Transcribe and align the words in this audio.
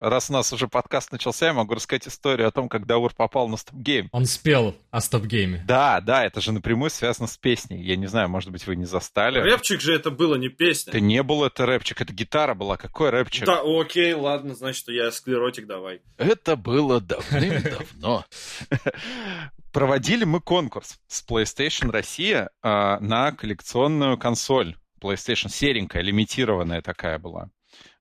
раз 0.00 0.30
у 0.30 0.32
нас 0.32 0.52
уже 0.52 0.68
подкаст 0.68 1.12
начался, 1.12 1.46
я 1.46 1.52
могу 1.52 1.74
рассказать 1.74 2.08
историю 2.08 2.48
о 2.48 2.50
том, 2.50 2.68
как 2.68 2.86
Даур 2.86 3.12
попал 3.14 3.48
на 3.48 3.56
StopGame. 3.56 4.08
Он 4.12 4.24
спел 4.26 4.76
о 4.90 5.00
StopGame 5.00 5.51
е. 5.51 5.64
Да, 5.66 6.00
да, 6.00 6.24
это 6.24 6.40
же 6.40 6.52
напрямую 6.52 6.90
связано 6.90 7.26
с 7.26 7.36
песней. 7.36 7.82
Я 7.82 7.96
не 7.96 8.06
знаю, 8.06 8.28
может 8.28 8.50
быть, 8.50 8.66
вы 8.66 8.76
не 8.76 8.84
застали. 8.84 9.38
Рэпчик 9.38 9.80
же 9.80 9.94
это 9.94 10.10
было, 10.10 10.36
не 10.36 10.48
песня. 10.48 10.90
Это 10.90 11.00
не 11.00 11.22
был 11.22 11.44
это 11.44 11.66
рэпчик, 11.66 12.00
это 12.00 12.12
гитара 12.12 12.54
была. 12.54 12.76
Какой 12.76 13.10
рэпчик? 13.10 13.46
Да, 13.46 13.60
окей, 13.64 14.12
ладно, 14.14 14.54
значит, 14.54 14.88
я 14.88 15.10
склеротик, 15.10 15.66
давай. 15.66 16.00
Это 16.16 16.56
было 16.56 17.00
давным-давно. 17.00 18.24
Проводили 19.72 20.24
мы 20.24 20.40
конкурс 20.40 20.98
с 21.06 21.24
PlayStation 21.28 21.90
Россия 21.90 22.50
а, 22.62 22.98
на 23.00 23.32
коллекционную 23.32 24.18
консоль. 24.18 24.76
PlayStation 25.00 25.48
серенькая, 25.48 26.02
лимитированная 26.02 26.82
такая 26.82 27.18
была. 27.18 27.50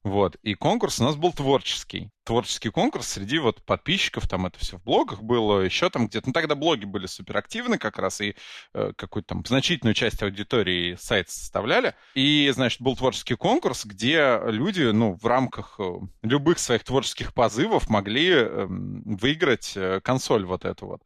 Вот. 0.07 0.35
И 0.41 0.53
конкурс 0.53 0.99
у 1.01 1.03
нас 1.03 1.15
был 1.17 1.33
творческий. 1.33 2.09
Творческий 2.23 2.69
конкурс 2.69 3.07
среди 3.07 3.39
вот 3.39 3.61
подписчиков, 3.63 4.27
там 4.27 4.45
это 4.45 4.57
все 4.57 4.77
в 4.77 4.83
блогах 4.83 5.21
было, 5.21 5.61
еще 5.61 5.89
там 5.89 6.07
где-то. 6.07 6.27
Ну, 6.27 6.33
тогда 6.33 6.55
блоги 6.55 6.85
были 6.85 7.07
суперактивны 7.07 7.77
как 7.77 7.97
раз, 7.99 8.21
и 8.21 8.35
э, 8.73 8.93
какую-то 8.95 9.29
там 9.29 9.45
значительную 9.45 9.93
часть 9.93 10.23
аудитории 10.23 10.95
сайт 10.95 11.29
составляли. 11.29 11.93
И, 12.15 12.49
значит, 12.53 12.81
был 12.81 12.95
творческий 12.95 13.35
конкурс, 13.35 13.85
где 13.85 14.39
люди, 14.45 14.83
ну, 14.83 15.17
в 15.21 15.25
рамках 15.25 15.75
э, 15.79 15.93
любых 16.21 16.59
своих 16.59 16.85
творческих 16.85 17.33
позывов 17.33 17.89
могли 17.89 18.29
э, 18.31 18.65
выиграть 18.69 19.77
консоль 20.03 20.45
вот 20.45 20.63
эту 20.63 20.87
вот. 20.87 21.01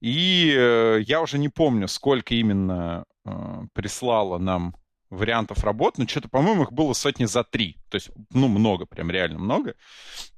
И 0.00 0.54
э, 0.56 1.00
я 1.06 1.20
уже 1.22 1.38
не 1.38 1.48
помню, 1.48 1.88
сколько 1.88 2.34
именно 2.34 3.04
э, 3.24 3.62
прислала 3.72 4.38
нам 4.38 4.74
вариантов 5.14 5.64
работ, 5.64 5.98
но 5.98 6.06
что-то, 6.06 6.28
по-моему, 6.28 6.64
их 6.64 6.72
было 6.72 6.92
сотни 6.92 7.24
за 7.24 7.44
три. 7.44 7.76
То 7.88 7.96
есть, 7.96 8.10
ну, 8.30 8.48
много, 8.48 8.86
прям 8.86 9.10
реально 9.10 9.38
много. 9.38 9.74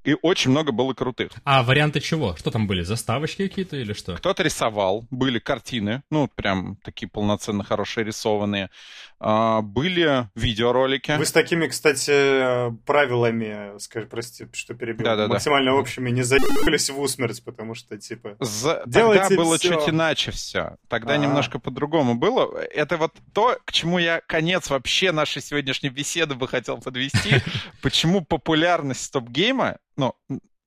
И 0.05 0.15
очень 0.23 0.52
много 0.52 0.71
было 0.71 0.95
крутых. 0.95 1.33
А 1.45 1.65
варианты 1.65 2.01
чего? 2.01 2.37
Что 2.37 2.52
там 2.52 2.69
были? 2.69 2.83
Заставочки 2.83 3.49
какие-то 3.49 3.77
или 3.77 3.93
что? 3.93 4.15
Кто-то 4.15 4.45
рисовал, 4.45 5.05
были 5.10 5.41
картины, 5.41 6.05
ну, 6.10 6.29
прям 6.29 6.77
такие 6.85 7.09
полноценно 7.09 7.65
хорошие 7.65 8.05
рисованные. 8.05 8.71
А, 9.18 9.63
были 9.63 10.29
видеоролики. 10.35 11.16
Вы 11.16 11.24
с 11.27 11.33
такими, 11.33 11.66
кстати, 11.66 12.71
правилами, 12.85 13.79
скажи, 13.79 14.07
прости, 14.07 14.46
что 14.52 14.74
перебил, 14.74 15.05
да, 15.05 15.16
да, 15.16 15.27
максимально 15.27 15.73
да. 15.73 15.79
общими 15.79 16.11
не 16.11 16.23
заебались 16.23 16.90
в 16.90 17.01
усмерть, 17.01 17.43
потому 17.43 17.74
что, 17.74 17.96
типа, 17.99 18.37
За... 18.38 18.85
Тогда 18.85 19.29
было 19.30 19.59
все. 19.59 19.71
чуть 19.71 19.88
иначе 19.88 20.30
все. 20.30 20.77
Тогда 20.88 21.15
А-а-а. 21.15 21.23
немножко 21.23 21.59
по-другому 21.59 22.15
было. 22.15 22.57
Это 22.59 22.96
вот 22.96 23.13
то, 23.35 23.59
к 23.65 23.73
чему 23.73 23.99
я 23.99 24.21
конец 24.21 24.65
вообще 24.70 25.12
нашей 25.12 25.42
сегодняшней 25.42 25.90
беседы 25.90 26.34
бы 26.34 26.48
хотел 26.48 26.78
подвести. 26.78 27.42
Почему 27.82 28.24
популярность 28.24 29.04
стоп-гейма, 29.04 29.78
ну, 29.96 30.14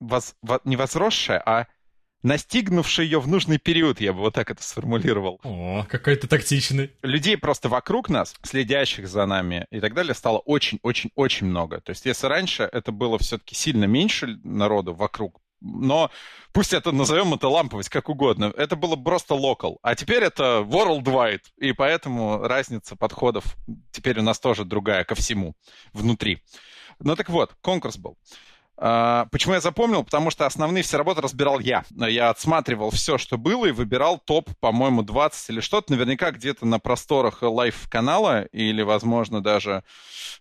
воз... 0.00 0.34
не 0.64 0.76
возросшая, 0.76 1.42
а 1.44 1.66
настигнувший 2.22 3.06
ее 3.06 3.20
в 3.20 3.28
нужный 3.28 3.58
период, 3.58 4.00
я 4.00 4.12
бы 4.12 4.20
вот 4.20 4.34
так 4.34 4.50
это 4.50 4.62
сформулировал. 4.62 5.40
О, 5.42 5.84
какой 5.88 6.16
ты 6.16 6.26
тактичный. 6.26 6.90
Людей 7.02 7.36
просто 7.36 7.68
вокруг 7.68 8.08
нас, 8.08 8.34
следящих 8.42 9.08
за 9.08 9.26
нами 9.26 9.66
и 9.70 9.80
так 9.80 9.94
далее, 9.94 10.14
стало 10.14 10.38
очень-очень-очень 10.38 11.46
много. 11.46 11.80
То 11.80 11.90
есть 11.90 12.04
если 12.06 12.26
раньше 12.26 12.68
это 12.70 12.92
было 12.92 13.18
все-таки 13.18 13.54
сильно 13.54 13.84
меньше 13.84 14.38
народу 14.44 14.94
вокруг, 14.94 15.40
но 15.60 16.10
пусть 16.52 16.72
это 16.72 16.92
назовем 16.92 17.34
это 17.34 17.48
ламповость, 17.48 17.88
как 17.88 18.08
угодно, 18.08 18.52
это 18.56 18.76
было 18.76 18.96
просто 18.96 19.34
local. 19.34 19.78
А 19.82 19.94
теперь 19.94 20.22
это 20.22 20.64
worldwide, 20.66 21.42
и 21.58 21.72
поэтому 21.72 22.38
разница 22.38 22.96
подходов 22.96 23.56
теперь 23.92 24.18
у 24.20 24.22
нас 24.22 24.38
тоже 24.40 24.64
другая 24.64 25.04
ко 25.04 25.14
всему 25.14 25.54
внутри. 25.92 26.42
Ну 26.98 27.16
так 27.16 27.28
вот, 27.30 27.54
конкурс 27.60 27.96
был. 27.96 28.16
А, 28.82 29.26
почему 29.30 29.54
я 29.54 29.60
запомнил? 29.60 30.02
Потому 30.02 30.30
что 30.30 30.46
основные 30.46 30.82
все 30.82 30.96
работы 30.96 31.20
разбирал 31.20 31.60
я. 31.60 31.84
Я 31.90 32.30
отсматривал 32.30 32.90
все, 32.90 33.18
что 33.18 33.36
было, 33.36 33.66
и 33.66 33.72
выбирал 33.72 34.18
топ, 34.18 34.48
по-моему, 34.58 35.02
20 35.02 35.50
или 35.50 35.60
что-то. 35.60 35.92
Наверняка 35.92 36.30
где-то 36.30 36.64
на 36.64 36.78
просторах 36.78 37.42
live-канала, 37.42 38.44
или, 38.46 38.80
возможно, 38.80 39.42
даже, 39.42 39.84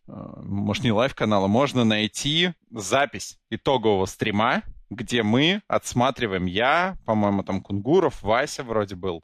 а, 0.07 0.41
может, 0.41 0.85
не 0.85 0.93
live-канала, 0.93 1.47
можно 1.47 1.83
найти 1.83 2.53
запись 2.71 3.37
итогового 3.49 4.05
стрима, 4.05 4.63
где 4.89 5.23
мы 5.23 5.61
отсматриваем 5.67 6.45
я, 6.45 6.97
по-моему, 7.05 7.43
там 7.43 7.61
Кунгуров, 7.61 8.21
Вася 8.21 8.63
вроде 8.63 8.95
был, 8.95 9.23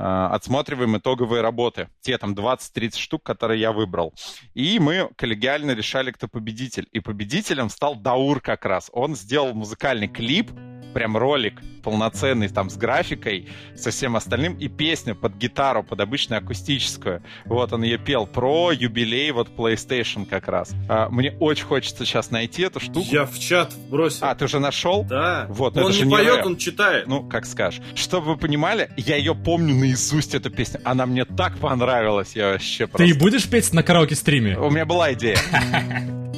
а, 0.00 0.32
отсматриваем 0.34 0.96
итоговые 0.96 1.42
работы, 1.42 1.88
те 2.00 2.16
там 2.18 2.34
20-30 2.34 2.96
штук, 2.96 3.24
которые 3.24 3.60
я 3.60 3.72
выбрал. 3.72 4.14
И 4.54 4.78
мы 4.78 5.10
коллегиально 5.16 5.72
решали, 5.72 6.12
кто 6.12 6.28
победитель. 6.28 6.86
И 6.92 7.00
победителем 7.00 7.68
стал 7.68 7.96
Даур 7.96 8.40
как 8.40 8.64
раз. 8.64 8.90
Он 8.92 9.16
сделал 9.16 9.54
музыкальный 9.54 10.06
клип, 10.06 10.52
прям 10.92 11.16
ролик 11.16 11.60
полноценный 11.88 12.48
там 12.48 12.68
с 12.68 12.76
графикой, 12.76 13.48
со 13.74 13.90
всем 13.90 14.16
остальным, 14.16 14.54
и 14.58 14.68
песню 14.68 15.14
под 15.14 15.36
гитару, 15.36 15.82
под 15.82 16.00
обычную 16.00 16.40
акустическую. 16.40 17.22
Вот 17.46 17.72
он 17.72 17.82
ее 17.82 17.96
пел 17.96 18.26
про 18.26 18.72
юбилей 18.72 19.30
вот 19.30 19.48
PlayStation 19.56 20.26
как 20.26 20.48
раз. 20.48 20.70
А, 20.88 21.08
мне 21.08 21.32
очень 21.40 21.64
хочется 21.64 22.04
сейчас 22.04 22.30
найти 22.30 22.62
эту 22.62 22.80
штуку. 22.80 23.06
Я 23.10 23.24
в 23.24 23.38
чат 23.38 23.72
бросил. 23.88 24.26
А, 24.26 24.34
ты 24.34 24.44
уже 24.44 24.58
нашел? 24.58 25.04
Да. 25.04 25.46
Вот, 25.48 25.76
он 25.78 25.84
это 25.84 25.92
не 25.92 25.98
же 26.04 26.10
поет, 26.10 26.36
рэп. 26.36 26.46
он 26.46 26.56
читает. 26.58 27.06
Ну, 27.06 27.26
как 27.26 27.46
скажешь. 27.46 27.80
Чтобы 27.94 28.26
вы 28.26 28.36
понимали, 28.36 28.90
я 28.98 29.16
ее 29.16 29.34
помню 29.34 29.74
наизусть, 29.74 30.34
эту 30.34 30.50
песню. 30.50 30.80
Она 30.84 31.06
мне 31.06 31.24
так 31.24 31.56
понравилась, 31.56 32.32
я 32.34 32.52
вообще 32.52 32.86
просто... 32.86 33.06
Ты 33.06 33.18
будешь 33.18 33.48
петь 33.48 33.72
на 33.72 33.82
караоке-стриме? 33.82 34.58
У 34.58 34.70
меня 34.70 34.84
была 34.84 35.12
идея. 35.14 35.38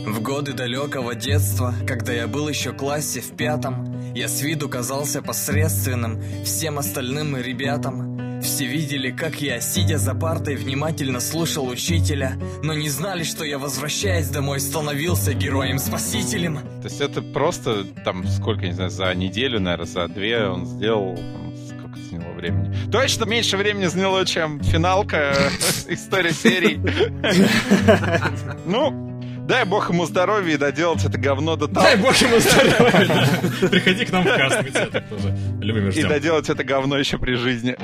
В 0.06 0.22
годы 0.22 0.52
далекого 0.54 1.14
детства, 1.14 1.74
когда 1.86 2.12
я 2.12 2.26
был 2.26 2.48
еще 2.48 2.70
в 2.70 2.76
классе 2.76 3.20
в 3.20 3.36
пятом, 3.36 4.14
я 4.14 4.28
с 4.28 4.39
виду 4.42 4.68
казался 4.68 5.22
посредственным 5.22 6.20
всем 6.44 6.78
остальным 6.78 7.36
ребятам. 7.36 8.40
Все 8.42 8.64
видели, 8.64 9.10
как 9.10 9.42
я, 9.42 9.60
сидя 9.60 9.98
за 9.98 10.14
партой, 10.14 10.56
внимательно 10.56 11.20
слушал 11.20 11.68
учителя, 11.68 12.38
но 12.62 12.72
не 12.72 12.88
знали, 12.88 13.22
что 13.22 13.44
я, 13.44 13.58
возвращаясь 13.58 14.28
домой, 14.28 14.60
становился 14.60 15.34
героем-спасителем. 15.34 16.58
То 16.80 16.88
есть 16.88 17.00
это 17.02 17.20
просто, 17.20 17.84
там, 18.04 18.26
сколько, 18.26 18.64
не 18.66 18.72
знаю, 18.72 18.90
за 18.90 19.14
неделю, 19.14 19.60
наверное, 19.60 19.86
за 19.86 20.08
две 20.08 20.46
он 20.46 20.64
сделал, 20.64 21.16
там, 21.16 21.54
сколько 21.68 21.98
заняло 22.10 22.32
времени. 22.32 22.74
Точно 22.90 23.24
меньше 23.26 23.58
времени 23.58 23.86
заняло, 23.86 24.24
чем 24.24 24.62
финалка 24.62 25.34
история 25.88 26.32
серии. 26.32 26.80
Ну, 28.66 29.09
Дай 29.50 29.64
бог 29.64 29.90
ему 29.90 30.06
здоровья 30.06 30.54
и 30.54 30.56
доделать 30.56 31.04
это 31.04 31.18
говно 31.18 31.56
до 31.56 31.66
того. 31.66 31.80
Дай 31.80 31.96
бог 31.96 32.14
ему 32.18 32.38
здоровья. 32.38 33.68
Приходи 33.68 34.04
к 34.04 34.12
нам 34.12 34.22
в 34.22 34.36
каст, 34.36 34.62
мы 34.62 34.70
тебя 34.70 34.86
так 34.86 35.08
тоже 35.08 35.36
любим 35.60 35.88
и 35.88 36.02
доделать 36.04 36.48
это 36.48 36.62
говно 36.62 36.96
еще 36.96 37.18
при 37.18 37.34
жизни. 37.34 37.76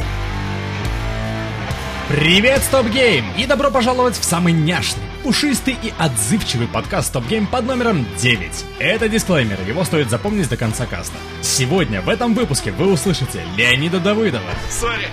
Привет, 2.08 2.62
StopGame! 2.62 3.24
И 3.36 3.46
добро 3.46 3.68
пожаловать 3.68 4.16
в 4.16 4.22
самый 4.22 4.52
няшный, 4.52 5.02
пушистый 5.24 5.76
и 5.82 5.92
отзывчивый 5.98 6.68
подкаст 6.68 7.08
StopGame 7.08 7.48
под 7.48 7.66
номером 7.66 8.06
9. 8.18 8.64
Это 8.78 9.08
дисклеймер, 9.08 9.58
его 9.66 9.82
стоит 9.82 10.08
запомнить 10.08 10.48
до 10.48 10.56
конца 10.56 10.86
каста. 10.86 11.16
Сегодня 11.42 12.00
в 12.02 12.08
этом 12.08 12.34
выпуске 12.34 12.70
вы 12.70 12.92
услышите 12.92 13.42
Леонида 13.56 13.98
Давыдова. 13.98 14.44
Сори. 14.70 15.08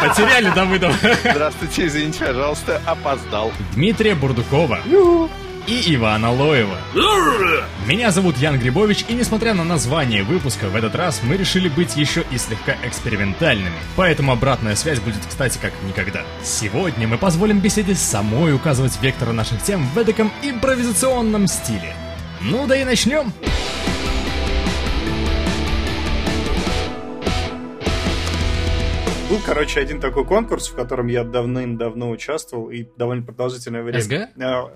Потеряли 0.00 0.48
Давыдова. 0.54 0.94
Здравствуйте, 1.22 1.86
извините, 1.86 2.24
пожалуйста, 2.24 2.80
опоздал. 2.86 3.52
Дмитрия 3.74 4.14
Бурдукова. 4.14 4.78
И 5.66 5.94
Ивана 5.94 6.32
Лоева. 6.32 6.78
Меня 7.86 8.10
зовут 8.10 8.38
Ян 8.38 8.58
Грибович, 8.58 9.04
и 9.08 9.14
несмотря 9.14 9.54
на 9.54 9.64
название 9.64 10.22
выпуска, 10.22 10.68
в 10.68 10.76
этот 10.76 10.94
раз 10.94 11.20
мы 11.22 11.36
решили 11.36 11.68
быть 11.68 11.96
еще 11.96 12.24
и 12.30 12.38
слегка 12.38 12.76
экспериментальными. 12.84 13.76
Поэтому 13.96 14.32
обратная 14.32 14.74
связь 14.76 15.00
будет, 15.00 15.24
кстати, 15.28 15.58
как 15.60 15.72
никогда. 15.86 16.22
Сегодня 16.42 17.06
мы 17.06 17.18
позволим 17.18 17.60
беседе 17.60 17.94
самой 17.94 18.54
указывать 18.54 18.98
вектор 19.02 19.32
наших 19.32 19.62
тем 19.62 19.86
в 19.94 19.98
эдаком 19.98 20.32
импровизационном 20.42 21.46
стиле. 21.46 21.94
Ну 22.40 22.66
да 22.66 22.76
и 22.76 22.84
начнем. 22.84 23.32
Был, 29.34 29.40
короче, 29.44 29.80
один 29.80 30.00
такой 30.00 30.24
конкурс, 30.24 30.68
в 30.68 30.76
котором 30.76 31.08
я 31.08 31.24
давным-давно 31.24 32.08
участвовал 32.10 32.70
и 32.70 32.86
довольно 32.96 33.24
продолжительное 33.24 33.82
время. 33.82 34.00
СГ? 34.00 34.12
А, 34.40 34.70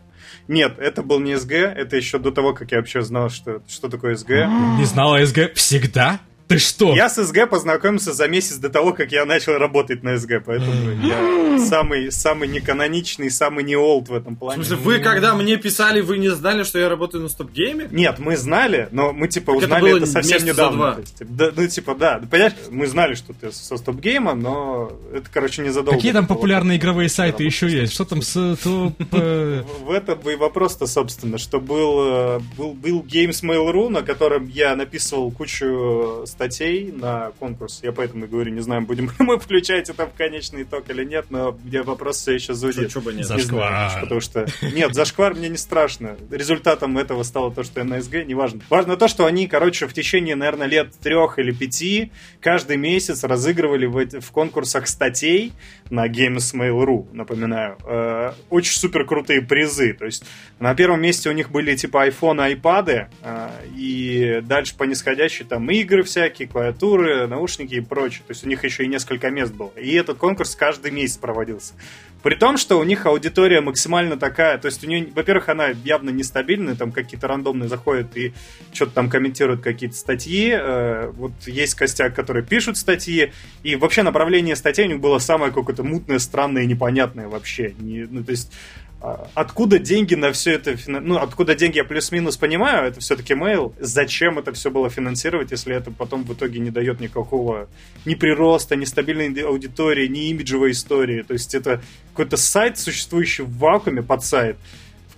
нет, 0.48 0.80
это 0.80 1.04
был 1.04 1.20
не 1.20 1.36
СГ, 1.38 1.52
это 1.52 1.96
еще 1.96 2.18
до 2.18 2.32
того, 2.32 2.54
как 2.54 2.72
я 2.72 2.78
вообще 2.78 3.02
знал, 3.02 3.30
что, 3.30 3.62
что 3.68 3.88
такое 3.88 4.16
СГ. 4.16 4.30
Не 4.30 4.84
знала 4.84 5.24
СГ 5.24 5.54
всегда? 5.54 6.18
Ты 6.48 6.58
что? 6.58 6.94
Я 6.94 7.10
с 7.10 7.22
СГ 7.22 7.48
познакомился 7.50 8.14
за 8.14 8.26
месяц 8.26 8.56
до 8.56 8.70
того, 8.70 8.94
как 8.94 9.12
я 9.12 9.26
начал 9.26 9.58
работать 9.58 10.02
на 10.02 10.16
СГ, 10.16 10.42
поэтому 10.46 10.92
я 11.06 11.58
самый, 11.58 12.10
самый 12.10 12.48
неканоничный, 12.48 13.30
самый 13.30 13.64
не 13.64 13.76
олд 13.76 14.08
в 14.08 14.14
этом 14.14 14.34
плане. 14.34 14.62
В 14.62 14.66
смысле, 14.66 14.82
вы 14.82 14.98
когда 14.98 15.34
мне 15.34 15.58
писали, 15.58 16.00
вы 16.00 16.16
не 16.16 16.30
знали, 16.30 16.62
что 16.62 16.78
я 16.78 16.88
работаю 16.88 17.22
на 17.22 17.28
стоп-гейме? 17.28 17.88
Нет, 17.90 18.18
мы 18.18 18.38
знали, 18.38 18.88
но 18.92 19.12
мы 19.12 19.28
типа 19.28 19.52
так 19.52 19.62
узнали 19.62 19.90
это, 19.90 19.96
это 19.98 20.06
совсем 20.06 20.44
недавно. 20.46 20.94
То 20.94 21.00
есть, 21.00 21.16
да, 21.20 21.50
ну 21.54 21.66
типа, 21.66 21.94
да, 21.94 22.20
понимаешь, 22.30 22.54
мы 22.70 22.86
знали, 22.86 23.14
что 23.14 23.34
ты 23.34 23.52
со 23.52 23.76
стоп-гейма, 23.76 24.34
но 24.34 24.90
это, 25.12 25.26
короче, 25.30 25.60
не 25.62 25.70
задолго. 25.70 25.98
Какие 25.98 26.12
там 26.12 26.26
популярные 26.26 26.78
игровые 26.78 27.10
сайты 27.10 27.44
еще 27.44 27.68
есть? 27.68 27.92
Что 27.92 28.06
там 28.06 28.22
с 28.22 28.56
топ... 28.62 28.94
Э? 29.12 29.64
В 29.82 29.90
этом 29.90 30.18
и 30.30 30.34
вопрос-то, 30.34 30.86
собственно, 30.86 31.36
что 31.36 31.60
был, 31.60 31.98
э, 32.00 32.40
был, 32.56 32.72
был 32.72 33.02
Games 33.02 33.42
Mail.ru, 33.42 33.90
на 33.90 34.00
котором 34.00 34.48
я 34.48 34.74
написывал 34.76 35.30
кучу 35.30 36.24
статей 36.38 36.92
на 36.92 37.32
конкурс. 37.40 37.80
Я 37.82 37.90
поэтому 37.90 38.26
и 38.26 38.28
говорю, 38.28 38.52
не 38.52 38.60
знаю, 38.60 38.82
будем 38.82 39.10
мы 39.18 39.40
включать 39.40 39.90
это 39.90 40.06
в 40.06 40.14
конечный 40.14 40.62
итог 40.62 40.88
или 40.88 41.04
нет, 41.04 41.26
но 41.30 41.58
мне 41.64 41.82
вопрос 41.82 42.18
все 42.18 42.34
еще 42.34 42.54
зудит. 42.54 42.92
Что, 42.92 43.10
нет? 43.10 43.26
Зашквар. 43.26 43.68
Знаю, 43.68 44.02
потому 44.02 44.20
что... 44.20 44.46
Нет, 44.62 44.94
зашквар 44.94 45.34
мне 45.34 45.48
не 45.48 45.56
страшно. 45.56 46.16
Результатом 46.30 46.96
этого 46.96 47.24
стало 47.24 47.52
то, 47.52 47.64
что 47.64 47.80
я 47.80 47.84
на 47.84 48.00
СГ, 48.00 48.24
неважно. 48.24 48.60
Важно 48.70 48.96
то, 48.96 49.08
что 49.08 49.26
они, 49.26 49.48
короче, 49.48 49.88
в 49.88 49.92
течение, 49.92 50.36
наверное, 50.36 50.68
лет 50.68 50.92
трех 51.02 51.40
или 51.40 51.50
пяти 51.50 52.12
каждый 52.40 52.76
месяц 52.76 53.24
разыгрывали 53.24 53.86
в, 53.86 54.20
в 54.20 54.30
конкурсах 54.30 54.86
статей 54.86 55.52
на 55.90 56.06
Games.mail.ru, 56.06 57.08
напоминаю. 57.12 57.78
Э, 57.84 58.32
очень 58.48 58.78
супер 58.78 59.04
крутые 59.04 59.42
призы. 59.42 59.92
То 59.92 60.04
есть 60.04 60.24
на 60.60 60.74
первом 60.74 61.02
месте 61.02 61.30
у 61.30 61.32
них 61.32 61.50
были 61.50 61.74
типа 61.74 62.06
iPhone, 62.08 62.54
iPad, 62.54 63.08
э, 63.22 63.48
и 63.74 64.40
дальше 64.42 64.76
по 64.76 64.84
нисходящей 64.84 65.44
там 65.44 65.68
игры 65.70 66.02
всякие, 66.02 66.27
клавиатуры, 66.30 67.26
наушники 67.26 67.74
и 67.74 67.80
прочее. 67.80 68.22
То 68.26 68.32
есть 68.32 68.44
у 68.44 68.48
них 68.48 68.64
еще 68.64 68.84
и 68.84 68.88
несколько 68.88 69.30
мест 69.30 69.52
было. 69.52 69.72
И 69.76 69.94
этот 69.94 70.18
конкурс 70.18 70.54
каждый 70.54 70.90
месяц 70.90 71.16
проводился. 71.16 71.74
При 72.22 72.34
том, 72.34 72.56
что 72.56 72.80
у 72.80 72.84
них 72.84 73.06
аудитория 73.06 73.60
максимально 73.60 74.16
такая, 74.16 74.58
то 74.58 74.66
есть 74.66 74.82
у 74.84 74.88
нее, 74.88 75.08
во-первых, 75.14 75.48
она 75.48 75.68
явно 75.68 76.10
нестабильная, 76.10 76.74
там 76.74 76.90
какие-то 76.90 77.28
рандомные 77.28 77.68
заходят 77.68 78.16
и 78.16 78.32
что-то 78.72 78.92
там 78.92 79.08
комментируют 79.08 79.62
какие-то 79.62 79.94
статьи, 79.94 80.50
э, 80.52 81.12
вот 81.14 81.32
есть 81.46 81.74
костяк, 81.74 82.14
которые 82.14 82.44
пишут 82.44 82.76
статьи, 82.76 83.32
и 83.62 83.76
вообще 83.76 84.02
направление 84.02 84.56
статей 84.56 84.86
у 84.86 84.88
них 84.88 85.00
было 85.00 85.18
самое 85.18 85.52
какое-то 85.52 85.84
мутное, 85.84 86.18
странное 86.18 86.66
непонятное 86.66 87.28
вообще. 87.28 87.74
Не, 87.78 88.08
ну, 88.10 88.24
то 88.24 88.32
есть 88.32 88.52
откуда 89.00 89.78
деньги 89.78 90.14
на 90.14 90.32
все 90.32 90.54
это, 90.54 90.76
ну, 90.86 91.18
откуда 91.18 91.54
деньги 91.54 91.76
я 91.76 91.84
плюс-минус 91.84 92.36
понимаю, 92.36 92.88
это 92.88 93.00
все-таки 93.00 93.34
mail, 93.34 93.72
зачем 93.78 94.38
это 94.38 94.52
все 94.52 94.70
было 94.70 94.90
финансировать, 94.90 95.52
если 95.52 95.74
это 95.74 95.90
потом 95.90 96.24
в 96.24 96.32
итоге 96.32 96.58
не 96.58 96.70
дает 96.70 97.00
никакого 97.00 97.68
ни 98.04 98.14
прироста, 98.14 98.74
ни 98.74 98.84
стабильной 98.84 99.32
аудитории, 99.42 100.08
ни 100.08 100.30
имиджевой 100.30 100.72
истории, 100.72 101.22
то 101.22 101.32
есть 101.32 101.54
это 101.54 101.80
какой-то 102.10 102.36
сайт, 102.36 102.78
существующий 102.78 103.42
в 103.42 103.56
вакууме 103.58 104.02
под 104.02 104.24
сайт, 104.24 104.56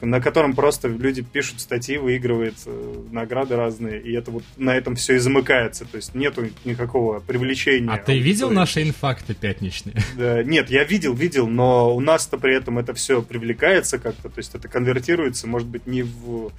на 0.01 0.21
котором 0.21 0.55
просто 0.55 0.89
люди 0.89 1.23
пишут 1.23 1.61
статьи, 1.61 1.99
выигрывают 1.99 2.57
э, 2.67 3.03
награды 3.11 3.57
разные, 3.57 4.01
и 4.01 4.13
это 4.13 4.31
вот 4.31 4.45
на 4.57 4.75
этом 4.75 4.97
все 4.97 5.17
и 5.17 5.19
замыкается, 5.19 5.85
то 5.85 5.97
есть 5.97 6.15
нету 6.15 6.49
никакого 6.65 7.21
привлечения. 7.21 7.91
А 7.91 7.99
ты 7.99 8.19
видел 8.19 8.51
наши 8.51 8.83
инфакты 8.83 9.35
пятничные? 9.35 9.97
Да, 10.17 10.43
нет, 10.43 10.71
я 10.71 10.85
видел, 10.85 11.15
видел, 11.15 11.47
но 11.47 11.95
у 11.95 12.01
нас-то 12.01 12.37
при 12.37 12.55
этом 12.55 12.79
это 12.79 12.95
все 12.95 13.23
привлекается 13.23 13.99
как-то, 13.99 14.29
то 14.29 14.39
есть 14.39 14.55
это 14.55 14.69
конвертируется, 14.69 15.47
может 15.47 15.69
быть, 15.69 15.87
не 15.87 16.03
в 16.03 16.53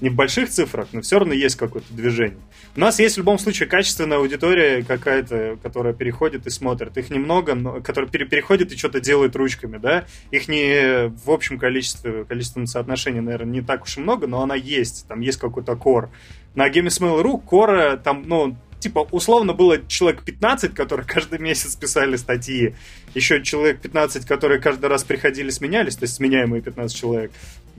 не 0.00 0.08
в 0.08 0.14
больших 0.14 0.48
цифрах, 0.48 0.88
но 0.92 1.00
все 1.00 1.18
равно 1.18 1.34
есть 1.34 1.56
какое-то 1.56 1.92
движение. 1.92 2.38
У 2.76 2.80
нас 2.80 2.98
есть 2.98 3.16
в 3.16 3.18
любом 3.18 3.38
случае 3.38 3.68
качественная 3.68 4.18
аудитория 4.18 4.82
какая-то, 4.82 5.58
которая 5.62 5.92
переходит 5.92 6.46
и 6.46 6.50
смотрит. 6.50 6.96
Их 6.96 7.10
немного, 7.10 7.54
но, 7.54 7.80
которая 7.80 8.10
пере 8.10 8.26
переходит 8.26 8.72
и 8.72 8.76
что-то 8.76 9.00
делает 9.00 9.34
ручками, 9.36 9.78
да. 9.78 10.04
Их 10.30 10.48
не 10.48 11.08
в 11.08 11.30
общем 11.30 11.58
количестве, 11.58 12.24
количественном 12.24 12.66
соотношении, 12.66 13.20
наверное, 13.20 13.52
не 13.52 13.62
так 13.62 13.84
уж 13.84 13.96
и 13.96 14.00
много, 14.00 14.26
но 14.26 14.42
она 14.42 14.54
есть. 14.54 15.06
Там 15.08 15.20
есть 15.20 15.38
какой-то 15.38 15.76
кор. 15.76 16.10
На 16.54 16.68
GameSmail.ru 16.68 17.40
кора 17.40 17.96
там, 17.96 18.24
ну, 18.26 18.56
типа, 18.80 19.06
условно 19.10 19.52
было 19.52 19.78
человек 19.86 20.22
15, 20.24 20.74
которые 20.74 21.06
каждый 21.06 21.38
месяц 21.38 21.76
писали 21.76 22.16
статьи, 22.16 22.74
еще 23.14 23.42
человек 23.42 23.80
15, 23.80 24.26
которые 24.26 24.60
каждый 24.60 24.86
раз 24.86 25.04
приходили, 25.04 25.50
сменялись, 25.50 25.96
то 25.96 26.04
есть 26.04 26.14
сменяемые 26.14 26.62
15 26.62 26.96
человек. 26.96 27.32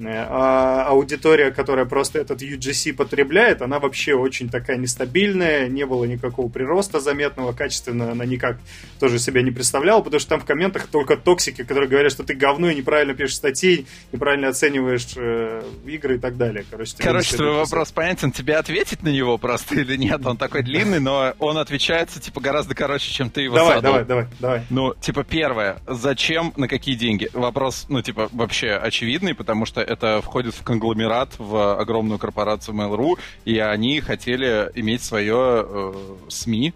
А 0.08 0.86
аудитория, 0.88 1.52
которая 1.52 1.86
просто 1.86 2.20
этот 2.20 2.42
UGC 2.42 2.94
потребляет, 2.94 3.62
она 3.62 3.80
вообще 3.80 4.14
очень 4.14 4.50
такая 4.50 4.78
нестабильная, 4.78 5.68
не 5.68 5.86
было 5.86 6.06
никакого 6.06 6.50
прироста 6.50 7.00
заметного, 7.00 7.54
качественно 7.54 8.12
она 8.12 8.26
никак 8.26 8.58
тоже 9.00 9.20
себя 9.20 9.42
не 9.42 9.52
представляла, 9.52 10.02
потому 10.02 10.20
что 10.20 10.30
там 10.30 10.40
в 10.40 10.46
комментах 10.46 10.88
только 10.88 11.18
токсики, 11.18 11.64
которые 11.64 11.90
говорят, 11.90 12.12
что 12.12 12.24
ты 12.24 12.34
говно 12.34 12.70
и 12.70 12.76
неправильно 12.76 13.14
пишешь 13.14 13.36
статьи, 13.36 13.86
неправильно 14.12 14.50
оцениваешь 14.50 15.08
э, 15.16 15.62
игры 15.86 16.16
и 16.16 16.20
так 16.20 16.38
далее. 16.38 16.66
Короче, 16.70 16.96
Короче 16.98 17.36
твой 17.36 17.54
вопрос 17.54 17.92
понятен, 17.92 18.32
тебе 18.32 18.58
ответить 18.58 19.04
на 19.04 19.10
него 19.10 19.38
просто 19.38 19.76
или 19.76 19.96
нет? 19.96 20.26
Он 20.26 20.38
такой 20.38 20.64
длинный, 20.64 21.00
но 21.00 21.34
он 21.40 21.58
отвечается, 21.58 22.22
типа, 22.22 22.42
гораздо 22.42 22.76
короче, 22.76 23.12
чем 23.12 23.30
ты 23.30 23.42
его 23.42 23.56
давай, 23.56 23.76
задал. 23.76 23.92
Давай, 23.92 24.06
давай, 24.06 24.28
давай. 24.40 24.62
Ну, 24.70 24.94
типа, 24.94 25.24
первое, 25.24 25.80
зачем, 25.88 26.54
на 26.56 26.68
какие 26.68 26.96
деньги? 26.96 27.30
Вопрос, 27.34 27.86
ну, 27.90 28.02
типа, 28.02 28.30
вообще 28.32 28.72
очевидный, 28.72 29.34
потому 29.34 29.66
что 29.66 29.82
это 29.90 30.22
входит 30.22 30.54
в 30.54 30.64
конгломерат, 30.64 31.34
в 31.38 31.80
огромную 31.80 32.20
корпорацию 32.20 32.76
Mail.ru, 32.76 33.20
и 33.46 33.58
они 33.58 34.00
хотели 34.02 34.72
иметь 34.76 35.04
свое 35.04 35.66
э, 35.68 35.94
СМИ, 36.30 36.74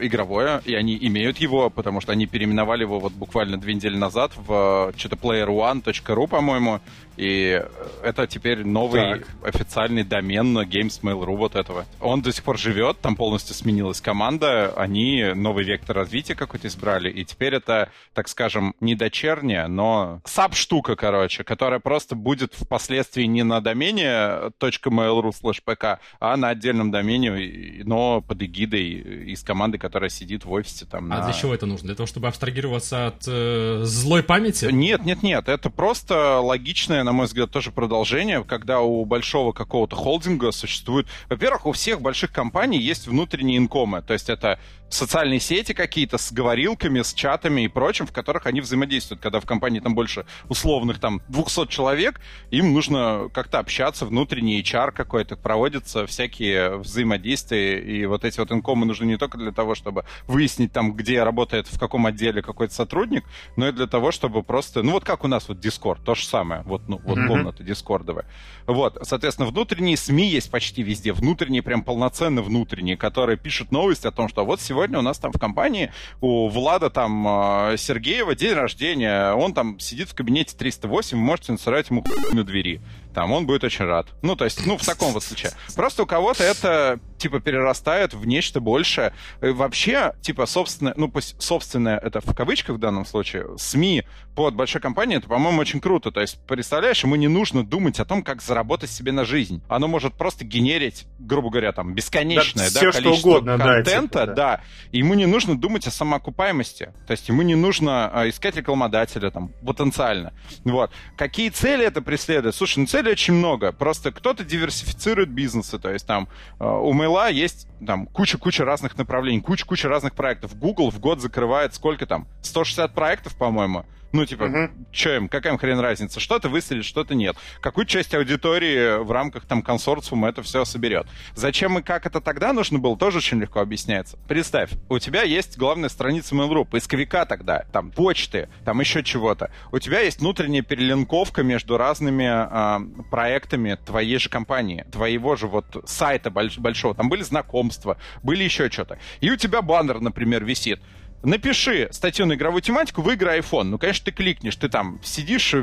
игровое, 0.00 0.60
и 0.64 0.74
они 0.74 0.98
имеют 1.00 1.38
его, 1.38 1.70
потому 1.70 2.00
что 2.00 2.12
они 2.12 2.26
переименовали 2.26 2.82
его 2.82 2.98
вот 2.98 3.12
буквально 3.12 3.58
две 3.58 3.74
недели 3.74 3.96
назад 3.96 4.32
в 4.36 4.92
что-то 4.96 5.16
playerone.ru, 5.16 6.28
по-моему, 6.28 6.80
и 7.16 7.62
это 8.02 8.26
теперь 8.26 8.64
новый 8.64 9.20
так. 9.20 9.28
официальный 9.42 10.02
домен 10.02 10.58
Games.mail.ru 10.58 11.36
вот 11.36 11.56
этого. 11.56 11.84
Он 12.00 12.22
до 12.22 12.32
сих 12.32 12.42
пор 12.42 12.58
живет, 12.58 13.00
там 13.00 13.16
полностью 13.16 13.54
сменилась 13.54 14.00
команда, 14.00 14.72
они 14.76 15.32
новый 15.34 15.64
вектор 15.64 15.96
развития 15.96 16.34
какой-то 16.34 16.68
избрали, 16.68 17.10
и 17.10 17.24
теперь 17.24 17.54
это, 17.54 17.90
так 18.14 18.28
скажем, 18.28 18.74
не 18.80 18.94
дочерняя, 18.94 19.68
но 19.68 20.20
саб-штука, 20.24 20.96
короче, 20.96 21.44
которая 21.44 21.80
просто 21.80 22.14
будет 22.14 22.54
впоследствии 22.54 23.24
не 23.24 23.42
на 23.42 23.60
домене 23.60 24.02
.mail.ru 24.02 25.32
slash 25.32 25.62
pk, 25.64 25.98
а 26.20 26.36
на 26.36 26.48
отдельном 26.48 26.90
домене, 26.90 27.82
но 27.84 28.20
под 28.20 28.42
эгидой 28.42 29.32
из 29.42 29.44
команды, 29.44 29.78
которая 29.78 30.08
сидит 30.08 30.44
в 30.44 30.52
офисе 30.52 30.86
там. 30.86 31.12
А 31.12 31.18
на... 31.18 31.24
для 31.24 31.32
чего 31.32 31.54
это 31.54 31.66
нужно? 31.66 31.88
Для 31.88 31.96
того, 31.96 32.06
чтобы 32.06 32.28
абстрагироваться 32.28 33.08
от 33.08 33.24
э, 33.26 33.82
злой 33.84 34.22
памяти? 34.22 34.68
Нет, 34.70 35.04
нет, 35.04 35.22
нет, 35.22 35.48
это 35.48 35.68
просто 35.68 36.38
логичное 36.38 37.02
на 37.02 37.12
мой 37.12 37.26
взгляд, 37.26 37.50
тоже 37.50 37.72
продолжение, 37.72 38.44
когда 38.44 38.80
у 38.80 39.04
большого 39.04 39.52
какого-то 39.52 39.96
холдинга 39.96 40.52
существует... 40.52 41.06
Во-первых, 41.28 41.66
у 41.66 41.72
всех 41.72 42.00
больших 42.00 42.32
компаний 42.32 42.78
есть 42.78 43.06
внутренние 43.06 43.58
инкомы, 43.58 44.02
то 44.02 44.12
есть 44.12 44.30
это 44.30 44.58
социальные 44.92 45.40
сети 45.40 45.72
какие-то 45.72 46.18
с 46.18 46.32
говорилками, 46.32 47.02
с 47.02 47.14
чатами 47.14 47.62
и 47.62 47.68
прочим, 47.68 48.06
в 48.06 48.12
которых 48.12 48.46
они 48.46 48.60
взаимодействуют. 48.60 49.22
Когда 49.22 49.40
в 49.40 49.46
компании 49.46 49.80
там 49.80 49.94
больше 49.94 50.26
условных 50.48 51.00
там 51.00 51.22
200 51.28 51.66
человек, 51.68 52.20
им 52.50 52.72
нужно 52.72 53.28
как-то 53.32 53.58
общаться, 53.58 54.06
внутренний 54.06 54.60
HR 54.60 54.92
какой-то, 54.92 55.36
проводятся 55.36 56.06
всякие 56.06 56.76
взаимодействия, 56.76 57.80
и 57.80 58.06
вот 58.06 58.24
эти 58.24 58.38
вот 58.38 58.52
инкомы 58.52 58.86
нужны 58.86 59.06
не 59.06 59.16
только 59.16 59.38
для 59.38 59.52
того, 59.52 59.74
чтобы 59.74 60.04
выяснить 60.26 60.72
там, 60.72 60.92
где 60.92 61.22
работает, 61.22 61.66
в 61.66 61.78
каком 61.78 62.06
отделе 62.06 62.42
какой-то 62.42 62.74
сотрудник, 62.74 63.24
но 63.56 63.68
и 63.68 63.72
для 63.72 63.86
того, 63.86 64.12
чтобы 64.12 64.42
просто, 64.42 64.82
ну 64.82 64.92
вот 64.92 65.04
как 65.04 65.24
у 65.24 65.28
нас 65.28 65.48
вот 65.48 65.58
Discord, 65.58 66.02
то 66.04 66.14
же 66.14 66.26
самое, 66.26 66.62
вот, 66.62 66.88
ну, 66.88 67.00
вот 67.04 67.18
mm-hmm. 67.18 67.26
комната 67.28 67.62
дискордовая. 67.64 68.26
Вот, 68.66 68.98
соответственно, 69.02 69.48
внутренние 69.48 69.96
СМИ 69.96 70.28
есть 70.28 70.50
почти 70.50 70.82
везде, 70.82 71.12
внутренние, 71.12 71.62
прям 71.62 71.82
полноценно 71.82 72.42
внутренние, 72.42 72.96
которые 72.96 73.36
пишут 73.36 73.72
новости 73.72 74.06
о 74.06 74.10
том, 74.10 74.28
что 74.28 74.44
вот 74.44 74.60
сегодня 74.60 74.81
сегодня 74.82 74.98
у 74.98 75.02
нас 75.02 75.20
там 75.20 75.30
в 75.30 75.38
компании 75.38 75.92
у 76.20 76.48
Влада 76.48 76.90
там 76.90 77.24
а, 77.28 77.76
Сергеева 77.76 78.34
день 78.34 78.54
рождения, 78.54 79.32
он 79.32 79.54
там 79.54 79.78
сидит 79.78 80.08
в 80.08 80.14
кабинете 80.16 80.56
308, 80.56 81.16
вы 81.16 81.22
можете 81.22 81.52
насрать 81.52 81.88
ему 81.90 82.04
на 82.32 82.42
двери 82.42 82.80
там 83.14 83.32
он 83.32 83.46
будет 83.46 83.64
очень 83.64 83.84
рад. 83.84 84.06
Ну, 84.22 84.36
то 84.36 84.44
есть, 84.44 84.66
ну, 84.66 84.76
в 84.76 84.84
таком 84.84 85.12
вот 85.12 85.22
случае. 85.22 85.52
Просто 85.74 86.02
у 86.02 86.06
кого-то 86.06 86.42
это, 86.42 86.98
типа, 87.18 87.40
перерастает 87.40 88.14
в 88.14 88.26
нечто 88.26 88.60
большее. 88.60 89.12
И 89.40 89.48
вообще, 89.48 90.14
типа, 90.22 90.46
собственное, 90.46 90.94
ну, 90.96 91.08
пусть 91.08 91.40
собственное, 91.40 91.98
это 91.98 92.20
в 92.20 92.34
кавычках 92.34 92.76
в 92.76 92.78
данном 92.78 93.04
случае, 93.04 93.46
СМИ 93.58 94.04
под 94.34 94.54
большой 94.54 94.80
компанией, 94.80 95.18
это, 95.18 95.28
по-моему, 95.28 95.60
очень 95.60 95.80
круто. 95.80 96.10
То 96.10 96.20
есть, 96.20 96.38
представляешь, 96.46 97.02
ему 97.04 97.16
не 97.16 97.28
нужно 97.28 97.64
думать 97.64 98.00
о 98.00 98.04
том, 98.04 98.22
как 98.22 98.40
заработать 98.40 98.90
себе 98.90 99.12
на 99.12 99.24
жизнь. 99.24 99.62
Оно 99.68 99.88
может 99.88 100.14
просто 100.14 100.44
генерить, 100.44 101.06
грубо 101.18 101.50
говоря, 101.50 101.72
там, 101.72 101.94
бесконечное, 101.94 102.70
да, 102.70 102.80
да 102.80 102.92
количество 102.92 103.30
угодно, 103.30 103.58
контента, 103.58 104.18
да, 104.18 104.24
типа, 104.24 104.26
да. 104.26 104.34
да. 104.34 104.60
Ему 104.92 105.14
не 105.14 105.26
нужно 105.26 105.58
думать 105.58 105.86
о 105.86 105.90
самоокупаемости. 105.90 106.92
То 107.06 107.10
есть, 107.10 107.28
ему 107.28 107.42
не 107.42 107.54
нужно 107.54 108.10
а, 108.12 108.28
искать 108.28 108.56
рекламодателя, 108.56 109.30
там, 109.30 109.48
потенциально. 109.64 110.32
Вот. 110.64 110.90
Какие 111.16 111.50
цели 111.50 111.84
это 111.84 112.00
преследует? 112.00 112.54
Слушай, 112.54 112.80
ну, 112.80 112.86
цель 112.86 113.01
деле 113.02 113.12
очень 113.12 113.34
много. 113.34 113.72
Просто 113.72 114.12
кто-то 114.12 114.44
диверсифицирует 114.44 115.30
бизнесы, 115.30 115.78
то 115.78 115.90
есть 115.90 116.06
там 116.06 116.28
э, 116.58 116.64
у 116.64 116.92
Мейла 116.92 117.30
есть 117.30 117.66
там 117.86 118.06
куча-куча 118.06 118.64
разных 118.64 118.96
направлений, 118.96 119.40
куча-куча 119.40 119.88
разных 119.88 120.14
проектов. 120.14 120.56
Google 120.56 120.90
в 120.90 120.98
год 120.98 121.20
закрывает 121.20 121.74
сколько 121.74 122.06
там? 122.06 122.26
160 122.42 122.94
проектов, 122.94 123.36
по-моему. 123.36 123.84
Ну, 124.12 124.26
типа, 124.26 124.44
угу. 124.44 124.70
что 124.92 125.16
им, 125.16 125.28
какая 125.28 125.54
им 125.54 125.58
хрен 125.58 125.80
разница? 125.80 126.20
Что-то 126.20 126.48
выстрелит, 126.48 126.84
что-то 126.84 127.14
нет. 127.14 127.36
Какую 127.60 127.86
часть 127.86 128.14
аудитории 128.14 129.02
в 129.02 129.10
рамках 129.10 129.46
там 129.46 129.62
консорциума 129.62 130.28
это 130.28 130.42
все 130.42 130.64
соберет? 130.64 131.06
Зачем 131.34 131.78
и 131.78 131.82
как 131.82 132.04
это 132.04 132.20
тогда 132.20 132.52
нужно 132.52 132.78
было, 132.78 132.96
тоже 132.96 133.18
очень 133.18 133.40
легко 133.40 133.60
объясняется. 133.60 134.18
Представь, 134.28 134.70
у 134.90 134.98
тебя 134.98 135.22
есть 135.22 135.56
главная 135.56 135.88
страница 135.88 136.34
Mail.ru, 136.34 136.66
поисковика 136.66 137.24
тогда, 137.24 137.64
там 137.72 137.90
почты, 137.90 138.48
там 138.64 138.80
еще 138.80 139.02
чего-то. 139.02 139.50
У 139.70 139.78
тебя 139.78 140.00
есть 140.00 140.20
внутренняя 140.20 140.62
перелинковка 140.62 141.42
между 141.42 141.78
разными 141.78 142.24
э, 142.24 143.04
проектами 143.10 143.78
твоей 143.84 144.18
же 144.18 144.28
компании, 144.28 144.84
твоего 144.92 145.36
же 145.36 145.46
вот 145.46 145.84
сайта 145.86 146.28
больш- 146.28 146.60
большого. 146.60 146.94
Там 146.94 147.08
были 147.08 147.22
знакомства, 147.22 147.96
были 148.22 148.44
еще 148.44 148.70
что-то. 148.70 148.98
И 149.20 149.30
у 149.30 149.36
тебя 149.36 149.62
баннер, 149.62 150.00
например, 150.00 150.44
висит 150.44 150.80
напиши 151.22 151.88
статью 151.92 152.26
на 152.26 152.34
игровую 152.34 152.62
тематику, 152.62 153.02
выиграй 153.02 153.40
iPhone. 153.40 153.64
Ну, 153.64 153.78
конечно, 153.78 154.04
ты 154.04 154.12
кликнешь, 154.12 154.56
ты 154.56 154.68
там 154.68 155.00
сидишь, 155.02 155.54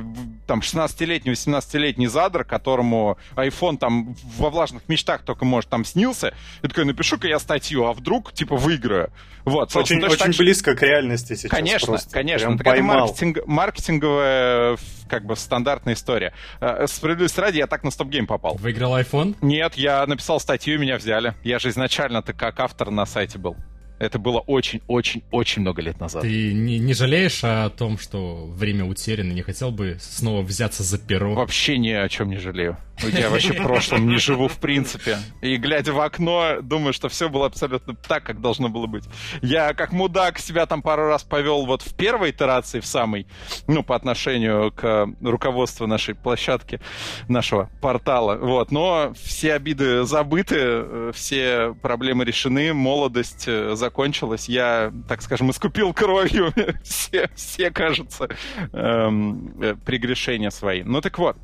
там, 0.48 0.60
16-летний, 0.60 1.32
18-летний 1.32 2.08
задр, 2.08 2.44
которому 2.44 3.18
iPhone 3.36 3.78
там 3.78 4.16
во 4.38 4.50
влажных 4.50 4.88
мечтах 4.88 5.24
только, 5.24 5.46
может, 5.46 5.70
там 5.70 5.86
снился, 5.86 6.34
и 6.62 6.68
такой, 6.68 6.86
напишу-ка 6.86 7.28
я 7.28 7.40
статью, 7.40 7.86
а 7.86 7.94
вдруг, 7.94 8.34
типа, 8.34 8.56
выиграю. 8.56 9.12
Вот, 9.46 9.76
очень, 9.76 10.04
очень 10.04 10.18
так, 10.18 10.36
близко 10.36 10.76
к 10.76 10.82
реальности 10.84 11.34
сейчас 11.34 11.50
Конечно, 11.50 11.88
просто. 11.88 12.12
конечно. 12.12 12.58
Так 12.58 12.68
это 12.68 12.84
маркетинг, 12.84 13.40
маркетинговая, 13.46 14.78
как 15.08 15.26
бы, 15.26 15.36
стандартная 15.36 15.94
история. 15.94 16.34
Э, 16.60 16.86
справедливости 16.88 17.40
ради, 17.40 17.58
я 17.58 17.68
так 17.68 17.84
на 17.84 17.92
стоп-гейм 17.92 18.28
попал. 18.28 18.56
Выиграл 18.56 18.98
iPhone? 18.98 19.36
Нет, 19.42 19.76
я 19.76 20.06
написал 20.06 20.40
статью, 20.40 20.80
меня 20.80 20.98
взяли. 20.98 21.34
Я 21.44 21.60
же 21.60 21.70
изначально-то 21.70 22.34
как 22.34 22.60
автор 22.60 22.92
на 22.92 23.06
сайте 23.06 23.40
был. 23.40 23.56
Это 24.00 24.18
было 24.18 24.40
очень-очень-очень 24.40 25.62
много 25.62 25.82
лет 25.82 26.00
назад. 26.00 26.24
Ты 26.24 26.54
не, 26.54 26.80
не 26.80 26.94
жалеешь 26.94 27.44
о 27.44 27.70
том, 27.70 28.00
что 28.00 28.46
время 28.46 28.86
утеряно, 28.86 29.34
не 29.34 29.42
хотел 29.42 29.72
бы 29.72 29.98
снова 30.00 30.42
взяться 30.42 30.84
за 30.84 30.98
перо? 30.98 31.34
Вообще 31.34 31.78
ни 31.78 31.90
о 31.90 32.08
чем 32.08 32.30
не 32.30 32.38
жалею. 32.38 32.78
Я 33.08 33.30
вообще 33.30 33.54
в 33.54 33.64
прошлом 33.64 34.08
не 34.08 34.18
живу 34.18 34.48
в 34.48 34.58
принципе. 34.58 35.18
И 35.42 35.56
глядя 35.58 35.94
в 35.94 36.00
окно, 36.00 36.58
думаю, 36.62 36.94
что 36.94 37.10
все 37.10 37.30
было 37.30 37.46
абсолютно 37.46 37.96
так, 37.96 38.24
как 38.24 38.42
должно 38.42 38.70
было 38.70 38.88
быть. 38.88 39.06
Я 39.42 39.74
как 39.74 39.92
мудак 39.92 40.40
себя 40.40 40.66
там 40.66 40.82
пару 40.82 41.08
раз 41.08 41.24
повел 41.24 41.66
вот 41.66 41.82
в 41.82 41.94
первой 41.96 42.32
итерации, 42.32 42.80
в 42.80 42.86
самой, 42.86 43.28
ну, 43.68 43.84
по 43.84 43.96
отношению 43.96 44.72
к 44.72 45.08
руководству 45.22 45.88
нашей 45.88 46.16
площадки, 46.16 46.80
нашего 47.28 47.70
портала. 47.82 48.36
Вот. 48.36 48.72
Но 48.72 49.14
все 49.22 49.54
обиды 49.54 50.04
забыты, 50.04 50.58
э, 50.60 51.12
все 51.14 51.76
проблемы 51.82 52.26
решены, 52.26 52.74
молодость 52.74 53.46
э, 53.48 53.76
закончилась. 53.90 54.48
Я, 54.48 54.94
так 55.08 55.22
скажем, 55.22 55.50
искупил 55.52 55.94
кровью 55.94 56.54
все, 56.84 57.30
все 57.36 57.72
кажется, 57.72 58.30
эм, 58.72 59.54
э, 59.62 59.76
прегрешения 59.84 60.52
свои. 60.52 60.84
Ну 60.84 61.02
так 61.02 61.18
вот, 61.18 61.36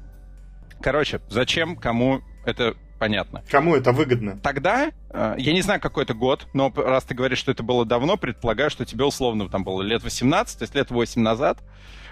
Короче, 0.82 1.20
зачем, 1.30 1.76
кому 1.76 2.22
это 2.46 2.76
понятно. 3.00 3.44
Кому 3.50 3.76
это 3.76 3.92
выгодно? 3.92 4.40
Тогда, 4.42 4.92
э, 5.10 5.36
я 5.38 5.54
не 5.54 5.62
знаю, 5.62 5.82
какой 5.82 6.04
это 6.04 6.14
год, 6.14 6.48
но 6.54 6.72
раз 6.76 7.04
ты 7.04 7.16
говоришь, 7.16 7.40
что 7.40 7.52
это 7.52 7.64
было 7.64 7.86
давно, 7.86 8.18
предполагаю, 8.18 8.70
что 8.70 8.86
тебе 8.86 9.04
условно 9.04 9.50
там 9.50 9.64
было 9.64 9.82
лет 9.82 10.04
18, 10.04 10.60
то 10.60 10.64
есть 10.64 10.76
лет 10.76 10.92
8 10.92 11.22
назад. 11.22 11.64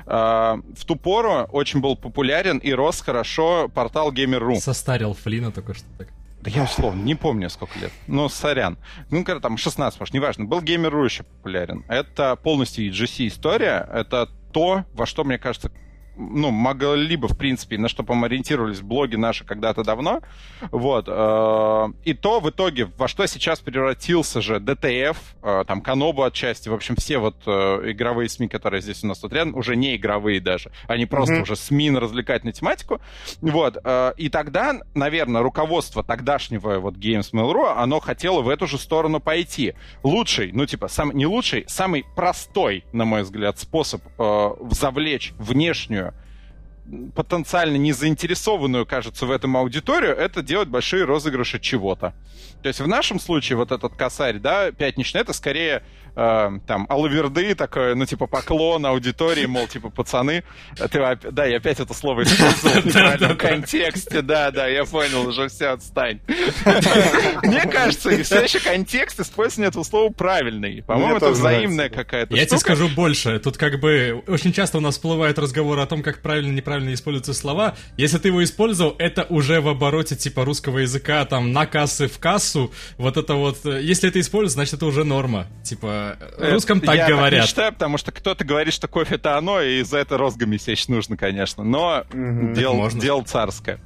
Э, 0.05 0.55
в 0.75 0.85
ту 0.85 0.95
пору 0.95 1.47
очень 1.51 1.81
был 1.81 1.95
популярен 1.95 2.57
и 2.57 2.73
рос 2.73 3.01
хорошо 3.01 3.69
портал 3.69 4.11
Gamer.ru. 4.11 4.55
Состарил 4.55 5.13
Флина 5.13 5.51
только 5.51 5.73
что 5.73 5.85
так. 5.97 6.07
Да 6.43 6.51
я 6.51 6.63
условно 6.63 7.01
не 7.01 7.15
помню, 7.15 7.49
сколько 7.49 7.79
лет. 7.79 7.93
Ну, 8.07 8.27
сорян. 8.27 8.77
Ну, 9.09 9.23
когда 9.23 9.39
там 9.39 9.55
16, 9.55 9.97
может, 9.97 10.13
неважно. 10.13 10.43
Был 10.43 10.59
Gamer.ru 10.59 11.05
еще 11.05 11.23
популярен. 11.23 11.85
Это 11.87 12.35
полностью 12.35 12.85
EGC 12.89 13.27
история. 13.27 13.87
Это 13.93 14.27
то, 14.51 14.83
во 14.93 15.05
что, 15.05 15.23
мне 15.23 15.37
кажется, 15.37 15.71
ну, 16.15 16.51
могли 16.51 17.15
бы, 17.15 17.27
в 17.27 17.37
принципе, 17.37 17.77
на 17.77 17.87
что 17.87 18.03
ориентировались 18.03 18.81
блоги 18.81 19.15
наши 19.15 19.43
когда-то 19.43 19.83
давно. 19.83 20.21
Вот. 20.71 21.05
Э, 21.07 21.87
и 22.03 22.13
то 22.13 22.39
в 22.39 22.49
итоге, 22.49 22.85
во 22.97 23.07
что 23.07 23.25
сейчас 23.25 23.59
превратился 23.59 24.41
же 24.41 24.57
DTF, 24.57 25.17
э, 25.41 25.63
там, 25.67 25.81
Канобу 25.81 26.23
отчасти, 26.23 26.69
в 26.69 26.73
общем, 26.73 26.95
все 26.95 27.17
вот 27.17 27.35
э, 27.45 27.91
игровые 27.91 28.29
СМИ, 28.29 28.47
которые 28.47 28.81
здесь 28.81 29.03
у 29.03 29.07
нас 29.07 29.19
тут 29.19 29.33
рядом, 29.33 29.55
уже 29.55 29.75
не 29.75 29.95
игровые 29.95 30.39
даже. 30.39 30.71
Они 30.87 31.05
просто 31.05 31.35
mm-hmm. 31.35 31.41
уже 31.41 31.55
СМИ 31.55 31.89
на 31.89 31.99
развлекательную 31.99 32.53
тематику. 32.53 33.01
Вот. 33.41 33.77
И 34.17 34.29
тогда, 34.29 34.79
наверное, 34.93 35.41
руководство 35.41 36.03
тогдашнего 36.03 36.79
вот 36.79 36.95
Games 36.95 37.31
Mail.ru, 37.33 37.73
оно 37.75 37.99
хотело 37.99 38.41
в 38.41 38.49
эту 38.49 38.67
же 38.67 38.77
сторону 38.77 39.19
пойти. 39.19 39.73
Лучший, 40.03 40.51
ну, 40.51 40.65
типа, 40.65 40.87
сам, 40.87 41.11
не 41.11 41.25
лучший, 41.25 41.65
самый 41.67 42.05
простой, 42.15 42.83
на 42.91 43.05
мой 43.05 43.23
взгляд, 43.23 43.59
способ 43.59 44.01
завлечь 44.17 45.33
внешнюю 45.37 46.12
потенциально 47.15 47.77
не 47.77 47.93
заинтересованную, 47.93 48.85
кажется, 48.85 49.25
в 49.25 49.31
этом 49.31 49.55
аудиторию, 49.57 50.15
это 50.15 50.41
делать 50.41 50.69
большие 50.69 51.05
розыгрыши 51.05 51.59
чего-то. 51.59 52.13
То 52.61 52.67
есть 52.67 52.79
в 52.79 52.87
нашем 52.87 53.19
случае 53.19 53.57
вот 53.57 53.71
этот 53.71 53.95
косарь, 53.95 54.39
да, 54.39 54.71
пятничный, 54.71 55.21
это 55.21 55.33
скорее 55.33 55.83
э, 56.15 56.49
там 56.65 56.85
алаверды 56.89 57.55
такое, 57.55 57.93
ну 57.93 58.05
типа 58.05 58.25
поклон 58.25 58.85
аудитории, 58.85 59.45
мол, 59.45 59.67
типа 59.67 59.89
пацаны, 59.89 60.45
ты, 60.77 61.17
да, 61.31 61.45
я 61.45 61.57
опять 61.57 61.81
это 61.81 61.93
слово 61.93 62.23
использовал 62.23 62.81
в 62.81 62.85
неправильном 62.85 63.37
контексте, 63.37 64.21
да, 64.21 64.51
да, 64.51 64.67
я 64.67 64.85
понял, 64.85 65.27
уже 65.27 65.49
все, 65.49 65.67
отстань. 65.67 66.21
Мне 67.43 67.61
кажется, 67.63 68.23
следующий 68.23 68.59
контекст 68.59 69.19
использования 69.19 69.67
этого 69.67 69.83
слова 69.83 70.09
правильный. 70.11 70.83
По-моему, 70.83 71.17
это 71.17 71.31
взаимная 71.31 71.89
какая-то 71.89 72.33
Я 72.35 72.45
тебе 72.45 72.59
скажу 72.59 72.87
больше, 72.87 73.39
тут 73.39 73.57
как 73.57 73.81
бы 73.81 74.23
очень 74.27 74.53
часто 74.53 74.77
у 74.77 74.81
нас 74.81 74.95
всплывает 74.95 75.37
разговор 75.37 75.79
о 75.79 75.85
том, 75.85 76.01
как 76.01 76.21
правильно 76.21 76.51
неправильно 76.51 76.72
используются 76.79 77.33
слова. 77.33 77.75
Если 77.97 78.17
ты 78.17 78.29
его 78.29 78.43
использовал, 78.43 78.95
это 78.99 79.23
уже 79.29 79.61
в 79.61 79.67
обороте 79.67 80.15
типа 80.15 80.45
русского 80.45 80.79
языка, 80.79 81.25
там 81.25 81.51
на 81.51 81.65
кассы 81.65 82.07
в 82.07 82.19
кассу, 82.19 82.71
вот 82.97 83.17
это 83.17 83.35
вот, 83.35 83.65
э, 83.65 83.81
если 83.81 84.09
это 84.09 84.19
используют, 84.19 84.53
значит, 84.53 84.75
это 84.75 84.85
уже 84.85 85.03
норма. 85.03 85.47
Типа, 85.63 86.17
в 86.37 86.51
русском 86.51 86.81
так 86.81 86.95
я 86.95 87.07
говорят. 87.07 87.33
Я 87.33 87.41
не 87.41 87.47
считаю, 87.47 87.73
потому 87.73 87.97
что 87.97 88.11
кто-то 88.11 88.43
говорит, 88.43 88.73
что 88.73 88.87
кофе 88.87 89.15
это 89.15 89.37
оно, 89.37 89.61
и 89.61 89.83
за 89.83 89.97
это 89.99 90.17
розгами 90.17 90.57
сечь 90.57 90.87
нужно, 90.87 91.17
конечно. 91.17 91.63
Но 91.63 92.03
угу, 92.11 92.53
дело, 92.53 92.89
дело 92.91 93.23
царское. 93.23 93.79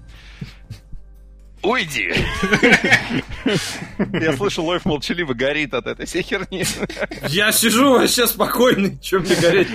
Уйди! 1.63 2.13
Я 4.13 4.33
слышу, 4.33 4.63
Лойф 4.63 4.85
молчаливо 4.85 5.33
горит 5.33 5.73
от 5.73 5.87
этой 5.87 6.05
всей 6.05 6.21
херни. 6.21 6.63
Я 7.27 7.51
сижу 7.51 7.91
вообще 7.91 8.27
спокойный, 8.27 8.97
чем 8.99 9.21
мне 9.23 9.35
гореть? 9.35 9.67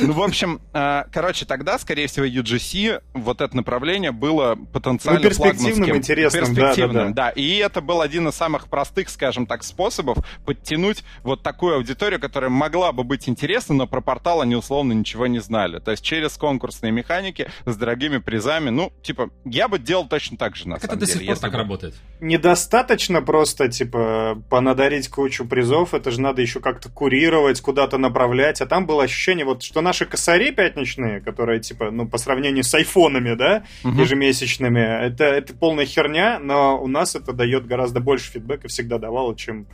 Ну, 0.00 0.12
в 0.12 0.22
общем, 0.22 0.60
а, 0.72 1.06
короче, 1.12 1.46
тогда, 1.46 1.78
скорее 1.78 2.08
всего, 2.08 2.26
UGC, 2.26 3.02
вот 3.14 3.40
это 3.40 3.56
направление 3.56 4.12
было 4.12 4.56
потенциально 4.72 5.20
ну, 5.20 5.28
перспективным, 5.28 5.96
интересным. 5.96 6.44
Перспективным, 6.44 7.14
да, 7.14 7.28
да, 7.28 7.28
да. 7.28 7.30
И 7.30 7.56
это 7.56 7.80
был 7.80 8.00
один 8.00 8.28
из 8.28 8.34
самых 8.34 8.68
простых, 8.68 9.08
скажем 9.08 9.46
так, 9.46 9.62
способов 9.62 10.18
подтянуть 10.44 11.04
вот 11.22 11.42
такую 11.42 11.76
аудиторию, 11.76 12.20
которая 12.20 12.50
могла 12.50 12.92
бы 12.92 13.04
быть 13.04 13.28
интересна, 13.28 13.74
но 13.74 13.86
про 13.86 14.00
портал 14.00 14.40
они 14.40 14.56
условно 14.56 14.92
ничего 14.92 15.26
не 15.26 15.38
знали. 15.38 15.78
То 15.78 15.92
есть 15.92 16.02
через 16.02 16.36
конкурсные 16.36 16.92
механики 16.92 17.48
с 17.64 17.76
дорогими 17.76 18.18
призами, 18.18 18.70
ну, 18.70 18.92
типа, 19.02 19.30
я 19.44 19.68
бы 19.68 19.78
делал 19.78 20.08
точно 20.08 20.36
так 20.36 20.56
же, 20.56 20.68
на 20.68 20.76
как 20.76 20.90
самом 20.90 21.02
это 21.02 21.06
деле 21.06 21.27
пор 21.28 21.38
так 21.38 21.54
работает. 21.54 21.94
Недостаточно 22.20 23.22
просто, 23.22 23.68
типа, 23.68 24.42
понадарить 24.48 25.08
кучу 25.08 25.46
призов, 25.46 25.94
это 25.94 26.10
же 26.10 26.20
надо 26.20 26.42
еще 26.42 26.60
как-то 26.60 26.88
курировать, 26.90 27.60
куда-то 27.60 27.98
направлять, 27.98 28.60
а 28.60 28.66
там 28.66 28.86
было 28.86 29.04
ощущение, 29.04 29.44
вот, 29.44 29.62
что 29.62 29.80
наши 29.80 30.06
косари 30.06 30.50
пятничные, 30.50 31.20
которые, 31.20 31.60
типа, 31.60 31.90
ну, 31.90 32.08
по 32.08 32.18
сравнению 32.18 32.64
с 32.64 32.74
айфонами, 32.74 33.34
да, 33.34 33.64
угу. 33.84 34.00
ежемесячными, 34.00 35.06
это, 35.06 35.24
это 35.24 35.54
полная 35.54 35.86
херня, 35.86 36.38
но 36.38 36.80
у 36.82 36.88
нас 36.88 37.14
это 37.14 37.32
дает 37.32 37.66
гораздо 37.66 38.00
больше 38.00 38.32
фидбэка, 38.32 38.68
всегда 38.68 38.98
давало, 38.98 39.36
чем 39.36 39.66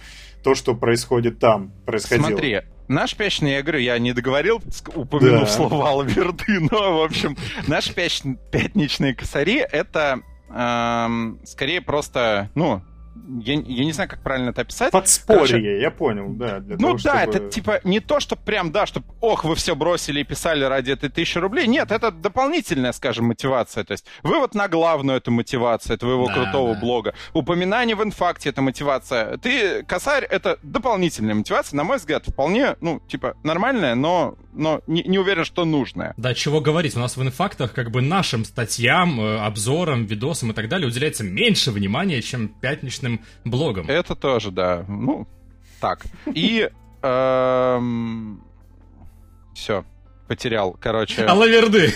то, 0.42 0.54
что 0.54 0.74
происходит 0.74 1.38
там, 1.38 1.72
происходило. 1.86 2.28
Смотри, 2.28 2.60
Наш 2.86 3.16
пятничный, 3.16 3.52
я 3.52 3.62
говорю, 3.62 3.78
я 3.78 3.98
не 3.98 4.12
договорил, 4.12 4.62
упомянув 4.94 5.40
да. 5.40 5.46
слово 5.46 5.88
Алаверды, 5.88 6.60
но, 6.70 6.98
в 6.98 7.02
общем, 7.02 7.36
наши 7.66 7.94
пятничные 7.94 9.14
косари— 9.14 9.58
это 9.72 10.20
эм, 10.54 11.40
скорее 11.44 11.80
просто, 11.80 12.50
ну, 12.54 12.82
я, 13.40 13.54
я 13.54 13.84
не 13.84 13.92
знаю, 13.92 14.08
как 14.08 14.22
правильно 14.22 14.50
это 14.50 14.62
описать. 14.62 14.92
Подспорье, 14.92 15.46
Короче, 15.46 15.80
я 15.80 15.90
понял, 15.90 16.32
да. 16.34 16.60
Для 16.60 16.76
ну 16.76 16.96
того, 16.96 16.98
да, 17.02 17.22
чтобы... 17.22 17.36
это 17.36 17.50
типа 17.50 17.80
не 17.84 18.00
то, 18.00 18.20
что 18.20 18.36
прям, 18.36 18.72
да, 18.72 18.86
что 18.86 19.02
ох, 19.20 19.44
вы 19.44 19.54
все 19.54 19.74
бросили 19.74 20.20
и 20.20 20.24
писали 20.24 20.64
ради 20.64 20.92
этой 20.92 21.08
тысячи 21.08 21.38
рублей. 21.38 21.66
Нет, 21.66 21.90
это 21.92 22.10
дополнительная, 22.10 22.92
скажем, 22.92 23.26
мотивация. 23.26 23.84
То 23.84 23.92
есть 23.92 24.04
вывод 24.22 24.54
на 24.54 24.68
главную 24.68 25.18
эту 25.18 25.30
мотивацию 25.30 25.98
твоего 25.98 26.26
да, 26.26 26.34
крутого 26.34 26.74
да. 26.74 26.80
блога. 26.80 27.14
Упоминание 27.32 27.96
в 27.96 28.02
инфакте 28.02 28.50
это 28.50 28.62
мотивация. 28.62 29.36
Ты, 29.38 29.82
косарь, 29.84 30.24
это 30.24 30.58
дополнительная 30.62 31.34
мотивация, 31.34 31.76
на 31.76 31.84
мой 31.84 31.98
взгляд, 31.98 32.26
вполне, 32.26 32.76
ну, 32.80 33.00
типа, 33.08 33.36
нормальная, 33.42 33.94
но, 33.94 34.36
но 34.52 34.80
не, 34.86 35.02
не 35.02 35.18
уверен, 35.18 35.44
что 35.44 35.64
нужная. 35.64 36.14
Да, 36.16 36.34
чего 36.34 36.60
говорить, 36.60 36.96
у 36.96 37.00
нас 37.00 37.16
в 37.16 37.22
инфактах 37.22 37.72
как 37.72 37.90
бы 37.90 38.02
нашим 38.02 38.44
статьям, 38.44 39.20
э, 39.20 39.38
обзорам, 39.38 40.06
видосам 40.06 40.50
и 40.50 40.54
так 40.54 40.68
далее 40.68 40.88
уделяется 40.88 41.24
меньше 41.24 41.70
внимания, 41.70 42.20
чем 42.22 42.48
пятничным 43.04 43.20
блогам. 43.44 43.86
Это 43.88 44.14
тоже, 44.14 44.50
да. 44.50 44.84
Ну, 44.88 45.26
так. 45.80 46.06
И... 46.26 46.70
Эм... 47.02 48.42
Все 49.54 49.84
потерял, 50.26 50.76
короче. 50.80 51.24
Алаверды. 51.24 51.92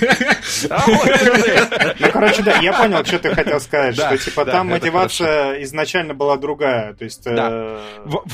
Ну, 2.01 2.11
короче, 2.13 2.43
да, 2.43 2.59
я 2.59 2.73
понял, 2.73 3.05
что 3.05 3.19
ты 3.19 3.35
хотел 3.35 3.61
сказать, 3.61 3.95
что, 3.95 4.17
типа, 4.17 4.45
там 4.45 4.69
мотивация 4.69 5.63
изначально 5.63 6.15
была 6.15 6.37
другая, 6.37 6.95
то 6.95 7.05
есть... 7.05 7.23
Э, 7.27 7.81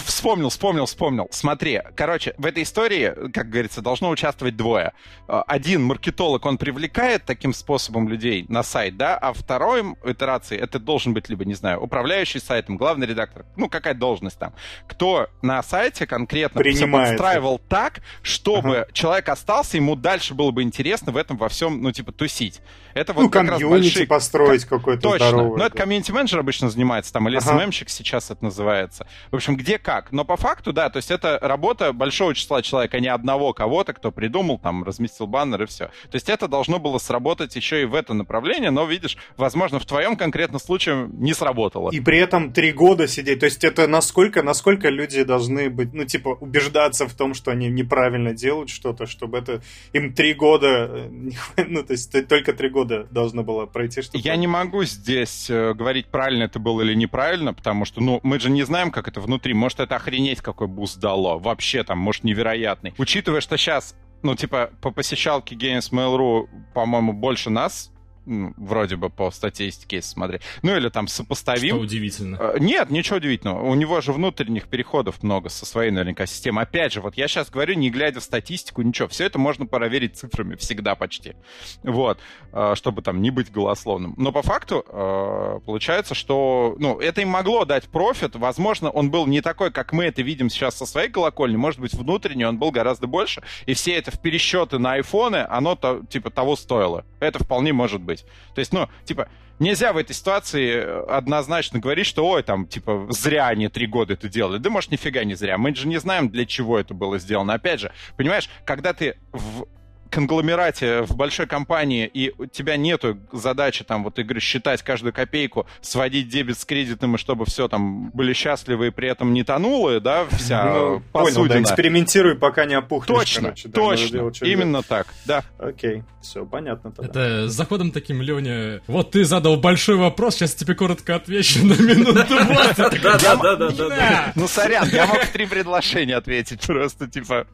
вспомнил, 0.05 0.49
вспомнил, 0.49 0.87
вспомнил. 0.87 1.29
Смотри, 1.31 1.81
короче, 1.97 2.35
в 2.39 2.47
этой 2.47 2.63
истории, 2.63 3.31
как 3.33 3.49
говорится, 3.51 3.83
должно 3.83 4.11
участвовать 4.11 4.57
двое. 4.57 4.93
Э, 5.29 5.43
один 5.47 5.83
маркетолог, 5.83 6.45
он 6.47 6.59
привлекает 6.59 7.25
таким 7.25 7.53
способом 7.53 8.09
людей 8.09 8.47
на 8.49 8.63
сайт, 8.63 8.97
да, 8.97 9.17
а 9.17 9.33
второй 9.33 9.83
итерации 10.05 10.59
это 10.59 10.79
должен 10.79 11.15
быть 11.15 11.29
либо, 11.29 11.45
не 11.45 11.55
знаю, 11.55 11.81
управляющий 11.81 12.41
сайтом, 12.41 12.77
главный 12.77 13.07
редактор, 13.07 13.45
ну, 13.57 13.69
какая 13.69 13.95
должность 13.95 14.39
там, 14.39 14.55
кто 14.89 15.29
на 15.43 15.63
сайте 15.63 16.07
конкретно 16.07 16.63
все 16.63 16.87
подстраивал 16.87 17.59
так, 17.59 18.01
чтобы 18.23 18.87
человек 18.93 19.29
остался, 19.29 19.79
ему 19.85 19.97
дальше 19.97 20.35
было 20.35 20.51
бы 20.51 20.63
интересно 20.63 21.13
в 21.13 21.17
этом 21.17 21.37
во 21.37 21.49
всем, 21.49 21.83
ну, 21.83 21.93
типа, 21.93 22.13
тусить. 22.13 22.61
Это 22.95 23.13
вот 23.13 23.23
ну, 23.23 23.31
как 23.31 23.49
раз 23.49 23.61
большие... 23.61 24.07
построить 24.07 24.65
какой-то 24.65 25.03
Точно. 25.03 25.29
Здоровый, 25.29 25.59
ну, 25.59 25.65
это 25.65 25.77
комьюнити-менеджер 25.77 26.39
обычно 26.39 26.71
занимается, 26.71 27.13
там, 27.13 27.29
или 27.29 27.37
ага. 27.37 27.65
SMM-щик 27.65 27.89
сейчас 27.89 28.31
это 28.31 28.45
называется. 28.45 29.07
В 29.31 29.37
общем, 29.37 29.57
где 29.57 29.79
как. 29.79 30.13
Но 30.13 30.25
по 30.25 30.37
факту, 30.37 30.73
да, 30.73 30.89
то 30.91 30.99
есть 30.99 31.11
это 31.11 31.39
работа 31.43 31.93
большого 31.93 32.35
числа 32.35 32.63
человек, 32.63 32.95
а 32.95 33.01
не 33.01 33.09
одного 33.09 33.53
кого-то, 33.53 33.93
кто 33.93 34.13
придумал, 34.13 34.59
там, 34.59 34.85
разместил 34.85 35.27
баннер 35.27 35.65
и 35.65 35.67
все. 35.67 35.87
То 35.87 36.15
есть 36.15 36.29
это 36.29 36.47
должно 36.47 36.79
было 36.79 36.99
сработать 36.99 37.57
еще 37.57 37.83
и 37.83 37.85
в 37.85 37.95
это 37.95 38.15
направление, 38.15 38.71
но, 38.71 38.85
видишь, 38.85 39.17
возможно, 39.37 39.81
в 39.81 39.87
твоем 39.87 40.17
конкретном 40.17 40.61
случае 40.61 41.09
не 41.13 41.35
сработало. 41.35 41.91
И 41.91 42.01
при 42.01 42.19
этом 42.19 42.53
три 42.53 42.73
года 42.73 43.09
сидеть. 43.09 43.41
То 43.41 43.47
есть 43.47 43.65
это 43.65 43.89
насколько, 43.89 44.43
насколько 44.43 44.89
люди 44.89 45.25
должны 45.25 45.69
быть, 45.69 45.93
ну, 45.93 46.05
типа, 46.05 46.29
убеждаться 46.41 47.09
в 47.09 47.15
том, 47.15 47.35
что 47.35 47.51
они 47.51 47.69
неправильно 47.69 48.33
делают 48.33 48.71
что-то, 48.71 49.07
чтобы 49.07 49.39
это 49.39 49.63
им 49.93 50.13
три 50.13 50.35
года, 50.35 51.09
э, 51.57 51.65
ну, 51.67 51.83
то 51.83 51.93
есть 51.93 52.13
только 52.29 52.53
три 52.53 52.69
года 52.69 52.84
должно 52.85 53.43
было 53.43 53.67
пройти, 53.67 54.03
чтобы... 54.03 54.19
Я 54.19 54.37
не 54.37 54.47
могу 54.47 54.85
здесь 54.85 55.49
э, 55.51 55.75
говорить, 55.75 56.07
правильно 56.07 56.45
это 56.45 56.59
было 56.59 56.83
или 56.83 56.95
неправильно, 56.95 57.55
потому 57.55 57.85
что, 57.85 58.01
ну, 58.01 58.21
мы 58.23 58.41
же 58.41 58.51
не 58.51 58.63
знаем, 58.63 58.91
как 58.91 59.09
это 59.09 59.21
внутри. 59.21 59.55
Может, 59.55 59.81
это 59.81 59.97
охренеть 59.97 60.41
какой 60.41 60.67
boost 60.67 60.99
дало. 61.01 61.39
Вообще 61.39 61.85
там, 61.85 61.99
может, 61.99 62.25
невероятный. 62.25 62.95
Учитывая, 62.99 63.41
что 63.41 63.57
сейчас 63.57 63.97
ну, 64.23 64.35
типа, 64.35 64.71
по 64.81 64.91
посещалке 64.91 65.55
Games 65.55 65.93
Mail.ru, 65.93 66.49
по-моему, 66.73 67.13
больше 67.13 67.51
нас 67.51 67.93
вроде 68.27 68.97
бы 68.97 69.11
по 69.11 69.31
статистике, 69.31 69.97
если 69.97 70.11
смотреть. 70.11 70.43
Ну 70.63 70.77
или 70.77 70.89
там 70.89 71.09
сопоставим. 71.09 71.77
Что 71.77 71.79
удивительно. 71.79 72.37
Э, 72.41 72.57
нет, 72.59 72.91
ничего 72.91 73.17
удивительного. 73.17 73.63
У 73.63 73.75
него 73.75 74.01
же 74.01 74.13
внутренних 74.13 74.69
переходов 74.69 75.23
много 75.23 75.49
со 75.49 75.67
своей 75.67 75.91
наверняка 75.91 76.27
системой. 76.27 76.65
Опять 76.65 76.93
же, 76.93 77.01
вот 77.01 77.17
я 77.17 77.29
сейчас 77.29 77.51
говорю, 77.51 77.75
не 77.75 77.91
глядя 77.91 78.21
в 78.21 78.25
статистику, 78.25 78.83
ничего. 78.83 79.09
Все 79.09 79.25
это 79.25 79.39
можно 79.39 79.67
проверить 79.67 80.17
цифрами 80.17 80.57
всегда 80.57 80.95
почти. 80.95 81.35
Вот. 81.83 82.19
Э, 82.53 82.75
чтобы 82.77 83.03
там 83.03 83.21
не 83.21 83.31
быть 83.31 83.51
голословным. 83.51 84.15
Но 84.17 84.31
по 84.31 84.43
факту 84.43 84.85
э, 84.87 85.61
получается, 85.67 86.15
что 86.15 86.77
ну, 86.79 87.01
это 87.01 87.21
им 87.21 87.29
могло 87.29 87.65
дать 87.65 87.89
профит. 87.89 88.37
Возможно, 88.37 88.91
он 88.91 89.11
был 89.11 89.27
не 89.27 89.41
такой, 89.41 89.71
как 89.73 89.93
мы 89.93 90.05
это 90.05 90.23
видим 90.23 90.49
сейчас 90.49 90.77
со 90.77 90.87
своей 90.87 91.09
колокольни. 91.09 91.57
Может 91.57 91.81
быть, 91.81 91.95
внутренний 91.95 92.45
он 92.45 92.59
был 92.59 92.71
гораздо 92.71 93.07
больше. 93.07 93.43
И 93.67 93.75
все 93.75 93.95
это 93.95 94.11
в 94.11 94.21
пересчеты 94.21 94.79
на 94.79 94.93
айфоны, 94.93 95.45
оно 95.49 95.75
то, 95.75 96.03
типа 96.09 96.31
того 96.31 96.55
стоило. 96.57 97.05
Это 97.21 97.43
вполне 97.43 97.73
может 97.73 98.01
быть 98.01 98.14
быть. 98.23 98.27
То 98.55 98.59
есть, 98.61 98.73
ну, 98.73 98.89
типа, 99.05 99.29
нельзя 99.59 99.93
в 99.93 99.97
этой 99.97 100.13
ситуации 100.13 101.11
однозначно 101.11 101.79
говорить, 101.81 102.07
что, 102.07 102.27
ой, 102.27 102.43
там, 102.43 102.67
типа, 102.67 103.07
зря 103.11 103.49
они 103.49 103.69
три 103.69 103.87
года 103.87 104.15
это 104.15 104.29
делали. 104.29 104.59
Да, 104.59 104.71
может, 104.71 104.91
нифига 104.91 105.25
не 105.25 105.35
зря. 105.35 105.59
Мы 105.59 105.75
же 105.75 105.87
не 105.89 105.99
знаем, 105.99 106.29
для 106.29 106.47
чего 106.47 106.79
это 106.79 106.95
было 106.95 107.19
сделано. 107.19 107.55
Опять 107.55 107.81
же, 107.81 107.93
понимаешь, 108.17 108.49
когда 108.65 108.93
ты 108.93 109.17
в 109.33 109.67
конгломерате, 110.11 111.03
в 111.03 111.17
большой 111.17 111.47
компании, 111.47 112.11
и 112.13 112.33
у 112.39 112.47
тебя 112.47 112.77
нету 112.77 113.19
задачи 113.33 113.85
там, 113.85 114.05
вот, 114.05 114.19
игры 114.19 114.41
считать 114.41 114.83
каждую 114.83 115.13
копейку, 115.13 115.67
сводить 115.81 116.29
дебет 116.29 116.59
с 116.59 116.65
кредитом, 116.65 117.15
и 117.17 117.19
чтобы 117.19 117.45
все 117.45 117.69
там 117.69 118.11
были 118.11 118.33
счастливы 118.33 118.89
и 118.89 118.91
при 118.91 119.09
этом 119.09 119.33
не 119.33 119.45
тонуло, 119.45 120.01
да, 120.01 120.27
вся 120.31 120.65
ну, 120.65 121.03
посудина. 121.13 121.49
Понял, 121.49 121.49
да, 121.49 121.63
экспериментируй, 121.63 122.37
пока 122.37 122.65
не 122.65 122.75
опухнешь. 122.75 123.19
Точно, 123.19 123.43
короче, 123.43 123.69
да, 123.69 123.81
точно, 123.81 124.09
делать, 124.11 124.43
именно 124.43 124.73
делать. 124.73 124.87
так, 124.87 125.07
да. 125.27 125.45
Окей, 125.59 126.03
все, 126.23 126.47
понятно 126.47 126.91
тогда. 126.91 127.11
Это 127.11 127.49
с 127.49 127.53
заходом 127.53 127.91
таким, 127.91 128.23
Леня, 128.23 128.81
вот 128.87 129.13
ты 129.13 129.25
задал 129.25 129.57
большой 129.57 129.97
вопрос, 129.97 130.37
сейчас 130.37 130.55
тебе 130.55 130.75
коротко 130.75 131.17
отвечу 131.17 131.65
на 131.65 131.75
минуту 131.75 132.25
20. 132.25 133.03
Да-да-да. 133.03 134.33
Ну, 134.35 134.49
сорян, 134.49 134.89
я 134.91 135.07
мог 135.07 135.25
три 135.27 135.47
предложения 135.47 136.17
ответить 136.17 136.61
просто, 136.67 137.09
типа... 137.09 137.47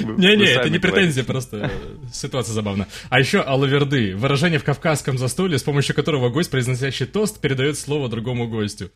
Не-не, 0.00 0.46
это 0.46 0.68
не 0.68 0.78
претензия, 0.78 1.24
просто 1.24 1.70
ситуация 2.12 2.52
забавна. 2.52 2.86
А 3.08 3.18
еще 3.18 3.40
алаверды, 3.40 4.16
выражение 4.16 4.58
в 4.58 4.64
кавказском 4.64 5.18
застолье, 5.18 5.58
с 5.58 5.62
помощью 5.62 5.94
которого 5.94 6.28
гость, 6.28 6.50
произносящий 6.50 7.06
тост, 7.06 7.40
передает 7.40 7.78
слово 7.78 8.08
другому 8.08 8.48
гостю. 8.48 8.90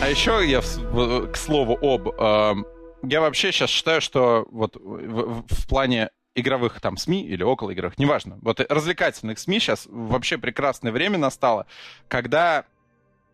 А 0.00 0.10
еще 0.10 0.42
я, 0.48 0.60
к 0.60 1.36
слову 1.36 1.78
об... 1.82 2.64
Я 3.02 3.20
вообще 3.20 3.52
сейчас 3.52 3.70
считаю, 3.70 4.00
что 4.00 4.46
вот 4.50 4.76
в, 4.76 5.44
в 5.48 5.68
плане 5.68 6.10
игровых 6.34 6.80
там 6.80 6.96
СМИ 6.96 7.26
или 7.26 7.42
около 7.42 7.72
игровых, 7.72 7.98
неважно. 7.98 8.38
Вот 8.42 8.60
развлекательных 8.60 9.38
СМИ 9.38 9.60
сейчас 9.60 9.86
вообще 9.90 10.38
прекрасное 10.38 10.92
время 10.92 11.18
настало, 11.18 11.66
когда 12.08 12.64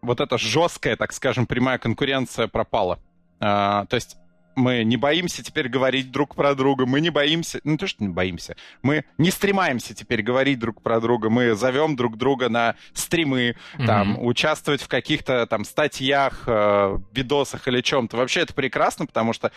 вот 0.03 0.21
эта 0.21 0.37
жесткая, 0.37 0.97
так 0.97 1.13
скажем, 1.13 1.47
прямая 1.47 1.79
конкуренция 1.79 2.49
пропала. 2.49 2.99
А, 3.47 3.85
то 3.87 3.97
есть 3.97 4.17
мы 4.57 4.85
не 4.85 4.97
боимся 4.97 5.43
теперь 5.43 5.69
говорить 5.69 6.11
друг 6.11 6.35
про 6.35 6.55
друга, 6.55 6.87
мы 6.87 7.01
не 7.01 7.11
боимся, 7.11 7.61
ну 7.63 7.77
то, 7.77 7.87
что 7.87 8.03
не 8.03 8.09
боимся, 8.09 8.57
мы 8.83 9.05
не 9.19 9.31
стремаемся 9.31 9.95
теперь 9.95 10.23
говорить 10.23 10.59
друг 10.59 10.81
про 10.81 10.99
друга, 11.01 11.29
мы 11.29 11.55
зовем 11.55 11.95
друг 11.95 12.17
друга 12.17 12.49
на 12.49 12.75
стримы, 12.95 13.57
mm-hmm. 13.77 13.87
там, 13.87 14.25
участвовать 14.25 14.81
в 14.81 14.89
каких-то 14.89 15.47
там 15.47 15.65
статьях, 15.65 16.45
э, 16.47 16.99
видосах 17.13 17.69
или 17.69 17.83
чем-то. 17.83 18.17
Вообще 18.17 18.41
это 18.41 18.55
прекрасно, 18.55 19.05
потому 19.05 19.35
что 19.35 19.53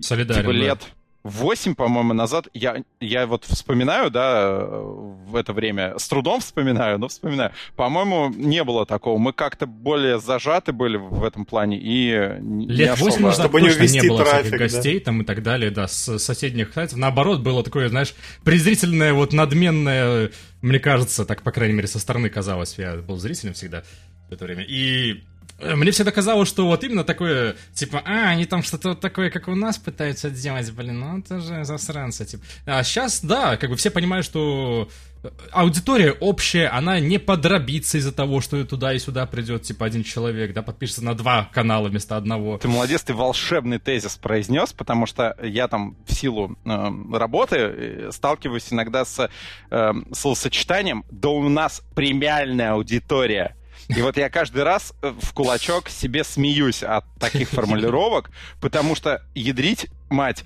Солидарен, 0.00 0.42
типа, 0.42 0.50
лет, 0.50 0.82
8, 1.22 1.74
по-моему, 1.74 2.14
назад, 2.14 2.48
я, 2.54 2.82
я 3.00 3.26
вот 3.26 3.44
вспоминаю, 3.44 4.10
да, 4.10 4.58
в 4.66 5.36
это 5.36 5.52
время, 5.52 5.98
с 5.98 6.08
трудом 6.08 6.40
вспоминаю, 6.40 6.98
но 6.98 7.08
вспоминаю. 7.08 7.52
По-моему, 7.76 8.32
не 8.34 8.64
было 8.64 8.86
такого. 8.86 9.18
Мы 9.18 9.32
как-то 9.32 9.66
более 9.66 10.18
зажаты 10.18 10.72
были 10.72 10.96
в 10.96 11.22
этом 11.24 11.44
плане 11.44 11.78
и 11.78 12.38
Лет 12.66 12.90
особо... 12.90 13.10
8 13.10 13.22
назад 13.22 13.46
Чтобы 13.46 13.60
точно 13.60 13.82
не, 13.82 14.00
не 14.00 14.08
было 14.08 14.24
трафик, 14.24 14.58
гостей 14.58 14.98
да? 14.98 15.04
там 15.04 15.22
и 15.22 15.24
так 15.24 15.42
далее, 15.42 15.70
да, 15.70 15.88
с 15.88 16.18
соседних 16.18 16.72
сайтов. 16.72 16.96
Наоборот, 16.96 17.40
было 17.40 17.62
такое, 17.62 17.88
знаешь, 17.90 18.14
презрительное, 18.42 19.12
вот 19.12 19.34
надменное, 19.34 20.30
мне 20.62 20.78
кажется, 20.78 21.26
так, 21.26 21.42
по 21.42 21.52
крайней 21.52 21.74
мере, 21.74 21.88
со 21.88 21.98
стороны 21.98 22.30
казалось. 22.30 22.76
Я 22.78 22.96
был 22.96 23.18
зрителем 23.18 23.52
всегда 23.52 23.82
в 24.30 24.32
это 24.32 24.44
время. 24.44 24.64
И 24.66 25.22
мне 25.62 25.90
всегда 25.90 26.10
казалось, 26.10 26.48
что 26.48 26.66
вот 26.66 26.82
именно 26.84 27.04
такое, 27.04 27.56
типа, 27.74 28.02
а, 28.04 28.30
они 28.30 28.46
там 28.46 28.62
что-то 28.62 28.90
вот 28.90 29.00
такое, 29.00 29.30
как 29.30 29.48
у 29.48 29.54
нас 29.54 29.78
пытаются 29.78 30.30
делать, 30.30 30.70
блин, 30.72 31.00
ну 31.00 31.18
это 31.18 31.40
же 31.40 31.64
засранцы, 31.64 32.24
типа. 32.24 32.44
А 32.66 32.82
сейчас, 32.82 33.22
да, 33.22 33.56
как 33.56 33.70
бы 33.70 33.76
все 33.76 33.90
понимают, 33.90 34.24
что 34.24 34.88
э, 35.22 35.28
аудитория 35.52 36.12
общая, 36.12 36.68
она 36.68 36.98
не 36.98 37.18
подробится 37.18 37.98
из-за 37.98 38.12
того, 38.12 38.40
что 38.40 38.64
туда 38.64 38.92
и 38.94 38.98
сюда 38.98 39.26
придет, 39.26 39.62
типа, 39.62 39.86
один 39.86 40.02
человек, 40.02 40.54
да, 40.54 40.62
подпишется 40.62 41.04
на 41.04 41.14
два 41.14 41.50
канала 41.52 41.88
вместо 41.88 42.16
одного. 42.16 42.58
Ты 42.58 42.68
молодец, 42.68 43.02
ты 43.02 43.12
волшебный 43.12 43.78
тезис 43.78 44.16
произнес, 44.16 44.72
потому 44.72 45.06
что 45.06 45.36
я 45.42 45.68
там 45.68 45.96
в 46.06 46.14
силу 46.14 46.56
э, 46.64 46.90
работы 47.12 47.56
э, 47.56 48.10
сталкиваюсь 48.12 48.72
иногда 48.72 49.04
с 49.04 49.28
э, 49.70 49.92
словосочетанием 50.12 51.04
«да 51.10 51.28
у 51.28 51.48
нас 51.48 51.82
премиальная 51.94 52.72
аудитория». 52.72 53.56
И 53.96 54.02
вот 54.02 54.16
я 54.16 54.28
каждый 54.30 54.62
раз 54.62 54.92
э, 55.02 55.12
в 55.20 55.32
кулачок 55.32 55.88
себе 55.88 56.24
смеюсь 56.24 56.82
от 56.82 57.04
таких 57.18 57.48
формулировок, 57.50 58.30
потому 58.60 58.94
что 58.94 59.22
ядрить, 59.34 59.88
мать, 60.08 60.44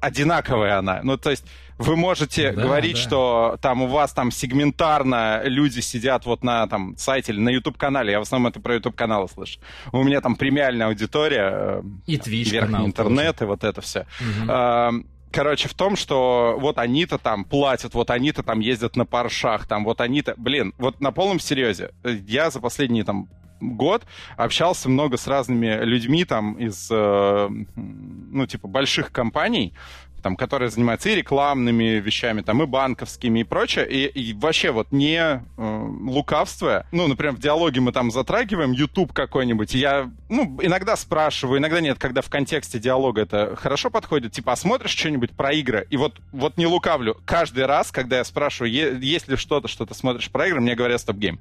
одинаковая 0.00 0.78
она. 0.78 1.00
Ну, 1.02 1.16
то 1.16 1.30
есть 1.30 1.44
вы 1.78 1.96
можете 1.96 2.52
Да, 2.52 2.62
говорить, 2.62 2.96
да. 2.96 3.00
что 3.02 3.58
там 3.62 3.82
у 3.82 3.86
вас 3.86 4.12
там 4.12 4.30
сегментарно 4.30 5.42
люди 5.44 5.80
сидят 5.80 6.26
вот 6.26 6.44
на 6.44 6.66
там 6.66 6.96
сайте 6.96 7.32
или 7.32 7.40
на 7.40 7.48
YouTube-канале. 7.50 8.12
Я 8.12 8.18
в 8.18 8.22
основном 8.22 8.50
это 8.50 8.60
про 8.60 8.74
YouTube-каналы 8.74 9.28
слышу. 9.28 9.58
У 9.90 10.02
меня 10.02 10.20
там 10.20 10.36
премиальная 10.36 10.86
аудитория, 10.88 11.50
э, 11.52 11.82
И 12.06 12.16
Twitch 12.16 12.50
верхний 12.50 12.84
интернет 12.84 13.40
и 13.42 13.44
вот 13.44 13.64
это 13.64 13.80
все. 13.80 14.06
Мгм. 14.20 14.48
А, 14.50 14.92
Короче, 15.32 15.68
в 15.68 15.74
том, 15.74 15.96
что 15.96 16.56
вот 16.58 16.78
они-то 16.78 17.18
там 17.18 17.44
платят, 17.44 17.94
вот 17.94 18.10
они-то 18.10 18.42
там 18.42 18.60
ездят 18.60 18.96
на 18.96 19.06
паршах, 19.06 19.66
там 19.66 19.84
вот 19.84 20.00
они-то... 20.00 20.34
Блин, 20.36 20.74
вот 20.78 21.00
на 21.00 21.10
полном 21.10 21.40
серьезе, 21.40 21.90
э, 22.04 22.16
я 22.26 22.50
за 22.50 22.60
последний 22.60 23.02
там 23.02 23.28
год 23.60 24.04
общался 24.36 24.88
много 24.88 25.16
с 25.16 25.26
разными 25.26 25.84
людьми 25.84 26.24
там 26.24 26.54
из, 26.54 26.88
э, 26.90 27.48
ну, 27.76 28.46
типа, 28.46 28.68
больших 28.68 29.12
компаний, 29.12 29.72
там, 30.22 30.36
которые 30.36 30.70
занимаются 30.70 31.10
и 31.10 31.14
рекламными 31.14 32.00
вещами, 32.00 32.42
там, 32.42 32.62
и 32.62 32.66
банковскими, 32.66 33.40
и 33.40 33.44
прочее, 33.44 33.88
и, 33.88 34.06
и 34.06 34.32
вообще 34.32 34.70
вот 34.70 34.92
не 34.92 35.18
э, 35.18 35.40
лукавствуя, 35.56 36.86
ну, 36.92 37.08
например, 37.08 37.34
в 37.34 37.38
диалоге 37.38 37.80
мы 37.80 37.92
там 37.92 38.10
затрагиваем 38.10 38.72
YouTube 38.72 39.12
какой-нибудь, 39.12 39.74
я, 39.74 40.10
ну, 40.28 40.58
иногда 40.62 40.96
спрашиваю, 40.96 41.58
иногда 41.58 41.80
нет, 41.80 41.98
когда 41.98 42.22
в 42.22 42.30
контексте 42.30 42.78
диалога 42.78 43.22
это 43.22 43.56
хорошо 43.56 43.90
подходит, 43.90 44.32
типа, 44.32 44.52
а 44.52 44.56
смотришь 44.56 44.92
что-нибудь 44.92 45.32
про 45.32 45.52
игры? 45.52 45.86
И 45.90 45.96
вот, 45.96 46.20
вот 46.32 46.56
не 46.56 46.66
лукавлю, 46.66 47.16
каждый 47.24 47.66
раз, 47.66 47.90
когда 47.90 48.18
я 48.18 48.24
спрашиваю, 48.24 48.72
есть 49.00 49.28
ли 49.28 49.36
что-то, 49.36 49.68
что 49.68 49.84
ты 49.86 49.94
смотришь 49.94 50.30
про 50.30 50.46
игры, 50.46 50.60
мне 50.60 50.74
говорят 50.74 51.00
стоп-гейм. 51.00 51.40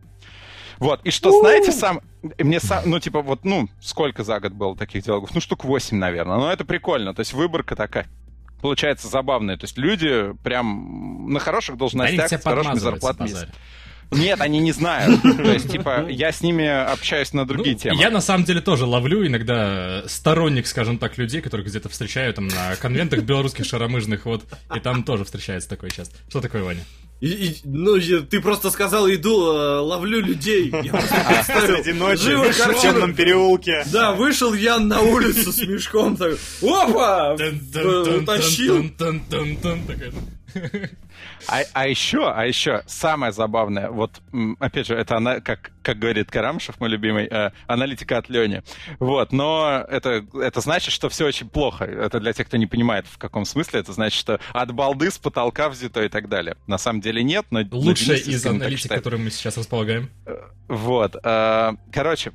Вот, 0.81 0.99
и 1.03 1.11
что, 1.11 1.31
знаете, 1.41 1.71
сам... 1.71 2.01
Мне 2.39 2.59
сам... 2.59 2.81
Ну, 2.89 2.99
типа, 2.99 3.21
вот, 3.21 3.45
ну, 3.45 3.67
сколько 3.79 4.23
за 4.23 4.39
год 4.39 4.53
было 4.53 4.75
таких 4.75 5.03
диалогов? 5.03 5.29
Ну, 5.35 5.39
штук 5.39 5.63
8, 5.63 5.95
наверное. 5.95 6.37
Но 6.37 6.51
это 6.51 6.65
прикольно. 6.65 7.13
То 7.13 7.19
есть 7.19 7.33
выборка 7.33 7.75
такая 7.75 8.07
получается 8.61 9.07
забавная. 9.07 9.57
То 9.57 9.65
есть 9.65 9.77
люди 9.77 10.33
прям 10.43 11.31
на 11.31 11.39
хороших 11.39 11.77
должностях 11.77 12.29
с 12.29 12.43
хорошими 12.43 12.79
зарплатами. 12.79 13.31
Нет, 14.11 14.41
они 14.41 14.59
не 14.59 14.73
знают. 14.73 15.21
То 15.21 15.51
есть, 15.53 15.71
типа, 15.71 16.05
я 16.09 16.33
с 16.33 16.41
ними 16.41 16.67
общаюсь 16.67 17.31
на 17.31 17.45
другие 17.45 17.75
Ну, 17.75 17.79
темы. 17.79 18.01
Я 18.01 18.09
на 18.09 18.19
самом 18.19 18.43
деле 18.43 18.59
тоже 18.59 18.85
ловлю 18.85 19.25
иногда 19.25 20.03
сторонник, 20.05 20.67
скажем 20.67 20.97
так, 20.97 21.17
людей, 21.17 21.39
которых 21.41 21.67
где-то 21.67 21.87
встречаю 21.87 22.33
там 22.33 22.49
на 22.49 22.75
конвентах 22.75 23.21
белорусских 23.23 23.65
шаромыжных, 23.65 24.25
вот, 24.25 24.43
и 24.75 24.79
там 24.81 25.03
тоже 25.03 25.23
встречается 25.23 25.69
такое 25.69 25.91
часто. 25.91 26.17
Что 26.27 26.41
такое, 26.41 26.61
Ваня? 26.61 26.81
И- 27.21 27.27
и- 27.27 27.55
ну, 27.65 27.95
я- 27.97 28.21
ты 28.21 28.41
просто 28.41 28.71
сказал, 28.71 29.07
иду, 29.07 29.53
э, 29.53 29.79
ловлю 29.79 30.21
людей. 30.21 30.71
Я 30.83 31.01
Среди 31.43 31.93
ночи 31.99 32.23
живую 32.23 32.51
в 32.51 32.81
темном 32.81 33.13
переулке. 33.13 33.85
Да, 33.93 34.13
вышел 34.13 34.53
я 34.55 34.79
на 34.79 35.01
улицу 35.01 35.51
с 35.51 35.59
мешком, 35.61 36.17
так, 36.17 36.33
опа, 36.63 37.35
утащил. 38.21 38.89
А, 41.47 41.61
а 41.73 41.87
еще, 41.87 42.31
а 42.31 42.45
еще 42.45 42.83
самое 42.87 43.31
забавное, 43.31 43.89
вот 43.89 44.21
опять 44.59 44.87
же, 44.87 44.95
это 44.95 45.17
она, 45.17 45.39
как, 45.39 45.71
как 45.81 45.99
говорит 45.99 46.31
Карамышев, 46.31 46.79
мой 46.79 46.89
любимый, 46.89 47.27
э, 47.29 47.51
аналитика 47.67 48.17
от 48.17 48.29
Лени. 48.29 48.63
Вот, 48.99 49.31
но 49.31 49.83
это, 49.89 50.25
это 50.33 50.61
значит, 50.61 50.93
что 50.93 51.09
все 51.09 51.25
очень 51.25 51.49
плохо. 51.49 51.85
Это 51.85 52.19
для 52.19 52.33
тех, 52.33 52.47
кто 52.47 52.57
не 52.57 52.67
понимает, 52.67 53.05
в 53.07 53.17
каком 53.17 53.45
смысле. 53.45 53.79
Это 53.79 53.93
значит, 53.93 54.19
что 54.19 54.39
от 54.53 54.71
балды 54.71 55.11
с 55.11 55.17
потолка 55.17 55.69
взято 55.69 56.03
и 56.03 56.09
так 56.09 56.29
далее. 56.29 56.55
На 56.67 56.77
самом 56.77 57.01
деле 57.01 57.23
нет, 57.23 57.45
но... 57.49 57.61
Денис 57.63 58.01
из 58.01 58.09
искренне 58.09 58.37
так 58.39 58.51
аналитик, 58.51 58.79
считает. 58.79 59.01
которую 59.01 59.23
мы 59.23 59.31
сейчас 59.31 59.57
располагаем. 59.57 60.09
Вот. 60.67 61.15
э, 61.23 61.71
Короче, 61.91 62.31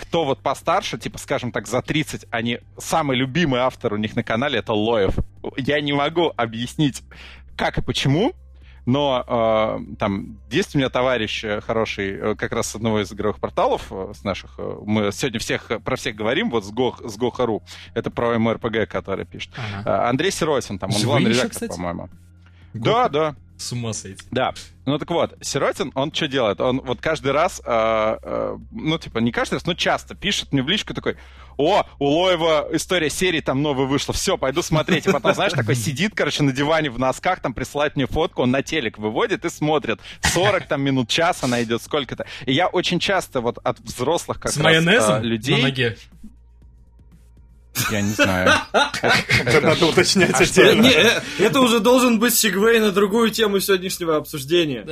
кто 0.00 0.24
вот 0.24 0.40
постарше, 0.40 0.98
типа, 0.98 1.18
скажем 1.18 1.52
так, 1.52 1.66
за 1.68 1.82
30, 1.82 2.24
они 2.30 2.60
самый 2.78 3.18
любимый 3.18 3.60
автор 3.60 3.92
у 3.92 3.96
них 3.98 4.16
на 4.16 4.22
канале 4.22 4.58
это 4.58 4.72
Лоев. 4.72 5.14
Я 5.58 5.80
не 5.82 5.92
могу 5.92 6.32
объяснить, 6.36 7.02
как 7.56 7.78
и 7.78 7.82
почему, 7.82 8.34
но 8.86 9.24
э, 9.26 9.94
там 9.98 10.38
есть 10.50 10.74
у 10.74 10.78
меня 10.78 10.88
товарищ 10.88 11.44
э, 11.44 11.60
хороший, 11.60 12.10
э, 12.12 12.34
как 12.34 12.52
раз 12.52 12.68
с 12.68 12.74
одного 12.76 13.00
из 13.00 13.12
игровых 13.12 13.38
порталов, 13.38 13.86
э, 13.90 14.12
с 14.14 14.24
наших, 14.24 14.58
мы 14.58 15.12
сегодня 15.12 15.38
всех, 15.38 15.70
про 15.84 15.96
всех 15.96 16.16
говорим, 16.16 16.50
вот 16.50 16.64
с, 16.64 16.70
Го, 16.70 16.96
с 17.04 17.16
Го.ру, 17.16 17.62
это 17.94 18.10
про 18.10 18.38
МРПГ, 18.38 18.88
который 18.88 19.26
пишет. 19.26 19.52
Ага. 19.56 20.08
Андрей 20.08 20.30
Сиротин, 20.30 20.78
там, 20.78 20.90
он 20.90 20.96
Живые 20.96 21.06
главный 21.06 21.30
еще, 21.30 21.42
редактор, 21.42 21.68
по-моему. 21.68 22.08
Да, 22.74 23.08
да. 23.08 23.34
С 23.60 23.72
ума 23.72 23.92
сойти. 23.92 24.24
Да. 24.30 24.54
Ну 24.86 24.98
так 24.98 25.10
вот, 25.10 25.36
Сиротин, 25.42 25.92
он 25.94 26.12
что 26.14 26.28
делает? 26.28 26.62
Он 26.62 26.80
вот 26.80 27.02
каждый 27.02 27.32
раз, 27.32 27.60
э, 27.62 28.18
э, 28.22 28.58
ну 28.70 28.98
типа 28.98 29.18
не 29.18 29.32
каждый 29.32 29.54
раз, 29.54 29.66
но 29.66 29.74
часто 29.74 30.14
пишет 30.14 30.52
мне 30.52 30.62
в 30.62 30.68
личку 30.68 30.94
такой, 30.94 31.18
о, 31.56 31.84
у 31.98 32.06
Лоева 32.06 32.68
история 32.72 33.10
серии 33.10 33.40
там 33.40 33.62
новая 33.62 33.86
вышла, 33.86 34.14
все, 34.14 34.36
пойду 34.38 34.62
смотреть. 34.62 35.06
И 35.06 35.12
потом, 35.12 35.34
знаешь, 35.34 35.52
такой 35.52 35.74
сидит, 35.74 36.12
короче, 36.14 36.42
на 36.42 36.52
диване 36.52 36.90
в 36.90 36.98
носках, 36.98 37.40
там 37.40 37.54
присылает 37.54 37.96
мне 37.96 38.06
фотку, 38.06 38.42
он 38.42 38.50
на 38.50 38.62
телек 38.62 38.98
выводит 38.98 39.44
и 39.44 39.50
смотрит. 39.50 40.00
40 40.22 40.66
там 40.66 40.82
минут, 40.82 41.08
час 41.08 41.42
она 41.42 41.62
идет, 41.62 41.82
сколько-то. 41.82 42.26
И 42.46 42.52
я 42.52 42.68
очень 42.68 42.98
часто 42.98 43.40
вот 43.40 43.58
от 43.62 43.80
взрослых 43.80 44.40
как 44.40 44.52
С 44.52 44.56
раз, 44.56 44.64
майонезом 44.64 45.22
э, 45.22 45.24
людей... 45.24 45.56
на 45.56 45.62
ноге. 45.68 45.96
Я 47.90 48.00
не 48.02 48.12
знаю. 48.12 48.50
Это 49.44 49.60
надо 49.60 49.86
уточнять 49.86 50.38
Э, 50.40 50.44
отдельно. 50.44 50.86
э, 50.86 51.20
Это 51.38 51.60
уже 51.60 51.80
должен 51.80 52.18
быть 52.18 52.34
segue 52.34 52.80
на 52.80 52.90
другую 52.90 53.30
тему 53.30 53.60
сегодняшнего 53.60 54.16
обсуждения. 54.16 54.86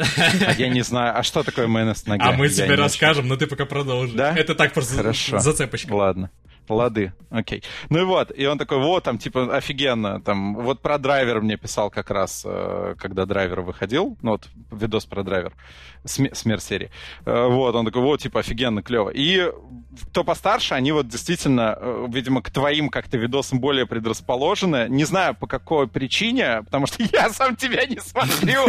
А 0.46 0.52
я 0.52 0.68
не 0.68 0.82
знаю. 0.82 1.18
А 1.18 1.22
что 1.22 1.42
такое 1.42 1.66
майонез 1.66 2.06
на? 2.06 2.16
А 2.20 2.32
мы 2.32 2.48
тебе 2.48 2.74
расскажем, 2.74 3.28
но 3.28 3.36
ты 3.36 3.46
пока 3.46 3.66
продолжи. 3.66 4.14
Да? 4.16 4.34
Это 4.36 4.54
так 4.54 4.72
просто 4.72 5.12
зацепочка. 5.38 5.92
Ладно. 5.92 6.30
Лады, 6.68 7.14
окей. 7.30 7.62
Ну 7.88 8.00
и 8.00 8.04
вот, 8.04 8.30
и 8.36 8.44
он 8.44 8.58
такой, 8.58 8.76
вот, 8.76 9.02
там, 9.02 9.16
типа, 9.16 9.56
офигенно, 9.56 10.20
там, 10.20 10.54
вот 10.54 10.82
про 10.82 10.98
драйвер 10.98 11.40
мне 11.40 11.56
писал 11.56 11.88
как 11.88 12.10
раз, 12.10 12.42
э, 12.44 12.94
когда 12.98 13.24
драйвер 13.24 13.62
выходил, 13.62 14.18
ну 14.20 14.32
вот, 14.32 14.48
видос 14.70 15.06
про 15.06 15.22
драйвер, 15.22 15.54
смерть 16.04 16.62
серии. 16.62 16.90
Э, 17.24 17.46
вот, 17.48 17.74
он 17.74 17.84
такой, 17.84 18.02
вот, 18.02 18.20
типа, 18.20 18.40
офигенно, 18.40 18.82
клево. 18.82 19.10
И 19.10 19.50
кто 20.10 20.24
постарше, 20.24 20.74
они 20.74 20.92
вот 20.92 21.08
действительно, 21.08 21.76
э, 21.78 22.06
видимо, 22.08 22.42
к 22.42 22.50
твоим 22.50 22.88
как-то 22.88 23.16
видосам 23.16 23.60
более 23.60 23.86
предрасположены. 23.86 24.86
Не 24.88 25.04
знаю, 25.04 25.34
по 25.34 25.46
какой 25.46 25.88
причине, 25.88 26.62
потому 26.64 26.86
что 26.86 27.02
я 27.12 27.30
сам 27.30 27.56
тебя 27.56 27.86
не 27.86 27.98
смотрю. 28.00 28.66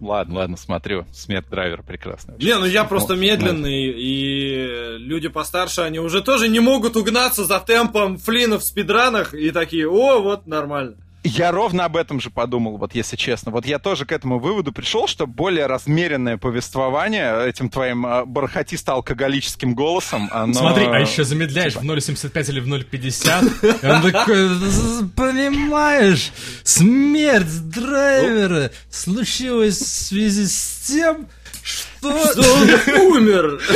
Ладно, 0.00 0.34
ладно, 0.34 0.56
смотрю. 0.56 1.06
Смерть 1.12 1.48
драйвер 1.48 1.82
прекрасно. 1.82 2.34
Не, 2.38 2.58
ну 2.58 2.66
я 2.66 2.84
просто 2.84 3.14
медленный, 3.14 3.92
и 3.96 4.96
люди 4.98 5.28
постарше, 5.28 5.82
они 5.82 5.98
уже 5.98 6.22
тоже 6.22 6.48
не 6.48 6.60
могут 6.60 6.96
угнаться 6.96 7.44
за 7.44 7.60
темпом 7.60 8.18
Флина 8.18 8.58
в 8.58 8.64
спидранах, 8.64 9.34
и 9.34 9.50
такие, 9.50 9.88
о, 9.88 10.20
вот, 10.20 10.46
нормально. 10.46 10.96
Я 11.24 11.52
ровно 11.52 11.84
об 11.84 11.96
этом 11.96 12.20
же 12.20 12.30
подумал, 12.30 12.78
вот 12.78 12.94
если 12.96 13.16
честно. 13.16 13.52
Вот 13.52 13.64
я 13.64 13.78
тоже 13.78 14.04
к 14.06 14.12
этому 14.12 14.40
выводу 14.40 14.72
пришел, 14.72 15.06
что 15.06 15.26
более 15.28 15.66
размеренное 15.66 16.36
повествование 16.36 17.48
этим 17.48 17.68
твоим 17.70 18.04
э, 18.04 18.24
бархатисто-алкоголическим 18.24 19.74
голосом, 19.74 20.28
оно... 20.32 20.52
Смотри, 20.52 20.84
а 20.86 20.98
еще 20.98 21.22
замедляешь 21.24 21.74
в 21.74 21.82
0.75 21.82 22.48
или 22.50 22.60
в 22.60 22.66
0.50, 22.66 23.82
и 23.82 23.86
он 23.86 24.02
такой, 24.12 24.48
«З- 24.48 25.08
понимаешь, 25.14 26.32
смерть 26.64 27.68
драйвера 27.70 28.70
случилась 28.90 29.78
в 29.78 29.86
связи 30.08 30.46
с 30.46 30.86
тем, 30.88 31.28
что... 31.62 32.32
Что 32.32 32.52
он 32.54 33.00
умер. 33.16 33.60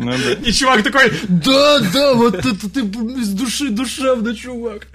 Ну. 0.00 0.12
И 0.44 0.52
чувак 0.52 0.84
такой, 0.84 1.10
да, 1.28 1.80
да, 1.92 2.14
вот 2.14 2.36
это 2.36 2.70
ты 2.70 2.82
из 2.82 3.30
души 3.30 3.70
душевно, 3.70 4.32
чувак. 4.32 4.86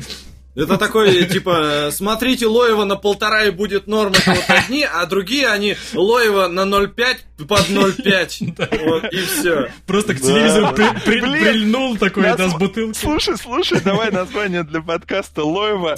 Это 0.55 0.77
такой, 0.77 1.25
типа, 1.25 1.89
смотрите 1.91 2.45
Лоева 2.45 2.83
на 2.85 2.95
полтора 2.95 3.45
и 3.45 3.49
будет 3.49 3.87
норм, 3.87 4.13
это 4.13 4.31
вот 4.31 4.45
одни, 4.49 4.83
а 4.83 5.05
другие, 5.07 5.47
они 5.47 5.75
Лоева 5.93 6.47
на 6.47 6.61
0,5 6.61 7.45
под 7.47 7.69
0,5. 7.69 8.83
Вот, 8.83 9.05
и 9.11 9.17
все. 9.17 9.71
Просто 9.87 10.13
к 10.13 10.19
телевизору 10.19 10.73
прильнул 11.05 11.97
такой, 11.97 12.23
да, 12.23 12.49
с 12.49 12.53
бутылки. 12.53 12.97
Слушай, 12.97 13.37
слушай, 13.37 13.79
давай 13.81 14.11
название 14.11 14.63
для 14.63 14.81
подкаста 14.81 15.43
Лоева 15.43 15.95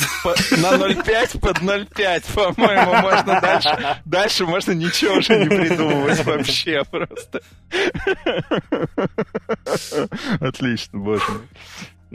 на 0.51 0.73
0,5 0.75 1.39
под 1.39 1.57
0,5, 1.59 2.23
по-моему, 2.33 2.93
можно 2.95 3.41
дальше. 3.41 3.97
Дальше 4.05 4.45
можно 4.45 4.71
ничего 4.71 5.15
уже 5.15 5.37
не 5.37 5.47
придумывать 5.47 6.23
вообще 6.23 6.83
просто. 6.89 7.41
Отлично, 10.39 10.99
боже 10.99 11.23
мой. 11.27 11.41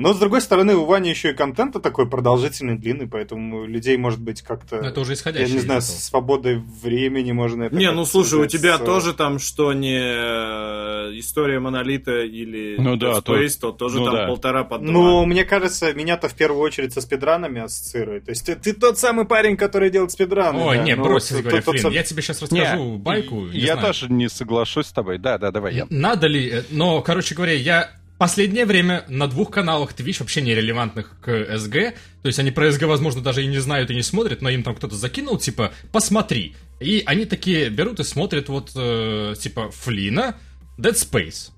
Но, 0.00 0.14
с 0.14 0.18
другой 0.18 0.40
стороны, 0.40 0.74
у 0.76 0.84
Вани 0.84 1.10
еще 1.10 1.30
и 1.30 1.34
контента 1.34 1.78
такой 1.80 2.08
продолжительный, 2.08 2.76
длинный, 2.76 3.06
поэтому 3.06 3.66
людей, 3.66 3.96
может 3.96 4.20
быть, 4.20 4.42
как-то... 4.42 4.76
Это 4.76 5.00
уже 5.00 5.10
Я 5.12 5.14
исходящий. 5.16 5.52
не 5.54 5.58
знаю, 5.60 5.82
с 5.82 5.88
этого. 5.88 6.00
свободой 6.00 6.62
времени 6.82 7.32
можно 7.32 7.64
это... 7.64 7.76
Не, 7.76 7.90
ну 7.92 8.04
слушай, 8.04 8.38
у 8.40 8.46
тебя 8.46 8.76
с- 8.76 8.80
тоже 8.80 9.12
там, 9.14 9.38
что 9.38 9.72
не 9.72 9.98
э, 9.98 11.18
история 11.18 11.60
Монолита 11.60 12.20
или 12.22 12.76
Ну 12.78 12.96
да, 12.96 13.18
Dead 13.18 13.24
Space, 13.24 13.58
то 13.60 13.72
тоже 13.72 13.98
ну 13.98 14.06
там 14.06 14.14
да. 14.14 14.26
полтора 14.26 14.64
под 14.64 14.82
два. 14.82 14.90
Ну, 14.92 15.26
мне 15.26 15.44
кажется, 15.44 15.92
меня-то 15.92 16.28
в 16.28 16.34
первую 16.34 16.62
очередь 16.62 16.92
со 16.92 17.00
спидранами 17.00 17.60
ассоциирует. 17.62 18.24
То 18.24 18.30
есть 18.30 18.46
ты, 18.46 18.54
ты 18.56 18.72
тот 18.72 18.98
самый 18.98 19.24
парень, 19.26 19.56
который 19.56 19.90
делает 19.90 20.12
спидраны. 20.12 20.60
Ой, 20.62 20.76
да. 20.78 20.82
не, 20.84 20.94
Ну, 20.96 21.04
брось, 21.04 21.30
вот 21.30 21.42
говоря, 21.42 21.62
тот- 21.62 21.78
сам- 21.78 21.92
я 21.92 22.02
тебе 22.02 22.22
сейчас 22.22 22.40
расскажу 22.42 22.82
Не, 22.84 22.96
байку. 22.98 23.46
не 23.46 23.58
Я 23.58 23.74
знаю. 23.74 23.88
тоже 23.88 24.10
не 24.12 24.28
соглашусь 24.28 24.86
с 24.86 24.92
тобой. 24.92 25.18
Да, 25.18 25.38
да, 25.38 25.50
давай, 25.50 25.74
я. 25.74 25.86
Надо 25.90 26.26
ли, 26.26 26.48
э, 26.48 26.62
но, 26.70 27.00
короче 27.02 27.34
говоря, 27.34 27.52
я 27.52 27.90
последнее 28.20 28.66
время 28.66 29.06
на 29.08 29.28
двух 29.28 29.50
каналах 29.50 29.94
Twitch, 29.94 30.18
вообще 30.20 30.42
нерелевантных 30.42 31.16
к 31.22 31.30
SG, 31.30 31.94
то 32.20 32.26
есть 32.26 32.38
они 32.38 32.50
про 32.50 32.68
SG, 32.68 32.84
возможно, 32.84 33.22
даже 33.22 33.42
и 33.42 33.46
не 33.46 33.56
знают 33.60 33.90
и 33.90 33.94
не 33.94 34.02
смотрят, 34.02 34.42
но 34.42 34.50
им 34.50 34.62
там 34.62 34.74
кто-то 34.74 34.94
закинул, 34.94 35.38
типа, 35.38 35.72
посмотри. 35.90 36.54
И 36.80 37.02
они 37.06 37.24
такие 37.24 37.70
берут 37.70 37.98
и 37.98 38.04
смотрят 38.04 38.50
вот, 38.50 38.72
э, 38.76 39.34
типа, 39.40 39.70
Флина, 39.70 40.36
Dead 40.76 40.92
Space. 40.92 41.50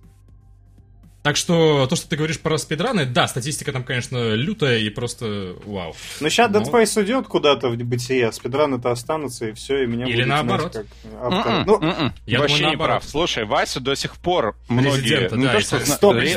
Так 1.22 1.36
что 1.36 1.86
то, 1.86 1.94
что 1.94 2.08
ты 2.08 2.16
говоришь 2.16 2.40
про 2.40 2.58
спидраны, 2.58 3.06
да, 3.06 3.28
статистика 3.28 3.70
там, 3.72 3.84
конечно, 3.84 4.34
лютая 4.34 4.78
и 4.78 4.90
просто 4.90 5.54
вау. 5.64 5.94
Но 6.20 6.28
сейчас 6.28 6.50
Но- 6.50 6.60
Dead 6.60 6.64
Space 6.70 6.98
уйдет 6.98 7.28
куда-то 7.28 7.68
в 7.68 7.76
бытие, 7.76 8.26
а 8.28 8.32
спидраны-то 8.32 8.90
останутся, 8.90 9.46
и 9.48 9.52
все, 9.52 9.84
и 9.84 9.86
меня 9.86 10.06
Или 10.06 10.24
наоборот. 10.24 10.72
знать 10.72 10.86
как. 11.12 11.32
М-м, 11.32 11.64
Ну, 11.66 11.80
м-м. 11.80 12.12
я 12.26 12.40
Вообще 12.40 12.56
думаю, 12.56 12.70
не 12.72 12.76
наоборот. 12.76 13.00
прав. 13.02 13.04
Слушай, 13.10 13.44
Васю 13.44 13.80
до 13.80 13.94
сих 13.94 14.16
пор 14.16 14.56
многие... 14.68 14.96
Резидента, 14.96 15.36
не 15.36 15.44
да, 15.44 15.52
то, 15.52 15.60
что 15.60 15.78
Стоп, 15.86 16.14
ре- 16.14 16.36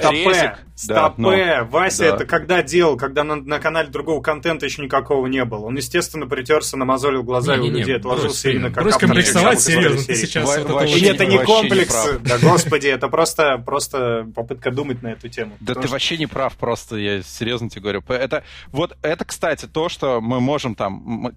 стопе, 0.76 0.96
да, 1.24 1.62
ну, 1.62 1.66
Вася 1.70 2.04
да. 2.04 2.16
это 2.16 2.26
когда 2.26 2.62
делал, 2.62 2.98
когда 2.98 3.24
на, 3.24 3.36
на 3.36 3.60
канале 3.60 3.90
другого 3.90 4.22
контента 4.22 4.66
еще 4.66 4.82
никакого 4.82 5.28
не 5.28 5.44
было. 5.46 5.66
Он, 5.66 5.76
естественно, 5.78 6.28
притерся, 6.28 6.78
намазолил 6.78 7.24
глаза, 7.24 7.56
и 7.56 7.60
у 7.60 7.64
людей 7.70 7.98
брось, 7.98 8.16
отложился 8.16 8.50
именно 8.50 8.66
блин, 8.66 8.74
как 8.74 8.84
брось 8.84 8.98
комплексовать, 8.98 9.60
серьезно, 9.62 10.04
ты 10.04 10.16
сейчас 10.16 10.46
Во- 10.46 10.52
вот 10.56 10.60
это 10.66 10.74
вообще 10.74 11.00
И 11.00 11.04
это 11.06 11.26
не 11.26 11.38
не 11.38 11.44
комплекс, 11.46 11.94
прав. 11.94 12.22
да 12.24 12.38
господи, 12.40 12.88
это 12.88 13.08
просто, 13.08 13.58
просто 13.66 14.28
попытка 14.36 14.72
думать 14.72 15.02
на 15.02 15.10
эту 15.10 15.30
тему. 15.30 15.56
Да 15.60 15.76
ты 15.76 15.84
что- 15.84 15.92
вообще 15.92 16.18
не 16.18 16.28
прав, 16.28 16.56
просто 16.56 16.98
я 16.98 17.22
серьезно 17.24 17.70
тебе 17.70 17.82
говорю. 17.82 18.04
Это 18.08 18.44
вот 18.72 18.98
это, 19.02 19.26
кстати, 19.26 19.68
то, 19.68 19.90
что 19.90 20.20
мы 20.22 20.40
можем 20.42 20.76
там, 20.76 21.32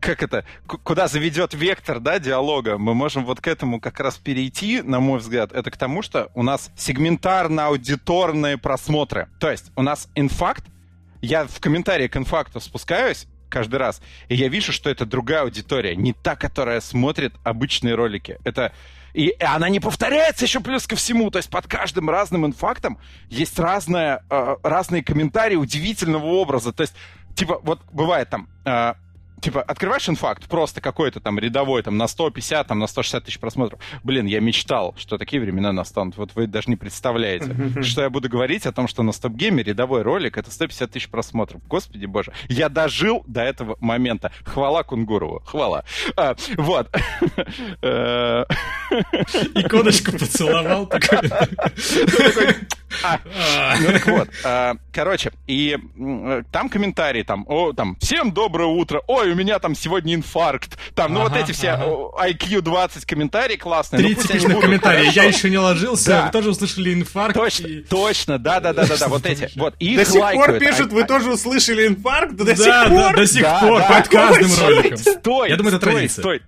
как 0.00 0.22
это, 0.22 0.44
куда 0.66 1.06
заведет 1.08 1.54
вектор, 1.54 2.00
да, 2.00 2.18
диалога, 2.18 2.78
мы 2.78 2.94
можем 2.94 3.24
вот 3.24 3.40
к 3.40 3.46
этому 3.46 3.80
как 3.80 4.00
раз 4.00 4.16
перейти, 4.16 4.82
на 4.82 5.00
мой 5.00 5.18
взгляд, 5.20 5.52
это 5.52 5.70
к 5.70 5.76
тому, 5.76 6.02
что 6.02 6.30
у 6.34 6.42
нас 6.42 6.70
сегментарно-аудиторные 6.76 8.56
просмотры. 8.64 9.28
То 9.38 9.50
есть 9.50 9.70
у 9.76 9.82
нас 9.82 10.08
инфакт, 10.14 10.64
я 11.20 11.46
в 11.46 11.60
комментарии 11.60 12.08
к 12.08 12.16
инфакту 12.16 12.60
спускаюсь 12.60 13.26
каждый 13.50 13.76
раз, 13.76 14.00
и 14.28 14.34
я 14.34 14.48
вижу, 14.48 14.72
что 14.72 14.88
это 14.88 15.04
другая 15.04 15.42
аудитория, 15.42 15.94
не 15.94 16.14
та, 16.14 16.34
которая 16.34 16.80
смотрит 16.80 17.34
обычные 17.44 17.94
ролики. 17.94 18.38
Это 18.42 18.72
и 19.12 19.36
она 19.38 19.68
не 19.68 19.80
повторяется 19.80 20.46
еще 20.46 20.60
плюс 20.60 20.86
ко 20.86 20.96
всему. 20.96 21.30
То 21.30 21.38
есть 21.38 21.50
под 21.50 21.66
каждым 21.68 22.08
разным 22.08 22.46
инфактом 22.46 22.98
есть 23.28 23.58
разное, 23.58 24.24
э, 24.28 24.56
разные 24.62 25.04
комментарии 25.04 25.56
удивительного 25.56 26.26
образа. 26.26 26.72
То 26.72 26.80
есть, 26.80 26.94
типа, 27.36 27.60
вот 27.62 27.80
бывает 27.92 28.30
там, 28.30 28.48
э, 28.64 28.94
типа, 29.44 29.62
открываешь 29.62 30.08
инфакт, 30.08 30.48
просто 30.48 30.80
какой-то 30.80 31.20
там 31.20 31.38
рядовой, 31.38 31.82
там, 31.82 31.98
на 31.98 32.08
150, 32.08 32.66
там, 32.66 32.78
на 32.78 32.86
160 32.86 33.24
тысяч 33.24 33.38
просмотров. 33.38 33.78
Блин, 34.02 34.26
я 34.26 34.40
мечтал, 34.40 34.94
что 34.96 35.18
такие 35.18 35.40
времена 35.40 35.72
настанут. 35.72 36.16
Вот 36.16 36.34
вы 36.34 36.46
даже 36.46 36.70
не 36.70 36.76
представляете, 36.76 37.54
что 37.82 38.02
я 38.02 38.10
буду 38.10 38.28
говорить 38.28 38.64
о 38.66 38.72
том, 38.72 38.88
что 38.88 39.02
на 39.02 39.12
стоп-гейме 39.12 39.62
рядовой 39.62 40.02
ролик— 40.02 40.38
это 40.38 40.50
150 40.50 40.90
тысяч 40.90 41.08
просмотров. 41.08 41.60
Господи 41.68 42.06
боже, 42.06 42.32
я 42.48 42.70
дожил 42.70 43.22
до 43.26 43.42
этого 43.42 43.76
момента. 43.80 44.32
Хвала 44.44 44.82
Кунгурову, 44.82 45.42
хвала. 45.44 45.84
А, 46.16 46.34
вот. 46.56 46.88
Э, 47.82 48.44
Иконочку 49.54 50.12
поцеловал 50.12 50.86
такой. 50.86 51.18
а, 53.02 53.18
Ну 53.80 53.92
так 53.92 54.06
вот, 54.06 54.28
а, 54.44 54.74
короче, 54.92 55.32
и 55.46 55.76
э, 55.76 56.42
там 56.52 56.68
комментарии, 56.68 57.22
там, 57.22 57.44
о, 57.48 57.72
там, 57.72 57.96
всем 58.00 58.32
доброе 58.32 58.68
утро, 58.68 59.02
ой, 59.06 59.33
у 59.34 59.36
меня 59.36 59.58
там 59.58 59.74
сегодня 59.74 60.14
инфаркт, 60.14 60.78
там, 60.94 61.12
ну 61.12 61.20
вот 61.20 61.32
Ага, 61.32 61.40
эти 61.40 61.52
все 61.52 61.70
ага. 61.70 61.84
IQ 62.28 62.60
20 62.62 63.04
комментарии 63.04 63.56
классные. 63.56 64.00
ну, 64.00 64.06
Три 64.06 64.14
пусть 64.14 64.30
они 64.30 64.40
типичных 64.40 64.80
хорошо. 64.82 65.10
Я 65.12 65.24
еще 65.24 65.50
не 65.50 65.58
ложился, 65.58 66.08
Да. 66.10 66.26
вы 66.26 66.30
тоже 66.32 66.50
услышали 66.50 66.94
инфаркт. 66.94 67.34
Точно, 67.34 67.66
и- 67.66 67.82
точно, 67.82 68.38
да, 68.38 68.60
да, 68.60 68.72
да, 68.72 68.86
да, 68.86 68.96
да, 68.96 69.08
вот 69.08 69.26
эти, 69.26 69.50
вот, 69.56 69.74
и 69.78 69.96
До 69.96 70.02
их 70.02 70.08
сих 70.08 70.20
пор 70.32 70.58
пишут, 70.58 70.92
А- 70.92 70.94
вы 70.94 71.04
тоже 71.04 71.30
услышали 71.32 71.86
инфаркт? 71.86 72.34
До 72.36 72.44
Да, 72.44 72.56
сих 72.56 72.64
да, 72.64 72.88
пор? 72.88 73.16
до 73.16 73.26
сих 73.26 73.42
Да, 73.42 73.60
пор, 73.60 73.78
да. 73.80 73.88
под 73.88 74.08
каждым 74.08 74.50
роликом. 74.66 74.96
Стой, 74.96 75.48
Я 75.50 75.56
думаю, 75.56 75.74
это 75.76 75.84
стой, 75.84 75.92
традиция. 75.94 76.22
Стой, 76.22 76.42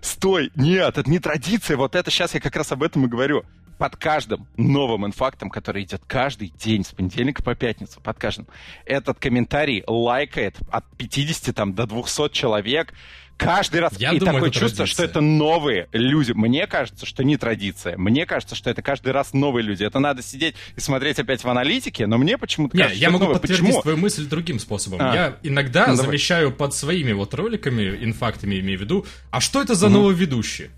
стой, 0.00 0.50
нет, 0.54 0.98
это 0.98 1.10
не 1.10 1.18
традиция, 1.18 1.76
вот 1.76 1.94
это 1.94 2.10
сейчас 2.10 2.34
я 2.34 2.40
как 2.40 2.54
раз 2.56 2.70
об 2.72 2.82
этом 2.82 3.04
и 3.06 3.08
говорю. 3.08 3.44
Под 3.78 3.96
каждым 3.96 4.46
новым 4.56 5.04
инфактом, 5.06 5.50
который 5.50 5.82
идет 5.82 6.02
каждый 6.06 6.48
день 6.48 6.84
с 6.84 6.88
понедельника 6.92 7.42
по 7.42 7.54
пятницу, 7.54 8.00
под 8.00 8.18
каждым, 8.18 8.46
этот 8.86 9.18
комментарий 9.18 9.82
лайкает 9.86 10.56
от 10.70 10.84
50 10.96 11.54
там, 11.54 11.74
до 11.74 11.86
200 11.86 12.30
человек 12.32 12.94
каждый 13.36 13.80
раз. 13.80 13.92
Я 13.98 14.12
и 14.12 14.18
думаю, 14.18 14.36
такое 14.36 14.50
чувство, 14.50 14.78
традиция. 14.78 14.86
что 14.86 15.04
это 15.04 15.20
новые 15.20 15.88
люди. 15.92 16.32
Мне 16.32 16.66
кажется, 16.66 17.04
что 17.04 17.22
не 17.22 17.36
традиция. 17.36 17.98
Мне 17.98 18.24
кажется, 18.24 18.54
что 18.54 18.70
это 18.70 18.80
каждый 18.80 19.12
раз 19.12 19.34
новые 19.34 19.62
люди. 19.62 19.84
Это 19.84 19.98
надо 19.98 20.22
сидеть 20.22 20.54
и 20.74 20.80
смотреть 20.80 21.18
опять 21.18 21.44
в 21.44 21.48
аналитике, 21.50 22.06
но 22.06 22.16
мне 22.16 22.38
почему-то 22.38 22.78
кажется, 22.78 22.98
я 22.98 23.10
могу 23.10 23.24
новое. 23.24 23.38
подтвердить 23.38 23.66
Почему? 23.66 23.82
твою 23.82 23.98
мысль 23.98 24.26
другим 24.26 24.58
способом. 24.58 25.00
А. 25.02 25.14
Я 25.14 25.36
иногда 25.42 25.80
Ну, 25.88 25.96
давай. 25.96 26.06
замещаю 26.06 26.50
под 26.50 26.72
своими 26.72 27.12
вот 27.12 27.34
роликами, 27.34 27.82
инфактами 28.02 28.58
имею 28.58 28.78
в 28.78 28.82
виду, 28.82 29.04
а 29.30 29.42
что 29.42 29.60
это 29.60 29.74
за 29.74 29.90
новый 29.90 30.14
ведущий? 30.14 30.70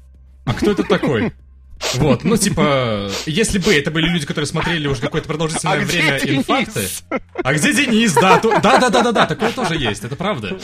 А 0.45 0.53
кто 0.55 0.73
это 0.73 0.83
такой? 0.83 1.33
Вот, 1.95 2.25
ну 2.25 2.37
типа, 2.37 3.11
если 3.27 3.59
бы 3.59 3.75
это 3.75 3.91
были 3.91 4.09
люди, 4.09 4.27
которые 4.27 4.47
смотрели 4.47 4.87
уже 4.89 5.01
какое-то 5.01 5.29
продолжительное 5.29 5.77
А 5.77 5.85
время 5.85 6.21
Денис? 6.21 6.39
инфакты. 6.39 6.89
А 7.43 7.55
где 7.55 7.73
Денис? 7.73 8.13
Да, 8.15 8.39
то- 8.39 8.59
да, 8.61 8.79
да, 8.79 8.91
да, 8.91 9.03
да, 9.03 9.13
да, 9.13 9.27
такое 9.27 9.53
тоже 9.53 9.77
есть, 9.77 10.05
это 10.05 10.17
правда. 10.17 10.59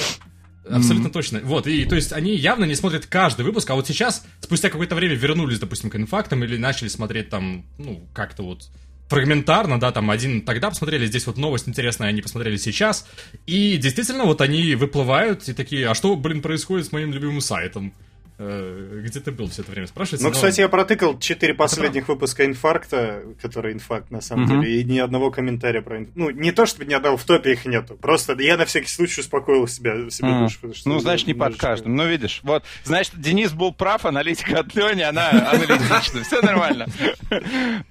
Абсолютно 0.69 1.11
точно. 1.11 1.41
Вот, 1.45 1.67
и 1.67 1.85
то 1.85 1.95
есть 1.95 2.13
они 2.13 2.35
явно 2.35 2.65
не 2.65 2.75
смотрят 2.75 3.07
каждый 3.07 3.45
выпуск, 3.45 3.69
а 3.71 3.75
вот 3.75 3.87
сейчас, 3.87 4.25
спустя 4.41 4.71
какое-то 4.71 4.95
время, 4.95 5.15
вернулись, 5.15 5.59
допустим, 5.59 5.91
к 5.91 5.97
инфактам 5.97 6.43
или 6.43 6.57
начали 6.57 6.89
смотреть 6.89 7.29
там, 7.29 7.67
ну, 7.79 8.09
как-то 8.15 8.43
вот 8.43 8.69
фрагментарно, 9.09 9.79
да, 9.79 9.93
там 9.93 10.11
один 10.11 10.41
тогда 10.41 10.71
посмотрели, 10.71 11.07
здесь 11.07 11.27
вот 11.27 11.37
новость 11.37 11.69
интересная, 11.69 12.09
они 12.09 12.23
посмотрели 12.23 12.57
сейчас, 12.57 13.07
и 13.47 13.77
действительно 13.77 14.25
вот 14.25 14.41
они 14.41 14.75
выплывают 14.75 15.49
и 15.49 15.53
такие, 15.53 15.89
а 15.89 15.95
что, 15.95 16.17
блин, 16.17 16.41
происходит 16.41 16.87
с 16.87 16.93
моим 16.93 17.13
любимым 17.13 17.41
сайтом? 17.43 17.93
Э, 18.37 19.01
Где 19.05 19.21
ты 19.21 19.31
был 19.31 19.49
все 19.49 19.63
это 19.63 19.71
время, 19.71 19.87
спрашивается? 19.87 20.25
Ну, 20.25 20.31
но- 20.31 20.35
кстати, 20.35 20.61
я 20.61 20.69
протыкал 20.69 21.19
четыре 21.21 21.55
последних 21.55 22.09
выпуска 22.09 22.45
инфаркта, 22.45 23.23
который 23.41 23.73
инфаркт 23.73 24.11
на 24.11 24.21
самом 24.21 24.47
Мгм. 24.47 24.61
деле, 24.63 24.81
и 24.81 24.85
ни 24.85 24.99
одного 24.99 25.31
комментария 25.31 25.83
про 25.83 25.99
инфаркт. 25.99 26.17
Ну, 26.17 26.31
не 26.31 26.51
то, 26.51 26.67
чтобы 26.67 26.85
ни 26.87 26.95
одного 26.95 27.17
в 27.17 27.25
топе 27.25 27.53
их 27.53 27.65
нету. 27.65 27.95
Просто 27.97 28.35
я 28.41 28.57
на 28.57 28.65
всякий 28.65 28.89
случай 28.89 29.21
успокоил 29.21 29.69
себя, 29.69 30.11
себе 30.11 30.29
М. 30.31 30.45
душу. 30.45 30.75
что 30.75 30.89
Ну, 30.89 30.99
значит, 30.99 31.29
не 31.29 31.35
под 31.35 31.57
каждым. 31.57 31.95
Ну, 31.95 32.09
видишь, 32.09 32.41
вот, 32.43 32.65
значит, 32.83 33.13
Денис 33.21 33.53
был 33.53 33.73
прав, 33.73 34.05
аналитика 34.05 34.61
от 34.61 34.75
Лени, 34.75 35.03
она 35.03 35.31
аналитична. 35.31 36.25
Все 36.25 36.41
нормально. 36.43 36.87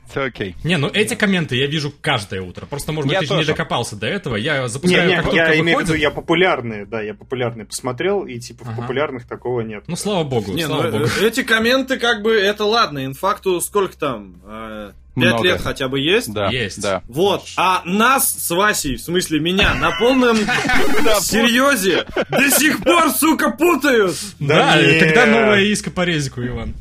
Все 0.09 0.23
окей. 0.25 0.55
Не, 0.63 0.77
ну 0.77 0.87
эти 0.89 1.15
комменты 1.15 1.55
я 1.55 1.67
вижу 1.67 1.91
каждое 2.01 2.41
утро. 2.41 2.65
Просто, 2.65 2.91
может 2.91 3.07
быть, 3.07 3.13
Я 3.13 3.19
ты 3.21 3.27
же 3.27 3.35
не 3.35 3.45
докопался 3.45 3.95
до 3.95 4.07
этого. 4.07 4.35
Я 4.35 4.61
Не, 4.63 4.67
запускаю, 4.67 5.07
не, 5.09 5.21
только 5.21 5.35
я 5.35 5.59
имею 5.59 5.79
в 5.79 5.81
виду, 5.81 5.93
я 5.93 6.11
популярные, 6.11 6.85
да, 6.85 7.01
я 7.01 7.13
популярные 7.13 7.65
посмотрел, 7.65 8.25
и 8.25 8.39
типа 8.39 8.65
в 8.65 8.75
популярных 8.75 9.25
такого 9.27 9.61
нет. 9.61 9.83
Ну, 9.87 9.95
слава 9.95 10.23
богу, 10.23 10.32
Не, 10.41 10.65
слава 10.65 10.83
ну, 10.83 10.91
богу. 10.91 11.05
э, 11.21 11.27
эти 11.27 11.43
комменты, 11.43 11.97
как 11.97 12.21
бы, 12.21 12.33
это 12.33 12.65
ладно. 12.65 13.05
Инфакту 13.05 13.59
сколько 13.61 13.97
там? 13.97 14.35
Э, 14.45 14.91
Пять 15.15 15.25
Много. 15.25 15.43
лет 15.43 15.61
хотя 15.61 15.87
бы 15.89 15.99
есть? 15.99 16.33
Да, 16.33 16.49
Есть. 16.49 16.81
да. 16.81 17.03
Вот, 17.07 17.43
а 17.55 17.83
нас 17.85 18.33
с 18.35 18.49
Васей, 18.49 18.95
в 18.95 19.01
смысле 19.01 19.39
меня, 19.39 19.75
на 19.75 19.91
полном 19.99 20.35
серьезе 21.21 22.07
до 22.29 22.49
сих 22.49 22.81
пор, 22.81 23.11
сука, 23.11 23.51
путают. 23.51 24.15
Да, 24.39 24.81
не. 24.81 24.99
когда 24.99 25.27
новая 25.27 25.61
иска 25.65 25.91
по 25.91 26.01
резику, 26.03 26.41
Иван? 26.43 26.73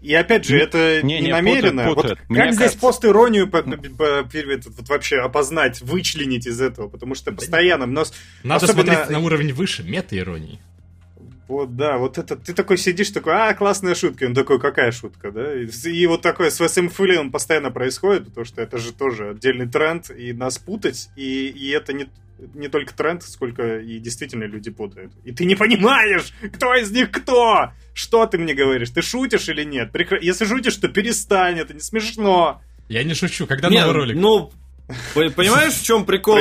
И 0.00 0.14
опять 0.14 0.44
же, 0.46 0.58
это 0.58 1.00
Не, 1.02 1.16
не, 1.20 1.26
не, 1.26 1.30
намеренно. 1.32 1.84
путают, 1.84 1.94
путают. 1.96 2.18
Вот 2.20 2.30
Мне 2.30 2.40
как 2.40 2.54
здесь 2.54 2.58
кажется. 2.72 2.80
пост-иронию 2.80 3.48
по- 3.48 3.62
по- 3.62 3.76
по- 3.76 4.24
вот 4.24 4.88
вообще 4.88 5.18
опознать, 5.20 5.80
вычленить 5.80 6.46
из 6.46 6.60
этого? 6.60 6.88
Потому 6.88 7.14
что 7.14 7.30
постоянно 7.30 7.86
нос... 7.86 8.12
Надо 8.42 8.64
особенно- 8.64 8.94
смотреть 8.94 9.10
на 9.10 9.20
уровень 9.20 9.52
выше, 9.52 9.84
мета-иронии. 9.84 10.58
Вот, 11.52 11.76
да, 11.76 11.98
вот 11.98 12.16
это, 12.16 12.34
ты 12.34 12.54
такой 12.54 12.78
сидишь, 12.78 13.10
такой, 13.10 13.34
а, 13.34 13.52
классная 13.52 13.94
шутка, 13.94 14.24
и 14.24 14.28
он 14.28 14.34
такой, 14.34 14.58
какая 14.58 14.90
шутка, 14.90 15.30
да? 15.30 15.54
И, 15.60 15.66
и 15.66 16.06
вот 16.06 16.22
такое 16.22 16.48
с 16.48 16.58
ВСМ 16.66 16.88
он 17.18 17.30
постоянно 17.30 17.70
происходит, 17.70 18.24
потому 18.28 18.46
что 18.46 18.62
это 18.62 18.78
же 18.78 18.94
тоже 18.94 19.32
отдельный 19.32 19.68
тренд, 19.68 20.10
и 20.10 20.32
нас 20.32 20.56
путать, 20.56 21.10
и, 21.14 21.48
и 21.48 21.68
это 21.68 21.92
не, 21.92 22.08
не 22.54 22.68
только 22.68 22.94
тренд, 22.94 23.22
сколько 23.22 23.80
и 23.80 23.98
действительно 23.98 24.44
люди 24.44 24.70
путают. 24.70 25.12
И 25.24 25.32
ты 25.32 25.44
не 25.44 25.54
понимаешь, 25.54 26.32
кто 26.54 26.74
из 26.74 26.90
них 26.90 27.10
кто! 27.10 27.70
Что 27.92 28.24
ты 28.24 28.38
мне 28.38 28.54
говоришь? 28.54 28.88
Ты 28.88 29.02
шутишь 29.02 29.50
или 29.50 29.62
нет? 29.62 29.90
Прекра- 29.94 30.20
Если 30.22 30.46
шутишь, 30.46 30.76
то 30.76 30.88
перестань, 30.88 31.58
это 31.58 31.74
не 31.74 31.80
смешно. 31.80 32.62
Я 32.88 33.04
не 33.04 33.12
шучу, 33.12 33.46
когда 33.46 33.68
Не, 33.68 33.80
новый 33.80 33.92
ролик? 33.94 34.16
ну, 34.16 34.50
по- 35.12 35.28
понимаешь, 35.28 35.74
в 35.74 35.84
чем 35.84 36.06
прикол? 36.06 36.38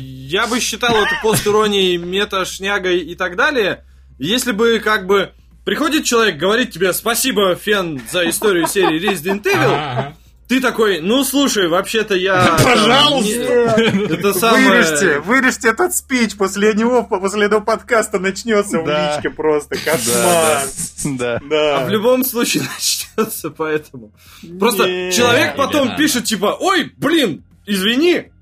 Я 0.00 0.48
бы 0.48 0.58
считал 0.58 0.96
это 0.96 1.14
пост-иронией, 1.22 1.98
мета-шнягой 1.98 2.98
и 2.98 3.14
так 3.14 3.36
далее, 3.36 3.84
если 4.20 4.52
бы, 4.52 4.78
как 4.78 5.06
бы, 5.06 5.32
приходит 5.64 6.04
человек, 6.04 6.36
говорит 6.36 6.70
тебе 6.70 6.92
спасибо, 6.92 7.54
Фен, 7.56 8.00
за 8.10 8.28
историю 8.28 8.66
серии 8.66 9.00
Resident 9.10 9.42
Evil, 9.42 10.12
ты 10.48 10.60
такой, 10.60 11.00
ну, 11.00 11.22
слушай, 11.22 11.68
вообще-то 11.68 12.16
я... 12.16 12.44
там, 12.44 12.58
Пожалуйста! 12.64 13.28
не- 13.28 14.12
Это 14.14 14.34
самое... 14.34 14.68
Вырежьте, 14.68 15.20
вырежьте 15.20 15.68
этот 15.68 15.94
спич, 15.94 16.36
после 16.36 16.74
него, 16.74 17.04
после 17.04 17.46
этого 17.46 17.60
подкаста 17.60 18.18
начнется 18.18 18.80
в 18.80 18.86
личке 18.88 19.30
просто 19.30 19.76
кошмар. 19.76 20.62
да. 21.04 21.38
Да. 21.48 21.78
А 21.78 21.86
в 21.86 21.90
любом 21.90 22.24
случае 22.24 22.64
начнется 23.16 23.50
поэтому. 23.50 24.12
Просто 24.58 24.84
человек 25.12 25.54
потом 25.56 25.94
пишет, 25.96 26.24
типа, 26.24 26.56
ой, 26.58 26.92
блин, 26.96 27.44
извини. 27.66 28.32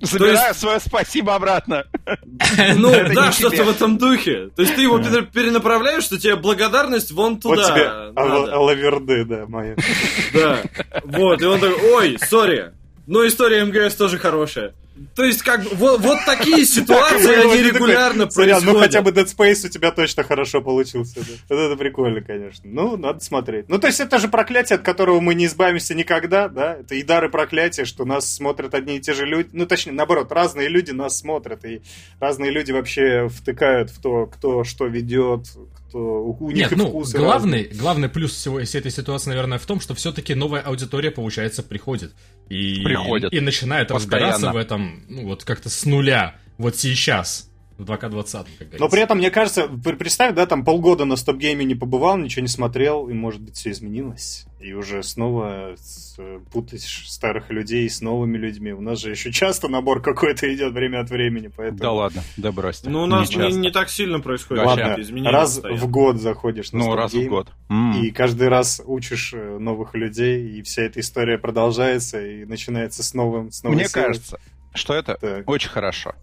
Забираю 0.00 0.54
свое 0.54 0.78
спасибо 0.80 1.34
обратно. 1.34 1.84
Ну 2.76 2.90
да, 3.14 3.32
что-то 3.32 3.56
тебе. 3.56 3.64
в 3.64 3.70
этом 3.70 3.98
духе. 3.98 4.48
То 4.54 4.62
есть 4.62 4.74
ты 4.76 4.82
его 4.82 4.98
пере- 4.98 5.22
перенаправляешь, 5.22 6.04
что 6.04 6.18
тебе 6.18 6.36
благодарность 6.36 7.10
вон 7.12 7.34
Вот 7.34 7.56
туда. 7.56 7.70
тебе 7.74 7.88
надо. 7.88 8.12
ала- 8.20 8.52
алаверды, 8.52 9.24
да, 9.24 9.46
мои. 9.46 9.74
Да. 10.34 10.60
Вот, 11.04 11.40
и 11.42 11.44
он 11.46 11.58
такой, 11.60 11.92
ой, 11.92 12.18
сори. 12.20 12.72
Но 13.06 13.26
история 13.26 13.64
МГС 13.64 13.94
тоже 13.94 14.18
хорошая. 14.18 14.74
То 15.14 15.24
есть, 15.24 15.42
как 15.42 15.62
бы, 15.62 15.70
вот, 15.74 16.00
вот 16.00 16.18
такие 16.24 16.64
ситуации, 16.66 17.42
они 17.42 17.62
регулярно 17.62 18.30
«Сорян, 18.30 18.60
происходят. 18.60 18.74
Ну 18.74 18.80
хотя 18.80 19.02
бы 19.02 19.10
Dead 19.10 19.26
Space 19.26 19.66
у 19.66 19.68
тебя 19.68 19.90
точно 19.90 20.22
хорошо 20.24 20.62
получился. 20.62 21.20
Вот 21.48 21.56
это 21.58 21.76
прикольно, 21.76 22.20
конечно. 22.20 22.62
Ну, 22.64 22.96
надо 22.96 23.20
смотреть. 23.20 23.68
Ну, 23.68 23.78
то 23.78 23.86
есть 23.86 24.00
это 24.00 24.18
же 24.18 24.28
проклятие, 24.28 24.76
от 24.76 24.82
которого 24.82 25.20
мы 25.20 25.34
не 25.34 25.46
избавимся 25.46 25.94
никогда, 25.94 26.48
да? 26.48 26.76
Это 26.80 26.94
и 26.94 27.02
дары 27.02 27.28
проклятия, 27.28 27.84
что 27.84 28.04
нас 28.04 28.32
смотрят 28.32 28.74
одни 28.74 28.96
и 28.96 29.00
те 29.00 29.12
же 29.12 29.26
люди. 29.26 29.50
Ну, 29.52 29.66
точнее, 29.66 29.92
наоборот, 29.92 30.32
разные 30.32 30.68
люди 30.68 30.90
нас 30.92 31.18
смотрят, 31.18 31.64
и 31.64 31.82
разные 32.20 32.50
люди 32.50 32.72
вообще 32.72 33.28
втыкают 33.28 33.90
в 33.90 34.00
то, 34.00 34.26
кто 34.26 34.64
что 34.64 34.86
ведет, 34.86 35.46
кто 35.88 36.24
у, 36.24 36.50
них 36.50 36.70
Нет, 36.70 36.78
ну, 36.78 36.88
вкусы 36.88 37.16
главный, 37.16 37.64
разные. 37.64 37.80
главный 37.80 38.08
плюс 38.08 38.32
всего 38.32 38.62
всей 38.64 38.78
этой 38.78 38.90
ситуации, 38.90 39.30
наверное, 39.30 39.58
в 39.58 39.66
том, 39.66 39.80
что 39.80 39.94
все-таки 39.94 40.34
новая 40.34 40.60
аудитория, 40.60 41.10
получается, 41.10 41.62
приходит. 41.62 42.12
И, 42.48 42.82
Приходит. 42.84 43.32
И, 43.32 43.40
начинает 43.40 43.88
Постоянно. 43.88 44.32
разбираться 44.32 44.52
в 44.52 44.56
этом, 44.56 44.85
ну, 45.08 45.24
вот 45.26 45.44
как-то 45.44 45.68
с 45.70 45.84
нуля. 45.84 46.34
Вот 46.58 46.76
сейчас, 46.76 47.50
в 47.78 47.82
2К20, 47.84 48.00
как 48.00 48.10
говорится. 48.10 48.78
Но 48.80 48.88
при 48.88 49.02
этом, 49.02 49.18
мне 49.18 49.30
кажется, 49.30 49.68
пр- 49.68 49.96
представь, 49.96 50.34
да, 50.34 50.46
там 50.46 50.64
полгода 50.64 51.04
на 51.04 51.16
стоп-гейме 51.16 51.64
не 51.66 51.74
побывал, 51.74 52.16
ничего 52.16 52.40
не 52.42 52.48
смотрел, 52.48 53.08
и, 53.08 53.12
может 53.12 53.42
быть, 53.42 53.56
все 53.56 53.70
изменилось. 53.72 54.46
И 54.58 54.72
уже 54.72 55.02
снова 55.02 55.74
с- 55.76 56.16
путаешь 56.50 57.04
старых 57.06 57.50
людей 57.50 57.88
с 57.90 58.00
новыми 58.00 58.38
людьми. 58.38 58.72
У 58.72 58.80
нас 58.80 59.00
же 59.00 59.10
еще 59.10 59.30
часто 59.30 59.68
набор 59.68 60.00
какой-то 60.00 60.52
идет 60.54 60.72
время 60.72 61.00
от 61.02 61.10
времени, 61.10 61.50
поэтому... 61.54 61.78
Да 61.78 61.92
ладно, 61.92 62.22
да 62.38 62.50
брось. 62.52 62.78
ты. 62.80 62.88
Ну, 62.88 63.02
у 63.02 63.06
нас 63.06 63.28
Не 63.28 63.48
не, 63.48 63.52
не 63.52 63.70
так 63.70 63.90
сильно 63.90 64.20
происходит. 64.20 64.64
Ладно, 64.64 64.96
изменения 64.98 65.30
раз 65.30 65.56
постоянно. 65.56 65.80
в 65.82 65.90
год 65.90 66.16
заходишь 66.18 66.72
на 66.72 66.78
Ну, 66.78 66.94
раз 66.96 67.12
в 67.12 67.26
год. 67.28 67.48
И 68.02 68.10
каждый 68.12 68.48
раз 68.48 68.80
учишь 68.86 69.34
э, 69.34 69.58
новых 69.58 69.94
людей, 69.94 70.48
и 70.58 70.62
вся 70.62 70.80
эта 70.84 71.00
история 71.00 71.36
продолжается, 71.36 72.24
и 72.26 72.46
начинается 72.46 73.02
с 73.02 73.12
новым, 73.12 73.50
с 73.52 73.62
новой 73.62 73.76
Мне 73.76 73.88
силой. 73.88 74.06
кажется, 74.06 74.38
что 74.76 74.94
это 74.94 75.16
Так. 75.20 75.48
очень 75.48 75.70
хорошо. 75.70 76.14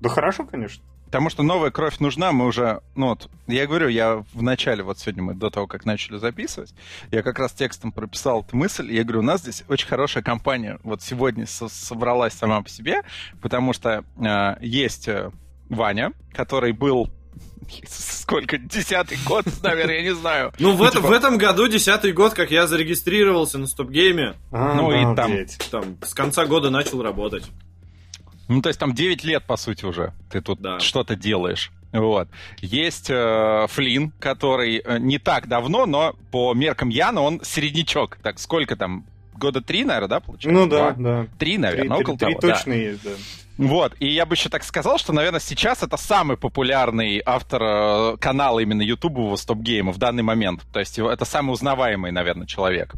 Да 0.00 0.08
хорошо, 0.08 0.44
конечно. 0.44 0.82
Потому 1.06 1.28
что 1.28 1.42
новая 1.42 1.70
кровь 1.70 1.98
нужна, 1.98 2.32
мы 2.32 2.46
уже, 2.46 2.80
ну 2.94 3.08
вот, 3.08 3.28
я 3.46 3.66
говорю, 3.66 3.88
я 3.88 4.24
в 4.32 4.42
начале, 4.42 4.82
вот 4.82 4.98
сегодня 4.98 5.22
мы 5.22 5.34
до 5.34 5.50
того, 5.50 5.66
как 5.66 5.84
начали 5.84 6.16
записывать, 6.16 6.72
я 7.10 7.22
как 7.22 7.38
раз 7.38 7.52
текстом 7.52 7.92
прописал 7.92 8.40
эту 8.42 8.56
мысль, 8.56 8.90
и 8.90 8.94
я 8.96 9.04
говорю, 9.04 9.18
у 9.20 9.22
нас 9.22 9.42
здесь 9.42 9.62
очень 9.68 9.86
хорошая 9.86 10.22
компания 10.22 10.78
вот 10.82 11.02
сегодня 11.02 11.46
со- 11.46 11.68
собралась 11.68 12.32
сама 12.32 12.62
по 12.62 12.68
себе, 12.70 13.02
потому 13.42 13.74
что 13.74 14.04
э, 14.16 14.56
есть 14.62 15.06
э, 15.06 15.30
Ваня, 15.68 16.12
который 16.32 16.72
был 16.72 17.10
сколько, 17.88 18.58
десятый 18.58 19.18
год 19.26 19.44
нами, 19.62 19.92
я 19.92 20.02
не 20.02 20.14
знаю. 20.14 20.52
Ну, 20.58 20.72
в, 20.72 20.82
это- 20.82 20.96
типа- 20.96 21.08
в 21.08 21.12
этом 21.12 21.38
году, 21.38 21.68
десятый 21.68 22.12
год, 22.12 22.34
как 22.34 22.50
я 22.50 22.66
зарегистрировался 22.66 23.58
на 23.58 23.66
стоп-гейме, 23.66 24.34
Ну, 24.50 24.90
и 24.92 25.14
там, 25.14 25.30
с 26.02 26.14
конца 26.14 26.46
года 26.46 26.70
начал 26.70 27.02
работать. 27.02 27.44
Ну, 28.52 28.62
то 28.62 28.68
есть 28.68 28.78
там 28.80 28.94
9 28.94 29.24
лет, 29.24 29.44
по 29.44 29.56
сути, 29.56 29.84
уже 29.84 30.12
ты 30.30 30.40
тут 30.40 30.60
Да. 30.60 30.78
что-то 30.80 31.16
делаешь. 31.16 31.70
Вот. 31.92 32.28
Есть 32.60 33.08
э, 33.10 33.66
Флинн, 33.68 34.12
который 34.18 34.78
э, 34.84 34.98
не 34.98 35.18
так 35.18 35.46
давно, 35.46 35.84
но 35.86 36.14
по 36.30 36.54
меркам 36.54 36.88
Яна 36.88 37.20
он 37.20 37.40
середнячок. 37.44 38.18
Так, 38.22 38.38
сколько 38.38 38.76
там? 38.76 39.04
Года 39.34 39.60
три, 39.60 39.84
наверное, 39.84 40.08
да, 40.08 40.20
получается? 40.20 40.50
Ну 40.60 40.66
да, 40.66 40.92
Два? 40.92 41.02
да. 41.22 41.22
Три, 41.38 41.52
Три, 41.52 41.58
наверное, 41.58 41.96
три- 41.96 42.04
около 42.04 42.16
три 42.18 42.34
того, 42.34 42.40
да. 42.40 42.54
точно 42.54 42.72
есть, 42.72 43.02
да. 43.02 43.10
Вот, 43.58 43.92
и 44.00 44.08
я 44.08 44.24
бы 44.24 44.34
еще 44.34 44.48
так 44.48 44.64
сказал, 44.64 44.96
что, 44.98 45.12
наверное, 45.12 45.38
сейчас 45.40 45.82
это 45.82 45.96
самый 45.98 46.36
популярный 46.38 47.20
автор 47.24 47.62
э, 47.62 48.16
канала 48.18 48.60
именно 48.60 48.80
ютубового 48.82 49.36
стоп-гейма 49.36 49.92
в 49.92 49.98
данный 49.98 50.22
момент. 50.22 50.62
То 50.72 50.80
есть 50.80 50.98
это 50.98 51.24
самый 51.26 51.52
узнаваемый, 51.52 52.12
наверное, 52.12 52.46
человек 52.46 52.94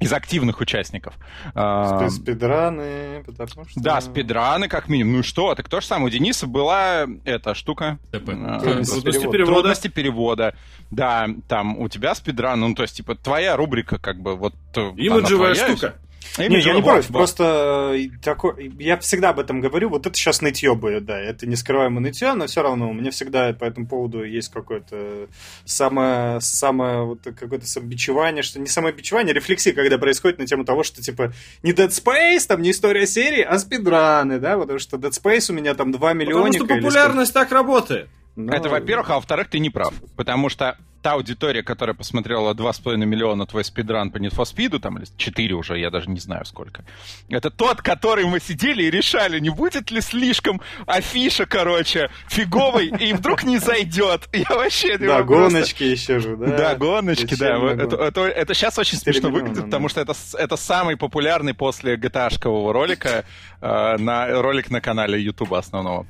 из 0.00 0.12
активных 0.12 0.60
участников. 0.60 1.14
Спи- 1.50 2.10
Спидраны, 2.10 3.24
потому 3.26 3.48
что... 3.68 3.80
да, 3.80 4.00
спидраны 4.00 4.68
как 4.68 4.88
минимум. 4.88 5.14
Ну 5.14 5.18
и 5.20 5.22
что, 5.22 5.54
так 5.54 5.68
то 5.68 5.80
же 5.80 5.86
самое. 5.86 6.06
У 6.06 6.10
Дениса 6.10 6.46
была 6.46 7.06
эта 7.24 7.54
штука. 7.54 7.98
ТП. 8.12 8.28
э, 8.28 8.58
Трудности 8.84 9.26
перевода. 9.28 9.52
Трудности 9.54 9.88
перевода. 9.88 10.54
Да, 10.90 11.28
там 11.48 11.78
у 11.78 11.88
тебя 11.88 12.14
спидран, 12.14 12.60
ну 12.60 12.74
то 12.74 12.82
есть 12.82 12.96
типа 12.96 13.14
твоя 13.16 13.56
рубрика 13.56 13.98
как 13.98 14.20
бы 14.20 14.36
вот... 14.36 14.54
э, 14.76 14.80
Имиджевая 14.96 15.54
твоя, 15.54 15.76
штука. 15.76 15.94
Всё. 16.32 16.48
Не, 16.48 16.60
я 16.60 16.74
не 16.74 16.82
против, 16.82 17.10
вот. 17.10 17.18
просто 17.18 17.92
э, 17.94 18.08
такой, 18.22 18.72
я 18.78 18.98
всегда 18.98 19.30
об 19.30 19.40
этом 19.40 19.60
говорю, 19.60 19.88
вот 19.88 20.06
это 20.06 20.16
сейчас 20.16 20.40
нытье 20.40 20.74
будет, 20.74 21.04
да, 21.04 21.18
это 21.18 21.46
не 21.46 21.56
скрываемое 21.56 22.00
нытье, 22.00 22.34
но 22.34 22.46
все 22.46 22.62
равно 22.62 22.90
у 22.90 22.92
меня 22.92 23.10
всегда 23.10 23.52
по 23.52 23.64
этому 23.64 23.86
поводу 23.86 24.24
есть 24.24 24.50
какое-то 24.50 25.28
самое, 25.64 26.40
самое 26.40 27.04
вот 27.04 27.20
какое-то 27.22 27.66
самобичевание, 27.66 28.42
что 28.42 28.60
не 28.60 28.66
самобичевание, 28.66 29.32
а 29.32 29.34
рефлексия, 29.34 29.72
когда 29.72 29.98
происходит 29.98 30.38
на 30.38 30.46
тему 30.46 30.64
того, 30.64 30.82
что 30.82 31.02
типа 31.02 31.32
не 31.62 31.72
Dead 31.72 31.88
Space, 31.88 32.46
там 32.46 32.62
не 32.62 32.70
история 32.70 33.06
серии, 33.06 33.42
а 33.42 33.58
спидраны, 33.58 34.38
да, 34.38 34.58
потому 34.58 34.78
что 34.78 34.96
Dead 34.96 35.10
Space 35.10 35.50
у 35.50 35.54
меня 35.54 35.74
там 35.74 35.92
2 35.92 36.12
миллиона. 36.12 36.46
Потому 36.46 36.66
что 36.66 36.74
популярность 36.74 37.34
так 37.34 37.52
работает. 37.52 38.08
Это, 38.46 38.68
во-первых, 38.68 39.10
а 39.10 39.14
во-вторых, 39.14 39.48
ты 39.48 39.58
не 39.58 39.70
прав. 39.70 39.92
Потому 40.16 40.48
что 40.48 40.76
та 41.02 41.12
аудитория, 41.12 41.62
которая 41.62 41.94
посмотрела 41.94 42.54
2,5 42.54 42.96
миллиона 42.96 43.46
твой 43.46 43.64
спидран 43.64 44.10
по 44.10 44.18
Need 44.18 44.34
for 44.34 44.44
Speed, 44.44 44.78
там, 44.80 44.98
или 44.98 45.06
4 45.16 45.54
уже, 45.54 45.78
я 45.78 45.90
даже 45.90 46.10
не 46.10 46.20
знаю 46.20 46.44
сколько, 46.44 46.84
это 47.28 47.50
тот, 47.50 47.82
который 47.82 48.24
мы 48.26 48.40
сидели 48.40 48.84
и 48.84 48.90
решали, 48.90 49.38
не 49.38 49.50
будет 49.50 49.90
ли 49.90 50.00
слишком 50.00 50.60
афиша, 50.86 51.46
короче, 51.46 52.10
фиговой, 52.28 52.88
и 52.88 53.12
вдруг 53.12 53.44
не 53.44 53.58
зайдет. 53.58 54.28
Я 54.32 54.56
вообще... 54.56 54.98
Да, 54.98 55.22
гоночки 55.22 55.84
еще 55.84 56.18
же, 56.18 56.36
да. 56.36 56.46
Да, 56.56 56.74
гоночки, 56.74 57.34
да. 57.36 57.56
Это, 57.56 58.54
сейчас 58.54 58.78
очень 58.78 58.98
смешно 58.98 59.30
выглядит, 59.30 59.64
потому 59.64 59.88
что 59.88 60.00
это, 60.00 60.56
самый 60.56 60.96
популярный 60.96 61.54
после 61.54 61.96
GTA-шкового 61.96 62.72
ролика, 62.72 63.24
э, 63.60 63.96
на, 63.98 64.42
ролик 64.42 64.70
на 64.70 64.80
канале 64.80 65.22
YouTube 65.22 65.54
основного. 65.54 66.06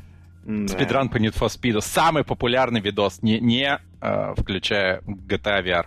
Да. 0.49 0.69
Спидран 0.69 1.11
по 1.11 1.19
Need 1.19 1.35
for 1.39 1.49
Speed. 1.49 1.79
Самый 1.83 2.25
популярный 2.25 2.81
видос, 2.81 3.21
не, 3.21 3.39
не 3.39 3.79
э, 4.01 4.35
включая 4.35 5.01
GTA 5.03 5.63
VR. 5.63 5.85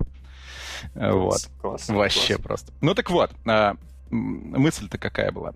Э, 0.94 1.12
Вот. 1.14 1.40
Класс, 1.60 1.90
Вообще 1.90 2.36
класс. 2.36 2.42
просто. 2.46 2.74
Ну 2.80 2.94
так 2.94 3.10
вот, 3.10 3.32
э, 3.48 3.74
мысль-то 4.12 5.00
какая 5.00 5.32
была? 5.32 5.54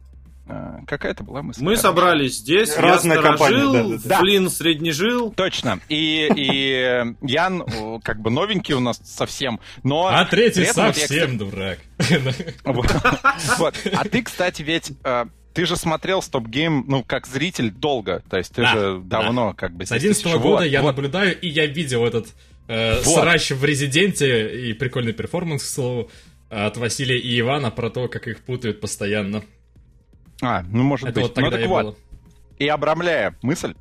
Э, 0.47 0.79
Какая-то 0.87 1.23
была 1.23 1.43
мысль? 1.43 1.59
Мы 1.61 1.75
короче. 1.75 1.81
собрались 1.83 2.37
здесь, 2.37 2.75
Разная 2.77 3.17
я 3.17 3.21
компания, 3.21 3.57
сторожил, 3.59 3.89
да, 3.91 3.97
да, 3.97 4.09
да. 4.09 4.17
Флинн 4.19 4.49
среднежил. 4.49 5.31
Точно. 5.33 5.79
И, 5.87 6.27
и 6.35 7.05
Ян 7.21 7.61
э, 7.61 7.99
как 8.03 8.19
бы 8.21 8.31
новенький 8.31 8.73
у 8.73 8.79
нас 8.79 8.99
совсем, 9.03 9.59
но... 9.83 10.07
А 10.07 10.25
третий 10.25 10.61
вот 10.75 10.77
я, 10.77 10.93
совсем 10.93 11.37
дурак. 11.37 11.77
Вот. 12.63 13.75
А 13.93 14.03
ты, 14.09 14.23
кстати, 14.23 14.63
ведь 14.63 14.93
ты 15.55 15.65
же 15.65 15.75
смотрел 15.77 16.21
StopGame, 16.21 16.83
ну, 16.87 17.03
как 17.03 17.25
зритель 17.25 17.71
долго. 17.71 18.21
То 18.29 18.37
есть 18.37 18.53
ты 18.53 18.61
Да, 18.61 18.73
же 18.73 19.01
да. 19.03 19.21
давно 19.21 19.53
как 19.53 19.73
бы... 19.73 19.85
С 19.85 19.87
здесь 19.87 20.01
11 20.01 20.25
еще- 20.25 20.39
года 20.39 20.63
вот, 20.63 20.63
я 20.65 20.81
вот. 20.81 20.95
наблюдаю, 20.95 21.39
и 21.39 21.47
я 21.47 21.65
видел 21.65 22.05
этот 22.05 22.27
э, 22.67 23.01
Вот. 23.03 23.21
срач 23.21 23.51
в 23.51 23.63
Резиденте 23.63 24.69
и 24.69 24.73
прикольный 24.73 25.13
перформанс, 25.13 25.63
к 25.63 25.67
слову, 25.67 26.11
от 26.49 26.77
Василия 26.77 27.17
и 27.17 27.39
Ивана 27.39 27.71
про 27.71 27.89
то, 27.89 28.07
как 28.07 28.27
их 28.27 28.41
путают 28.41 28.81
постоянно. 28.81 29.43
А, 30.41 30.61
ну, 30.63 30.83
может 30.83 31.07
Это 31.09 31.21
быть. 31.21 31.29
вот 31.29 31.37
ну, 31.37 31.41
тогда 31.43 31.57
так 31.57 31.65
и 31.65 31.69
вот. 31.69 31.83
было. 31.85 31.95
И 32.59 32.67
обрамляя 32.67 33.37
мысль, 33.41 33.73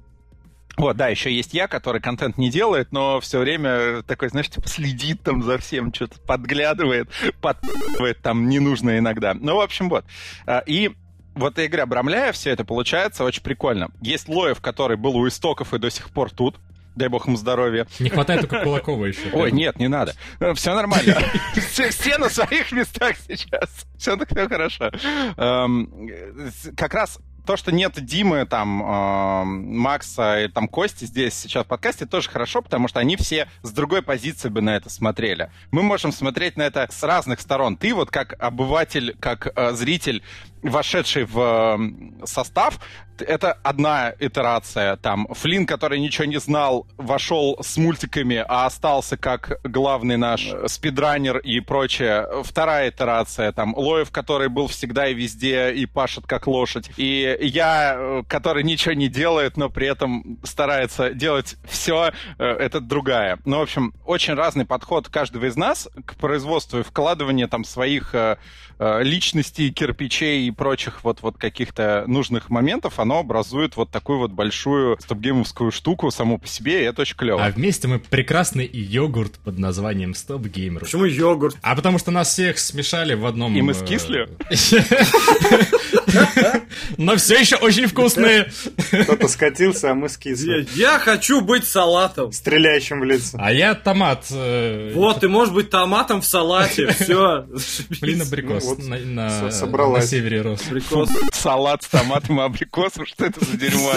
вот, 0.76 0.96
да, 0.96 1.08
еще 1.08 1.32
есть 1.32 1.54
я, 1.54 1.68
который 1.68 2.00
контент 2.00 2.37
не 2.38 2.50
делает, 2.50 2.90
но 2.92 3.20
все 3.20 3.38
время 3.38 4.02
такой, 4.02 4.28
знаешь, 4.28 4.48
типа 4.48 4.68
следит 4.68 5.22
там 5.22 5.42
за 5.42 5.58
всем, 5.58 5.92
что-то 5.94 6.18
подглядывает, 6.20 7.08
подпывает 7.40 8.20
там 8.22 8.48
ненужно 8.48 8.98
иногда. 8.98 9.34
Ну, 9.34 9.56
в 9.56 9.60
общем, 9.60 9.88
вот. 9.88 10.04
А, 10.46 10.62
И 10.66 10.92
вот 11.35 11.55
говорю, 11.57 11.83
обрамляя 11.83 12.33
все 12.33 12.51
это, 12.51 12.64
получается 12.64 13.25
очень 13.25 13.42
прикольно. 13.42 13.90
Есть 14.01 14.29
Лоев, 14.29 14.61
который 14.61 14.97
был 14.97 15.16
у 15.16 15.27
истоков 15.29 15.75
и 15.75 15.79
до 15.79 15.90
сих 15.90 16.11
пор 16.11 16.31
тут. 16.31 16.57
Дай 16.94 17.09
бог 17.09 17.27
ему 17.27 17.37
здоровья. 17.37 17.88
Не 17.99 18.09
хватает 18.09 18.42
только 18.42 18.62
Кулакова 18.62 19.07
еще. 19.07 19.29
Ой, 19.33 19.51
нет, 19.51 19.79
не 19.81 19.88
надо. 19.88 20.14
Все 20.55 20.75
нормально. 20.75 21.18
Все, 21.55 21.90
все 21.90 22.18
на 22.18 22.29
своих 22.29 22.70
местах 22.70 23.16
сейчас. 23.27 23.85
Все 23.99 24.16
так 24.16 24.29
все 24.31 24.49
хорошо. 24.49 24.90
Эм, 25.37 26.09
э, 26.09 26.51
Как 26.77 26.94
раз 26.94 27.18
то, 27.47 27.57
что 27.57 27.73
нет 27.73 27.92
Димы, 28.05 28.47
там, 28.47 28.83
эм, 28.83 29.79
Макса 29.79 30.44
и 30.44 30.49
там 30.49 30.68
Кости 30.68 31.05
здесь 31.05 31.35
сейчас 31.35 31.64
в 31.64 31.68
подкасте, 31.68 32.07
тоже 32.07 32.31
хорошо, 32.31 32.62
потому 32.62 32.88
что 32.88 33.01
они 33.01 33.16
все 33.16 33.49
с 33.62 33.70
другой 33.70 34.03
позиции 34.03 34.49
бы 34.49 34.61
на 34.62 34.77
это 34.77 34.88
смотрели. 34.88 35.51
Мы 35.70 35.83
можем 35.83 36.12
смотреть 36.12 36.57
на 36.57 36.62
это 36.62 36.87
с 36.90 37.03
разных 37.03 37.40
сторон. 37.40 37.77
Ты 37.77 37.92
вот 37.94 38.11
как 38.11 38.35
обыватель, 38.38 39.16
как 39.20 39.49
э, 39.55 39.73
зритель 39.73 40.23
вошедший 40.70 41.24
в 41.24 41.79
состав, 42.24 42.79
это 43.22 43.53
одна 43.62 44.12
итерация. 44.18 44.96
Там 44.96 45.27
Флин, 45.31 45.66
который 45.66 46.00
ничего 46.00 46.24
не 46.24 46.38
знал, 46.38 46.87
вошел 46.96 47.59
с 47.62 47.77
мультиками, 47.77 48.44
а 48.46 48.66
остался 48.66 49.16
как 49.16 49.61
главный 49.64 50.16
наш 50.16 50.53
спидранер 50.66 51.38
и 51.38 51.61
прочее. 51.61 52.27
Вторая 52.42 52.90
итерация. 52.90 53.53
Там 53.53 53.74
Лоев, 53.77 54.11
который 54.11 54.48
был 54.48 54.68
всегда 54.68 55.09
и 55.09 55.14
везде 55.14 55.72
и 55.72 55.87
пашет 55.87 56.27
как 56.27 56.46
лошадь. 56.46 56.90
И 56.96 57.37
я, 57.40 57.94
э, 57.96 58.22
который 58.29 58.62
ничего 58.62 58.94
не 58.94 59.09
делает, 59.09 59.57
но 59.57 59.70
при 59.70 59.87
этом 59.87 60.38
старается 60.42 61.11
делать 61.11 61.57
все, 61.68 62.12
э, 62.38 62.44
это 62.44 62.81
другая. 62.81 63.38
Ну, 63.44 63.59
в 63.59 63.62
общем, 63.62 63.94
очень 64.05 64.35
разный 64.35 64.66
подход 64.66 65.09
каждого 65.09 65.46
из 65.46 65.57
нас 65.57 65.88
к 66.05 66.16
производству 66.16 66.81
и 66.81 66.83
вкладыванию 66.83 67.48
там 67.48 67.64
своих 67.64 68.14
э, 68.14 68.37
личностей, 68.79 69.71
кирпичей 69.71 70.46
и 70.46 70.50
прочих 70.50 71.04
вот, 71.04 71.23
вот 71.23 71.38
каких-то 71.38 72.04
нужных 72.06 72.50
моментов, 72.50 72.98
оно 73.05 73.19
образует 73.19 73.77
вот 73.77 73.90
такую 73.90 74.19
вот 74.19 74.33
большую 74.33 74.96
стоп-геймовскую 74.98 75.71
штуку 75.71 76.11
само 76.11 76.38
по 76.38 76.48
себе, 76.48 76.83
и 76.83 76.85
это 76.85 77.02
очень 77.02 77.17
клево. 77.17 77.44
А 77.44 77.50
вместе 77.50 77.87
мы 77.87 77.98
прекрасный 77.98 78.69
йогурт 78.73 79.38
под 79.38 79.59
названием 79.59 80.15
стоп-геймер. 80.15 80.81
Почему 80.81 81.05
йогурт? 81.05 81.57
А 81.63 81.77
потому 81.77 81.98
что 81.98 82.11
нас 82.11 82.29
всех 82.29 82.59
смешали 82.59 83.15
в 83.15 83.27
одном... 83.27 83.55
И 83.55 83.63
мы 83.63 83.75
скисли? 83.75 84.29
Но 86.96 87.16
все 87.16 87.38
еще 87.40 87.56
очень 87.56 87.87
вкусные. 87.87 88.50
Кто-то 89.02 89.28
скатился, 89.28 89.90
а 89.90 89.94
мы 89.94 90.08
скисли. 90.08 90.66
Я 90.74 90.98
хочу 90.98 91.40
быть 91.40 91.66
салатом. 91.66 92.32
Стреляющим 92.32 93.00
в 93.00 93.04
лицо. 93.04 93.38
А 93.40 93.52
я 93.52 93.74
томат. 93.74 94.26
Э, 94.30 94.92
вот, 94.94 95.20
ты 95.20 95.28
можешь 95.28 95.52
быть 95.52 95.70
томатом 95.70 96.20
в 96.20 96.26
салате. 96.26 96.88
Все. 96.98 97.46
Блин, 98.00 98.22
абрикос. 98.22 98.78
На 98.78 100.00
севере 100.02 100.42
рос. 100.42 100.60
Абрикос. 100.68 101.10
Салат 101.32 101.82
с 101.82 101.88
томатом 101.88 102.40
и 102.40 102.44
абрикосом. 102.44 103.06
Что 103.06 103.26
это 103.26 103.44
за 103.44 103.56
дерьмо? 103.56 103.94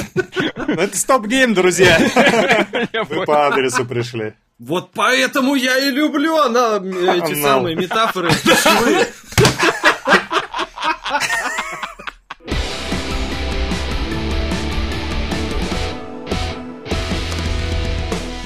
Это 0.67 0.97
стоп-гейм, 0.97 1.53
друзья. 1.53 1.97
Вы 3.09 3.25
по 3.25 3.47
адресу 3.47 3.85
пришли. 3.85 4.33
Вот 4.59 4.91
поэтому 4.93 5.53
я 5.53 5.77
и 5.77 5.91
люблю 5.91 6.38
она, 6.38 6.77
эти 6.77 7.39
самые 7.39 7.75
метафоры 7.75 8.31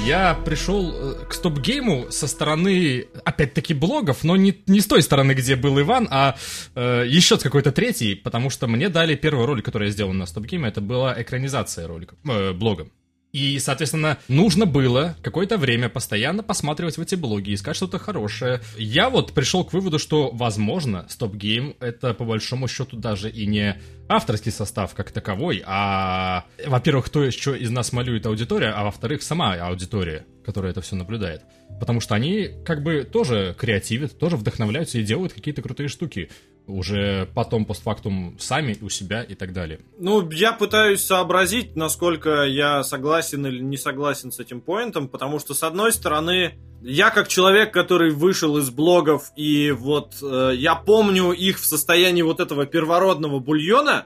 Я 0.05 0.33
пришел 0.33 0.91
э, 0.91 1.25
к 1.29 1.33
стоп-гейму 1.33 2.07
со 2.09 2.27
стороны, 2.27 3.05
опять-таки, 3.23 3.75
блогов, 3.75 4.23
но 4.23 4.35
не, 4.35 4.55
не 4.65 4.81
с 4.81 4.87
той 4.87 5.03
стороны, 5.03 5.33
где 5.33 5.55
был 5.55 5.79
Иван, 5.79 6.07
а 6.09 6.35
э, 6.73 7.05
еще 7.07 7.37
с 7.37 7.43
какой-то 7.43 7.71
третьей, 7.71 8.15
потому 8.15 8.49
что 8.49 8.67
мне 8.67 8.89
дали 8.89 9.15
первый 9.15 9.45
ролик, 9.45 9.63
который 9.63 9.87
я 9.87 9.93
сделал 9.93 10.13
на 10.13 10.25
стоп-гейме, 10.25 10.69
это 10.69 10.81
была 10.81 11.21
экранизация 11.21 11.87
ролика, 11.87 12.15
э, 12.25 12.51
блога. 12.51 12.87
И, 13.31 13.59
соответственно, 13.59 14.17
нужно 14.27 14.65
было 14.65 15.15
какое-то 15.21 15.57
время 15.57 15.87
постоянно 15.87 16.43
посматривать 16.43 16.97
в 16.97 17.01
эти 17.01 17.15
блоги, 17.15 17.53
искать 17.53 17.75
что-то 17.75 17.97
хорошее. 17.97 18.61
Я 18.77 19.09
вот 19.09 19.33
пришел 19.33 19.63
к 19.63 19.71
выводу, 19.71 19.99
что, 19.99 20.31
возможно, 20.31 21.07
Game 21.19 21.75
это 21.79 22.13
по 22.13 22.25
большому 22.25 22.67
счету 22.67 22.97
даже 22.97 23.29
и 23.29 23.45
не 23.45 23.79
авторский 24.11 24.51
состав 24.51 24.93
как 24.93 25.11
таковой, 25.11 25.63
а, 25.65 26.45
во-первых, 26.65 27.09
то, 27.09 27.31
что 27.31 27.55
из 27.55 27.71
нас 27.71 27.93
малюет 27.93 28.25
аудитория, 28.25 28.69
а 28.69 28.83
во-вторых, 28.83 29.23
сама 29.23 29.53
аудитория, 29.53 30.25
которая 30.45 30.71
это 30.71 30.81
все 30.81 30.95
наблюдает. 30.95 31.43
Потому 31.79 31.99
что 31.99 32.15
они 32.15 32.49
как 32.65 32.83
бы 32.83 33.03
тоже 33.03 33.55
креативят, 33.57 34.17
тоже 34.17 34.37
вдохновляются 34.37 34.99
и 34.99 35.03
делают 35.03 35.33
какие-то 35.33 35.61
крутые 35.61 35.89
штуки 35.89 36.29
уже 36.67 37.27
потом 37.33 37.65
постфактум 37.65 38.37
сами 38.39 38.77
у 38.81 38.89
себя 38.89 39.23
и 39.23 39.35
так 39.35 39.53
далее. 39.53 39.79
Ну, 39.97 40.29
я 40.31 40.53
пытаюсь 40.53 41.03
сообразить, 41.03 41.75
насколько 41.75 42.43
я 42.43 42.83
согласен 42.83 43.45
или 43.45 43.59
не 43.59 43.77
согласен 43.77 44.31
с 44.31 44.39
этим 44.39 44.61
поинтом, 44.61 45.07
потому 45.07 45.39
что, 45.39 45.53
с 45.53 45.63
одной 45.63 45.91
стороны, 45.91 46.53
я 46.81 47.09
как 47.09 47.27
человек, 47.27 47.73
который 47.73 48.11
вышел 48.11 48.57
из 48.57 48.69
блогов, 48.69 49.31
и 49.35 49.71
вот 49.71 50.15
э, 50.21 50.51
я 50.55 50.75
помню 50.75 51.31
их 51.31 51.59
в 51.59 51.65
состоянии 51.65 52.21
вот 52.21 52.39
этого 52.39 52.65
первородного 52.65 53.39
бульона, 53.39 54.00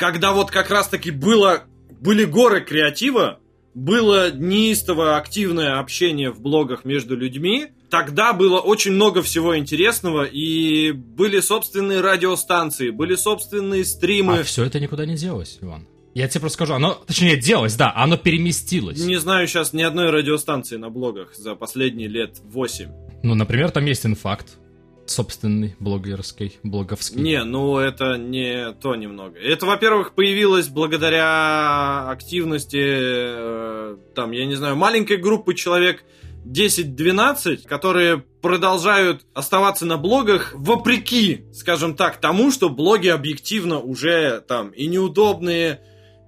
когда 0.00 0.32
вот 0.32 0.50
как 0.50 0.70
раз-таки 0.70 1.10
было, 1.10 1.64
были 2.00 2.24
горы 2.24 2.62
креатива, 2.62 3.38
было 3.74 4.32
неистово 4.32 5.18
активное 5.18 5.78
общение 5.78 6.30
в 6.30 6.40
блогах 6.40 6.86
между 6.86 7.14
людьми, 7.14 7.66
тогда 7.90 8.32
было 8.32 8.60
очень 8.60 8.92
много 8.92 9.20
всего 9.22 9.58
интересного, 9.58 10.24
и 10.24 10.92
были 10.92 11.40
собственные 11.40 12.00
радиостанции, 12.00 12.88
были 12.88 13.14
собственные 13.14 13.84
стримы. 13.84 14.38
А 14.38 14.42
все 14.42 14.64
это 14.64 14.80
никуда 14.80 15.04
не 15.04 15.16
делось, 15.16 15.58
Иван. 15.60 15.86
Я 16.14 16.28
тебе 16.28 16.40
просто 16.40 16.54
скажу, 16.54 16.72
оно, 16.72 16.94
точнее, 17.06 17.36
делось, 17.36 17.76
да, 17.76 17.92
оно 17.94 18.16
переместилось. 18.16 19.04
Не 19.04 19.16
знаю 19.16 19.46
сейчас 19.46 19.74
ни 19.74 19.82
одной 19.82 20.08
радиостанции 20.08 20.78
на 20.78 20.88
блогах 20.88 21.34
за 21.36 21.54
последние 21.56 22.08
лет 22.08 22.38
8. 22.42 22.88
Ну, 23.22 23.34
например, 23.34 23.70
там 23.70 23.84
есть 23.84 24.06
инфакт, 24.06 24.48
собственный 25.10 25.74
блогерский, 25.78 26.58
блоговский. 26.62 27.20
Не, 27.20 27.44
ну 27.44 27.78
это 27.78 28.16
не 28.16 28.72
то 28.72 28.94
немного. 28.94 29.38
Это, 29.38 29.66
во-первых, 29.66 30.14
появилось 30.14 30.68
благодаря 30.68 32.08
активности, 32.08 32.80
э, 32.80 33.96
там, 34.14 34.30
я 34.30 34.46
не 34.46 34.54
знаю, 34.54 34.76
маленькой 34.76 35.16
группы 35.16 35.54
человек 35.54 36.04
10-12, 36.44 37.66
которые 37.66 38.24
продолжают 38.40 39.26
оставаться 39.34 39.84
на 39.84 39.98
блогах 39.98 40.54
вопреки, 40.54 41.44
скажем 41.52 41.94
так, 41.94 42.18
тому, 42.20 42.50
что 42.50 42.70
блоги 42.70 43.08
объективно 43.08 43.78
уже 43.80 44.40
там 44.46 44.70
и 44.70 44.86
неудобные, 44.86 45.80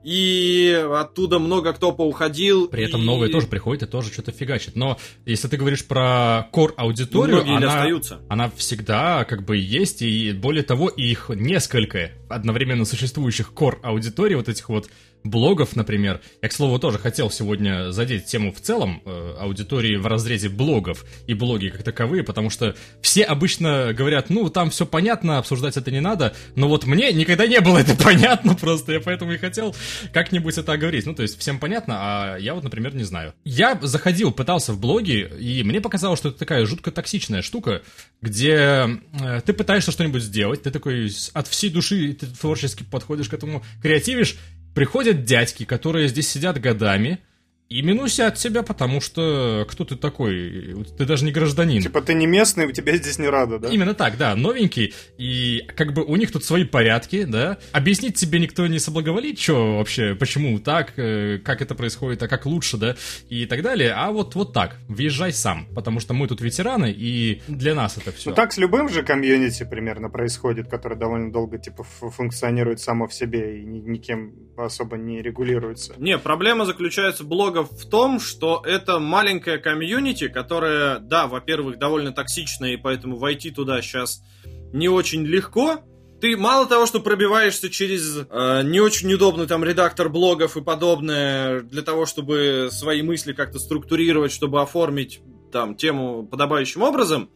и 0.04 0.86
оттуда 0.92 1.38
много 1.38 1.72
кто 1.72 1.92
поуходил. 1.92 2.68
При 2.68 2.84
этом 2.84 3.02
и... 3.02 3.04
новые 3.04 3.30
тоже 3.30 3.46
приходят 3.46 3.82
и 3.82 3.86
тоже 3.86 4.12
что-то 4.12 4.32
фигачат. 4.32 4.76
Но 4.76 4.98
если 5.24 5.48
ты 5.48 5.56
говоришь 5.56 5.84
про 5.84 6.48
кор 6.52 6.74
аудиторию, 6.76 7.44
ну, 7.44 7.56
она, 7.56 7.74
остаются. 7.74 8.20
она 8.28 8.50
всегда 8.56 9.24
как 9.24 9.44
бы 9.44 9.56
есть, 9.56 10.02
и 10.02 10.32
более 10.32 10.62
того, 10.62 10.88
их 10.88 11.30
несколько 11.30 12.12
одновременно 12.28 12.84
существующих 12.84 13.52
кор 13.52 13.78
аудиторий, 13.82 14.36
вот 14.36 14.48
этих 14.48 14.68
вот 14.68 14.88
блогов, 15.24 15.76
например. 15.76 16.20
Я, 16.40 16.48
к 16.48 16.52
слову, 16.52 16.78
тоже 16.78 16.98
хотел 16.98 17.30
сегодня 17.30 17.92
задеть 17.92 18.26
тему 18.26 18.52
в 18.52 18.60
целом 18.60 19.02
э, 19.04 19.36
аудитории 19.40 19.96
в 19.96 20.06
разрезе 20.06 20.48
блогов 20.48 21.04
и 21.26 21.34
блоги 21.34 21.68
как 21.68 21.82
таковые, 21.82 22.22
потому 22.22 22.50
что 22.50 22.74
все 23.00 23.22
обычно 23.22 23.92
говорят, 23.92 24.30
ну, 24.30 24.48
там 24.50 24.70
все 24.70 24.86
понятно, 24.86 25.38
обсуждать 25.38 25.76
это 25.76 25.90
не 25.90 26.00
надо, 26.00 26.34
но 26.56 26.68
вот 26.68 26.84
мне 26.86 27.12
никогда 27.12 27.46
не 27.46 27.60
было 27.60 27.78
это 27.78 27.94
понятно 27.94 28.54
просто, 28.54 28.92
я 28.92 29.00
поэтому 29.00 29.32
и 29.32 29.38
хотел 29.38 29.74
как-нибудь 30.12 30.58
это 30.58 30.72
оговорить. 30.72 31.06
Ну, 31.06 31.14
то 31.14 31.22
есть 31.22 31.38
всем 31.38 31.58
понятно, 31.58 31.96
а 31.98 32.36
я 32.38 32.54
вот, 32.54 32.64
например, 32.64 32.94
не 32.94 33.04
знаю. 33.04 33.34
Я 33.44 33.78
заходил, 33.82 34.32
пытался 34.32 34.72
в 34.72 34.80
блоги, 34.80 35.30
и 35.38 35.62
мне 35.62 35.80
показалось, 35.80 36.18
что 36.18 36.30
это 36.30 36.38
такая 36.38 36.66
жутко 36.66 36.90
токсичная 36.90 37.42
штука, 37.42 37.82
где 38.20 39.00
э, 39.20 39.40
ты 39.44 39.52
пытаешься 39.52 39.92
что-нибудь 39.92 40.22
сделать, 40.22 40.62
ты 40.62 40.70
такой 40.70 41.10
от 41.32 41.48
всей 41.48 41.70
души 41.70 42.12
ты 42.14 42.26
творчески 42.26 42.84
подходишь 42.84 43.28
к 43.28 43.34
этому, 43.34 43.64
креативишь, 43.82 44.36
Приходят 44.74 45.24
дядьки, 45.24 45.64
которые 45.64 46.08
здесь 46.08 46.28
сидят 46.28 46.60
годами, 46.60 47.18
и 47.72 47.80
минусят 47.80 48.34
тебя, 48.34 48.62
потому 48.62 49.00
что 49.00 49.66
кто 49.70 49.84
ты 49.84 49.96
такой? 49.96 50.84
Ты 50.98 51.06
даже 51.06 51.24
не 51.24 51.32
гражданин. 51.32 51.80
Типа 51.80 52.02
ты 52.02 52.12
не 52.12 52.26
местный, 52.26 52.66
у 52.66 52.72
тебя 52.72 52.96
здесь 52.96 53.18
не 53.18 53.28
рада, 53.28 53.58
да? 53.58 53.68
Именно 53.68 53.94
так, 53.94 54.18
да, 54.18 54.36
новенький, 54.36 54.94
и 55.16 55.62
как 55.74 55.94
бы 55.94 56.04
у 56.04 56.16
них 56.16 56.30
тут 56.30 56.44
свои 56.44 56.64
порядки, 56.64 57.24
да. 57.24 57.56
Объяснить 57.72 58.16
тебе 58.16 58.38
никто 58.40 58.66
не 58.66 58.78
соблаговолит, 58.78 59.38
что 59.38 59.78
вообще, 59.78 60.14
почему 60.14 60.58
так, 60.58 60.92
э, 60.98 61.38
как 61.42 61.62
это 61.62 61.74
происходит, 61.74 62.22
а 62.22 62.28
как 62.28 62.44
лучше, 62.44 62.76
да, 62.76 62.96
и 63.30 63.46
так 63.46 63.62
далее. 63.62 63.92
А 63.96 64.10
вот, 64.10 64.34
вот 64.34 64.52
так, 64.52 64.76
въезжай 64.88 65.32
сам, 65.32 65.66
потому 65.74 66.00
что 66.00 66.12
мы 66.12 66.28
тут 66.28 66.42
ветераны, 66.42 66.92
и 66.94 67.40
для 67.48 67.74
нас 67.74 67.96
это 67.96 68.12
все. 68.12 68.30
Ну 68.30 68.36
так 68.36 68.52
с 68.52 68.58
любым 68.58 68.90
же 68.90 69.02
комьюнити 69.02 69.64
примерно 69.64 70.10
происходит, 70.10 70.68
которое 70.68 70.96
довольно 70.96 71.32
долго, 71.32 71.56
типа, 71.58 71.84
функционирует 71.84 72.80
само 72.80 73.06
в 73.08 73.14
себе 73.14 73.62
и 73.62 73.64
никем 73.64 74.34
особо 74.58 74.98
не 74.98 75.22
регулируется. 75.22 75.94
Не, 75.96 76.18
проблема 76.18 76.66
заключается 76.66 77.24
блога 77.24 77.61
в 77.64 77.88
том, 77.88 78.20
что 78.20 78.62
это 78.64 78.98
маленькая 78.98 79.58
комьюнити, 79.58 80.28
которая, 80.28 80.98
да, 80.98 81.26
во-первых, 81.26 81.78
довольно 81.78 82.12
токсичная, 82.12 82.72
и 82.72 82.76
поэтому 82.76 83.16
войти 83.16 83.50
туда 83.50 83.80
сейчас 83.82 84.22
не 84.72 84.88
очень 84.88 85.24
легко. 85.24 85.80
Ты 86.20 86.36
мало 86.36 86.66
того, 86.66 86.86
что 86.86 87.00
пробиваешься 87.00 87.68
через 87.68 88.16
э, 88.16 88.62
не 88.62 88.80
очень 88.80 89.12
удобный 89.12 89.46
там 89.46 89.64
редактор 89.64 90.08
блогов 90.08 90.56
и 90.56 90.62
подобное 90.62 91.62
для 91.62 91.82
того, 91.82 92.06
чтобы 92.06 92.68
свои 92.70 93.02
мысли 93.02 93.32
как-то 93.32 93.58
структурировать, 93.58 94.32
чтобы 94.32 94.62
оформить 94.62 95.20
там 95.50 95.74
тему 95.74 96.24
подобающим 96.24 96.82
образом, 96.82 97.28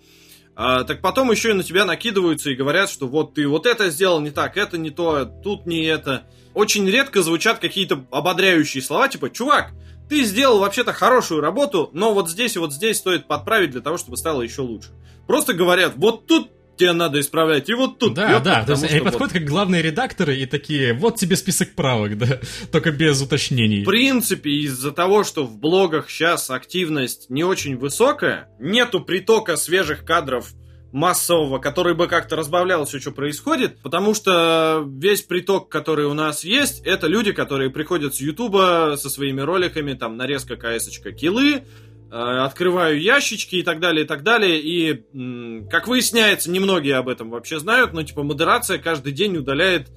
а, 0.58 0.84
так 0.84 1.02
потом 1.02 1.30
еще 1.30 1.50
и 1.50 1.52
на 1.52 1.62
тебя 1.62 1.84
накидываются 1.84 2.50
и 2.50 2.54
говорят, 2.54 2.88
что 2.88 3.06
вот 3.06 3.34
ты 3.34 3.46
вот 3.46 3.66
это 3.66 3.90
сделал 3.90 4.20
не 4.20 4.30
так, 4.30 4.56
это 4.56 4.78
не 4.78 4.90
то, 4.90 5.26
тут 5.26 5.66
не 5.66 5.84
это. 5.84 6.26
Очень 6.54 6.88
редко 6.88 7.22
звучат 7.22 7.58
какие-то 7.58 8.06
ободряющие 8.10 8.82
слова, 8.82 9.08
типа, 9.08 9.28
чувак, 9.28 9.72
ты 10.08 10.24
сделал 10.24 10.58
вообще-то 10.58 10.92
хорошую 10.92 11.40
работу, 11.40 11.90
но 11.92 12.14
вот 12.14 12.30
здесь 12.30 12.56
и 12.56 12.58
вот 12.58 12.72
здесь 12.72 12.98
стоит 12.98 13.26
подправить 13.26 13.70
для 13.70 13.80
того, 13.80 13.96
чтобы 13.96 14.16
стало 14.16 14.42
еще 14.42 14.62
лучше. 14.62 14.90
Просто 15.26 15.54
говорят, 15.54 15.94
вот 15.96 16.26
тут 16.26 16.50
тебе 16.76 16.92
надо 16.92 17.20
исправлять, 17.20 17.68
и 17.68 17.74
вот 17.74 17.98
тут. 17.98 18.14
Да, 18.14 18.38
да, 18.40 18.64
то 18.64 18.72
есть 18.72 18.84
они 18.84 19.00
подходят 19.00 19.32
как 19.32 19.44
главные 19.44 19.82
редакторы 19.82 20.36
и 20.36 20.46
такие, 20.46 20.92
вот 20.92 21.16
тебе 21.16 21.36
список 21.36 21.74
правок, 21.74 22.18
да, 22.18 22.40
только 22.70 22.92
без 22.92 23.20
уточнений. 23.20 23.82
В 23.82 23.86
принципе, 23.86 24.50
из-за 24.50 24.92
того, 24.92 25.24
что 25.24 25.44
в 25.44 25.58
блогах 25.58 26.10
сейчас 26.10 26.50
активность 26.50 27.30
не 27.30 27.44
очень 27.44 27.76
высокая, 27.76 28.48
нету 28.58 29.00
притока 29.00 29.56
свежих 29.56 30.04
кадров 30.04 30.52
массового, 30.96 31.58
который 31.58 31.94
бы 31.94 32.08
как-то 32.08 32.36
разбавлял 32.36 32.86
все, 32.86 32.98
что 32.98 33.12
происходит, 33.12 33.78
потому 33.82 34.14
что 34.14 34.82
весь 34.86 35.20
приток, 35.20 35.68
который 35.68 36.06
у 36.06 36.14
нас 36.14 36.42
есть, 36.42 36.80
это 36.86 37.06
люди, 37.06 37.32
которые 37.32 37.68
приходят 37.68 38.14
с 38.14 38.20
Ютуба 38.20 38.94
со 38.96 39.10
своими 39.10 39.42
роликами, 39.42 39.92
там, 39.92 40.16
нарезка 40.16 40.56
КС-очка 40.56 41.12
киллы, 41.12 41.56
э, 41.56 42.08
открываю 42.10 42.98
ящички 42.98 43.56
и 43.56 43.62
так 43.62 43.78
далее, 43.78 44.06
и 44.06 44.08
так 44.08 44.22
далее, 44.22 44.58
и, 44.58 45.66
как 45.68 45.86
выясняется, 45.86 46.50
немногие 46.50 46.96
об 46.96 47.10
этом 47.10 47.28
вообще 47.28 47.60
знают, 47.60 47.92
но, 47.92 48.02
типа, 48.02 48.22
модерация 48.22 48.78
каждый 48.78 49.12
день 49.12 49.36
удаляет 49.36 49.90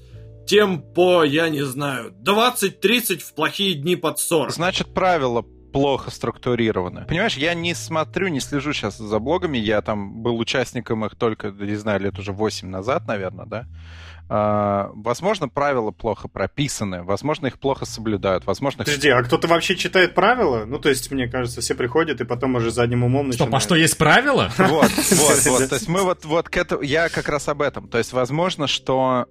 тем 0.48 0.82
по, 0.82 1.24
я 1.24 1.48
не 1.48 1.64
знаю, 1.64 2.14
20-30 2.26 3.20
в 3.20 3.36
плохие 3.36 3.74
дни 3.74 3.96
под 3.96 4.20
40. 4.20 4.52
Значит, 4.52 4.94
правило 4.94 5.46
плохо 5.72 6.12
структурированы. 6.12 7.06
Понимаешь, 7.06 7.36
я 7.36 7.54
не 7.54 7.74
смотрю, 7.74 8.28
не 8.28 8.40
слежу 8.40 8.74
сейчас 8.74 8.98
за 8.98 9.20
блогами, 9.20 9.58
я 9.58 9.82
там 9.82 10.22
был 10.22 10.38
участником 10.38 11.06
их 11.06 11.16
только, 11.16 11.50
не 11.52 11.76
знаю, 11.76 12.02
лет 12.02 12.18
уже 12.20 12.32
8 12.32 12.68
назад, 12.68 13.08
наверное, 13.08 13.46
да. 13.46 13.66
Uh, 14.30 14.92
возможно, 14.94 15.50
правила 15.50 15.90
плохо 15.90 16.28
прописаны, 16.28 17.02
возможно, 17.02 17.48
их 17.48 17.58
плохо 17.58 17.86
соблюдают, 17.86 18.46
возможно... 18.46 18.84
Подожди, 18.84 19.10
а 19.10 19.24
кто-то 19.24 19.48
вообще 19.48 19.76
читает 19.76 20.14
правила? 20.14 20.66
Ну, 20.66 20.78
то 20.78 20.90
есть, 20.90 21.10
мне 21.10 21.28
кажется, 21.28 21.62
все 21.62 21.74
приходят 21.74 22.22
и 22.22 22.26
потом 22.26 22.54
уже 22.54 22.70
задним 22.70 23.04
умом 23.04 23.30
начинают... 23.30 23.50
Стоп, 23.50 23.56
а 23.56 23.60
что, 23.60 23.76
есть 23.76 23.98
правила? 23.98 24.52
Вот, 24.60 24.92
вот, 24.92 25.46
вот. 25.46 25.70
То 25.70 25.76
есть 25.76 25.88
мы 25.88 26.04
вот, 26.04 26.26
вот 26.26 26.48
к 26.48 26.58
этому... 26.58 26.84
Я 26.84 27.10
как 27.10 27.28
раз 27.28 27.48
об 27.48 27.64
этом. 27.64 27.88
То 27.88 27.98
есть, 27.98 28.14
возможно, 28.14 28.68
что 28.68 29.26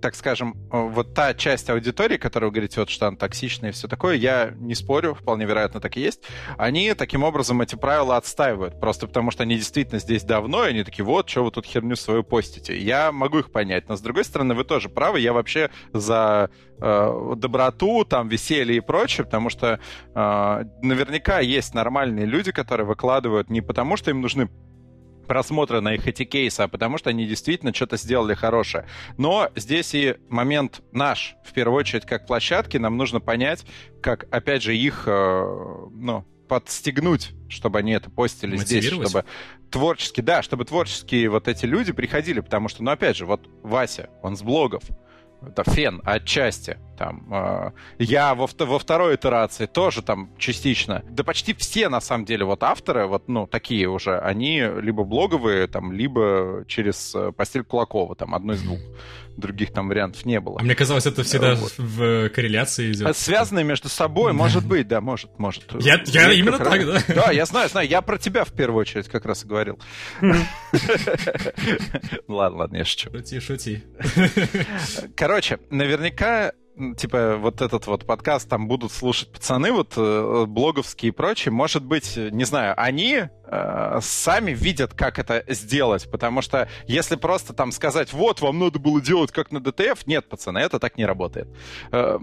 так 0.00 0.14
скажем, 0.14 0.56
вот 0.70 1.14
та 1.14 1.34
часть 1.34 1.68
аудитории, 1.70 2.16
которая 2.16 2.48
вы 2.48 2.54
говорите, 2.54 2.80
вот 2.80 2.90
что 2.90 3.06
она 3.06 3.16
токсичная 3.16 3.70
и 3.70 3.72
все 3.72 3.88
такое, 3.88 4.16
я 4.16 4.52
не 4.56 4.74
спорю, 4.74 5.14
вполне 5.14 5.44
вероятно 5.44 5.80
так 5.80 5.96
и 5.96 6.00
есть, 6.00 6.22
они 6.56 6.94
таким 6.94 7.22
образом 7.22 7.60
эти 7.60 7.74
правила 7.74 8.16
отстаивают, 8.16 8.80
просто 8.80 9.06
потому 9.06 9.30
что 9.30 9.42
они 9.42 9.56
действительно 9.56 10.00
здесь 10.00 10.22
давно, 10.24 10.66
и 10.66 10.70
они 10.70 10.84
такие, 10.84 11.04
вот, 11.04 11.28
что 11.28 11.44
вы 11.44 11.50
тут 11.50 11.66
херню 11.66 11.96
свою 11.96 12.24
постите. 12.24 12.78
Я 12.78 13.12
могу 13.12 13.38
их 13.38 13.52
понять, 13.52 13.88
но 13.88 13.96
с 13.96 14.00
другой 14.00 14.24
стороны, 14.24 14.54
вы 14.54 14.64
тоже 14.64 14.88
правы, 14.88 15.20
я 15.20 15.32
вообще 15.32 15.70
за 15.92 16.50
э, 16.80 17.32
доброту, 17.36 18.04
там, 18.04 18.28
веселье 18.28 18.76
и 18.76 18.80
прочее, 18.80 19.24
потому 19.24 19.50
что 19.50 19.80
э, 20.14 20.64
наверняка 20.82 21.40
есть 21.40 21.74
нормальные 21.74 22.26
люди, 22.26 22.52
которые 22.52 22.86
выкладывают 22.86 23.50
не 23.50 23.60
потому, 23.60 23.96
что 23.96 24.10
им 24.10 24.20
нужны 24.20 24.48
просмотра 25.30 25.80
на 25.80 25.94
их 25.94 26.08
эти 26.08 26.24
кейсы, 26.24 26.62
а 26.62 26.66
потому 26.66 26.98
что 26.98 27.10
они 27.10 27.24
действительно 27.24 27.72
что-то 27.72 27.96
сделали 27.96 28.34
хорошее. 28.34 28.86
Но 29.16 29.48
здесь 29.54 29.94
и 29.94 30.16
момент 30.28 30.82
наш, 30.90 31.36
в 31.44 31.52
первую 31.52 31.78
очередь, 31.78 32.04
как 32.04 32.26
площадки, 32.26 32.78
нам 32.78 32.96
нужно 32.96 33.20
понять, 33.20 33.64
как, 34.02 34.26
опять 34.32 34.64
же, 34.64 34.76
их, 34.76 35.04
э, 35.06 35.86
ну, 35.92 36.24
подстегнуть, 36.48 37.30
чтобы 37.48 37.78
они 37.78 37.92
это 37.92 38.10
постили 38.10 38.56
здесь, 38.56 38.86
чтобы 38.86 39.24
творчески, 39.70 40.20
да, 40.20 40.42
чтобы 40.42 40.64
творческие 40.64 41.30
вот 41.30 41.46
эти 41.46 41.64
люди 41.64 41.92
приходили, 41.92 42.40
потому 42.40 42.68
что, 42.68 42.82
ну, 42.82 42.90
опять 42.90 43.16
же, 43.16 43.24
вот 43.24 43.48
Вася, 43.62 44.10
он 44.22 44.36
с 44.36 44.42
блогов, 44.42 44.82
это 45.46 45.64
фен 45.70 46.00
отчасти. 46.04 46.78
Там, 46.98 47.26
э, 47.32 47.70
я 47.98 48.34
во, 48.34 48.46
во 48.58 48.78
второй 48.78 49.14
итерации 49.14 49.66
тоже 49.66 50.02
там 50.02 50.30
частично. 50.36 51.02
Да 51.08 51.24
почти 51.24 51.54
все, 51.54 51.88
на 51.88 52.00
самом 52.00 52.24
деле, 52.26 52.44
вот 52.44 52.62
авторы, 52.62 53.06
вот, 53.06 53.28
ну, 53.28 53.46
такие 53.46 53.88
уже, 53.88 54.18
они 54.18 54.60
либо 54.60 55.04
блоговые, 55.04 55.66
там, 55.66 55.92
либо 55.92 56.64
через 56.68 57.14
э, 57.14 57.32
постель 57.32 57.64
Кулакова, 57.64 58.14
там, 58.16 58.34
одно 58.34 58.52
из 58.52 58.62
двух 58.62 58.80
других 59.36 59.72
там 59.72 59.88
вариантов 59.88 60.24
не 60.24 60.40
было. 60.40 60.58
А 60.60 60.62
мне 60.62 60.74
казалось, 60.74 61.06
это 61.06 61.22
всегда 61.22 61.54
вот. 61.54 61.74
в 61.76 62.28
корреляции 62.30 62.92
идет. 62.92 63.16
Связанные 63.16 63.64
между 63.64 63.88
собой, 63.88 64.32
может 64.32 64.66
быть, 64.66 64.88
да, 64.88 65.00
может, 65.00 65.38
может. 65.38 65.64
Я, 65.80 66.02
я 66.06 66.32
именно 66.32 66.58
так, 66.58 66.86
да? 66.86 67.02
Да, 67.08 67.30
я 67.30 67.46
знаю, 67.46 67.68
знаю. 67.68 67.88
Я 67.88 68.02
про 68.02 68.18
тебя 68.18 68.44
в 68.44 68.52
первую 68.52 68.80
очередь 68.80 69.08
как 69.08 69.24
раз 69.24 69.44
и 69.44 69.48
говорил. 69.48 69.78
Ладно, 72.28 72.58
ладно, 72.58 72.76
я 72.76 72.84
шучу. 72.84 73.10
Шути, 73.10 73.40
шути. 73.40 73.82
Короче, 75.16 75.58
наверняка 75.70 76.52
типа, 76.96 77.36
вот 77.36 77.60
этот 77.60 77.86
вот 77.86 78.06
подкаст 78.06 78.48
там 78.48 78.68
будут 78.68 78.92
слушать 78.92 79.32
пацаны, 79.32 79.72
вот 79.72 79.94
э, 79.96 80.44
блоговские 80.46 81.10
и 81.10 81.12
прочие, 81.12 81.52
может 81.52 81.84
быть, 81.84 82.16
не 82.16 82.44
знаю, 82.44 82.74
они 82.76 83.24
э, 83.44 83.98
сами 84.00 84.52
видят, 84.52 84.94
как 84.94 85.18
это 85.18 85.44
сделать, 85.48 86.10
потому 86.10 86.42
что 86.42 86.68
если 86.86 87.16
просто 87.16 87.52
там 87.52 87.72
сказать, 87.72 88.12
вот, 88.12 88.40
вам 88.40 88.58
надо 88.58 88.78
было 88.78 89.00
делать 89.00 89.32
как 89.32 89.50
на 89.52 89.60
ДТФ, 89.60 90.06
нет, 90.06 90.28
пацаны, 90.28 90.58
это 90.58 90.78
так 90.78 90.96
не 90.96 91.04
работает. 91.04 91.48
Э, 91.92 92.18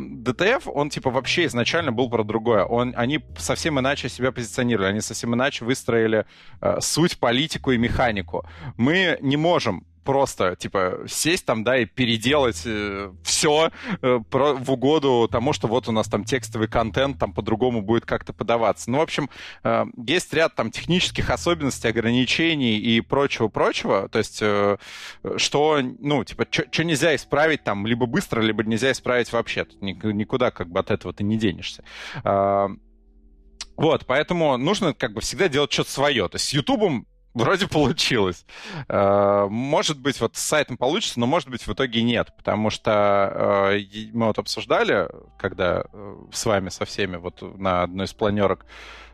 он, 0.65 0.89
типа, 0.89 1.09
вообще 1.11 1.45
изначально 1.45 1.91
был 1.91 2.09
про 2.09 2.23
другое. 2.23 2.63
Он, 2.63 2.93
они 2.95 3.19
совсем 3.37 3.79
иначе 3.79 4.09
себя 4.09 4.31
позиционировали, 4.31 4.89
они 4.89 5.01
совсем 5.01 5.35
иначе 5.35 5.65
выстроили 5.65 6.25
э, 6.61 6.77
суть, 6.81 7.19
политику 7.19 7.71
и 7.71 7.77
механику. 7.77 8.47
Мы 8.77 9.17
не 9.21 9.37
можем 9.37 9.85
просто, 10.07 10.55
типа, 10.55 10.99
сесть 11.05 11.45
там, 11.45 11.65
да, 11.65 11.77
и 11.77 11.83
переделать 11.83 12.61
э, 12.63 13.11
все 13.23 13.71
э, 14.01 14.19
про, 14.31 14.53
в 14.53 14.71
угоду 14.71 15.27
тому, 15.29 15.51
что 15.51 15.67
вот 15.67 15.89
у 15.89 15.91
нас 15.91 16.07
там 16.07 16.23
текстовый 16.23 16.69
контент 16.69 17.19
там 17.19 17.33
по-другому 17.33 17.81
будет 17.81 18.05
как-то 18.05 18.31
подаваться. 18.31 18.89
Ну, 18.89 18.99
в 18.99 19.01
общем, 19.01 19.29
э, 19.65 19.83
есть 19.97 20.33
ряд 20.33 20.55
там 20.55 20.71
технических 20.71 21.29
особенностей, 21.29 21.89
ограничений 21.89 22.77
и 22.77 23.01
прочего-прочего, 23.01 24.07
то 24.07 24.17
есть, 24.17 24.39
э, 24.41 24.77
что, 25.35 25.81
ну, 25.99 26.23
типа, 26.23 26.47
что 26.49 26.85
нельзя 26.85 27.13
исправить 27.13 27.65
там 27.65 27.85
либо 27.85 28.05
быстро, 28.05 28.41
либо 28.41 28.63
нельзя 28.63 28.93
исправить 28.93 29.33
вообще. 29.33 29.65
Тут 29.65 29.81
никуда 29.81 30.51
как 30.51 30.69
бы 30.69 30.79
от 30.79 30.89
этого 30.89 31.13
ты 31.13 31.25
не 31.25 31.37
денешься. 31.37 31.83
Э, 32.23 32.69
вот, 33.75 34.05
поэтому 34.05 34.55
нужно 34.55 34.93
как 34.93 35.11
бы 35.11 35.19
всегда 35.19 35.49
делать 35.49 35.73
что-то 35.73 35.91
свое. 35.91 36.29
То 36.29 36.35
есть 36.35 36.47
с 36.47 36.53
Ютубом 36.53 37.05
вроде 37.33 37.67
получилось. 37.67 38.45
Э, 38.87 39.47
может 39.49 39.99
быть, 39.99 40.19
вот 40.19 40.35
с 40.35 40.41
сайтом 40.41 40.77
получится, 40.77 41.19
но 41.19 41.25
может 41.25 41.49
быть 41.49 41.65
в 41.65 41.71
итоге 41.73 42.03
нет, 42.03 42.33
потому 42.37 42.69
что 42.69 43.71
э, 43.73 44.09
мы 44.13 44.27
вот 44.27 44.39
обсуждали, 44.39 45.07
когда 45.37 45.83
э, 45.91 46.15
с 46.31 46.45
вами 46.45 46.69
со 46.69 46.85
всеми 46.85 47.17
вот 47.17 47.41
на 47.57 47.83
одной 47.83 48.05
из 48.05 48.13
планерок, 48.13 48.65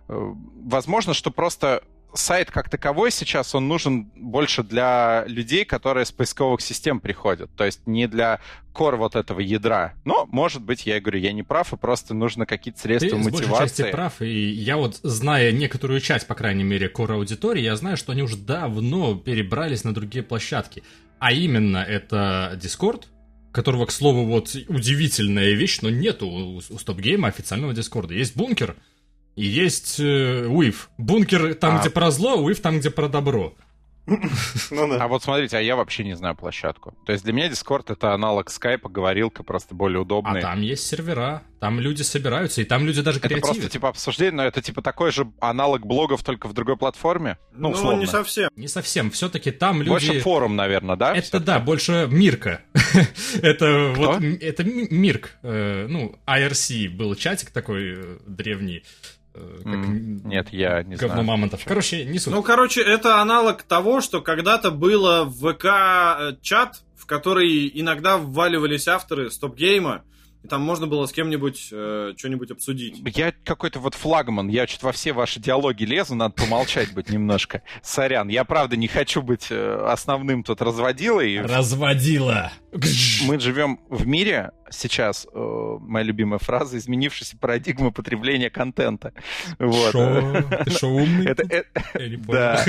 возможно, 0.07 1.13
что 1.13 1.31
просто 1.31 1.83
сайт 2.13 2.51
как 2.51 2.69
таковой 2.69 3.11
сейчас, 3.11 3.55
он 3.55 3.67
нужен 3.67 4.11
больше 4.15 4.63
для 4.63 5.25
людей, 5.27 5.65
которые 5.65 6.05
с 6.05 6.11
поисковых 6.11 6.61
систем 6.61 6.99
приходят. 6.99 7.49
То 7.55 7.65
есть 7.65 7.85
не 7.87 8.07
для 8.07 8.39
кор 8.71 8.95
вот 8.95 9.15
этого 9.15 9.39
ядра. 9.39 9.93
Но, 10.05 10.27
может 10.31 10.61
быть, 10.61 10.85
я 10.85 10.99
говорю, 10.99 11.19
я 11.19 11.31
не 11.31 11.43
прав, 11.43 11.73
и 11.73 11.77
просто 11.77 12.13
нужно 12.13 12.45
какие-то 12.45 12.79
средства 12.79 13.17
Ты 13.17 13.17
мотивации. 13.17 13.47
Ты 13.47 13.83
части 13.83 13.91
прав, 13.91 14.21
и 14.21 14.51
я 14.51 14.77
вот, 14.77 14.99
зная 15.03 15.51
некоторую 15.51 15.99
часть, 15.99 16.27
по 16.27 16.35
крайней 16.35 16.63
мере, 16.63 16.89
кор 16.89 17.11
аудитории, 17.11 17.61
я 17.61 17.75
знаю, 17.75 17.97
что 17.97 18.11
они 18.11 18.23
уже 18.23 18.37
давно 18.37 19.15
перебрались 19.15 19.83
на 19.83 19.93
другие 19.93 20.23
площадки. 20.23 20.83
А 21.19 21.31
именно, 21.31 21.77
это 21.77 22.59
Discord, 22.61 23.03
которого, 23.51 23.85
к 23.85 23.91
слову, 23.91 24.25
вот 24.25 24.55
удивительная 24.67 25.51
вещь, 25.51 25.79
но 25.81 25.89
нету 25.89 26.27
у, 26.27 26.55
у 26.57 26.59
StopGame 26.59 27.27
официального 27.27 27.73
Дискорда. 27.73 28.13
Есть 28.15 28.35
бункер, 28.35 28.75
и 29.35 29.45
есть 29.45 29.99
э, 29.99 30.47
Уив. 30.47 30.89
Бункер 30.97 31.55
там, 31.55 31.77
а... 31.77 31.79
где 31.79 31.89
про 31.89 32.11
зло, 32.11 32.35
Уив 32.35 32.59
там, 32.61 32.79
где 32.79 32.89
про 32.89 33.07
добро. 33.07 33.53
Ну, 34.05 34.89
да. 34.89 35.03
А 35.03 35.07
вот 35.07 35.23
смотрите, 35.23 35.57
а 35.57 35.61
я 35.61 35.75
вообще 35.75 36.03
не 36.03 36.15
знаю 36.15 36.35
площадку. 36.35 36.93
То 37.05 37.13
есть 37.13 37.23
для 37.23 37.31
меня 37.31 37.47
Discord 37.47 37.85
это 37.87 38.13
аналог 38.13 38.49
скайпа, 38.49 38.89
говорилка, 38.89 39.43
просто 39.43 39.75
более 39.75 40.01
удобный. 40.01 40.39
А 40.39 40.41
там 40.41 40.61
есть 40.61 40.85
сервера, 40.85 41.43
там 41.61 41.79
люди 41.79 42.01
собираются, 42.01 42.61
и 42.61 42.65
там 42.65 42.85
люди 42.85 43.01
даже 43.01 43.19
креативят. 43.19 43.43
Это 43.43 43.53
просто 43.53 43.69
типа 43.69 43.89
обсуждение, 43.89 44.33
но 44.33 44.43
это 44.43 44.61
типа 44.61 44.81
такой 44.81 45.11
же 45.11 45.31
аналог 45.39 45.85
блогов, 45.85 46.23
только 46.23 46.47
в 46.47 46.53
другой 46.53 46.75
платформе? 46.75 47.37
Ну, 47.53 47.69
ну 47.69 47.75
условно. 47.75 48.01
не 48.01 48.07
совсем. 48.07 48.49
Не 48.57 48.67
совсем, 48.67 49.09
все-таки 49.09 49.51
там 49.51 49.79
люди... 49.79 49.89
Больше 49.89 50.19
форум, 50.19 50.55
наверное, 50.57 50.97
да? 50.97 51.15
Это 51.15 51.39
да, 51.39 51.59
больше 51.59 52.07
Мирка. 52.11 52.61
это 53.41 53.93
вот, 53.95 54.21
это 54.21 54.63
Мирк. 54.65 55.37
Э, 55.43 55.87
ну, 55.87 56.19
IRC 56.27 56.89
был 56.89 57.15
чатик 57.15 57.51
такой 57.51 57.93
э, 57.95 58.17
древний. 58.27 58.83
Э, 59.35 59.59
как 59.63 59.73
mm, 59.73 60.21
нет, 60.25 60.49
я 60.51 60.83
не 60.83 60.95
говно 60.95 61.15
знаю. 61.15 61.27
мамонтов. 61.27 61.61
Короче, 61.65 62.05
не 62.05 62.19
суть. 62.19 62.33
Ну, 62.33 62.43
короче, 62.43 62.81
это 62.81 63.21
аналог 63.21 63.63
того, 63.63 64.01
что 64.01 64.21
когда-то 64.21 64.71
было 64.71 65.23
в 65.23 65.53
ВК 65.53 65.65
э, 65.65 66.35
чат, 66.41 66.83
в 66.95 67.05
который 67.05 67.71
иногда 67.73 68.17
вваливались 68.17 68.87
авторы 68.87 69.31
стоп-гейма, 69.31 70.03
и 70.43 70.47
там 70.47 70.61
можно 70.61 70.87
было 70.87 71.05
с 71.05 71.11
кем-нибудь 71.11 71.69
э, 71.71 72.13
что-нибудь 72.17 72.51
обсудить. 72.51 73.01
Я 73.15 73.33
какой-то 73.43 73.79
вот 73.79 73.95
флагман, 73.95 74.49
я 74.49 74.67
что-то 74.67 74.87
во 74.87 74.91
все 74.91 75.13
ваши 75.13 75.39
диалоги 75.39 75.85
лезу, 75.85 76.15
надо 76.15 76.33
помолчать 76.33 76.93
быть 76.93 77.09
немножко. 77.09 77.63
Сорян, 77.81 78.27
я 78.27 78.43
правда 78.43 78.75
не 78.75 78.87
хочу 78.87 79.21
быть 79.21 79.47
э, 79.49 79.85
основным 79.87 80.43
тут 80.43 80.61
разводилой. 80.61 81.41
Разводила! 81.41 82.51
Мы 83.25 83.39
живем 83.39 83.79
в 83.89 84.05
мире 84.05 84.51
сейчас, 84.69 85.27
э, 85.31 85.77
моя 85.79 86.03
любимая 86.03 86.39
фраза, 86.39 86.77
изменившаяся 86.77 87.37
парадигма 87.37 87.91
потребления 87.91 88.49
контента. 88.49 89.13
Вот. 89.59 89.91
Шо? 89.91 90.43
Ты 90.65 90.71
шо 90.71 90.89
умный? 90.89 91.27
Это, 91.27 91.43
это, 91.43 91.81
Я 91.93 92.09
не 92.09 92.17
понял. 92.17 92.33
Да. 92.33 92.65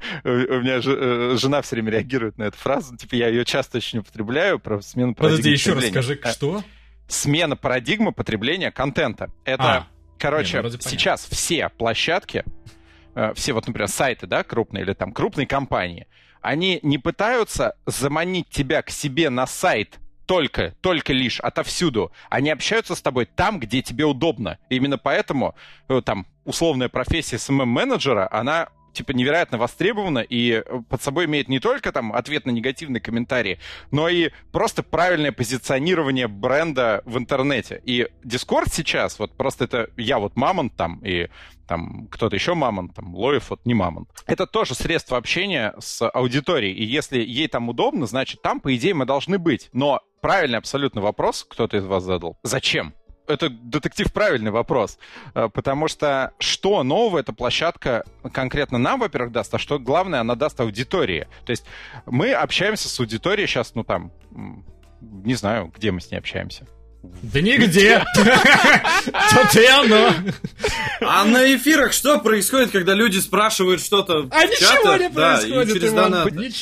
у 0.24 0.28
меня 0.28 0.80
э, 0.84 1.36
жена 1.38 1.62
все 1.62 1.76
время 1.76 1.92
реагирует 1.92 2.38
на 2.38 2.44
эту 2.44 2.56
фразу, 2.56 2.96
типа 2.96 3.14
я 3.14 3.28
ее 3.28 3.44
часто 3.44 3.78
очень 3.78 4.00
употребляю, 4.00 4.58
про 4.58 4.80
смену 4.80 5.14
Подожди, 5.14 5.50
еще 5.50 5.74
раз 5.74 5.86
скажи, 5.88 6.18
э, 6.22 6.32
что? 6.32 6.62
Смена 7.08 7.56
парадигмы 7.56 8.12
потребления 8.12 8.70
контента. 8.70 9.30
Это, 9.44 9.62
а, 9.62 9.86
короче, 10.18 10.62
ну, 10.62 10.70
сейчас 10.70 11.26
все 11.26 11.68
площадки, 11.70 12.44
все 13.34 13.52
вот, 13.52 13.66
например, 13.66 13.88
сайты, 13.88 14.28
да, 14.28 14.44
крупные 14.44 14.84
или 14.84 14.92
там 14.92 15.12
крупные 15.12 15.46
компании, 15.46 16.06
они 16.40 16.78
не 16.82 16.98
пытаются 16.98 17.74
заманить 17.86 18.48
тебя 18.48 18.82
к 18.82 18.90
себе 18.90 19.28
на 19.28 19.46
сайт 19.46 19.98
только, 20.30 20.76
только 20.80 21.12
лишь 21.12 21.40
отовсюду. 21.40 22.12
Они 22.28 22.50
общаются 22.50 22.94
с 22.94 23.02
тобой 23.02 23.26
там, 23.26 23.58
где 23.58 23.82
тебе 23.82 24.04
удобно. 24.04 24.58
И 24.68 24.76
именно 24.76 24.96
поэтому 24.96 25.56
э, 25.88 26.00
там 26.04 26.24
условная 26.44 26.88
профессия 26.88 27.36
SMM-менеджера, 27.36 28.28
она 28.30 28.68
типа 28.92 29.12
невероятно 29.12 29.58
востребована 29.58 30.20
и 30.20 30.62
под 30.88 31.02
собой 31.02 31.26
имеет 31.26 31.48
не 31.48 31.60
только 31.60 31.92
там 31.92 32.12
ответ 32.12 32.46
на 32.46 32.50
негативные 32.50 33.00
комментарии, 33.00 33.58
но 33.90 34.08
и 34.08 34.30
просто 34.52 34.82
правильное 34.82 35.32
позиционирование 35.32 36.28
бренда 36.28 37.02
в 37.04 37.18
интернете. 37.18 37.80
И 37.84 38.08
Discord 38.24 38.70
сейчас, 38.70 39.18
вот 39.18 39.36
просто 39.36 39.64
это 39.64 39.90
я 39.96 40.18
вот 40.18 40.36
мамонт 40.36 40.76
там 40.76 41.00
и 41.04 41.28
там 41.70 42.08
кто-то 42.10 42.34
еще 42.34 42.54
мамонт, 42.54 42.96
там 42.96 43.14
Лоев 43.14 43.50
вот 43.50 43.60
не 43.64 43.74
мамонт. 43.74 44.08
Это 44.26 44.48
тоже 44.48 44.74
средство 44.74 45.16
общения 45.16 45.72
с 45.78 46.08
аудиторией. 46.08 46.74
И 46.74 46.84
если 46.84 47.20
ей 47.20 47.46
там 47.46 47.68
удобно, 47.68 48.06
значит 48.06 48.42
там, 48.42 48.58
по 48.58 48.74
идее, 48.74 48.92
мы 48.94 49.06
должны 49.06 49.38
быть. 49.38 49.68
Но 49.72 50.00
правильный 50.20 50.58
абсолютно 50.58 51.00
вопрос 51.00 51.46
кто-то 51.48 51.76
из 51.76 51.84
вас 51.84 52.02
задал. 52.02 52.36
Зачем? 52.42 52.92
Это 53.26 53.48
детектив 53.48 54.12
правильный 54.12 54.50
вопрос, 54.50 54.98
э, 55.34 55.48
потому 55.52 55.88
что 55.88 56.32
что 56.38 56.82
нового 56.82 57.18
эта 57.18 57.32
площадка 57.32 58.04
конкретно 58.32 58.78
нам, 58.78 59.00
во-первых, 59.00 59.32
даст, 59.32 59.54
а 59.54 59.58
что 59.58 59.78
главное, 59.78 60.20
она 60.20 60.34
даст 60.34 60.60
аудитории. 60.60 61.28
То 61.44 61.50
есть 61.50 61.64
мы 62.06 62.32
общаемся 62.32 62.88
с 62.88 63.00
аудиторией 63.00 63.46
сейчас, 63.46 63.74
ну 63.74 63.84
там, 63.84 64.12
не 65.00 65.34
знаю, 65.34 65.72
где 65.74 65.90
мы 65.90 66.00
с 66.00 66.10
ней 66.10 66.18
общаемся. 66.18 66.66
Да 67.02 67.40
нигде. 67.40 68.04
Тут 68.14 69.54
и 69.54 69.66
оно. 69.66 70.10
А 71.00 71.24
на 71.24 71.54
эфирах 71.54 71.92
что 71.92 72.18
происходит, 72.18 72.70
когда 72.70 72.94
люди 72.94 73.18
спрашивают 73.18 73.80
что-то 73.80 74.28
А 74.30 74.44
ничего 74.44 74.96
не 74.96 75.10
происходит, 75.10 75.82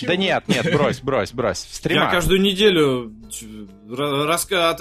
Да 0.06 0.16
нет, 0.16 0.44
нет, 0.46 0.72
брось, 0.72 1.00
брось, 1.00 1.32
брось. 1.32 1.66
Я 1.84 2.06
каждую 2.10 2.40
неделю 2.40 3.12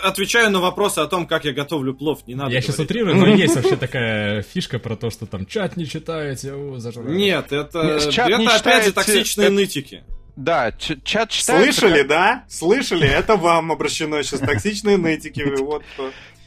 отвечаю 0.03 0.51
на 0.51 0.59
вопросы 0.59 0.99
о 0.99 1.07
том, 1.07 1.25
как 1.25 1.45
я 1.45 1.53
готовлю 1.53 1.93
плов. 1.93 2.27
Не 2.27 2.35
надо 2.35 2.51
Я 2.51 2.61
сейчас 2.61 2.79
утрирую, 2.79 3.15
но 3.15 3.27
есть 3.27 3.55
вообще 3.55 3.75
такая 3.77 4.43
фишка 4.43 4.79
про 4.79 4.95
то, 4.95 5.09
что 5.09 5.25
там 5.25 5.45
чат 5.45 5.77
не 5.77 5.87
читаете. 5.87 6.53
Нет, 6.97 7.51
это 7.51 7.97
опять 7.97 8.85
же 8.85 8.91
токсичные 8.93 9.49
нытики. 9.49 10.03
Да, 10.37 10.71
чат 10.71 11.31
читается... 11.31 11.79
Слышали, 11.81 11.99
как... 11.99 12.07
да? 12.07 12.43
Слышали? 12.47 13.07
Это 13.07 13.35
вам 13.35 13.71
обращено 13.71 14.21
сейчас. 14.21 14.39
Токсичные 14.39 14.97
нытики. 14.97 15.41
Вот 15.67 15.83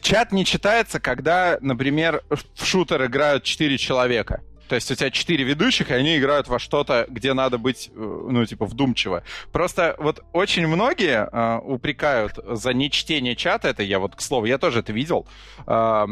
Чат 0.01 0.31
не 0.31 0.45
читается, 0.45 0.99
когда, 0.99 1.59
например, 1.61 2.23
в 2.29 2.65
шутер 2.65 3.05
играют 3.05 3.43
4 3.43 3.77
человека. 3.77 4.41
То 4.71 4.75
есть 4.75 4.89
у 4.89 4.95
тебя 4.95 5.11
четыре 5.11 5.43
ведущих, 5.43 5.91
и 5.91 5.93
они 5.93 6.17
играют 6.17 6.47
во 6.47 6.57
что-то, 6.57 7.05
где 7.09 7.33
надо 7.33 7.57
быть, 7.57 7.91
э, 7.93 7.99
ну, 7.99 8.45
типа, 8.45 8.65
вдумчиво. 8.65 9.21
Просто 9.51 9.97
вот 9.99 10.23
очень 10.31 10.65
многие 10.65 11.27
э, 11.29 11.59
упрекают 11.61 12.39
за 12.47 12.73
нечтение 12.73 13.35
чата, 13.35 13.67
это 13.67 13.83
я 13.83 13.99
вот, 13.99 14.15
к 14.15 14.21
слову, 14.21 14.45
я 14.45 14.57
тоже 14.57 14.79
это 14.79 14.93
видел, 14.93 15.27
э, 15.67 16.05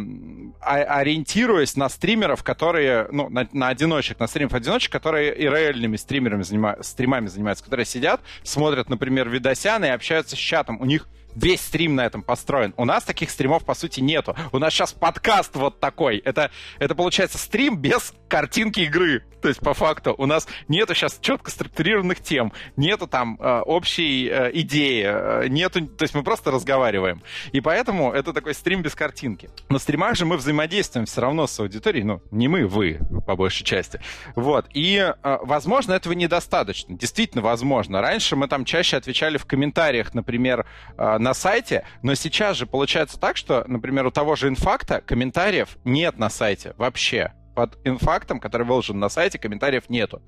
ориентируясь 0.60 1.78
на 1.78 1.88
стримеров, 1.88 2.44
которые, 2.44 3.08
ну, 3.14 3.30
на, 3.30 3.48
на 3.54 3.70
одиночек, 3.70 4.20
на 4.20 4.28
стримов-одиночек, 4.28 4.92
которые 4.92 5.34
и 5.34 5.44
реальными 5.44 5.96
стримерами 5.96 6.44
занимаются, 6.44 6.92
стримами 6.92 7.28
занимаются, 7.28 7.64
которые 7.64 7.86
сидят, 7.86 8.20
смотрят, 8.44 8.90
например, 8.90 9.30
видосяны 9.30 9.86
и 9.86 9.90
общаются 9.92 10.36
с 10.36 10.40
чатом. 10.40 10.82
У 10.82 10.86
них 10.86 11.08
весь 11.36 11.62
стрим 11.62 11.96
на 11.96 12.06
этом 12.06 12.24
построен. 12.24 12.74
У 12.78 12.86
нас 12.86 13.04
таких 13.04 13.30
стримов, 13.30 13.66
по 13.66 13.74
сути, 13.74 14.02
нету. 14.02 14.36
У 14.52 14.60
нас 14.60 14.74
сейчас 14.74 14.94
подкаст 14.94 15.56
вот 15.56 15.80
такой. 15.80 16.18
Это, 16.18 16.52
это 16.80 16.96
получается 16.96 17.38
стрим 17.38 17.78
без 17.78 18.14
картинки 18.28 18.82
игры. 18.82 19.24
То 19.42 19.48
есть, 19.48 19.62
по 19.62 19.74
факту, 19.74 20.14
у 20.18 20.26
нас 20.26 20.48
нету 20.68 20.94
сейчас 20.94 21.18
четко 21.22 21.50
структурированных 21.50 22.20
тем, 22.20 22.52
нету 22.76 23.08
там 23.08 23.38
э, 23.40 23.62
общей 23.62 24.28
э, 24.28 24.52
идеи, 24.54 25.06
э, 25.06 25.48
нету... 25.48 25.88
То 25.88 26.04
есть 26.04 26.14
мы 26.14 26.24
просто 26.24 26.52
разговариваем. 26.52 27.24
И 27.54 27.62
поэтому 27.62 28.12
это 28.12 28.34
такой 28.34 28.54
стрим 28.54 28.82
без 28.82 28.96
картинки. 28.96 29.50
На 29.70 29.80
стримах 29.80 30.16
же 30.16 30.26
мы 30.26 30.36
взаимодействуем 30.38 31.06
все 31.06 31.22
равно 31.22 31.48
с 31.48 31.58
аудиторией. 31.60 32.04
Ну, 32.04 32.22
не 32.32 32.48
мы, 32.48 32.68
вы, 32.68 33.00
по 33.26 33.36
большей 33.36 33.64
части. 33.64 34.02
Вот. 34.36 34.68
И, 34.74 34.98
э, 34.98 35.38
возможно, 35.42 35.94
этого 35.94 36.14
недостаточно. 36.14 36.98
Действительно, 36.98 37.42
возможно. 37.42 38.02
Раньше 38.02 38.36
мы 38.36 38.48
там 38.48 38.66
чаще 38.66 38.98
отвечали 38.98 39.38
в 39.38 39.46
комментариях, 39.46 40.14
например, 40.14 40.66
э, 40.98 41.18
на 41.20 41.34
сайте, 41.34 41.86
но 42.02 42.16
сейчас 42.16 42.58
же 42.58 42.66
получается 42.66 43.20
так, 43.20 43.38
что, 43.38 43.64
например, 43.68 44.06
у 44.08 44.12
того 44.12 44.36
же 44.36 44.48
инфакта 44.48 45.02
комментариев 45.02 45.78
нет 45.84 46.18
на 46.18 46.30
сайте 46.30 46.74
вообще. 46.78 47.34
Под 47.56 47.78
инфактом, 47.86 48.40
который 48.40 48.66
выложен 48.66 49.00
на 49.00 49.10
сайте, 49.10 49.38
комментариев 49.38 49.90
нету. 49.90 50.22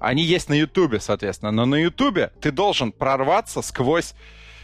Они 0.00 0.22
есть 0.22 0.48
на 0.48 0.54
Ютубе, 0.54 0.98
соответственно, 0.98 1.52
но 1.52 1.66
на 1.66 1.74
Ютубе 1.74 2.32
ты 2.40 2.50
должен 2.50 2.90
прорваться 2.90 3.60
сквозь 3.60 4.14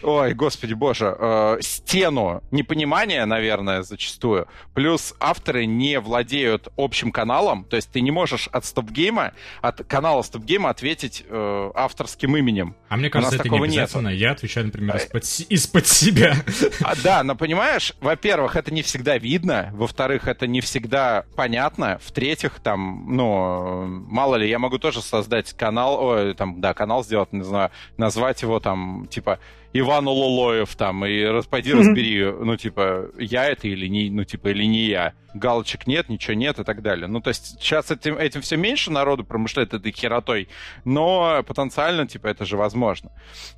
ой, 0.03 0.34
господи 0.34 0.74
боже, 0.74 1.16
э, 1.18 1.59
стену 1.61 2.42
непонимания, 2.51 3.24
наверное, 3.26 3.82
зачастую. 3.82 4.49
Плюс 4.74 5.14
авторы 5.20 5.66
не 5.66 6.01
владеют 6.01 6.68
общим 6.76 7.12
каналом, 7.12 7.64
то 7.64 7.76
есть 7.76 7.90
ты 7.90 8.01
не 8.01 8.11
можешь 8.11 8.49
от 8.49 8.64
стопгейма, 8.64 9.32
от 9.62 9.84
канала 9.84 10.22
стопгейма 10.22 10.70
ответить 10.70 11.24
э, 11.28 11.70
авторским 11.74 12.36
именем. 12.36 12.74
А 12.88 12.97
мне 12.97 13.11
кажется, 13.11 13.36
это 13.36 13.49
не 13.49 13.59
обязательно. 13.59 14.09
Нету. 14.09 14.18
Я 14.18 14.30
отвечаю, 14.32 14.66
например, 14.66 14.97
из-под, 14.97 15.24
из-под 15.51 15.86
себя. 15.86 16.36
А, 16.82 16.94
да, 17.03 17.22
но 17.22 17.34
понимаешь, 17.34 17.94
во-первых, 18.01 18.57
это 18.57 18.72
не 18.72 18.82
всегда 18.82 19.18
видно, 19.18 19.70
во-вторых, 19.72 20.28
это 20.28 20.47
не 20.47 20.61
всегда 20.61 21.24
понятно, 21.36 21.99
в-третьих, 22.05 22.61
там, 22.61 23.14
ну, 23.14 23.86
мало 23.86 24.36
ли, 24.36 24.49
я 24.49 24.59
могу 24.59 24.78
тоже 24.78 25.03
создать 25.03 25.53
канал, 25.53 26.03
ой, 26.03 26.34
там, 26.34 26.61
да, 26.61 26.74
канал 26.74 27.05
сделать, 27.05 27.32
не 27.32 27.42
знаю, 27.42 27.70
назвать 27.97 28.42
его 28.42 28.61
там, 28.61 29.07
типа, 29.11 29.38
Ивану 29.79 30.12
Лолоев 30.12 30.74
там, 30.77 31.05
и 31.05 31.43
пойди 31.51 31.72
разбери, 31.72 32.24
ну, 32.24 32.57
типа, 32.57 33.11
я 33.18 33.47
это 33.47 33.68
или 33.68 33.87
не, 33.87 34.11
ну, 34.11 34.24
типа, 34.24 34.49
или 34.49 34.64
не 34.64 34.87
я. 34.87 35.14
Галочек 35.35 35.87
нет, 35.87 36.09
ничего 36.09 36.35
нет 36.35 36.59
и 36.59 36.64
так 36.64 36.83
далее. 36.83 37.07
Ну, 37.09 37.20
то 37.20 37.29
есть 37.29 37.61
сейчас 37.61 37.91
этим, 37.91 38.16
этим 38.16 38.41
все 38.41 38.57
меньше 38.57 38.91
народу 38.91 39.24
промышляет 39.24 39.74
этой 39.74 39.93
херотой, 39.93 40.49
но 40.85 41.43
потенциально, 41.47 42.07
типа, 42.07 42.29
это 42.29 42.45
же 42.45 42.57
возможно. 42.57 43.11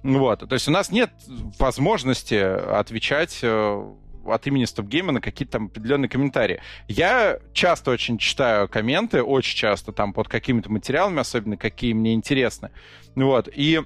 Вот, 0.02 0.48
то 0.48 0.52
есть 0.52 0.66
у 0.66 0.70
нас 0.70 0.90
нет 0.90 1.10
возможности 1.58 2.34
отвечать 2.34 3.38
э, 3.42 3.94
от 4.24 4.46
имени 4.46 4.64
Стопгейма 4.64 5.12
на 5.12 5.20
какие-то 5.20 5.52
там 5.52 5.66
определенные 5.66 6.08
комментарии. 6.08 6.60
Я 6.88 7.38
часто 7.52 7.90
очень 7.90 8.18
читаю 8.18 8.68
комменты, 8.68 9.22
очень 9.22 9.56
часто 9.56 9.92
там 9.92 10.12
под 10.12 10.28
какими-то 10.28 10.70
материалами, 10.70 11.20
особенно 11.20 11.56
какие 11.56 11.92
мне 11.92 12.14
интересны. 12.14 12.70
Вот, 13.14 13.48
и 13.54 13.82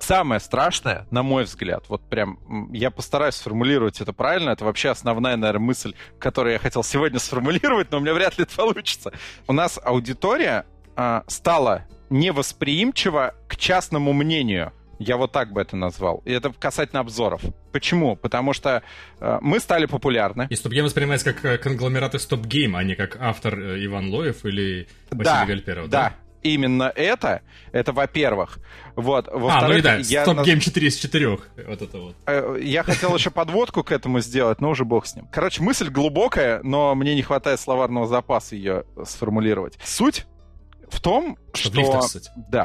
самое 0.00 0.40
страшное, 0.40 1.06
на 1.10 1.22
мой 1.22 1.44
взгляд, 1.44 1.84
вот 1.88 2.02
прям 2.08 2.38
я 2.72 2.90
постараюсь 2.90 3.34
сформулировать 3.34 4.00
это 4.00 4.12
правильно, 4.12 4.50
это 4.50 4.64
вообще 4.64 4.90
основная, 4.90 5.36
наверное, 5.36 5.66
мысль, 5.66 5.94
которую 6.18 6.52
я 6.52 6.58
хотел 6.58 6.82
сегодня 6.84 7.18
сформулировать, 7.20 7.90
но 7.90 7.98
у 7.98 8.00
меня 8.00 8.14
вряд 8.14 8.38
ли 8.38 8.44
это 8.44 8.56
получится. 8.56 9.12
У 9.46 9.52
нас 9.52 9.78
аудитория 9.82 10.66
э, 10.96 11.22
стала 11.26 11.84
невосприимчива 12.10 13.34
к 13.48 13.56
частному 13.56 14.12
мнению. 14.12 14.72
Я 14.98 15.16
вот 15.16 15.30
так 15.30 15.52
бы 15.52 15.60
это 15.60 15.76
назвал. 15.76 16.22
И 16.24 16.32
это 16.32 16.52
касательно 16.52 17.00
обзоров. 17.00 17.40
Почему? 17.70 18.16
Потому 18.16 18.52
что 18.52 18.82
э, 19.20 19.38
мы 19.40 19.60
стали 19.60 19.86
популярны. 19.86 20.48
И 20.50 20.54
StopGame 20.54 20.82
воспринимается 20.82 21.32
как 21.32 21.44
э, 21.44 21.58
конгломерат 21.58 22.16
из 22.16 22.28
StopGame, 22.28 22.76
а 22.76 22.82
не 22.82 22.96
как 22.96 23.16
автор 23.20 23.58
э, 23.58 23.84
Иван 23.84 24.10
Лоев 24.10 24.44
или 24.44 24.88
Василий 25.10 25.24
да, 25.24 25.46
Гальперов, 25.46 25.88
да? 25.88 26.02
Да, 26.02 26.14
именно 26.42 26.92
это, 26.94 27.42
это 27.72 27.92
во-первых. 27.92 28.58
Вот, 28.96 29.28
а, 29.28 29.68
ну 29.68 29.74
и 29.74 29.80
да, 29.80 29.96
я 29.96 30.24
Stop 30.24 30.44
Game 30.44 30.60
4 30.60 30.88
из 30.88 30.96
4. 30.96 31.28
Вот 31.28 31.82
это 31.82 31.98
вот. 31.98 32.16
Э, 32.26 32.58
я 32.60 32.82
хотел 32.82 33.14
еще 33.14 33.30
подводку 33.30 33.84
к 33.84 33.92
этому 33.92 34.20
сделать, 34.20 34.60
но 34.60 34.70
уже 34.70 34.84
бог 34.84 35.06
с 35.06 35.14
ним. 35.14 35.28
Короче, 35.30 35.62
мысль 35.62 35.88
глубокая, 35.88 36.60
но 36.62 36.94
мне 36.94 37.14
не 37.14 37.22
хватает 37.22 37.60
словарного 37.60 38.06
запаса 38.06 38.56
ее 38.56 38.84
сформулировать. 39.04 39.78
Суть 39.84 40.26
в 40.90 41.00
том, 41.00 41.38
что... 41.54 42.00
да. 42.36 42.64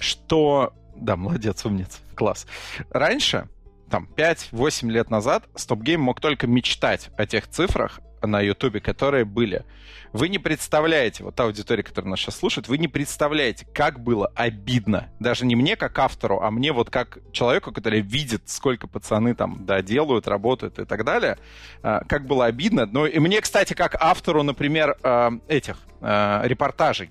Что... 0.00 0.72
Да, 0.96 1.16
молодец, 1.16 1.64
умница. 1.64 1.98
Класс. 2.14 2.46
Раньше, 2.90 3.48
там, 3.90 4.08
5-8 4.16 4.88
лет 4.90 5.10
назад, 5.10 5.44
Stop 5.54 5.80
Game 5.80 5.98
мог 5.98 6.20
только 6.20 6.46
мечтать 6.46 7.10
о 7.16 7.26
тех 7.26 7.48
цифрах, 7.48 8.00
на 8.26 8.40
Ютубе, 8.40 8.80
которые 8.80 9.24
были. 9.24 9.64
Вы 10.12 10.28
не 10.28 10.38
представляете, 10.38 11.24
вот 11.24 11.34
та 11.34 11.44
аудитория, 11.44 11.82
которая 11.82 12.10
нас 12.10 12.20
сейчас 12.20 12.36
слушает, 12.36 12.68
вы 12.68 12.78
не 12.78 12.86
представляете, 12.86 13.66
как 13.74 13.98
было 13.98 14.30
обидно. 14.36 15.08
Даже 15.18 15.44
не 15.44 15.56
мне 15.56 15.74
как 15.74 15.98
автору, 15.98 16.40
а 16.40 16.52
мне 16.52 16.72
вот 16.72 16.88
как 16.88 17.18
человеку, 17.32 17.72
который 17.72 18.00
видит, 18.00 18.42
сколько 18.46 18.86
пацаны 18.86 19.34
там, 19.34 19.66
да, 19.66 19.82
делают, 19.82 20.28
работают 20.28 20.78
и 20.78 20.84
так 20.84 21.04
далее. 21.04 21.36
А, 21.82 22.04
как 22.04 22.26
было 22.26 22.46
обидно. 22.46 22.86
Ну 22.86 23.06
и 23.06 23.18
мне, 23.18 23.40
кстати, 23.40 23.74
как 23.74 23.96
автору, 24.00 24.44
например, 24.44 24.96
а, 25.02 25.32
этих 25.48 25.78
а, 26.00 26.42
репортажей 26.44 27.10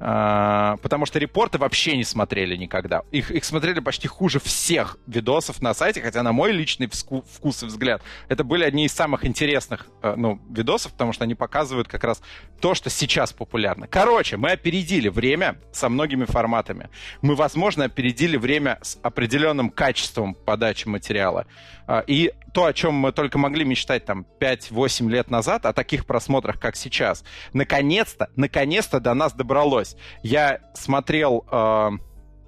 потому 0.00 1.04
что 1.04 1.18
репорты 1.18 1.58
вообще 1.58 1.94
не 1.96 2.04
смотрели 2.04 2.56
никогда. 2.56 3.02
Их, 3.10 3.30
их 3.30 3.44
смотрели 3.44 3.80
почти 3.80 4.08
хуже 4.08 4.40
всех 4.40 4.96
видосов 5.06 5.60
на 5.60 5.74
сайте, 5.74 6.00
хотя 6.00 6.22
на 6.22 6.32
мой 6.32 6.52
личный 6.52 6.88
вкус 6.88 7.62
и 7.62 7.66
взгляд, 7.66 8.02
это 8.28 8.42
были 8.42 8.64
одни 8.64 8.86
из 8.86 8.92
самых 8.92 9.26
интересных 9.26 9.86
э, 10.02 10.14
ну, 10.16 10.40
видосов, 10.48 10.92
потому 10.92 11.12
что 11.12 11.24
они 11.24 11.34
показывают 11.34 11.86
как 11.86 12.04
раз 12.04 12.22
то, 12.60 12.74
что 12.74 12.88
сейчас 12.88 13.34
популярно. 13.34 13.86
Короче, 13.88 14.38
мы 14.38 14.52
опередили 14.52 15.08
время 15.08 15.58
со 15.72 15.90
многими 15.90 16.24
форматами. 16.24 16.88
Мы, 17.20 17.34
возможно, 17.34 17.84
опередили 17.84 18.38
время 18.38 18.78
с 18.80 18.98
определенным 19.02 19.68
качеством 19.68 20.34
подачи 20.34 20.88
материала. 20.88 21.46
А, 21.86 22.04
и 22.06 22.32
то, 22.52 22.64
о 22.64 22.72
чем 22.72 22.94
мы 22.94 23.12
только 23.12 23.38
могли 23.38 23.64
мечтать 23.64 24.04
там 24.04 24.26
5-8 24.40 25.08
лет 25.08 25.30
назад, 25.30 25.66
о 25.66 25.72
таких 25.72 26.06
просмотрах, 26.06 26.58
как 26.58 26.76
сейчас, 26.76 27.24
наконец-то, 27.52 28.28
наконец-то 28.36 29.00
до 29.00 29.14
нас 29.14 29.32
добралось. 29.32 29.96
Я 30.22 30.60
смотрел, 30.74 31.44
э, 31.50 31.90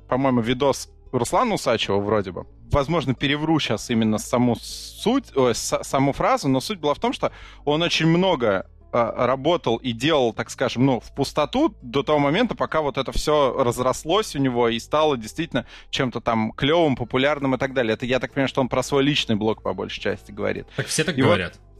по-моему, 0.08 0.40
видос 0.40 0.90
Руслана 1.12 1.54
Усачева 1.54 1.98
вроде 1.98 2.32
бы. 2.32 2.46
Возможно, 2.70 3.14
перевру 3.14 3.60
сейчас 3.60 3.90
именно 3.90 4.16
саму 4.18 4.56
суть, 4.56 5.36
о, 5.36 5.52
саму 5.52 6.12
фразу, 6.12 6.48
но 6.48 6.60
суть 6.60 6.78
была 6.78 6.94
в 6.94 6.98
том, 6.98 7.12
что 7.12 7.30
он 7.66 7.82
очень 7.82 8.06
много 8.06 8.66
работал 8.92 9.76
и 9.76 9.92
делал, 9.92 10.32
так 10.32 10.50
скажем, 10.50 10.86
ну, 10.86 11.00
в 11.00 11.14
пустоту 11.14 11.74
до 11.82 12.02
того 12.02 12.18
момента, 12.18 12.54
пока 12.54 12.82
вот 12.82 12.98
это 12.98 13.10
все 13.12 13.54
разрослось 13.58 14.36
у 14.36 14.38
него 14.38 14.68
и 14.68 14.78
стало 14.78 15.16
действительно 15.16 15.66
чем-то 15.90 16.20
там 16.20 16.52
клевым, 16.52 16.96
популярным 16.96 17.54
и 17.54 17.58
так 17.58 17.72
далее. 17.74 17.94
Это 17.94 18.06
я 18.06 18.20
так 18.20 18.32
понимаю, 18.32 18.48
что 18.48 18.60
он 18.60 18.68
про 18.68 18.82
свой 18.82 19.02
личный 19.02 19.36
блог 19.36 19.62
по 19.62 19.72
большей 19.72 20.00
части 20.00 20.30
говорит. 20.30 20.66
Так 20.76 20.86
все 20.86 21.04
так 21.04 21.16
и 21.16 21.22
говорят. 21.22 21.54
Вот, 21.54 21.72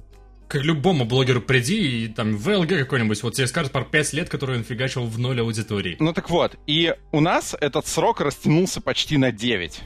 к 0.48 0.56
любому 0.56 1.06
блогеру 1.06 1.40
приди, 1.40 2.04
и 2.04 2.08
там 2.08 2.36
ВЛГ 2.36 2.68
какой-нибудь, 2.68 3.22
вот 3.22 3.34
тебе 3.34 3.46
скажут 3.46 3.72
про 3.72 3.84
5 3.84 4.12
лет, 4.12 4.28
которые 4.28 4.58
он 4.58 4.64
фигачил 4.64 5.06
в 5.06 5.18
ноль 5.18 5.40
аудитории. 5.40 5.96
Ну 5.98 6.12
так 6.12 6.28
вот, 6.28 6.56
и 6.66 6.94
у 7.10 7.20
нас 7.20 7.56
этот 7.58 7.86
срок 7.86 8.20
растянулся 8.20 8.82
почти 8.82 9.16
на 9.16 9.32
9. 9.32 9.80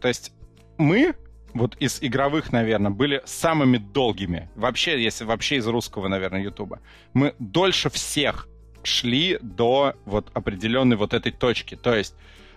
То 0.00 0.08
есть 0.08 0.32
мы 0.78 1.16
вот 1.58 1.76
из 1.76 1.98
игровых, 2.02 2.52
наверное, 2.52 2.90
были 2.90 3.22
самыми 3.24 3.78
долгими. 3.78 4.50
Вообще, 4.54 5.02
если 5.02 5.24
вообще 5.24 5.56
из 5.56 5.66
русского, 5.66 6.08
наверное, 6.08 6.42
Ютуба. 6.42 6.80
Мы 7.12 7.34
дольше 7.38 7.90
всех 7.90 8.48
шли 8.82 9.38
до 9.42 9.94
вот 10.04 10.30
определенной 10.34 10.96
вот 10.96 11.12
этой 11.12 11.32
точки. 11.32 11.74
То 11.74 11.94
есть 11.94 12.14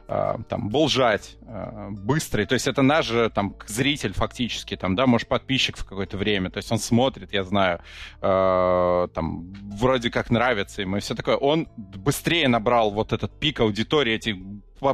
там, 0.09 0.69
болжать, 0.69 1.37
э, 1.41 1.89
быстрый. 1.91 2.45
То 2.45 2.53
есть 2.53 2.67
это 2.67 2.81
наш 2.81 3.05
же 3.05 3.29
там 3.29 3.55
зритель 3.67 4.13
фактически, 4.13 4.75
там, 4.75 4.95
да, 4.95 5.05
может, 5.05 5.27
подписчик 5.27 5.77
в 5.77 5.85
какое-то 5.85 6.17
время. 6.17 6.49
То 6.49 6.57
есть 6.57 6.71
он 6.71 6.79
смотрит, 6.79 7.31
я 7.31 7.43
знаю, 7.43 7.79
э, 8.21 9.07
там, 9.13 9.53
вроде 9.77 10.09
как 10.09 10.31
нравится 10.31 10.81
ему 10.81 10.97
и 10.97 10.99
все 10.99 11.13
такое. 11.13 11.35
Он 11.35 11.67
быстрее 11.77 12.47
набрал 12.47 12.89
вот 12.89 13.13
этот 13.13 13.39
пик 13.39 13.59
аудитории, 13.59 14.13
эти 14.13 14.35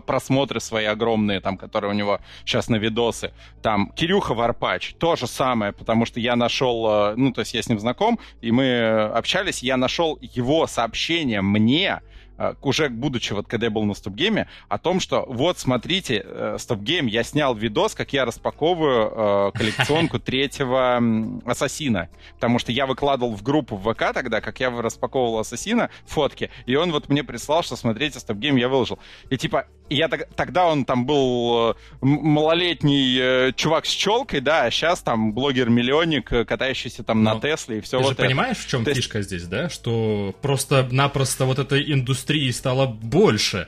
просмотры 0.05 0.59
свои 0.59 0.85
огромные, 0.85 1.39
там, 1.39 1.57
которые 1.57 1.91
у 1.91 1.95
него 1.95 2.19
сейчас 2.43 2.69
на 2.69 2.75
видосы. 2.75 3.31
Там, 3.61 3.91
Кирюха 3.95 4.33
Варпач, 4.33 4.95
то 4.95 5.15
же 5.15 5.27
самое, 5.27 5.71
потому 5.71 6.05
что 6.05 6.19
я 6.19 6.35
нашел, 6.35 7.15
ну, 7.15 7.31
то 7.31 7.41
есть 7.41 7.53
я 7.53 7.61
с 7.61 7.69
ним 7.69 7.79
знаком, 7.79 8.19
и 8.41 8.51
мы 8.51 9.03
общались, 9.13 9.61
я 9.61 9.77
нашел 9.77 10.17
его 10.21 10.65
сообщение 10.65 11.41
мне, 11.41 12.01
Э, 12.01 12.14
уже 12.61 12.89
будучи, 12.89 13.33
вот 13.33 13.47
когда 13.47 13.67
я 13.67 13.71
был 13.71 13.83
на 13.83 13.93
стопгейме, 13.93 14.47
о 14.67 14.77
том, 14.77 14.99
что 14.99 15.25
вот, 15.27 15.57
смотрите, 15.59 16.23
э, 16.25 16.57
стопгейм, 16.59 17.07
я 17.07 17.23
снял 17.23 17.55
видос, 17.55 17.95
как 17.95 18.13
я 18.13 18.25
распаковываю 18.25 19.51
э, 19.53 19.57
коллекционку 19.57 20.19
третьего 20.25 21.01
Ассасина. 21.45 22.09
Потому 22.35 22.59
что 22.59 22.71
я 22.71 22.85
выкладывал 22.85 23.35
в 23.35 23.43
группу 23.43 23.77
в 23.77 23.93
ВК 23.93 24.13
тогда, 24.13 24.41
как 24.41 24.59
я 24.59 24.69
распаковывал 24.69 25.39
Ассасина, 25.39 25.89
фотки, 26.05 26.49
и 26.65 26.75
он 26.75 26.91
вот 26.91 27.09
мне 27.09 27.23
прислал, 27.23 27.63
что 27.63 27.75
смотрите, 27.75 28.19
стопгейм 28.19 28.55
я 28.55 28.69
выложил. 28.69 28.99
И 29.29 29.37
типа, 29.37 29.67
я 29.89 30.07
тогда 30.07 30.67
он 30.67 30.85
там 30.85 31.05
был 31.05 31.75
малолетний 32.01 33.53
чувак 33.53 33.85
с 33.85 33.89
челкой, 33.89 34.41
да, 34.41 34.63
а 34.63 34.71
сейчас 34.71 35.01
там 35.01 35.33
блогер-миллионник, 35.33 36.29
катающийся 36.47 37.03
там 37.03 37.23
Но 37.23 37.35
на 37.35 37.39
Тесле 37.41 37.79
и 37.79 37.81
все 37.81 37.97
ты 37.97 38.03
вот 38.03 38.09
же 38.09 38.13
это. 38.13 38.23
понимаешь, 38.23 38.57
в 38.57 38.67
чем 38.67 38.83
То 38.83 38.93
фишка 38.93 39.21
здесь, 39.21 39.43
да? 39.43 39.69
Что 39.69 40.35
просто-напросто 40.41 41.45
вот 41.45 41.59
индустрия 41.59 42.15
индустрии 42.15 42.51
стало 42.51 42.87
больше. 42.87 43.67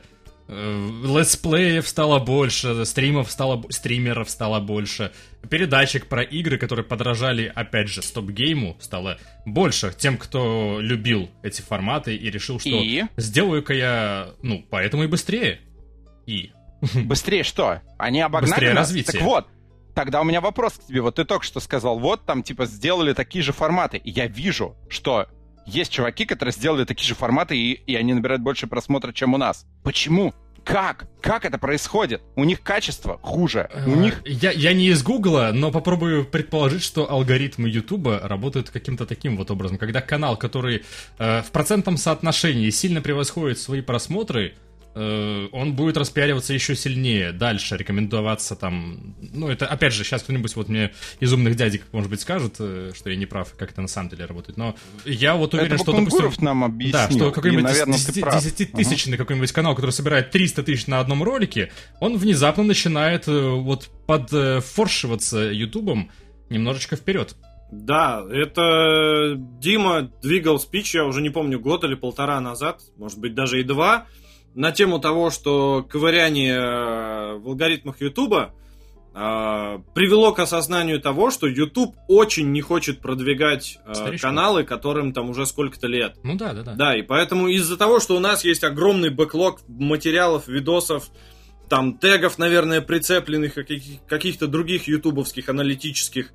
Э, 0.50 0.90
летсплеев 1.04 1.86
стало 1.88 2.20
больше, 2.20 2.86
стримов 2.86 3.30
стало, 3.30 3.64
стримеров 3.70 4.30
стало 4.30 4.62
больше, 4.62 5.12
передачек 5.50 6.08
про 6.08 6.24
игры, 6.24 6.58
которые 6.58 6.86
подражали, 6.86 7.52
опять 7.54 7.90
же, 7.90 8.02
стоп-гейму, 8.02 8.78
стало 8.80 9.20
больше 9.46 9.94
тем, 9.98 10.18
кто 10.18 10.78
любил 10.80 11.30
эти 11.44 11.62
форматы 11.62 12.16
и 12.16 12.32
решил, 12.32 12.62
что 12.62 12.70
и? 12.70 13.04
сделаю-ка 13.18 13.74
я, 13.74 14.30
ну, 14.42 14.66
поэтому 14.70 15.04
и 15.04 15.08
быстрее. 15.08 15.60
И. 16.28 16.52
Быстрее 17.06 17.44
что? 17.44 17.82
Они 17.98 18.22
обогнали 18.22 18.52
Быстрее 18.52 18.74
нас? 18.74 18.88
развитие. 18.88 19.14
Так 19.14 19.22
вот, 19.24 19.48
тогда 19.96 20.22
у 20.22 20.24
меня 20.24 20.42
вопрос 20.42 20.74
к 20.74 20.86
тебе. 20.86 21.02
Вот 21.02 21.16
ты 21.16 21.26
только 21.26 21.44
что 21.44 21.60
сказал, 21.60 21.98
вот 21.98 22.26
там, 22.26 22.44
типа, 22.44 22.68
сделали 22.68 23.14
такие 23.14 23.44
же 23.44 23.54
форматы. 23.54 23.98
И 23.98 24.12
я 24.12 24.28
вижу, 24.28 24.76
что 24.90 25.28
есть 25.66 25.92
чуваки, 25.92 26.26
которые 26.26 26.54
сделали 26.54 26.86
такие 26.86 27.08
же 27.08 27.16
форматы, 27.16 27.58
и, 27.58 27.72
и 27.72 27.96
они 27.96 28.14
набирают 28.14 28.44
больше 28.44 28.68
просмотров, 28.68 29.16
чем 29.16 29.34
у 29.34 29.38
нас. 29.38 29.66
Почему? 29.84 30.34
Как? 30.64 31.08
Как 31.22 31.46
это 31.46 31.58
происходит? 31.58 32.22
У 32.36 32.44
них 32.44 32.62
качество 32.62 33.18
хуже. 33.22 33.70
У 33.86 33.94
а, 33.94 33.96
них... 33.96 34.22
Я, 34.26 34.52
я 34.52 34.74
не 34.74 34.88
из 34.90 35.02
Гугла, 35.02 35.52
но 35.54 35.72
попробую 35.72 36.26
предположить, 36.26 36.84
что 36.84 37.10
алгоритмы 37.10 37.70
Ютуба 37.70 38.20
работают 38.22 38.70
каким-то 38.70 39.06
таким 39.06 39.38
вот 39.38 39.50
образом. 39.50 39.78
Когда 39.78 40.02
канал, 40.02 40.36
который 40.36 40.84
э, 41.20 41.42
в 41.42 41.52
процентном 41.52 41.96
соотношении 41.96 42.70
сильно 42.70 43.02
превосходит 43.02 43.60
свои 43.60 43.82
просмотры, 43.82 44.56
Э, 44.58 44.67
он 44.98 45.74
будет 45.74 45.98
распиариваться 45.98 46.54
еще 46.54 46.76
сильнее, 46.76 47.32
дальше 47.32 47.78
рекомендоваться 47.78 48.56
там... 48.56 49.16
Ну, 49.20 49.48
это, 49.48 49.68
опять 49.68 49.94
же, 49.94 50.04
сейчас 50.04 50.24
кто-нибудь 50.24 50.56
вот 50.56 50.70
мне 50.70 50.92
из 51.20 51.32
умных 51.34 51.56
дядек, 51.56 51.84
может 51.92 52.10
быть, 52.10 52.22
скажет, 52.22 52.56
э, 52.60 52.92
что 52.96 53.10
я 53.10 53.16
не 53.16 53.26
прав, 53.26 53.54
как 53.56 53.72
это 53.72 53.82
на 53.82 53.88
самом 53.88 54.10
деле 54.10 54.26
работает, 54.26 54.58
но 54.58 54.76
я 55.06 55.36
вот 55.36 55.54
уверен, 55.54 55.74
это 55.74 55.84
что, 55.84 55.92
допустим... 55.92 56.32
нам 56.44 56.64
объяснил, 56.64 56.94
да, 56.94 57.12
что 57.12 57.32
какой-нибудь 57.32 57.66
10-тысячный 57.66 59.14
uh-huh. 59.14 59.18
какой-нибудь 59.18 59.52
канал, 59.52 59.76
который 59.76 59.92
собирает 59.92 60.32
300 60.32 60.64
тысяч 60.64 60.88
на 60.88 61.00
одном 61.00 61.22
ролике, 61.24 61.72
он 62.00 62.18
внезапно 62.18 62.64
начинает 62.64 63.28
э, 63.28 63.50
вот 63.50 63.90
подфоршиваться 64.08 65.40
ютубом 65.52 66.12
немножечко 66.50 66.96
вперед. 66.96 67.36
Да, 67.72 68.26
это 68.32 69.36
Дима 69.38 70.10
двигал 70.22 70.60
спич, 70.60 70.96
я 70.96 71.06
уже 71.06 71.22
не 71.22 71.30
помню, 71.30 71.60
год 71.60 71.84
или 71.84 71.96
полтора 71.96 72.40
назад, 72.40 72.82
может 72.96 73.20
быть, 73.20 73.36
даже 73.36 73.60
и 73.60 73.64
два, 73.64 74.08
на 74.58 74.72
тему 74.72 74.98
того, 75.00 75.30
что 75.30 75.86
ковыряние 75.88 76.56
э, 76.56 77.38
в 77.38 77.48
алгоритмах 77.48 78.02
Ютуба 78.02 78.56
э, 79.14 79.80
привело 79.94 80.32
к 80.34 80.40
осознанию 80.40 81.00
того, 81.00 81.30
что 81.30 81.46
YouTube 81.46 81.96
очень 82.08 82.52
не 82.52 82.62
хочет 82.62 83.00
продвигать 83.00 83.78
э, 83.86 84.18
каналы, 84.18 84.64
которым 84.64 85.14
там 85.14 85.30
уже 85.30 85.46
сколько-то 85.46 85.86
лет. 85.86 86.16
Ну 86.24 86.36
да, 86.36 86.54
да, 86.54 86.64
да. 86.64 86.74
Да, 86.74 86.98
и 86.98 87.04
поэтому 87.04 87.48
из-за 87.50 87.78
того, 87.78 88.00
что 88.00 88.16
у 88.16 88.20
нас 88.20 88.44
есть 88.44 88.64
огромный 88.64 89.12
бэклог 89.12 89.62
материалов, 89.68 90.48
видосов, 90.48 91.10
там 91.70 91.96
тегов, 92.00 92.40
наверное, 92.40 92.82
прицепленных 92.82 93.54
каких-то 94.08 94.48
других 94.48 94.88
ютубовских 94.88 95.50
аналитических 95.50 96.34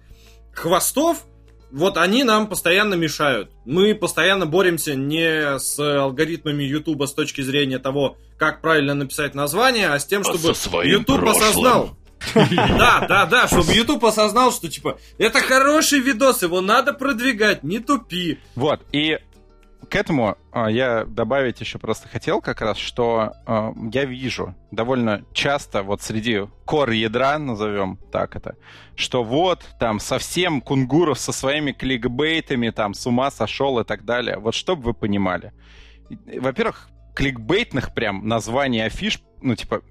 хвостов, 0.52 1.26
вот 1.72 1.96
они 1.96 2.22
нам 2.22 2.46
постоянно 2.46 2.94
мешают. 2.94 3.50
Мы 3.64 3.94
постоянно 3.94 4.46
боремся 4.46 4.94
не 4.94 5.58
с 5.58 5.78
алгоритмами 5.78 6.62
Ютуба 6.62 7.06
с 7.06 7.14
точки 7.14 7.40
зрения 7.40 7.78
того, 7.78 8.16
как 8.38 8.60
правильно 8.60 8.94
написать 8.94 9.34
название, 9.34 9.88
а 9.88 9.98
с 9.98 10.06
тем, 10.06 10.20
а 10.20 10.24
чтобы 10.24 10.86
YouTube 10.86 11.24
осознал. 11.24 11.96
Да, 12.34 13.04
да, 13.08 13.26
да, 13.26 13.48
чтобы 13.48 13.72
YouTube 13.72 14.04
осознал, 14.04 14.52
что 14.52 14.68
типа 14.68 14.98
это 15.18 15.40
хороший 15.40 15.98
видос, 15.98 16.42
его 16.42 16.60
надо 16.60 16.92
продвигать, 16.92 17.64
не 17.64 17.80
тупи. 17.80 18.38
Вот, 18.54 18.80
и 18.92 19.18
к 19.88 19.96
этому 19.96 20.36
а, 20.52 20.70
я 20.70 21.04
добавить 21.04 21.60
еще 21.60 21.78
просто 21.78 22.08
хотел 22.08 22.40
как 22.40 22.60
раз, 22.60 22.76
что 22.76 23.32
а, 23.46 23.72
я 23.92 24.04
вижу 24.04 24.54
довольно 24.70 25.24
часто 25.32 25.82
вот 25.82 26.02
среди 26.02 26.42
кор 26.64 26.90
ядра, 26.90 27.38
назовем 27.38 27.98
так 28.10 28.36
это, 28.36 28.56
что 28.94 29.24
вот 29.24 29.64
там 29.78 30.00
совсем 30.00 30.60
Кунгуров 30.60 31.18
со 31.18 31.32
своими 31.32 31.72
кликбейтами 31.72 32.70
там 32.70 32.94
с 32.94 33.06
ума 33.06 33.30
сошел 33.30 33.78
и 33.80 33.84
так 33.84 34.04
далее. 34.04 34.38
Вот 34.38 34.54
чтобы 34.54 34.82
вы 34.82 34.94
понимали. 34.94 35.52
Во-первых, 36.10 36.88
кликбейтных 37.14 37.94
прям 37.94 38.26
названий 38.26 38.80
афиш, 38.80 39.20
ну 39.40 39.54
типа 39.54 39.82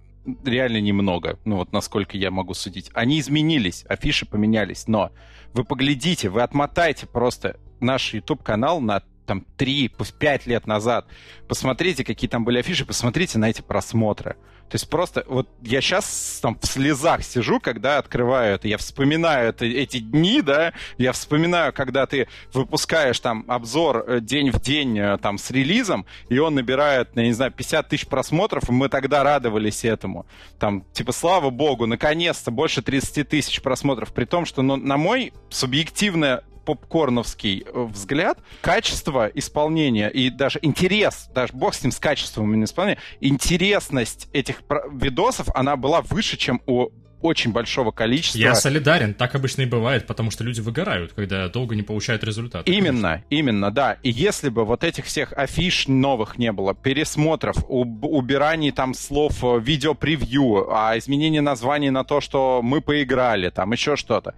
реально 0.45 0.79
немного, 0.81 1.39
ну 1.45 1.57
вот 1.57 1.73
насколько 1.73 2.17
я 2.17 2.31
могу 2.31 2.53
судить. 2.53 2.89
Они 2.93 3.19
изменились, 3.19 3.85
афиши 3.87 4.25
поменялись, 4.25 4.87
но 4.87 5.11
вы 5.53 5.63
поглядите, 5.63 6.29
вы 6.29 6.41
отмотайте 6.41 7.07
просто 7.07 7.57
наш 7.79 8.13
YouTube-канал 8.13 8.79
на 8.79 9.01
там 9.31 9.45
3, 9.55 9.93
пусть 9.97 10.13
5 10.15 10.45
лет 10.45 10.67
назад, 10.67 11.05
посмотрите, 11.47 12.03
какие 12.03 12.29
там 12.29 12.43
были 12.43 12.59
афиши, 12.59 12.85
посмотрите 12.85 13.39
на 13.39 13.49
эти 13.49 13.61
просмотры. 13.61 14.35
То 14.69 14.75
есть 14.75 14.89
просто 14.89 15.23
вот 15.25 15.47
я 15.61 15.79
сейчас 15.79 16.39
там 16.41 16.57
в 16.59 16.65
слезах 16.65 17.23
сижу, 17.23 17.61
когда 17.61 17.97
открываю 17.97 18.55
это, 18.55 18.67
я 18.67 18.77
вспоминаю 18.77 19.49
это, 19.49 19.65
эти 19.65 19.99
дни, 19.99 20.41
да, 20.41 20.73
я 20.97 21.13
вспоминаю, 21.13 21.71
когда 21.71 22.05
ты 22.07 22.27
выпускаешь 22.51 23.21
там 23.21 23.45
обзор 23.47 24.03
э, 24.05 24.19
день 24.19 24.51
в 24.51 24.59
день 24.59 24.99
э, 24.99 25.17
там 25.17 25.37
с 25.37 25.49
релизом, 25.49 26.05
и 26.27 26.37
он 26.37 26.55
набирает, 26.55 27.11
я 27.15 27.23
не 27.23 27.31
знаю, 27.31 27.53
50 27.53 27.87
тысяч 27.87 28.07
просмотров, 28.07 28.67
и 28.67 28.73
мы 28.73 28.89
тогда 28.89 29.23
радовались 29.23 29.85
этому. 29.85 30.25
Там, 30.59 30.83
типа, 30.91 31.13
слава 31.13 31.49
богу, 31.51 31.85
наконец-то 31.85 32.51
больше 32.51 32.81
30 32.81 33.29
тысяч 33.29 33.61
просмотров, 33.61 34.13
при 34.13 34.25
том, 34.25 34.45
что 34.45 34.61
ну, 34.61 34.75
на 34.75 34.97
мой 34.97 35.31
субъективное 35.49 36.43
попкорновский 36.75 37.65
э, 37.65 37.87
взгляд, 37.91 38.39
качество 38.61 39.27
исполнения 39.27 40.09
и 40.09 40.29
даже 40.29 40.59
интерес, 40.61 41.29
даже 41.33 41.53
бог 41.53 41.73
с 41.73 41.83
ним 41.83 41.91
с 41.91 41.99
качеством 41.99 42.63
исполнения, 42.63 42.99
интересность 43.19 44.29
этих 44.33 44.61
видосов, 44.91 45.47
она 45.53 45.75
была 45.75 46.01
выше, 46.01 46.37
чем 46.37 46.61
у 46.65 46.89
очень 47.21 47.51
большого 47.51 47.91
количества. 47.91 48.39
Я 48.39 48.55
солидарен, 48.55 49.13
так 49.13 49.35
обычно 49.35 49.61
и 49.61 49.65
бывает, 49.65 50.07
потому 50.07 50.31
что 50.31 50.43
люди 50.43 50.59
выгорают, 50.59 51.13
когда 51.13 51.47
долго 51.49 51.75
не 51.75 51.83
получают 51.83 52.23
результат. 52.23 52.67
Именно, 52.67 53.09
конечно. 53.09 53.25
именно, 53.29 53.71
да. 53.71 53.97
И 54.03 54.09
если 54.09 54.49
бы 54.49 54.65
вот 54.65 54.83
этих 54.83 55.05
всех 55.05 55.33
афиш 55.33 55.87
новых 55.87 56.37
не 56.37 56.51
было, 56.51 56.73
пересмотров, 56.73 57.57
уб- 57.67 58.05
убираний 58.05 58.71
там 58.71 58.93
слов 58.93 59.43
э, 59.43 59.59
видео-превью, 59.59 60.73
а 60.73 60.97
изменение 60.97 61.41
названий 61.41 61.89
на 61.89 62.03
то, 62.03 62.21
что 62.21 62.61
мы 62.63 62.81
поиграли, 62.81 63.49
там 63.49 63.71
еще 63.71 63.95
что-то, 63.95 64.33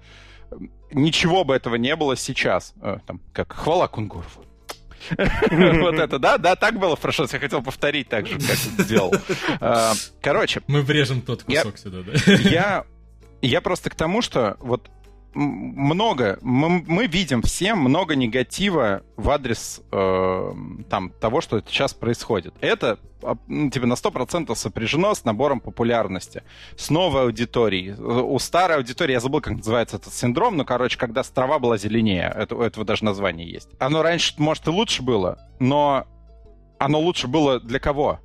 ничего 0.93 1.43
бы 1.43 1.55
этого 1.55 1.75
не 1.75 1.95
было 1.95 2.15
сейчас. 2.15 2.73
Э, 2.81 2.97
там, 3.05 3.21
как 3.33 3.53
хвала 3.53 3.87
Кунгуров. 3.87 4.39
Вот 5.51 5.95
это, 5.95 6.17
да, 6.17 6.37
да, 6.37 6.55
так 6.55 6.79
было 6.79 6.95
хорошо. 6.95 7.27
Я 7.31 7.39
хотел 7.39 7.61
повторить 7.61 8.07
так 8.07 8.25
же, 8.25 8.35
как 8.35 8.55
сделал. 8.85 9.13
Э, 9.59 9.91
короче. 10.21 10.61
Мы 10.67 10.81
врежем 10.81 11.21
тот 11.21 11.43
кусок 11.43 11.77
сюда, 11.77 11.99
да? 12.03 12.85
Я 13.41 13.59
просто 13.59 13.89
к 13.89 13.95
тому, 13.95 14.21
что 14.21 14.55
вот 14.61 14.89
много, 15.33 16.37
мы, 16.41 16.83
мы 16.87 17.07
видим 17.07 17.41
все 17.41 17.75
много 17.75 18.15
негатива 18.15 19.03
в 19.15 19.29
адрес 19.29 19.81
э, 19.91 20.53
там, 20.89 21.11
того, 21.11 21.41
что 21.41 21.61
сейчас 21.61 21.93
происходит. 21.93 22.53
Это 22.61 22.99
типа 23.21 23.87
на 23.87 23.93
100% 23.93 24.53
сопряжено 24.55 25.15
с 25.15 25.23
набором 25.23 25.59
популярности, 25.59 26.43
с 26.75 26.89
новой 26.89 27.23
аудиторией. 27.23 27.93
У 27.93 28.37
старой 28.39 28.77
аудитории, 28.77 29.13
я 29.13 29.19
забыл, 29.19 29.41
как 29.41 29.55
называется 29.55 29.97
этот 29.97 30.13
синдром, 30.13 30.57
но, 30.57 30.65
короче, 30.65 30.97
когда 30.97 31.23
трава 31.23 31.59
была 31.59 31.77
зеленее, 31.77 32.31
это, 32.35 32.55
у 32.55 32.61
этого 32.61 32.85
даже 32.85 33.05
название 33.05 33.49
есть. 33.49 33.69
Оно 33.79 34.03
раньше, 34.03 34.33
может, 34.37 34.67
и 34.67 34.69
лучше 34.69 35.03
было, 35.03 35.39
но 35.59 36.05
оно 36.79 36.99
лучше 36.99 37.27
было 37.27 37.59
для 37.59 37.79
кого? 37.79 38.19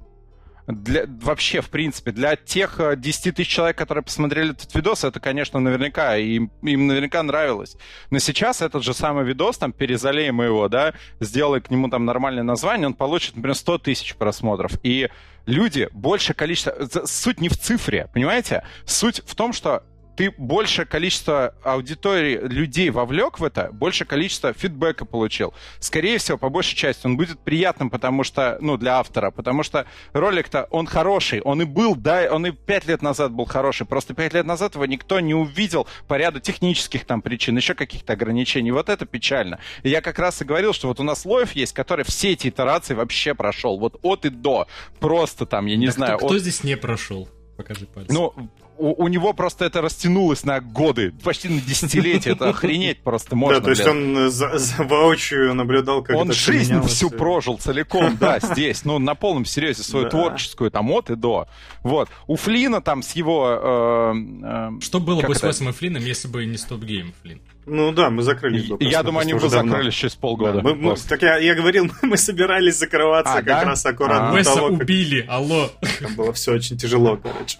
Для, 0.68 1.04
вообще, 1.06 1.62
в 1.62 1.70
принципе, 1.70 2.12
для 2.12 2.36
тех 2.36 2.78
10 2.96 3.26
э, 3.26 3.32
тысяч 3.32 3.48
человек, 3.48 3.78
которые 3.78 4.04
посмотрели 4.04 4.50
этот 4.50 4.74
видос, 4.74 5.02
это, 5.02 5.18
конечно, 5.18 5.58
наверняка, 5.60 6.16
им, 6.16 6.52
им 6.62 6.86
наверняка 6.86 7.22
нравилось. 7.22 7.76
Но 8.10 8.18
сейчас 8.18 8.60
этот 8.60 8.84
же 8.84 8.92
самый 8.92 9.24
видос, 9.24 9.56
там, 9.56 9.72
перезалеем 9.72 10.42
его, 10.42 10.68
да, 10.68 10.92
сделай 11.20 11.62
к 11.62 11.70
нему 11.70 11.88
там 11.88 12.04
нормальное 12.04 12.42
название, 12.42 12.86
он 12.86 12.94
получит, 12.94 13.36
например, 13.36 13.56
100 13.56 13.78
тысяч 13.78 14.14
просмотров. 14.14 14.72
И 14.82 15.08
люди, 15.46 15.88
большее 15.92 16.36
количество... 16.36 16.74
Суть 17.06 17.40
не 17.40 17.48
в 17.48 17.56
цифре, 17.56 18.10
понимаете? 18.12 18.62
Суть 18.84 19.22
в 19.24 19.34
том, 19.34 19.54
что 19.54 19.84
ты 20.18 20.34
больше 20.36 20.84
количество 20.84 21.54
аудитории 21.62 22.40
людей 22.42 22.90
вовлек 22.90 23.38
в 23.38 23.44
это, 23.44 23.70
больше 23.70 24.04
количество 24.04 24.52
фидбэка 24.52 25.04
получил. 25.04 25.54
Скорее 25.78 26.18
всего, 26.18 26.36
по 26.36 26.48
большей 26.48 26.74
части 26.74 27.06
он 27.06 27.16
будет 27.16 27.38
приятным, 27.38 27.88
потому 27.88 28.24
что, 28.24 28.58
ну, 28.60 28.76
для 28.76 28.98
автора, 28.98 29.30
потому 29.30 29.62
что 29.62 29.86
ролик-то, 30.12 30.66
он 30.72 30.88
хороший, 30.88 31.40
он 31.42 31.62
и 31.62 31.64
был, 31.64 31.94
да, 31.94 32.26
он 32.32 32.44
и 32.46 32.50
пять 32.50 32.88
лет 32.88 33.00
назад 33.00 33.30
был 33.30 33.44
хороший, 33.44 33.86
просто 33.86 34.12
пять 34.12 34.34
лет 34.34 34.44
назад 34.44 34.74
его 34.74 34.86
никто 34.86 35.20
не 35.20 35.34
увидел 35.34 35.86
по 36.08 36.14
ряду 36.14 36.40
технических 36.40 37.04
там 37.04 37.22
причин, 37.22 37.56
еще 37.56 37.74
каких-то 37.74 38.14
ограничений. 38.14 38.72
Вот 38.72 38.88
это 38.88 39.06
печально. 39.06 39.60
И 39.84 39.88
я 39.88 40.00
как 40.00 40.18
раз 40.18 40.42
и 40.42 40.44
говорил, 40.44 40.72
что 40.72 40.88
вот 40.88 40.98
у 40.98 41.04
нас 41.04 41.24
Лоев 41.24 41.52
есть, 41.52 41.74
который 41.74 42.04
все 42.04 42.32
эти 42.32 42.48
итерации 42.48 42.94
вообще 42.94 43.36
прошел, 43.36 43.78
вот 43.78 44.00
от 44.02 44.24
и 44.24 44.30
до. 44.30 44.66
Просто 44.98 45.46
там, 45.46 45.66
я 45.66 45.76
не 45.76 45.86
так 45.86 45.94
знаю. 45.94 46.16
Кто, 46.18 46.26
кто 46.26 46.34
от... 46.34 46.40
здесь 46.42 46.64
не 46.64 46.76
прошел? 46.76 47.28
Покажи 47.56 47.86
пальцем. 47.86 48.14
Ну, 48.14 48.50
у, 48.78 49.04
у 49.04 49.08
него 49.08 49.32
просто 49.32 49.64
это 49.64 49.80
растянулось 49.80 50.44
на 50.44 50.60
годы, 50.60 51.12
почти 51.22 51.48
на 51.48 51.60
десятилетия. 51.60 52.30
Это 52.30 52.50
охренеть 52.50 53.02
просто 53.02 53.36
можно. 53.36 53.60
Да, 53.60 53.64
то 53.64 53.70
есть 53.70 53.86
он 53.86 54.16
э, 54.16 54.84
воочию 54.84 55.54
наблюдал, 55.54 56.02
как 56.02 56.16
Он 56.16 56.32
жизнь 56.32 56.80
всю 56.82 57.10
прожил 57.10 57.58
целиком, 57.58 58.16
да, 58.18 58.38
здесь. 58.42 58.84
Ну, 58.84 58.98
на 58.98 59.14
полном 59.14 59.44
серьезе 59.44 59.82
свою 59.82 60.08
творческую, 60.08 60.70
там, 60.70 60.90
от 60.90 61.10
и 61.10 61.16
до. 61.16 61.48
Вот. 61.82 62.08
У 62.26 62.36
Флина 62.36 62.80
там 62.80 63.02
с 63.02 63.12
его... 63.12 64.14
Э, 64.14 64.76
э, 64.76 64.80
Что 64.80 65.00
было 65.00 65.22
бы 65.22 65.34
с 65.34 65.42
Весом 65.42 65.68
и 65.68 65.72
Флином, 65.72 66.02
если 66.02 66.28
бы 66.28 66.46
не 66.46 66.56
стоп-гейм, 66.56 67.12
Флин? 67.22 67.40
Ну 67.66 67.92
да, 67.92 68.08
мы 68.08 68.22
закрылись. 68.22 68.70
Я 68.80 69.02
думаю, 69.02 69.22
они 69.22 69.34
бы 69.34 69.48
закрылись 69.48 69.94
через 69.94 70.14
полгода. 70.14 70.54
Да, 70.54 70.62
мы, 70.62 70.74
мы, 70.74 70.96
так 70.96 71.20
я, 71.22 71.36
я 71.36 71.54
говорил, 71.54 71.90
мы 72.02 72.16
собирались 72.16 72.78
закрываться 72.78 73.34
а, 73.34 73.36
как 73.36 73.44
да? 73.44 73.64
раз 73.64 73.84
аккуратно. 73.84 74.30
А, 74.30 74.36
Веса 74.36 74.54
того, 74.54 74.68
убили, 74.68 75.22
как... 75.22 75.30
алло. 75.30 75.70
Там 76.00 76.14
было 76.14 76.32
все 76.32 76.52
очень 76.52 76.78
тяжело, 76.78 77.16
короче. 77.16 77.58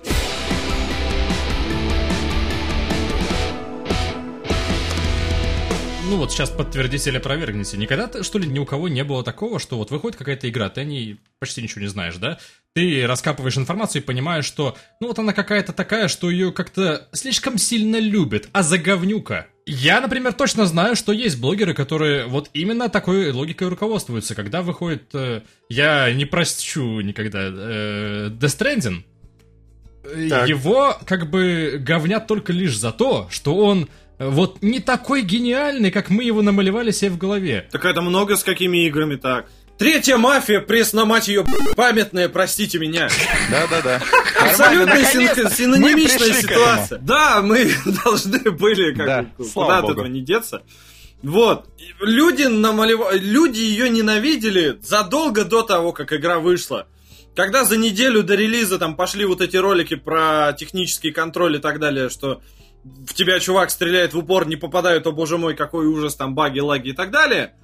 Ну 6.09 6.17
вот 6.17 6.33
сейчас 6.33 6.49
подтвердите 6.49 7.11
или 7.11 7.19
опровергните. 7.19 7.77
Никогда, 7.77 8.23
что 8.23 8.39
ли, 8.39 8.49
ни 8.49 8.59
у 8.59 8.65
кого 8.65 8.89
не 8.89 9.05
было 9.05 9.23
такого, 9.23 9.59
что 9.59 9.77
вот 9.77 9.91
выходит 9.91 10.17
какая-то 10.17 10.49
игра, 10.49 10.71
ты 10.71 10.81
о 10.81 10.85
ней 10.85 11.21
почти 11.39 11.63
ничего 11.63 11.83
не 11.83 11.89
знаешь, 11.89 12.17
да? 12.17 12.39
Ты 12.75 13.07
раскапываешь 13.07 13.59
информацию 13.59 14.03
и 14.03 14.05
понимаешь, 14.05 14.47
что, 14.47 14.77
ну 15.01 15.09
вот 15.09 15.19
она 15.19 15.33
какая-то 15.33 15.73
такая, 15.73 16.09
что 16.09 16.31
ее 16.31 16.53
как-то 16.53 17.09
слишком 17.13 17.59
сильно 17.59 17.99
любят, 17.99 18.49
а 18.53 18.63
заговнюка. 18.63 19.49
Я, 19.67 20.01
например, 20.01 20.33
точно 20.33 20.65
знаю, 20.65 20.97
что 20.97 21.13
есть 21.13 21.39
блогеры, 21.39 21.75
которые 21.75 22.27
вот 22.27 22.49
именно 22.55 22.89
такой 22.89 23.31
логикой 23.31 23.69
руководствуются. 23.69 24.35
Когда 24.35 24.63
выходит... 24.63 25.15
Э, 25.15 25.43
я 25.69 26.11
не 26.15 26.25
прощу 26.25 27.01
никогда 27.01 27.41
э, 27.43 28.29
Death 28.31 28.59
Stranding, 28.59 29.05
так. 30.31 30.49
его 30.49 30.97
как 31.05 31.29
бы 31.29 31.79
говнят 31.79 32.27
только 32.27 32.55
лишь 32.55 32.79
за 32.79 32.93
то, 32.93 33.29
что 33.31 33.57
он 33.57 33.91
вот 34.19 34.63
не 34.63 34.81
такой 34.81 35.23
гениальный, 35.23 35.91
как 35.91 36.11
мы 36.11 36.25
его 36.25 36.43
намалевали 36.43 36.91
себе 36.91 37.11
в 37.11 37.19
голове. 37.19 37.69
Так 37.71 37.85
это 37.85 38.01
много 38.01 38.37
с 38.37 38.43
какими 38.43 38.87
играми 38.87 39.17
так. 39.17 39.47
Третья 39.79 40.17
мафия, 40.17 40.61
пресно 40.61 41.05
мать 41.05 41.29
ее 41.29 41.45
памятная, 41.77 42.29
простите 42.29 42.81
меня. 42.81 43.09
Да-да-да. 43.49 44.03
Абсолютно 44.41 45.05
синонимичная 45.05 46.33
ситуация. 46.33 46.99
Да, 46.99 47.43
мы 47.43 47.71
должны 48.05 48.51
были 48.51 48.93
как 48.93 49.37
куда 49.37 49.79
от 49.79 49.91
этого 49.91 50.07
не 50.07 50.21
деться. 50.21 50.63
Вот. 51.23 51.67
Люди 52.01 52.45
намалевали, 52.45 53.19
люди 53.19 53.61
ее 53.61 53.89
ненавидели 53.89 54.79
задолго 54.83 55.45
до 55.45 55.63
того, 55.63 55.93
как 55.93 56.13
игра 56.13 56.41
вышла. 56.41 56.89
Когда 57.37 57.65
за 57.65 57.77
неделю 57.77 58.25
до 58.25 58.35
релиза 58.35 58.79
там 58.79 58.97
пошли 58.97 59.25
вот 59.25 59.41
эти 59.41 59.57
ролики 59.57 59.95
про 59.95 60.53
технический 60.59 61.13
контроль 61.13 61.57
и 61.57 61.59
так 61.61 61.79
далее, 61.79 62.09
что 62.09 62.43
в 63.07 63.15
тебя 63.15 63.41
чувак 63.41 63.71
стреляет 63.71 64.15
в 64.15 64.19
упор, 64.19 64.47
не 64.47 64.57
попадают, 64.57 65.07
о 65.07 65.13
боже 65.13 65.39
мой, 65.39 65.55
какой 65.55 65.87
ужас, 65.87 66.15
там 66.15 66.35
баги, 66.35 66.61
лаги 66.61 66.89
и 66.89 66.93
так 66.93 67.11
далее. 67.11 67.55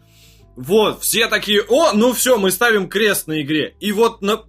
Вот, 0.56 1.02
все 1.02 1.26
такие, 1.26 1.62
о, 1.68 1.92
ну 1.92 2.12
все, 2.12 2.38
мы 2.38 2.50
ставим 2.50 2.88
крест 2.88 3.26
на 3.26 3.42
игре. 3.42 3.74
И 3.80 3.92
вот 3.92 4.22
на... 4.22 4.44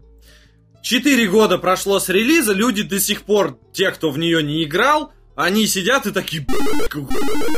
Четыре 0.84 1.28
года 1.28 1.57
прошло 1.57 1.99
с 1.99 2.09
релиза, 2.09 2.53
люди 2.53 2.84
до 2.84 2.99
сих 2.99 3.23
пор, 3.23 3.57
те, 3.73 3.89
кто 3.89 4.11
в 4.11 4.19
нее 4.19 4.43
не 4.43 4.63
играл, 4.63 5.11
они 5.36 5.65
сидят 5.65 6.05
и 6.05 6.11
такие, 6.11 6.45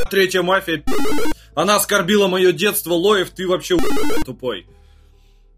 третья 0.10 0.42
мафия, 0.42 0.82
она 1.54 1.76
оскорбила 1.76 2.28
мое 2.28 2.54
детство, 2.54 2.94
Лоев, 2.94 3.32
ты 3.32 3.48
вообще 3.48 3.78
тупой. 4.26 4.66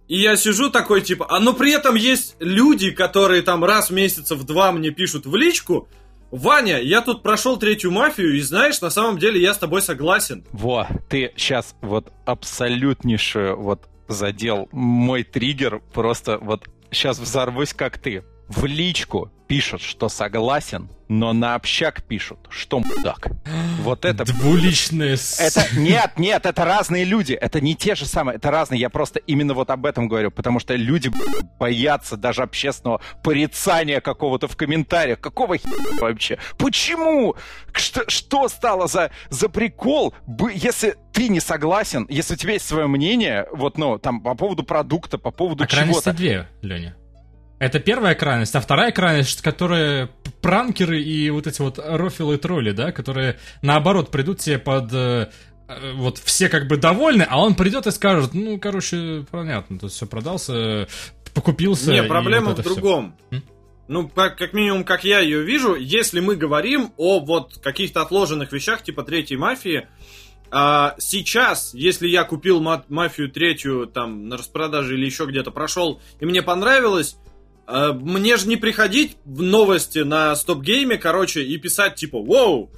И 0.07 0.19
я 0.19 0.35
сижу 0.35 0.71
такой, 0.71 1.01
типа, 1.01 1.27
а 1.29 1.39
но 1.39 1.53
при 1.53 1.71
этом 1.71 1.93
есть 1.93 2.35
люди, 2.39 2.89
которые 2.89 3.43
там 3.43 3.63
раз 3.63 3.91
в 3.91 3.93
месяц 3.93 4.31
в 4.31 4.43
два 4.43 4.71
мне 4.71 4.89
пишут 4.89 5.27
в 5.27 5.35
личку, 5.35 5.87
Ваня, 6.31 6.79
я 6.79 7.01
тут 7.01 7.23
прошел 7.23 7.57
третью 7.57 7.91
мафию, 7.91 8.35
и 8.35 8.41
знаешь, 8.41 8.81
на 8.81 8.89
самом 8.89 9.17
деле 9.17 9.41
я 9.41 9.53
с 9.53 9.57
тобой 9.57 9.81
согласен. 9.81 10.45
Во, 10.51 10.87
ты 11.09 11.33
сейчас 11.35 11.75
вот 11.81 12.11
абсолютнейшую 12.25 13.59
вот 13.59 13.87
задел 14.07 14.69
мой 14.71 15.23
триггер, 15.23 15.81
просто 15.93 16.37
вот 16.39 16.67
сейчас 16.91 17.19
взорвусь 17.19 17.73
как 17.73 17.97
ты. 17.97 18.23
В 18.49 18.65
личку 18.65 19.31
пишут, 19.47 19.81
что 19.81 20.09
согласен, 20.09 20.89
но 21.07 21.33
на 21.33 21.55
общак 21.55 22.03
пишут, 22.03 22.39
что 22.49 22.79
мудак. 22.79 23.27
Вот 23.81 24.05
это... 24.05 24.25
Двуличные... 24.25 25.17
Это... 25.39 25.65
Нет, 25.75 26.13
нет, 26.17 26.45
это 26.45 26.65
разные 26.65 27.03
люди. 27.03 27.33
Это 27.33 27.61
не 27.61 27.75
те 27.75 27.93
же 27.95 28.05
самые, 28.05 28.37
это 28.37 28.49
разные. 28.49 28.79
Я 28.79 28.89
просто 28.89 29.19
именно 29.19 29.53
вот 29.53 29.69
об 29.69 29.85
этом 29.85 30.07
говорю, 30.07 30.31
потому 30.31 30.59
что 30.59 30.75
люди 30.75 31.11
боятся 31.59 32.17
даже 32.17 32.41
общественного 32.41 33.01
порицания 33.23 34.01
какого-то 34.01 34.47
в 34.47 34.55
комментариях. 34.55 35.19
Какого 35.19 35.57
хера 35.57 35.73
вообще? 35.99 36.39
Почему? 36.57 37.35
Что, 37.71 38.09
что 38.09 38.47
стало 38.49 38.87
за, 38.87 39.11
за 39.29 39.49
прикол? 39.49 40.13
Если 40.53 40.95
ты 41.13 41.29
не 41.29 41.39
согласен, 41.39 42.07
если 42.09 42.33
у 42.33 42.37
тебя 42.37 42.53
есть 42.53 42.67
свое 42.67 42.87
мнение, 42.87 43.47
вот, 43.51 43.77
ну, 43.77 43.99
там, 43.99 44.21
по 44.21 44.33
поводу 44.35 44.63
продукта, 44.63 45.17
по 45.19 45.31
поводу 45.31 45.63
а 45.63 45.67
чего-то... 45.67 46.13
две, 46.13 46.47
Леня. 46.61 46.95
Это 47.59 47.79
первая 47.79 48.15
крайность, 48.15 48.55
а 48.55 48.61
вторая 48.61 48.91
крайность, 48.91 49.41
которая 49.41 50.09
пранкеры 50.41 51.01
и 51.01 51.29
вот 51.29 51.45
эти 51.45 51.61
вот 51.61 51.77
рофилы 51.77 52.37
тролли, 52.37 52.71
да, 52.71 52.93
которые 52.93 53.37
наоборот 53.61 54.11
придут 54.11 54.39
тебе 54.39 54.57
под 54.59 54.93
э, 54.93 55.29
э, 55.67 55.91
вот 55.95 56.19
все 56.19 56.47
как 56.47 56.67
бы 56.67 56.77
довольны, 56.77 57.27
а 57.29 57.41
он 57.41 57.55
придет 57.55 57.85
и 57.85 57.91
скажет, 57.91 58.33
ну, 58.33 58.57
короче, 58.59 59.25
понятно, 59.29 59.77
тут 59.77 59.91
все 59.91 60.05
продался, 60.05 60.87
покупился. 61.33 61.91
Не, 61.91 62.03
проблема 62.03 62.51
вот 62.51 62.59
в 62.59 62.63
другом. 62.63 63.17
Все. 63.29 63.41
Ну, 63.89 64.07
как, 64.07 64.53
минимум, 64.53 64.83
как 64.83 65.03
я 65.03 65.19
ее 65.19 65.41
вижу, 65.41 65.75
если 65.75 66.19
мы 66.19 66.35
говорим 66.35 66.93
о 66.95 67.19
вот 67.19 67.57
каких-то 67.57 68.03
отложенных 68.03 68.53
вещах, 68.53 68.83
типа 68.83 69.03
третьей 69.03 69.37
мафии, 69.37 69.87
а 70.51 70.95
сейчас, 70.99 71.73
если 71.73 72.07
я 72.07 72.23
купил 72.23 72.61
ма- 72.61 72.85
мафию 72.87 73.31
третью 73.31 73.87
там 73.87 74.29
на 74.29 74.37
распродаже 74.37 74.93
или 74.95 75.05
еще 75.05 75.25
где-то 75.25 75.51
прошел, 75.51 76.01
и 76.19 76.25
мне 76.25 76.41
понравилось, 76.41 77.17
мне 77.93 78.37
же 78.37 78.47
не 78.47 78.57
приходить 78.57 79.17
в 79.25 79.41
новости 79.41 79.99
на 79.99 80.35
стоп-гейме, 80.35 80.97
короче, 80.97 81.43
и 81.43 81.57
писать 81.57 81.95
типа 81.95 82.19
«Воу!» 82.19 82.71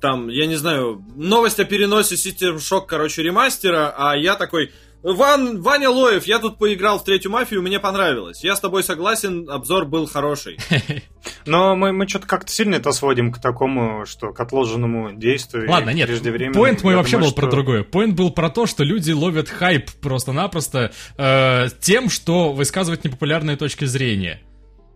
Там, 0.00 0.28
я 0.28 0.46
не 0.46 0.56
знаю, 0.56 1.02
новость 1.16 1.60
о 1.60 1.64
переносе 1.64 2.16
System 2.16 2.56
Shock, 2.56 2.86
короче, 2.86 3.22
ремастера, 3.22 3.94
а 3.96 4.14
я 4.16 4.34
такой 4.36 4.72
Ван, 5.04 5.60
Ваня 5.60 5.90
Лоев, 5.90 6.24
я 6.24 6.38
тут 6.38 6.56
поиграл 6.56 6.98
в 6.98 7.04
третью 7.04 7.30
мафию, 7.30 7.60
мне 7.60 7.78
понравилось. 7.78 8.42
Я 8.42 8.56
с 8.56 8.60
тобой 8.60 8.82
согласен, 8.82 9.50
обзор 9.50 9.84
был 9.84 10.06
хороший. 10.06 10.56
Но 11.46 11.76
мы, 11.76 11.92
мы 11.92 12.08
что-то 12.08 12.26
как-то 12.26 12.50
сильно 12.50 12.76
это 12.76 12.90
сводим 12.92 13.30
к 13.30 13.38
такому, 13.38 14.06
что 14.06 14.32
к 14.32 14.40
отложенному 14.40 15.12
действию. 15.12 15.70
Ладно, 15.70 15.90
нет, 15.90 16.08
поинт 16.54 16.82
мой 16.82 16.96
вообще 16.96 17.12
думаю, 17.12 17.26
был 17.26 17.32
что... 17.32 17.40
про 17.42 17.50
другое. 17.50 17.82
Поинт 17.82 18.14
был 18.14 18.30
про 18.30 18.48
то, 18.48 18.64
что 18.64 18.82
люди 18.82 19.12
ловят 19.12 19.50
хайп 19.50 19.90
просто-напросто 20.00 20.90
э, 21.18 21.66
тем, 21.80 22.08
что 22.08 22.54
высказывают 22.54 23.04
непопулярные 23.04 23.58
точки 23.58 23.84
зрения. 23.84 24.40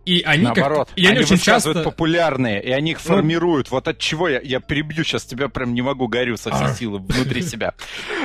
И 0.05 0.23
они 0.25 0.45
Наоборот, 0.45 0.87
как... 0.89 0.97
И 0.97 1.05
они, 1.05 1.17
они 1.17 1.19
очень 1.25 1.37
часто... 1.37 1.83
популярные, 1.83 2.63
и 2.63 2.71
они 2.71 2.91
их 2.91 2.99
ну... 3.05 3.13
формируют. 3.13 3.69
Вот 3.69 3.87
от 3.87 3.99
чего 3.99 4.27
я, 4.27 4.41
я 4.41 4.59
перебью 4.59 5.03
сейчас 5.03 5.23
тебя, 5.25 5.49
прям 5.49 5.75
не 5.75 5.83
могу, 5.83 6.07
горю 6.07 6.35
со 6.35 6.49
всей 6.51 6.73
силы 6.73 6.97
внутри 6.97 7.43
себя. 7.43 7.75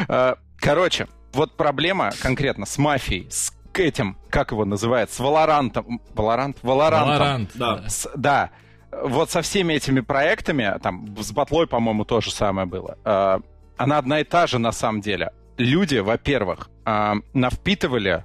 Э, 0.09 0.37
короче, 0.59 1.09
вот 1.35 1.57
проблема 1.57 2.11
конкретно 2.21 2.67
с 2.67 2.79
мафией, 2.79 3.31
с 3.31 3.53
этим, 3.79 4.17
как 4.31 4.53
его 4.53 4.65
называют, 4.65 5.11
с 5.11 5.19
Валорантом. 5.19 6.01
Валорант? 6.15 6.59
Валорантом. 6.63 7.09
Валорант, 7.09 7.51
да. 7.55 7.89
С, 7.89 8.09
да. 8.15 8.51
Вот 9.03 9.31
со 9.31 9.43
всеми 9.43 9.75
этими 9.75 10.01
проектами, 10.01 10.79
там, 10.83 11.17
с 11.19 11.33
Батлой, 11.33 11.67
по-моему, 11.67 12.05
то 12.05 12.21
же 12.21 12.31
самое 12.31 12.67
было. 12.67 12.97
Э, 13.05 13.41
она 13.77 13.99
одна 13.99 14.21
и 14.21 14.25
та 14.25 14.47
же 14.47 14.59
на 14.59 14.73
самом 14.73 15.01
деле. 15.01 15.33
Люди, 15.57 15.97
во-первых, 15.97 16.71
э, 16.85 17.15
навпитывали 17.33 18.25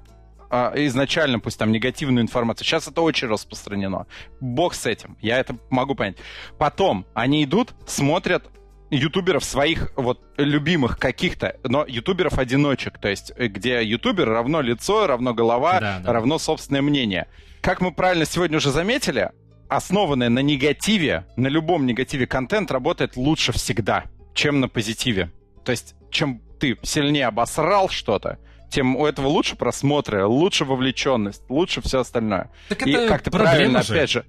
э, 0.51 0.85
изначально, 0.85 1.39
пусть 1.39 1.57
там 1.57 1.71
негативную 1.71 2.23
информацию. 2.23 2.65
Сейчас 2.65 2.87
это 2.87 3.01
очень 3.01 3.27
распространено. 3.27 4.05
Бог 4.39 4.75
с 4.75 4.85
этим, 4.85 5.17
я 5.21 5.39
это 5.39 5.55
могу 5.69 5.95
понять. 5.95 6.17
Потом 6.57 7.05
они 7.13 7.43
идут, 7.43 7.73
смотрят 7.87 8.43
ютуберов 8.89 9.43
своих 9.43 9.91
вот 9.95 10.21
любимых 10.37 10.97
каких-то, 10.97 11.55
но 11.63 11.85
ютуберов-одиночек, 11.87 12.97
то 12.99 13.07
есть 13.07 13.31
э, 13.35 13.47
где 13.47 13.83
ютубер 13.83 14.27
равно 14.29 14.61
лицо, 14.61 15.07
равно 15.07 15.33
голова, 15.33 15.79
да, 15.79 15.99
да. 15.99 16.13
равно 16.13 16.39
собственное 16.39 16.81
мнение. 16.81 17.27
Как 17.61 17.81
мы 17.81 17.91
правильно 17.91 18.25
сегодня 18.25 18.57
уже 18.57 18.71
заметили, 18.71 19.31
основанный 19.67 20.29
на 20.29 20.39
негативе, 20.39 21.25
на 21.35 21.47
любом 21.47 21.85
негативе 21.85 22.25
контент 22.25 22.71
работает 22.71 23.15
лучше 23.15 23.51
всегда, 23.51 24.05
чем 24.33 24.59
на 24.59 24.67
позитиве. 24.67 25.31
То 25.63 25.71
есть, 25.71 25.95
чем 26.09 26.41
ты 26.59 26.77
сильнее 26.81 27.27
обосрал 27.27 27.89
что-то, 27.89 28.39
тем 28.71 28.95
у 28.95 29.05
этого 29.05 29.27
лучше 29.27 29.55
просмотры, 29.55 30.25
лучше 30.25 30.65
вовлеченность, 30.65 31.43
лучше 31.49 31.81
все 31.81 31.99
остальное. 31.99 32.51
Так 32.69 32.85
И 32.85 32.93
как 33.07 33.21
ты 33.21 33.31
правильно, 33.31 33.81
же. 33.83 33.93
опять 33.93 34.09
же, 34.09 34.25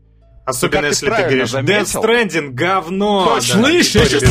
Особенно 0.51 0.87
если 0.87 1.09
ты, 1.09 1.17
ты 1.17 1.23
говоришь, 1.23 1.55
Death 1.55 2.03
Stranding, 2.03 2.51
говно! 2.51 3.41
Слышишь? 3.41 4.23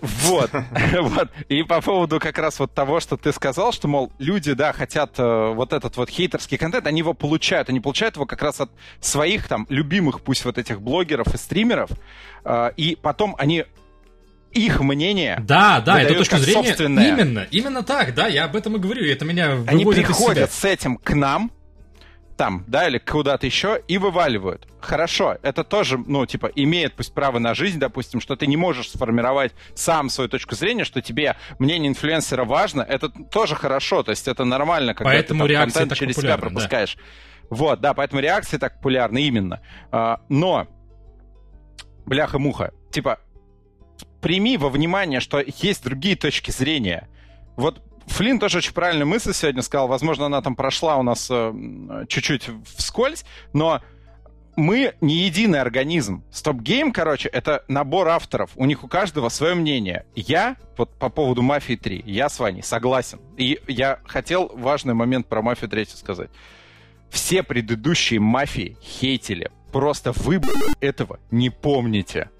Вот, 0.00 0.50
вот. 1.00 1.28
И 1.48 1.62
по 1.62 1.80
поводу 1.80 2.18
как 2.20 2.38
раз 2.38 2.58
вот 2.58 2.72
того, 2.72 3.00
что 3.00 3.16
ты 3.16 3.32
сказал, 3.32 3.72
что, 3.72 3.88
мол, 3.88 4.12
люди, 4.18 4.52
да, 4.52 4.72
хотят 4.72 5.18
э, 5.18 5.52
вот 5.54 5.72
этот 5.72 5.96
вот 5.96 6.10
хейтерский 6.10 6.58
контент, 6.58 6.86
они 6.86 7.00
его 7.00 7.14
получают. 7.14 7.68
Они 7.68 7.80
получают 7.80 8.16
его 8.16 8.26
как 8.26 8.42
раз 8.42 8.60
от 8.60 8.70
своих 9.00 9.48
там 9.48 9.66
любимых, 9.68 10.20
пусть 10.20 10.44
вот 10.44 10.58
этих 10.58 10.80
блогеров 10.80 11.34
и 11.34 11.36
стримеров. 11.38 11.90
Э, 12.44 12.70
и 12.76 12.96
потом 13.00 13.34
они 13.38 13.64
их 14.52 14.80
мнение. 14.80 15.42
Да, 15.46 15.80
да, 15.80 16.00
это 16.00 16.14
точка 16.14 16.38
зрения. 16.38 16.64
Собственное. 16.64 17.08
Именно, 17.08 17.46
именно 17.50 17.82
так, 17.82 18.14
да, 18.14 18.26
я 18.26 18.44
об 18.44 18.56
этом 18.56 18.76
и 18.76 18.78
говорю. 18.78 19.04
Это 19.04 19.24
меня 19.24 19.58
Они 19.66 19.84
приходят 19.84 20.52
с 20.52 20.64
этим 20.64 20.96
к 20.96 21.14
нам, 21.14 21.50
там, 22.36 22.64
да, 22.66 22.86
или 22.86 22.98
куда-то 22.98 23.46
еще, 23.46 23.82
и 23.88 23.98
вываливают. 23.98 24.68
Хорошо, 24.80 25.36
это 25.42 25.64
тоже, 25.64 25.98
ну, 25.98 26.26
типа, 26.26 26.50
имеет 26.54 26.94
пусть 26.94 27.14
право 27.14 27.38
на 27.38 27.54
жизнь, 27.54 27.78
допустим, 27.78 28.20
что 28.20 28.36
ты 28.36 28.46
не 28.46 28.56
можешь 28.56 28.90
сформировать 28.90 29.52
сам 29.74 30.10
свою 30.10 30.28
точку 30.28 30.54
зрения, 30.54 30.84
что 30.84 31.00
тебе 31.00 31.36
мнение 31.58 31.88
инфлюенсера 31.88 32.44
важно, 32.44 32.82
это 32.82 33.08
тоже 33.08 33.54
хорошо, 33.54 34.02
то 34.02 34.10
есть 34.10 34.28
это 34.28 34.44
нормально, 34.44 34.94
когда 34.94 35.10
поэтому 35.10 35.46
ты 35.46 35.54
там, 35.54 35.62
контент 35.64 35.94
через 35.94 36.16
себя 36.16 36.36
пропускаешь. 36.36 36.96
Да. 36.96 37.02
Вот, 37.48 37.80
да, 37.80 37.94
поэтому 37.94 38.20
реакции 38.20 38.58
так 38.58 38.76
популярны 38.76 39.22
именно. 39.22 39.60
А, 39.90 40.20
но, 40.28 40.66
бляха-муха, 42.04 42.72
типа, 42.90 43.18
прими 44.20 44.56
во 44.56 44.68
внимание, 44.68 45.20
что 45.20 45.40
есть 45.40 45.84
другие 45.84 46.16
точки 46.16 46.50
зрения. 46.50 47.08
Вот 47.56 47.82
Флинн 48.06 48.38
тоже 48.38 48.58
очень 48.58 48.72
правильную 48.72 49.06
мысль 49.06 49.32
сегодня 49.32 49.62
сказал. 49.62 49.88
Возможно, 49.88 50.26
она 50.26 50.40
там 50.42 50.56
прошла 50.56 50.96
у 50.96 51.02
нас 51.02 51.28
э, 51.30 52.04
чуть-чуть 52.08 52.48
вскользь, 52.76 53.24
но 53.52 53.82
мы 54.56 54.94
не 55.00 55.16
единый 55.24 55.60
организм. 55.60 56.24
StopGame, 56.32 56.92
короче, 56.92 57.28
это 57.28 57.64
набор 57.68 58.08
авторов. 58.08 58.50
У 58.56 58.64
них 58.64 58.84
у 58.84 58.88
каждого 58.88 59.28
свое 59.28 59.54
мнение. 59.54 60.06
Я, 60.14 60.56
вот 60.78 60.90
по 60.98 61.10
поводу 61.10 61.42
«Мафии 61.42 61.78
3», 61.78 62.02
я 62.06 62.28
с 62.28 62.38
вами 62.38 62.62
согласен. 62.62 63.20
И 63.36 63.60
я 63.68 64.00
хотел 64.06 64.50
важный 64.54 64.94
момент 64.94 65.26
про 65.26 65.42
«Мафию 65.42 65.70
3» 65.70 65.96
сказать. 65.96 66.30
Все 67.10 67.42
предыдущие 67.42 68.18
«Мафии» 68.18 68.78
хейтили. 68.82 69.50
Просто 69.72 70.12
вы 70.12 70.40
этого 70.80 71.20
не 71.30 71.50
помните. 71.50 72.30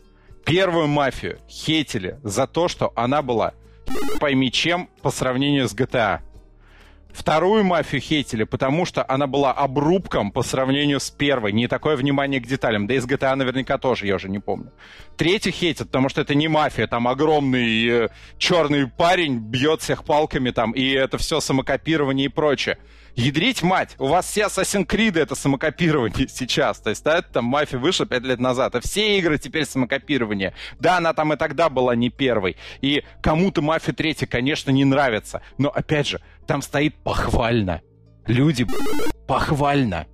Первую 0.47 0.87
«Мафию» 0.87 1.39
хейтили 1.49 2.19
за 2.23 2.47
то, 2.47 2.69
что 2.69 2.93
она 2.97 3.21
была 3.21 3.53
пойми 4.21 4.51
чем 4.51 4.89
по 5.03 5.11
сравнению 5.11 5.69
с 5.69 5.75
GTA. 5.75 6.21
Вторую 7.17 7.65
мафию 7.65 8.03
хейтили, 8.03 8.45
потому 8.45 8.85
что 8.85 9.03
она 9.09 9.27
была 9.27 9.51
обрубком 9.51 10.31
по 10.31 10.43
сравнению 10.43 11.01
с 11.01 11.11
первой. 11.11 11.51
Не 11.53 11.67
такое 11.67 11.97
внимание 11.97 12.41
к 12.41 12.47
деталям. 12.47 12.87
Да 12.87 12.93
и 12.93 12.99
с 13.01 13.07
GTA 13.07 13.35
наверняка 13.37 13.79
тоже, 13.79 14.07
я 14.07 14.17
уже 14.17 14.29
не 14.29 14.39
помню. 14.39 14.71
Третий 15.17 15.51
хейтят, 15.51 15.87
потому 15.87 16.11
что 16.11 16.21
это 16.21 16.35
не 16.35 16.47
мафия. 16.47 16.87
Там 16.87 17.09
огромный 17.09 17.89
э, 17.89 18.09
черный 18.37 18.87
парень 18.87 19.39
бьет 19.39 19.81
всех 19.81 20.05
палками 20.05 20.51
там, 20.51 20.73
и 20.73 20.91
это 20.91 21.17
все 21.17 21.41
самокопирование 21.41 22.27
и 22.27 22.29
прочее. 22.29 22.77
Ядрить 23.17 23.63
мать, 23.63 23.97
у 23.99 24.09
вас 24.09 24.27
все 24.27 24.43
Assassin's 24.43 24.87
Creed 24.87 25.19
это 25.19 25.35
самокопирование 25.35 26.29
сейчас. 26.29 26.79
То 26.81 26.91
есть, 26.91 27.03
да, 27.03 27.19
это 27.19 27.33
там 27.33 27.47
мафия 27.47 27.79
вышла 27.79 28.05
пять 28.05 28.25
лет 28.25 28.39
назад, 28.39 28.75
а 28.75 28.81
все 28.81 29.19
игры 29.19 29.39
теперь 29.39 29.65
самокопирование. 29.65 30.53
Да, 30.79 30.99
она 30.99 31.15
там 31.15 31.33
и 31.33 31.37
тогда 31.37 31.71
была 31.71 31.97
не 31.97 32.11
первой. 32.11 32.59
И 32.83 33.05
кому-то 33.23 33.63
мафия 33.63 33.95
третья, 33.95 34.27
конечно, 34.27 34.71
не 34.71 34.85
нравится. 34.85 35.41
Но, 35.57 35.71
опять 35.71 36.07
же, 36.07 36.21
там 36.47 36.61
стоит 36.61 36.95
похвально. 36.97 37.81
Люди, 38.27 38.67
похвально. 39.27 40.07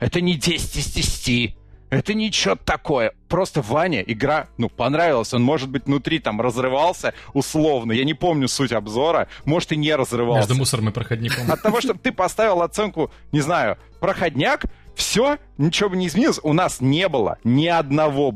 Это 0.00 0.20
не 0.20 0.34
10 0.34 0.76
из 0.76 0.86
10. 0.94 1.56
Это 1.90 2.14
ничего 2.14 2.54
такое. 2.54 3.12
Просто 3.28 3.62
Ваня, 3.62 4.02
игра, 4.02 4.48
ну, 4.58 4.68
понравилась. 4.68 5.32
Он, 5.32 5.42
может 5.42 5.70
быть, 5.70 5.86
внутри 5.86 6.18
там 6.18 6.40
разрывался 6.40 7.14
условно. 7.32 7.92
Я 7.92 8.04
не 8.04 8.14
помню 8.14 8.48
суть 8.48 8.72
обзора. 8.72 9.28
Может, 9.44 9.72
и 9.72 9.76
не 9.76 9.94
разрывался. 9.94 10.48
Между 10.48 10.54
мусором 10.56 10.88
и 10.88 10.92
проходником. 10.92 11.50
От 11.50 11.62
того, 11.62 11.80
чтобы 11.80 11.98
ты 11.98 12.12
поставил 12.12 12.62
оценку, 12.62 13.10
не 13.32 13.40
знаю, 13.40 13.78
проходняк, 14.00 14.64
все, 14.94 15.38
ничего 15.56 15.90
бы 15.90 15.96
не 15.96 16.08
изменилось. 16.08 16.40
У 16.42 16.52
нас 16.52 16.80
не 16.80 17.08
было 17.08 17.38
ни 17.44 17.66
одного, 17.66 18.34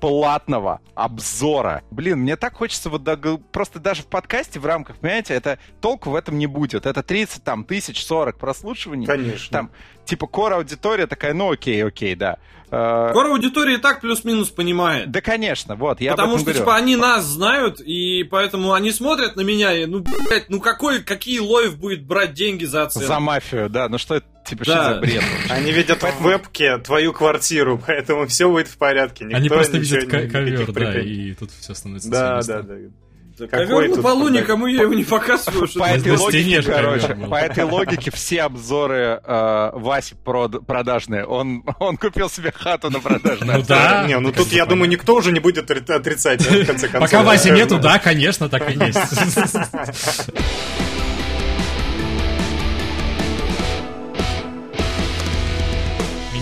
платного 0.00 0.80
обзора. 0.94 1.82
Блин, 1.90 2.20
мне 2.20 2.36
так 2.36 2.54
хочется 2.54 2.88
вот 2.88 3.02
просто 3.50 3.80
даже 3.80 4.02
в 4.02 4.06
подкасте 4.06 4.60
в 4.60 4.66
рамках, 4.66 4.98
понимаете, 4.98 5.34
это 5.34 5.58
толку 5.80 6.10
в 6.10 6.14
этом 6.14 6.38
не 6.38 6.46
будет. 6.46 6.86
Это 6.86 7.02
30 7.02 7.42
там 7.42 7.64
тысяч, 7.64 8.04
40 8.06 8.38
прослушиваний. 8.38 9.06
Конечно. 9.06 9.50
Там, 9.50 9.70
типа, 10.08 10.26
кор 10.26 10.54
аудитория 10.54 11.06
такая, 11.06 11.34
ну 11.34 11.52
окей, 11.52 11.84
окей, 11.84 12.14
да. 12.14 12.38
Э, 12.70 13.10
кор 13.12 13.26
аудитория 13.26 13.74
и 13.74 13.78
так 13.78 14.00
плюс-минус 14.00 14.48
понимает. 14.48 15.10
Да, 15.10 15.20
конечно, 15.20 15.74
вот, 15.76 16.00
я 16.00 16.12
Потому 16.12 16.36
что, 16.36 16.46
говорю. 16.46 16.60
типа, 16.60 16.76
они 16.76 16.96
нас 16.96 17.24
знают, 17.24 17.80
и 17.80 18.24
поэтому 18.24 18.72
они 18.72 18.90
смотрят 18.90 19.36
на 19.36 19.42
меня, 19.42 19.74
и, 19.74 19.84
ну, 19.84 20.00
блядь, 20.00 20.48
ну 20.48 20.60
какой, 20.60 21.02
какие 21.02 21.40
Лоев 21.40 21.78
будет 21.78 22.04
брать 22.04 22.32
деньги 22.32 22.64
за 22.64 22.84
оценку? 22.84 23.06
За 23.06 23.20
мафию, 23.20 23.68
да, 23.68 23.88
ну 23.88 23.98
что 23.98 24.16
это, 24.16 24.26
типа, 24.46 24.64
да. 24.64 24.72
что 24.72 24.94
за 24.94 25.00
бред? 25.00 25.22
Они 25.50 25.72
видят 25.72 26.02
в 26.02 26.22
вебке 26.22 26.78
твою 26.78 27.12
квартиру, 27.12 27.80
поэтому 27.86 28.26
все 28.26 28.50
будет 28.50 28.68
в 28.68 28.78
порядке. 28.78 29.24
Никто 29.24 29.36
они 29.36 29.48
просто 29.50 29.76
видят 29.76 30.08
ковер, 30.08 30.72
да, 30.72 31.00
и 31.00 31.34
тут 31.34 31.50
все 31.50 31.74
становится 31.74 32.10
Да, 32.10 32.40
да, 32.42 32.62
да. 32.62 32.74
Ковер 33.46 33.96
на 33.96 34.02
полу, 34.02 34.28
никому 34.28 34.66
я 34.66 34.82
его 34.82 34.94
не 34.94 35.04
показываю. 35.04 35.68
По 35.78 35.84
этой 35.84 36.16
логике, 36.16 36.62
короче, 36.62 37.14
по 37.14 37.36
этой 37.36 37.64
логике 37.64 38.10
все 38.10 38.42
обзоры 38.42 39.20
э, 39.24 39.70
Васи 39.74 40.14
продажные, 40.24 41.24
он, 41.24 41.64
он 41.78 41.96
купил 41.96 42.28
себе 42.28 42.52
хату 42.52 42.90
на 42.90 43.00
продажные. 43.00 43.58
Ну 43.58 43.64
да. 43.66 44.04
Не, 44.06 44.18
ну 44.18 44.32
тут, 44.32 44.52
я 44.52 44.66
думаю, 44.66 44.88
никто 44.88 45.14
уже 45.14 45.32
не 45.32 45.40
будет 45.40 45.70
отрицать, 45.70 46.42
в 46.42 46.66
конце 46.66 46.88
концов. 46.88 47.10
Пока 47.10 47.22
Васи 47.22 47.50
нету, 47.50 47.78
да, 47.78 47.98
конечно, 47.98 48.48
так 48.48 48.70
и 48.70 48.74
есть. 48.74 48.98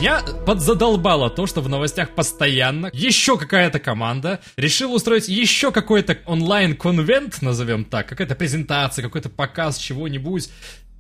Меня 0.07 0.23
подзадолбало 0.23 1.31
то, 1.31 1.49
что 1.49 1.61
в 1.61 1.69
новостях 1.69 2.11
постоянно 2.11 2.91
еще 2.93 3.37
какая-то 3.37 3.81
команда 3.81 4.39
решила 4.57 4.93
устроить 4.93 5.27
еще 5.27 5.73
какой-то 5.73 6.19
онлайн-конвент, 6.27 7.43
назовем 7.43 7.85
так, 7.85 8.07
какая-то 8.07 8.37
презентация, 8.37 9.03
какой-то 9.03 9.31
показ 9.31 9.79
чего-нибудь. 9.79 10.49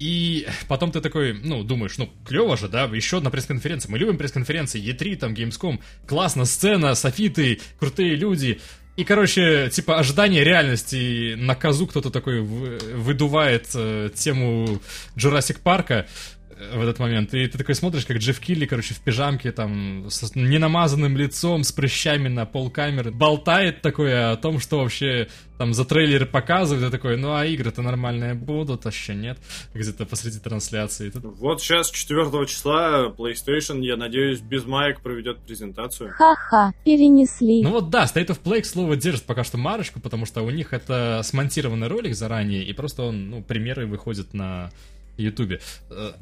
И 0.00 0.48
потом 0.66 0.90
ты 0.90 1.00
такой, 1.00 1.34
ну, 1.34 1.62
думаешь, 1.62 1.98
ну, 1.98 2.11
клево 2.26 2.57
же, 2.57 2.66
да, 2.66 2.86
еще 2.86 3.18
одна 3.18 3.30
пресс-конференция. 3.30 3.92
Мы 3.92 3.98
любим 3.98 4.18
пресс-конференции, 4.18 4.82
E3, 4.82 5.14
там, 5.14 5.34
Gamescom, 5.34 5.78
классно, 6.04 6.44
сцена, 6.44 6.96
софиты, 6.96 7.61
крутые 7.78 8.16
люди. 8.16 8.61
И, 8.96 9.04
короче, 9.04 9.68
типа, 9.70 9.98
ожидание 9.98 10.42
реальности 10.42 11.34
на 11.34 11.54
козу 11.54 11.86
кто-то 11.86 12.11
такой 12.11 12.40
выдувает 12.40 13.68
э, 13.74 14.09
тему 14.14 14.80
Jurassic 15.16 15.61
Парка 15.62 16.07
в 16.57 16.80
этот 16.80 16.98
момент. 16.98 17.34
И 17.34 17.46
ты 17.46 17.59
такой 17.59 17.74
смотришь, 17.74 18.07
как 18.07 18.16
Джефф 18.16 18.40
Килли, 18.40 18.66
короче, 18.66 18.94
в 18.94 19.00
пижамке, 19.00 19.52
там, 19.52 20.07
с 20.09 20.34
ненамазанным 20.34 21.16
лицом, 21.16 21.64
с 21.64 21.72
прыщами 21.72 22.28
на 22.28 22.46
полкамеры, 22.46 23.11
болтает 23.11 23.82
такое 23.82 24.32
о 24.32 24.36
том, 24.36 24.59
что 24.59 24.78
вообще 24.78 25.28
там 25.59 25.74
за 25.74 25.84
трейлеры 25.84 26.26
показывают, 26.26 26.86
и 26.86 26.90
такой, 26.90 27.16
ну 27.16 27.34
а 27.34 27.44
игры-то 27.46 27.82
нормальные 27.82 28.34
будут, 28.34 28.86
а 28.86 28.90
еще 28.90 29.14
нет, 29.14 29.38
где-то 29.74 30.07
посреди 30.07 30.38
трансляции. 30.38 31.11
Тут... 31.11 31.24
Вот 31.24 31.62
сейчас 31.62 31.90
4 31.90 32.46
числа 32.46 33.12
PlayStation, 33.16 33.80
я 33.82 33.96
надеюсь, 33.96 34.40
без 34.40 34.64
маек 34.64 35.00
проведет 35.00 35.38
презентацию. 35.40 36.11
Ха-ха, 36.12 36.72
перенесли. 36.84 37.62
Ну 37.62 37.70
вот 37.70 37.90
да, 37.90 38.04
State 38.04 38.28
of 38.28 38.42
Play, 38.42 38.62
к 38.62 38.66
слову, 38.66 38.96
держит 38.96 39.24
пока 39.24 39.44
что 39.44 39.59
марочку, 39.59 40.00
потому 40.00 40.26
что 40.26 40.42
у 40.42 40.50
них 40.50 40.72
это 40.72 41.20
смонтированный 41.24 41.88
ролик 41.88 42.14
заранее, 42.14 42.64
и 42.64 42.72
просто 42.72 43.02
он, 43.04 43.30
ну, 43.30 43.42
примеры 43.42 43.86
выходят 43.86 44.34
на 44.34 44.70
Ютубе. 45.17 45.61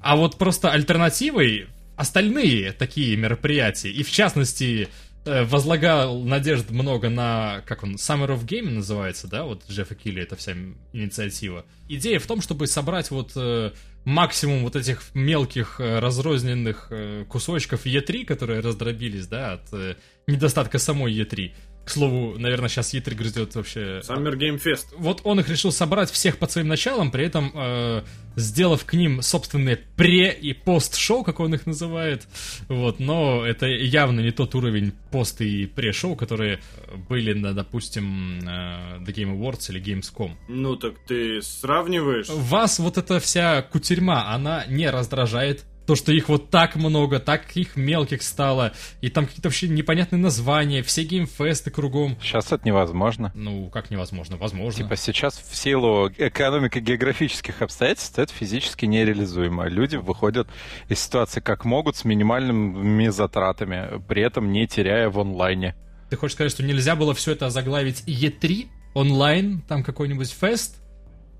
А 0.00 0.16
вот 0.16 0.38
просто 0.38 0.70
альтернативой 0.70 1.68
остальные 1.96 2.72
такие 2.72 3.16
мероприятия, 3.16 3.90
и 3.90 4.02
в 4.02 4.10
частности 4.10 4.88
э, 5.24 5.44
возлагал 5.44 6.20
надежд 6.22 6.70
много 6.70 7.08
на, 7.08 7.62
как 7.66 7.82
он, 7.84 7.94
Summer 7.94 8.28
of 8.28 8.44
Game 8.44 8.70
называется, 8.70 9.28
да, 9.28 9.44
вот 9.44 9.62
Джеффа 9.68 9.94
Килли, 9.94 10.22
это 10.22 10.36
вся 10.36 10.54
инициатива. 10.92 11.64
Идея 11.88 12.18
в 12.18 12.26
том, 12.26 12.40
чтобы 12.40 12.66
собрать 12.66 13.10
вот 13.10 13.32
э, 13.36 13.72
максимум 14.04 14.64
вот 14.64 14.76
этих 14.76 15.14
мелких 15.14 15.80
э, 15.80 16.00
разрозненных 16.00 16.90
кусочков 17.28 17.86
E3, 17.86 18.24
которые 18.24 18.60
раздробились, 18.60 19.26
да, 19.26 19.52
от 19.54 19.96
недостатка 20.26 20.78
самой 20.78 21.14
E3, 21.14 21.52
к 21.84 21.90
слову, 21.90 22.38
наверное, 22.38 22.68
сейчас 22.68 22.94
E3 22.94 23.14
грызет 23.14 23.54
вообще... 23.54 24.00
Summer 24.08 24.34
Game 24.36 24.62
Fest. 24.62 24.86
Вот 24.96 25.20
он 25.24 25.40
их 25.40 25.48
решил 25.48 25.70
собрать 25.72 26.10
всех 26.10 26.38
под 26.38 26.50
своим 26.50 26.68
началом, 26.68 27.10
при 27.10 27.24
этом 27.26 27.52
э, 27.54 28.02
сделав 28.36 28.84
к 28.84 28.94
ним 28.94 29.20
собственные 29.22 29.78
пре- 29.96 30.34
и 30.34 30.52
пост-шоу, 30.54 31.24
как 31.24 31.40
он 31.40 31.54
их 31.54 31.66
называет. 31.66 32.26
Вот, 32.68 33.00
но 33.00 33.44
это 33.44 33.66
явно 33.66 34.20
не 34.20 34.30
тот 34.30 34.54
уровень 34.54 34.92
пост- 35.10 35.40
и 35.42 35.66
пре-шоу, 35.66 36.16
которые 36.16 36.60
были 37.08 37.32
на, 37.34 37.52
допустим, 37.52 38.40
э, 38.40 38.98
The 39.00 39.12
Game 39.14 39.38
Awards 39.38 39.70
или 39.70 39.82
Gamescom. 39.82 40.32
Ну 40.48 40.76
так 40.76 40.94
ты 41.06 41.42
сравниваешь? 41.42 42.28
Вас 42.30 42.78
вот 42.78 42.96
эта 42.98 43.20
вся 43.20 43.62
кутерьма, 43.62 44.32
она 44.34 44.64
не 44.66 44.88
раздражает, 44.90 45.64
то, 45.86 45.96
что 45.96 46.12
их 46.12 46.28
вот 46.28 46.50
так 46.50 46.76
много, 46.76 47.20
так 47.20 47.56
их 47.56 47.76
мелких 47.76 48.22
стало, 48.22 48.72
и 49.00 49.10
там 49.10 49.26
какие-то 49.26 49.48
вообще 49.48 49.68
непонятные 49.68 50.18
названия, 50.18 50.82
все 50.82 51.04
геймфесты 51.04 51.70
кругом. 51.70 52.16
Сейчас 52.22 52.52
это 52.52 52.66
невозможно. 52.66 53.32
Ну, 53.34 53.68
как 53.70 53.90
невозможно? 53.90 54.36
Возможно. 54.36 54.82
Типа 54.82 54.96
сейчас 54.96 55.36
в 55.38 55.54
силу 55.54 56.08
экономики 56.08 56.78
географических 56.78 57.62
обстоятельств 57.62 58.18
это 58.18 58.32
физически 58.32 58.86
нереализуемо. 58.86 59.68
Люди 59.68 59.96
выходят 59.96 60.48
из 60.88 61.00
ситуации 61.00 61.40
как 61.40 61.64
могут 61.64 61.96
с 61.96 62.04
минимальными 62.04 63.08
затратами, 63.08 64.02
при 64.08 64.22
этом 64.22 64.52
не 64.52 64.66
теряя 64.66 65.10
в 65.10 65.20
онлайне. 65.20 65.74
Ты 66.10 66.16
хочешь 66.16 66.34
сказать, 66.34 66.52
что 66.52 66.62
нельзя 66.62 66.96
было 66.96 67.14
все 67.14 67.32
это 67.32 67.50
заглавить 67.50 68.04
E3 68.06 68.68
онлайн, 68.94 69.60
там 69.62 69.82
какой-нибудь 69.82 70.30
фест? 70.30 70.76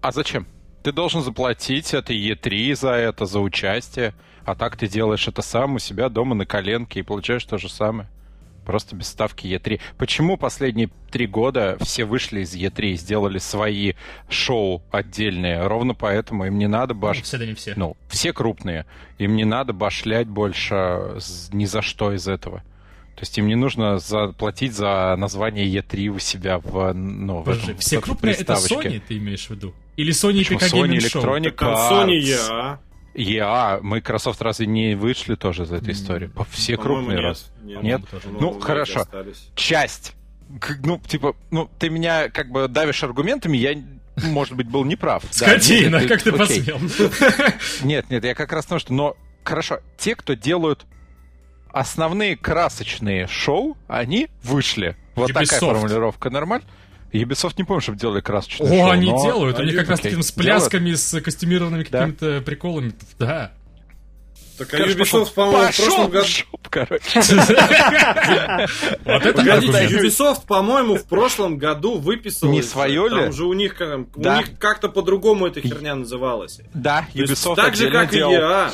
А 0.02 0.12
зачем? 0.12 0.46
Ты 0.82 0.92
должен 0.92 1.22
заплатить 1.22 1.94
это 1.94 2.12
E3 2.12 2.74
за 2.74 2.90
это, 2.90 3.24
за 3.24 3.40
участие. 3.40 4.14
А 4.44 4.54
так 4.54 4.76
ты 4.76 4.88
делаешь 4.88 5.26
это 5.26 5.42
сам 5.42 5.76
у 5.76 5.78
себя 5.78 6.08
дома 6.08 6.34
на 6.34 6.46
коленке 6.46 7.00
и 7.00 7.02
получаешь 7.02 7.44
то 7.44 7.58
же 7.58 7.68
самое. 7.68 8.08
Просто 8.64 8.96
без 8.96 9.08
ставки 9.08 9.46
E3. 9.46 9.80
Почему 9.98 10.38
последние 10.38 10.88
три 11.10 11.26
года 11.26 11.76
все 11.80 12.04
вышли 12.04 12.40
из 12.40 12.54
E3 12.54 12.92
и 12.92 12.94
сделали 12.96 13.38
свои 13.38 13.92
шоу 14.28 14.82
отдельные? 14.90 15.66
Ровно 15.66 15.94
поэтому 15.94 16.46
им 16.46 16.58
не 16.58 16.66
надо 16.66 16.94
баш... 16.94 17.18
Ну, 17.18 17.22
все 17.24 17.38
да 17.38 17.46
не 17.46 17.54
все. 17.54 17.74
Ну, 17.76 17.96
все 18.08 18.32
крупные. 18.32 18.86
Им 19.18 19.36
не 19.36 19.44
надо 19.44 19.74
башлять 19.74 20.28
больше 20.28 21.18
ни 21.52 21.66
за 21.66 21.82
что 21.82 22.12
из 22.12 22.26
этого. 22.26 22.62
То 23.16 23.20
есть 23.20 23.38
им 23.38 23.46
не 23.46 23.54
нужно 23.54 23.98
заплатить 23.98 24.74
за 24.74 25.14
название 25.16 25.66
E3 25.66 26.08
у 26.08 26.18
себя 26.18 26.58
в, 26.58 26.92
ну, 26.94 27.42
в 27.42 27.48
этом, 27.48 27.76
все 27.76 28.00
крупные 28.00 28.34
это 28.34 28.54
Sony, 28.54 29.00
ты 29.06 29.18
имеешь 29.18 29.46
в 29.46 29.50
виду? 29.50 29.72
Или 29.96 30.12
Sony 30.12 30.38
Почему? 30.38 30.84
Sony 30.84 30.96
Electronic 30.96 31.54
Arts. 31.54 31.90
Sony 31.90 32.18
EA. 32.18 32.78
EA, 33.14 33.80
Microsoft 33.80 34.40
разве 34.42 34.66
не 34.66 34.94
вышли 34.94 35.34
тоже 35.34 35.64
из 35.64 35.72
этой 35.72 35.94
истории? 35.94 36.30
Все 36.50 36.76
крупные 36.76 37.16
нет, 37.16 37.24
раз. 37.24 37.50
Нет? 37.62 37.82
нет? 37.82 38.00
Ну, 38.24 38.40
ну 38.40 38.60
хорошо. 38.60 39.00
Остались. 39.00 39.48
Часть. 39.54 40.14
Ну, 40.82 40.98
типа, 40.98 41.34
ну, 41.50 41.70
ты 41.78 41.88
меня 41.90 42.28
как 42.28 42.50
бы 42.50 42.68
давишь 42.68 43.02
аргументами, 43.02 43.56
я 43.56 43.74
может 44.16 44.54
быть, 44.54 44.68
был 44.68 44.84
неправ. 44.84 45.24
Скотина, 45.30 46.00
да, 46.00 46.06
как 46.06 46.22
ты 46.22 46.32
посмел. 46.32 46.78
Нет, 47.82 48.08
нет, 48.10 48.24
я 48.24 48.34
как 48.34 48.52
раз 48.52 48.64
потому 48.64 48.78
что... 48.78 48.92
Но, 48.92 49.16
хорошо, 49.42 49.80
те, 49.98 50.14
кто 50.14 50.34
делают 50.34 50.86
основные 51.72 52.36
красочные 52.36 53.26
шоу, 53.26 53.76
они 53.88 54.28
вышли. 54.42 54.96
Вот 55.16 55.30
Ubisoft. 55.30 55.46
такая 55.46 55.60
формулировка 55.60 56.30
нормально. 56.30 56.66
Ubisoft 57.22 57.54
не 57.58 57.64
помню, 57.64 57.80
чтобы 57.80 57.98
делали 57.98 58.20
красочные 58.20 58.70
О, 58.70 58.84
шоу. 58.86 58.90
они 58.92 59.10
но... 59.10 59.22
делают. 59.24 59.58
Они 59.58 59.70
них 59.70 59.80
как 59.80 59.88
раз 59.90 59.98
окей, 60.00 60.10
такими 60.10 60.22
с 60.22 60.32
плясками, 60.32 60.84
делают. 60.86 61.00
с 61.00 61.20
костюмированными 61.20 61.86
Да. 61.90 61.98
какими-то 62.00 62.40
приколами. 62.42 62.92
Да. 63.18 63.52
Так 64.58 64.72
а 64.74 64.76
Ubisoft, 64.86 65.34
по-моему, 65.34 65.70
в 65.72 65.76
прошлом 65.76 66.10
году... 66.10 66.26
шоп, 66.26 66.68
короче. 66.68 67.20
Вот 69.04 69.26
это 69.26 69.32
Погодите. 69.38 69.86
Ubisoft, 69.88 70.46
по-моему, 70.46 70.96
в 70.96 71.04
прошлом 71.06 71.58
году 71.58 71.98
выписал... 71.98 72.50
Не 72.50 72.62
свое 72.62 73.08
ли? 73.08 73.20
Там 73.24 73.32
же 73.32 73.44
у 73.46 73.52
них, 73.52 73.74
как- 73.76 74.16
у 74.16 74.20
Да. 74.22 74.38
них 74.38 74.58
как-то 74.58 74.88
по-другому 74.88 75.46
эта 75.46 75.60
херня 75.60 75.94
называлась. 75.94 76.60
Да, 76.72 77.06
Ubisoft 77.14 77.56
так 77.56 77.74
же, 77.76 77.90
как 77.90 78.12
и. 78.12 78.18
EA. 78.18 78.70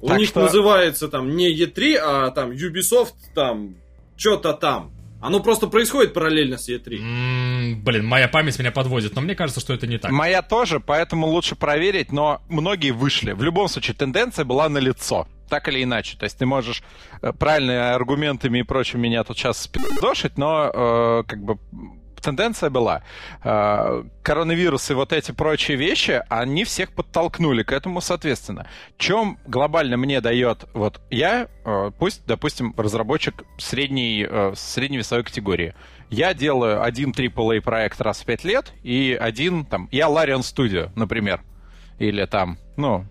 У 0.00 0.12
них 0.14 0.34
называется 0.34 1.08
там 1.08 1.36
не 1.36 1.52
E3, 1.56 1.96
а 1.96 2.30
там 2.30 2.50
Ubisoft 2.50 3.14
там 3.34 3.76
что-то 4.16 4.52
там. 4.52 4.92
Оно 5.26 5.40
просто 5.40 5.66
происходит 5.66 6.14
параллельно 6.14 6.56
с 6.56 6.68
E3. 6.68 6.98
М, 7.00 7.80
Блин, 7.82 8.06
моя 8.06 8.28
память 8.28 8.58
меня 8.58 8.70
подводит, 8.70 9.14
но 9.16 9.20
мне 9.20 9.34
кажется, 9.34 9.60
что 9.60 9.74
это 9.74 9.86
не 9.86 9.98
так. 9.98 10.10
Моя 10.12 10.40
тоже, 10.42 10.78
поэтому 10.78 11.26
лучше 11.26 11.56
проверить, 11.56 12.12
но 12.12 12.40
многие 12.48 12.92
вышли. 12.92 13.32
В 13.32 13.42
любом 13.42 13.68
случае, 13.68 13.96
тенденция 13.96 14.44
была 14.44 14.68
на 14.68 14.78
лицо. 14.78 15.26
Так 15.48 15.68
или 15.68 15.82
иначе. 15.82 16.16
То 16.16 16.24
есть 16.24 16.38
ты 16.38 16.46
можешь 16.46 16.82
э, 17.22 17.32
правильными 17.32 17.78
аргументами 17.78 18.58
и 18.60 18.62
прочим 18.62 19.00
меня 19.00 19.22
тут 19.24 19.36
сейчас 19.38 19.62
спидошить, 19.62 20.38
но 20.38 20.70
э, 20.72 21.22
как 21.26 21.40
бы 21.42 21.58
тенденция 22.20 22.70
была. 22.70 23.02
Э, 23.44 24.02
коронавирус 24.22 24.90
и 24.90 24.94
вот 24.94 25.12
эти 25.12 25.32
прочие 25.32 25.76
вещи, 25.76 26.22
они 26.28 26.64
всех 26.64 26.92
подтолкнули 26.92 27.62
к 27.62 27.72
этому, 27.72 28.00
соответственно. 28.00 28.66
Чем 28.98 29.38
глобально 29.46 29.96
мне 29.96 30.20
дает, 30.20 30.64
вот 30.74 31.00
я, 31.10 31.48
э, 31.64 31.90
пусть, 31.98 32.26
допустим, 32.26 32.74
разработчик 32.76 33.44
средней, 33.58 34.26
э, 34.28 34.52
средней 34.56 34.98
весовой 34.98 35.24
категории. 35.24 35.74
Я 36.10 36.34
делаю 36.34 36.82
один 36.82 37.12
AAA 37.12 37.60
проект 37.60 38.00
раз 38.00 38.20
в 38.20 38.24
пять 38.24 38.44
лет 38.44 38.72
и 38.82 39.16
один, 39.20 39.64
там, 39.64 39.88
я 39.90 40.06
Larian 40.06 40.40
Studio, 40.40 40.90
например. 40.94 41.42
Или 41.98 42.24
там, 42.26 42.58
ну, 42.76 43.04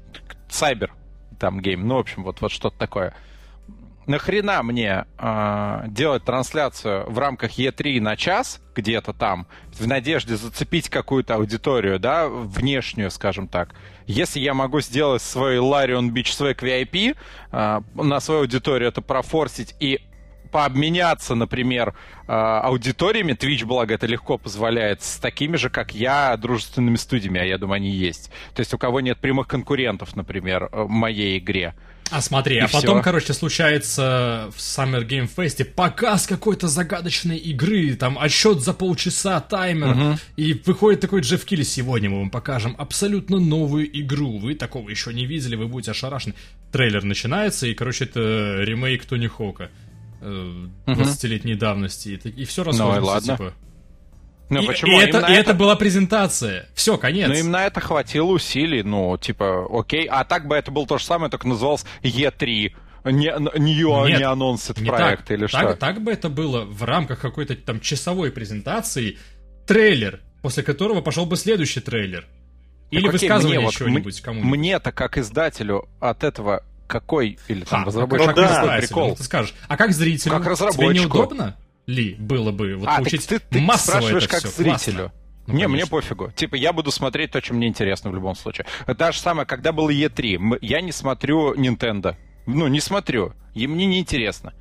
Cyber, 0.50 0.92
там, 1.40 1.60
гейм. 1.60 1.88
Ну, 1.88 1.96
в 1.96 2.00
общем, 2.00 2.24
вот, 2.24 2.40
вот 2.42 2.52
что-то 2.52 2.78
такое. 2.78 3.14
Нахрена 4.08 4.62
мне 4.62 5.06
э, 5.18 5.84
делать 5.88 6.24
трансляцию 6.24 7.10
в 7.10 7.18
рамках 7.18 7.58
E3 7.58 8.00
на 8.00 8.16
час 8.16 8.62
где-то 8.76 9.14
там, 9.14 9.48
в 9.74 9.88
надежде 9.88 10.36
зацепить 10.36 10.90
какую-то 10.90 11.36
аудиторию, 11.36 12.00
да, 12.00 12.28
внешнюю, 12.28 13.10
скажем 13.10 13.48
так, 13.48 13.74
если 14.06 14.40
я 14.40 14.54
могу 14.54 14.82
сделать 14.82 15.22
свой 15.22 15.58
Larion 15.58 16.10
Beach 16.12 16.26
Swag 16.38 16.60
VIP, 16.60 17.16
э, 17.52 17.82
на 17.96 18.20
свою 18.20 18.42
аудиторию 18.42 18.90
это 18.90 19.02
профорсить 19.02 19.76
и 19.80 20.02
пообменяться, 20.56 21.36
например, 21.36 21.90
э, 21.90 22.32
аудиториями. 22.32 23.34
Twitch, 23.34 23.66
благо, 23.66 23.94
это 23.94 24.08
легко 24.08 24.38
позволяет 24.38 25.04
с 25.04 25.18
такими 25.18 25.58
же, 25.58 25.70
как 25.70 25.94
я, 25.94 26.38
дружественными 26.38 26.96
студиями, 26.96 27.42
а 27.42 27.44
я 27.44 27.58
думаю, 27.58 27.76
они 27.76 27.90
есть. 27.92 28.32
То 28.54 28.62
есть 28.62 28.74
у 28.74 28.78
кого 28.78 29.02
нет 29.02 29.18
прямых 29.18 29.48
конкурентов, 29.48 30.16
например, 30.16 30.70
в 30.72 30.88
моей 30.88 31.40
игре. 31.40 31.74
А 32.10 32.22
смотри, 32.22 32.56
И 32.56 32.60
а 32.60 32.68
потом, 32.68 32.98
всё. 32.98 33.04
короче, 33.04 33.34
случается 33.34 34.50
в 34.56 34.60
Summer 34.60 35.06
Game 35.06 35.30
Fest 35.36 35.66
показ 35.66 36.26
какой-то 36.26 36.70
загадочной 36.70 37.38
игры, 37.38 37.96
там 37.96 38.18
отсчет 38.18 38.62
за 38.62 38.74
полчаса, 38.74 39.42
таймер, 39.42 40.18
и 40.38 40.54
выходит 40.66 41.02
такой 41.02 41.20
Джефф 41.22 41.44
Килли, 41.44 41.64
сегодня 41.64 42.10
мы 42.10 42.20
вам 42.20 42.30
покажем 42.30 42.76
абсолютно 42.78 43.40
новую 43.40 43.90
игру, 44.02 44.38
вы 44.38 44.56
такого 44.56 44.90
еще 44.90 45.14
не 45.14 45.26
видели, 45.26 45.58
вы 45.58 45.68
будете 45.68 45.92
ошарашены. 45.92 46.36
Трейлер 46.72 47.04
начинается, 47.04 47.68
и, 47.68 47.74
короче, 47.74 48.06
это 48.06 48.60
ремейк 48.62 49.06
Тони 49.06 49.28
Хока 49.28 49.64
э, 49.64 49.85
20-летней 50.22 51.56
давности, 51.56 52.10
и, 52.10 52.18
так- 52.18 52.34
и 52.34 52.46
все 52.46 52.64
расходится, 52.64 53.02
ладно. 53.04 53.38
типа. 53.38 53.54
Ну, 54.50 54.62
и, 54.62 54.68
почему? 54.68 55.00
и 55.00 55.04
это, 55.04 55.20
и 55.26 55.34
это 55.34 55.54
была 55.56 55.76
презентация. 55.76 56.68
Все, 56.76 56.98
конец. 56.98 57.28
Ну, 57.30 57.34
им 57.34 57.50
на 57.52 57.66
это 57.66 57.80
хватило 57.82 58.28
усилий, 58.28 58.84
ну, 58.84 59.18
типа, 59.18 59.66
окей. 59.72 60.06
А 60.06 60.24
так 60.24 60.48
бы 60.48 60.56
это 60.56 60.70
было 60.72 60.86
то 60.86 60.98
же 61.00 61.06
самое, 61.06 61.32
только 61.32 61.48
называлось 61.48 61.86
Е3. 62.04 62.74
Не, 63.06 63.34
Нет, 63.60 64.20
не 64.20 64.24
анонс 64.24 64.72
Не 64.78 64.90
проект 64.90 65.28
так. 65.28 65.32
или 65.38 65.48
так, 65.48 65.50
что. 65.50 65.74
Так 65.76 66.02
бы 66.02 66.12
это 66.12 66.30
было 66.30 66.62
в 66.66 66.84
рамках 66.84 67.20
какой-то 67.20 67.56
там 67.56 67.80
часовой 67.80 68.32
презентации. 68.32 69.18
Трейлер, 69.68 70.22
после 70.42 70.62
которого 70.64 71.02
пошел 71.02 71.26
бы 71.26 71.38
следующий 71.38 71.80
трейлер. 71.82 72.22
Так 72.22 72.30
Или 72.92 73.08
окей, 73.08 73.12
высказывание 73.20 73.60
вот- 73.62 73.74
чего-нибудь 73.74 74.22
кому-нибудь. 74.22 74.58
Мне-то, 74.58 74.92
как 74.92 75.18
издателю, 75.18 75.88
от 76.00 76.24
этого 76.24 76.64
какой, 76.88 77.38
или 77.48 77.64
там 77.64 77.82
Ха, 77.82 77.86
разработчик, 77.88 78.28
как 78.28 78.36
Ну 78.38 78.42
да. 78.68 78.78
прикол? 78.78 79.10
ну 79.10 79.16
ты 79.16 79.24
скажешь. 79.24 79.54
А 79.68 79.78
как 79.78 79.92
зрителю? 79.92 80.32
Как 80.34 80.42
Тебе 80.42 80.52
разработчику. 80.52 81.18
неудобно 81.18 81.56
ли 81.88 82.16
было 82.16 82.52
бы 82.52 82.76
вот 82.76 82.88
а, 82.88 82.98
получить 82.98 83.28
ты, 83.28 83.40
ты 83.40 83.60
массово 83.62 83.98
спрашиваешь 84.00 84.24
это 84.26 84.32
как 84.34 84.40
всё? 84.52 84.64
зрителю. 84.64 84.98
Классно. 84.98 85.12
Ну, 85.48 85.54
не, 85.54 85.68
мне 85.68 85.84
конечно. 85.84 85.98
пофигу. 85.98 86.32
Типа, 86.32 86.56
я 86.56 86.74
буду 86.74 86.90
смотреть 86.92 87.30
то, 87.32 87.40
что 87.44 87.54
мне 87.54 87.68
интересно 87.68 88.10
в 88.10 88.16
любом 88.16 88.36
случае. 88.36 88.66
Та 88.98 89.12
же 89.12 89.20
самое, 89.20 89.46
когда 89.46 89.72
был 89.72 89.90
E3. 89.90 90.36
м- 90.38 90.58
Я 90.62 90.82
не 90.82 90.92
смотрю 90.92 91.54
Nintendo. 91.54 92.16
Ну, 92.48 92.68
не 92.68 92.80
смотрю. 92.80 93.34
И 93.54 93.68
мне 93.68 93.86
не 93.86 94.00
интересно. 94.00 94.54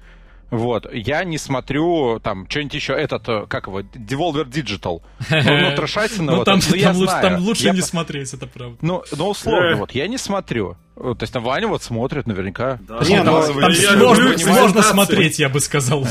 Вот. 0.51 0.87
Я 0.93 1.25
не 1.25 1.39
смотрю, 1.39 2.21
там, 2.23 2.47
что-нибудь 2.51 2.75
еще, 2.75 2.93
этот, 2.93 3.27
э, 3.29 3.47
как 3.49 3.67
его, 3.67 3.81
Devolver 3.81 4.45
Digital. 4.45 5.01
Ну, 5.31 5.37
ну, 5.71 5.75
трешатина 5.75 6.33
Ну, 6.33 6.37
вот 6.39 6.45
там, 6.45 6.61
ну, 6.69 6.77
я 6.77 6.89
там 6.89 6.97
лучше, 6.97 7.11
знаю. 7.13 7.23
там 7.31 7.43
лучше 7.43 7.65
Я 7.65 7.73
не 7.73 7.81
по- 7.81 7.87
смотреть, 7.87 8.35
это 8.35 8.47
правда. 8.47 8.77
Ну, 8.83 9.03
ну, 9.17 9.29
условно, 9.31 9.77
вот, 9.77 9.93
я 9.93 10.07
не 10.07 10.19
смотрю. 10.19 10.77
Вот, 10.97 11.19
То 11.19 11.25
есть, 11.25 11.33
там 11.33 11.43
Ваня 11.43 11.67
вот 11.67 11.83
смотрит 11.83 12.27
наверняка. 12.27 12.79
Да, 12.83 13.01
Не, 13.01 13.23
ну, 13.23 13.43
там 13.43 13.61
Там 13.61 13.75
сложно, 13.75 14.23
люблю 14.23 14.39
сложно 14.39 14.83
смотреть, 14.83 15.39
я 15.41 15.49
бы 15.49 15.59
сказал. 15.61 16.07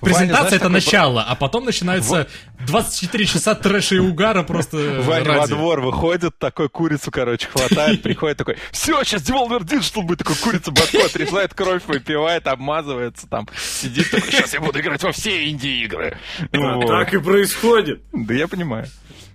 Презентация 0.00 0.56
это 0.56 0.68
начало, 0.68 1.22
а 1.22 1.34
потом 1.34 1.64
начинается 1.64 2.28
24 2.66 3.24
часа 3.24 3.54
трэша 3.54 3.96
и 3.96 3.98
угара 3.98 4.42
просто 4.42 5.00
Ваня 5.00 5.38
во 5.38 5.46
двор 5.46 5.80
выходит, 5.80 6.38
такой 6.38 6.68
курицу, 6.68 7.10
короче, 7.10 7.48
хватает, 7.48 8.02
приходит 8.02 8.36
такой, 8.36 8.58
все, 8.70 9.02
сейчас 9.02 9.22
Devolver 9.22 9.60
Digital 9.60 10.02
будет, 10.02 10.18
такой 10.18 10.36
курицу 10.36 10.72
башку 10.72 10.98
отрезает, 10.98 11.54
кровь 11.54 11.82
выпивает, 11.86 12.46
обмазывается 12.46 13.26
там, 13.26 13.48
сидит 13.56 14.10
такой, 14.10 14.30
сейчас 14.30 14.52
я 14.52 14.60
буду 14.60 14.78
играть 14.78 15.02
во 15.02 15.12
все 15.12 15.48
инди-игры. 15.48 16.18
Так 16.50 17.14
и 17.14 17.18
происходит. 17.18 18.02
Да 18.12 18.34
я 18.34 18.48
понимаю. 18.48 18.86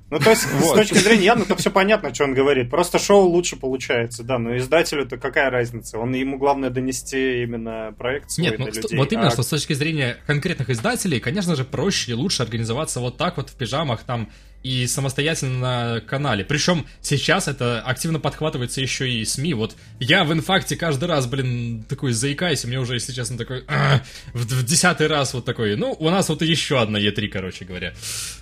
Ну, 0.10 0.20
то 0.20 0.30
есть, 0.30 0.44
с 0.44 0.52
Вот. 0.62 0.76
точки 0.76 0.98
зрения 0.98 1.26
Яна, 1.26 1.46
то 1.46 1.56
все 1.58 1.70
понятно, 1.70 2.14
что 2.14 2.24
он 2.24 2.34
говорит. 2.34 2.70
Просто 2.70 2.98
шоу 2.98 3.26
лучше 3.28 3.58
получается, 3.58 4.24
да. 4.24 4.40
Но 4.40 4.56
издателю-то 4.56 5.18
какая 5.18 5.50
разница? 5.50 6.00
Он 6.00 6.14
ему 6.14 6.38
главное 6.38 6.70
донести 6.70 7.44
именно 7.44 7.94
проект 7.98 8.32
свой 8.32 8.48
Нет, 8.50 8.60
ну, 8.60 8.68
людей. 8.68 8.98
вот 8.98 9.12
именно, 9.12 9.28
А 9.28 9.32
что 9.32 9.44
с 9.44 9.48
точки 9.48 9.74
зрения 9.74 10.18
конкретных 10.26 10.70
издателей, 10.70 11.20
конечно 11.20 11.56
же, 11.58 11.66
проще 11.66 12.12
и 12.12 12.16
лучше 12.16 12.44
организоваться 12.44 13.02
вот 13.02 13.18
так 13.18 13.36
вот 13.36 13.50
в 13.50 13.56
пижамах 13.56 14.04
там 14.04 14.30
и 14.68 14.86
самостоятельно 14.88 15.60
на 15.60 16.02
канале. 16.02 16.44
Причем 16.44 16.86
сейчас 17.02 17.48
это 17.48 17.82
активно 17.82 18.20
подхватывается 18.20 18.82
еще 18.82 19.10
и 19.10 19.24
СМИ. 19.24 19.54
Вот 19.54 19.78
я 20.00 20.26
в 20.26 20.34
инфакте 20.34 20.76
каждый 20.76 21.06
раз, 21.06 21.26
блин, 21.26 21.86
такой 21.88 22.12
заикаюсь, 22.12 22.66
и 22.66 22.68
мне 22.68 22.80
уже, 22.80 22.96
если 22.96 23.14
честно, 23.14 23.38
такой 23.38 23.64
«А», 23.68 24.02
в, 24.34 24.46
в 24.46 24.66
десятый 24.66 25.08
раз 25.08 25.34
вот 25.34 25.46
такой. 25.46 25.78
Ну, 25.78 25.96
у 25.98 26.10
нас 26.10 26.28
вот 26.28 26.42
еще 26.42 26.82
одна 26.82 27.00
Е3, 27.00 27.30
короче 27.30 27.64
говоря. 27.64 27.94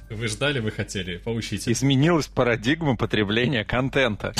Вы 0.09 0.27
ждали, 0.27 0.59
вы 0.59 0.71
хотели, 0.71 1.17
поучите. 1.17 1.71
Изменилась 1.71 2.27
парадигма 2.27 2.95
потребления 2.95 3.63
контента. 3.63 4.33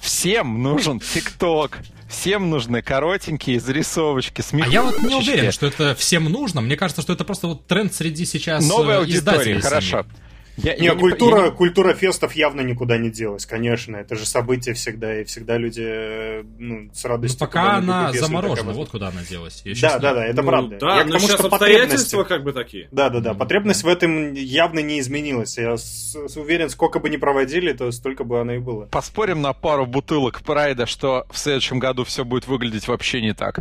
Всем 0.00 0.62
нужен 0.62 1.00
ТикТок. 1.00 1.78
Всем 2.08 2.50
нужны 2.50 2.82
коротенькие 2.82 3.58
зарисовочки, 3.58 4.44
А 4.52 4.68
я 4.68 4.82
вот 4.82 5.00
не 5.00 5.14
уверен, 5.14 5.50
что 5.50 5.66
это 5.66 5.94
всем 5.94 6.24
нужно. 6.24 6.60
Мне 6.60 6.76
кажется, 6.76 7.02
что 7.02 7.14
это 7.14 7.24
просто 7.24 7.46
вот 7.46 7.66
тренд 7.66 7.94
среди 7.94 8.26
сейчас 8.26 8.68
Новая 8.68 8.96
э, 8.96 8.98
аудитория, 8.98 9.18
издателей 9.18 9.60
хорошо. 9.60 10.02
самих. 10.02 10.21
Я- 10.58 10.76
Не, 10.76 10.84
я 10.86 10.94
не- 10.94 11.00
культура, 11.00 11.38
я 11.38 11.44
не- 11.46 11.50
культура 11.50 11.94
фестов 11.94 12.34
явно 12.34 12.60
никуда 12.60 12.98
не 12.98 13.10
делась, 13.10 13.46
конечно. 13.46 13.96
Это 13.96 14.16
же 14.16 14.26
событие 14.26 14.74
всегда, 14.74 15.20
и 15.20 15.24
всегда 15.24 15.56
люди 15.56 15.82
э, 15.84 16.42
ну, 16.58 16.90
с 16.92 17.02
Ну, 17.04 17.08
радостью... 17.10 17.38
пока 17.40 17.62
туда 17.62 17.76
она 17.78 18.00
бегут, 18.02 18.14
если 18.14 18.26
заморожена, 18.26 18.72
вот 18.72 18.88
куда 18.90 19.08
она 19.08 19.22
делась. 19.28 19.62
Я 19.64 19.74
Да, 19.92 19.98
да, 19.98 20.14
да, 20.14 20.26
это 20.26 20.42
Ну, 20.42 20.48
правда. 20.48 20.78
Да, 20.78 20.96
Я 20.98 21.04
но 21.04 21.12
тому, 21.12 21.20
сейчас 21.26 21.38
что 21.38 21.48
обстоятельства 21.48 22.18
потребности... 22.18 22.28
как 22.28 22.44
бы 22.44 22.52
такие. 22.52 22.88
Да, 22.92 23.08
да, 23.08 23.20
да. 23.20 23.34
Потребность 23.34 23.82
в 23.82 23.88
этом 23.88 24.34
явно 24.34 24.80
не 24.80 25.00
изменилась. 25.00 25.56
Я 25.56 25.76
с- 25.78 26.14
с- 26.14 26.36
уверен, 26.36 26.68
сколько 26.68 26.98
бы 26.98 27.08
ни 27.08 27.16
проводили, 27.16 27.72
то 27.72 27.90
столько 27.90 28.24
бы 28.24 28.38
оно 28.40 28.52
и 28.52 28.58
было. 28.58 28.86
Поспорим 28.86 29.40
на 29.40 29.54
пару 29.54 29.86
бутылок 29.86 30.42
Прайда, 30.42 30.84
что 30.86 31.24
в 31.30 31.38
следующем 31.38 31.78
году 31.78 32.04
все 32.04 32.24
будет 32.24 32.46
выглядеть 32.46 32.88
вообще 32.88 33.22
не 33.22 33.32
так. 33.32 33.58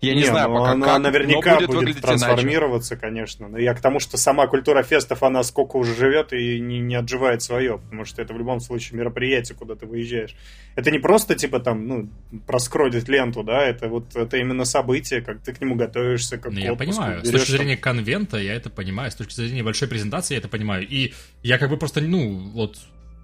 Я 0.00 0.14
не, 0.14 0.24
знаю, 0.24 0.48
ну, 0.48 0.58
пока 0.58 0.72
оно 0.72 0.86
как, 0.86 0.98
наверняка 1.02 1.50
но 1.50 1.56
будет, 1.56 1.66
будет, 1.66 1.78
выглядеть 1.78 2.04
иначе. 2.04 2.18
трансформироваться, 2.18 2.96
конечно. 2.96 3.48
Но 3.48 3.58
я 3.58 3.74
к 3.74 3.80
тому, 3.80 4.00
что 4.00 4.16
сама 4.16 4.46
культура 4.46 4.82
фестов, 4.82 5.22
она 5.22 5.42
сколько 5.42 5.76
уже 5.76 5.94
живет 5.94 6.32
и 6.32 6.58
не, 6.58 6.78
не 6.78 6.94
отживает 6.94 7.42
свое, 7.42 7.78
потому 7.78 8.06
что 8.06 8.22
это 8.22 8.32
в 8.32 8.38
любом 8.38 8.60
случае 8.60 8.98
мероприятие, 8.98 9.58
куда 9.58 9.74
ты 9.74 9.84
выезжаешь. 9.84 10.34
Это 10.74 10.90
не 10.90 10.98
просто, 10.98 11.34
типа, 11.34 11.60
там, 11.60 11.86
ну, 11.86 12.08
проскролить 12.46 13.08
ленту, 13.08 13.42
да, 13.42 13.62
это 13.62 13.88
вот, 13.88 14.16
это 14.16 14.38
именно 14.38 14.64
событие, 14.64 15.20
как 15.20 15.42
ты 15.42 15.52
к 15.52 15.60
нему 15.60 15.74
готовишься, 15.74 16.38
как 16.38 16.52
Ну, 16.52 16.60
я 16.60 16.74
понимаю. 16.74 17.20
С 17.20 17.28
берешь 17.28 17.40
точки 17.40 17.50
там- 17.50 17.58
зрения 17.58 17.76
конвента 17.76 18.38
я 18.38 18.54
это 18.54 18.70
понимаю. 18.70 19.10
С 19.10 19.16
точки 19.16 19.34
зрения 19.34 19.62
большой 19.62 19.88
презентации 19.88 20.32
я 20.34 20.38
это 20.38 20.48
понимаю. 20.48 20.86
И 20.88 21.12
я 21.42 21.58
как 21.58 21.68
бы 21.68 21.76
просто, 21.76 22.00
ну, 22.00 22.38
вот 22.54 22.78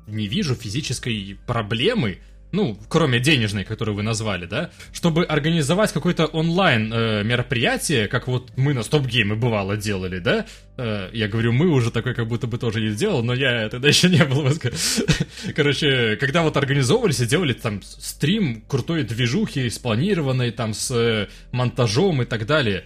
не 0.07 0.29
вижу 0.29 0.55
физической 0.55 1.39
проблемы, 1.47 2.19
ну, 2.53 2.79
кроме 2.89 3.21
денежной, 3.21 3.65
которую 3.65 3.97
вы 3.97 4.03
назвали, 4.03 4.47
да, 4.47 4.71
чтобы 4.93 5.25
организовать 5.25 5.93
какое-то 5.93 6.27
онлайн 6.27 6.93
э, 6.93 7.23
мероприятие, 7.25 8.09
как 8.09 8.29
вот 8.29 8.51
мы 8.57 8.73
на 8.73 8.83
Стоп 8.83 9.07
Геймы 9.07 9.37
бывало 9.37 9.77
делали, 9.77 10.19
да. 10.19 10.47
Э, 10.77 11.11
я 11.13 11.29
говорю, 11.29 11.53
мы 11.53 11.69
уже 11.69 11.91
такой 11.91 12.15
как 12.15 12.29
будто 12.29 12.47
бы 12.47 12.59
тоже 12.59 12.81
не 12.81 12.91
сделал, 12.91 13.23
но 13.23 13.35
я 13.35 13.69
тогда 13.69 13.89
еще 13.97 14.09
не 14.09 14.25
был. 14.25 14.49
Короче, 15.55 16.17
когда 16.17 16.43
вот 16.43 16.57
организовывались 16.57 17.21
и 17.21 17.27
делали 17.27 17.53
там 17.53 17.83
стрим 17.83 18.63
крутой 18.69 19.03
движухи, 19.03 19.69
спланированной, 19.69 20.51
там 20.51 20.73
с 20.73 20.91
э, 20.91 21.29
монтажом 21.53 22.23
и 22.23 22.25
так 22.25 22.47
далее. 22.47 22.85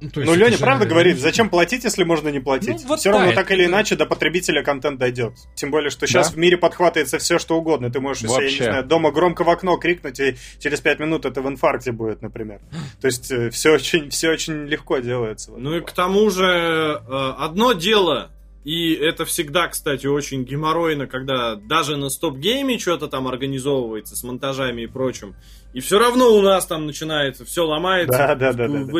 То 0.00 0.20
есть 0.20 0.32
Ну, 0.32 0.34
Леня 0.34 0.56
же- 0.56 0.58
правда 0.58 0.86
говорит, 0.86 1.18
зачем 1.18 1.50
платить, 1.50 1.84
если 1.84 2.04
можно 2.04 2.28
не 2.30 2.40
платить? 2.40 2.80
Ну, 2.82 2.88
вот 2.88 3.00
все 3.00 3.10
да, 3.10 3.18
равно 3.18 3.32
это- 3.32 3.42
так 3.42 3.50
или 3.50 3.66
иначе 3.66 3.96
до 3.96 4.06
потребителя 4.06 4.62
контент 4.62 4.98
дойдет. 4.98 5.34
Тем 5.54 5.70
более, 5.70 5.90
что 5.90 6.06
сейчас 6.06 6.28
Да. 6.30 6.34
в 6.34 6.38
мире 6.38 6.56
подхватывается 6.56 7.18
все, 7.18 7.38
что 7.38 7.56
угодно. 7.56 7.90
Ты 7.90 8.00
можешь, 8.00 8.22
если, 8.22 8.34
я 8.34 8.40
не 8.40 8.46
Вообще. 8.46 8.64
знаю, 8.64 8.84
дома 8.84 9.10
громко 9.12 9.44
в 9.44 9.50
окно 9.50 9.76
крикнуть, 9.76 10.18
и 10.20 10.36
через 10.58 10.80
пять 10.80 10.98
минут 11.00 11.24
это 11.26 11.42
в 11.42 11.48
инфаркте 11.48 11.92
будет, 11.92 12.22
например. 12.22 12.60
То 13.00 13.06
есть 13.06 13.32
все 13.52 13.70
очень, 13.72 14.10
все 14.10 14.30
очень 14.30 14.66
легко 14.66 14.98
делается. 14.98 15.52
Ну 15.56 15.76
и 15.76 15.80
к 15.80 15.92
тому 15.92 16.30
же 16.30 16.44
э, 16.46 17.32
одно 17.38 17.72
дело, 17.72 18.30
и 18.64 18.92
это 18.92 19.24
всегда, 19.24 19.68
кстати, 19.68 20.06
очень 20.06 20.44
геморройно, 20.44 21.06
когда 21.06 21.54
даже 21.54 21.96
на 21.96 22.10
стоп-гейме 22.10 22.78
что-то 22.78 23.06
там 23.08 23.26
организовывается 23.26 24.16
с 24.16 24.22
монтажами 24.22 24.82
и 24.82 24.86
прочим, 24.86 25.34
и 25.72 25.80
все 25.80 25.98
равно 25.98 26.34
у 26.36 26.42
нас 26.42 26.66
там 26.66 26.84
начинается, 26.86 27.44
все 27.46 27.64
ломается, 27.64 28.18
Да, 28.18 28.34
да, 28.34 28.52
да, 28.52 28.68
да, 28.68 28.84
да. 28.84 28.92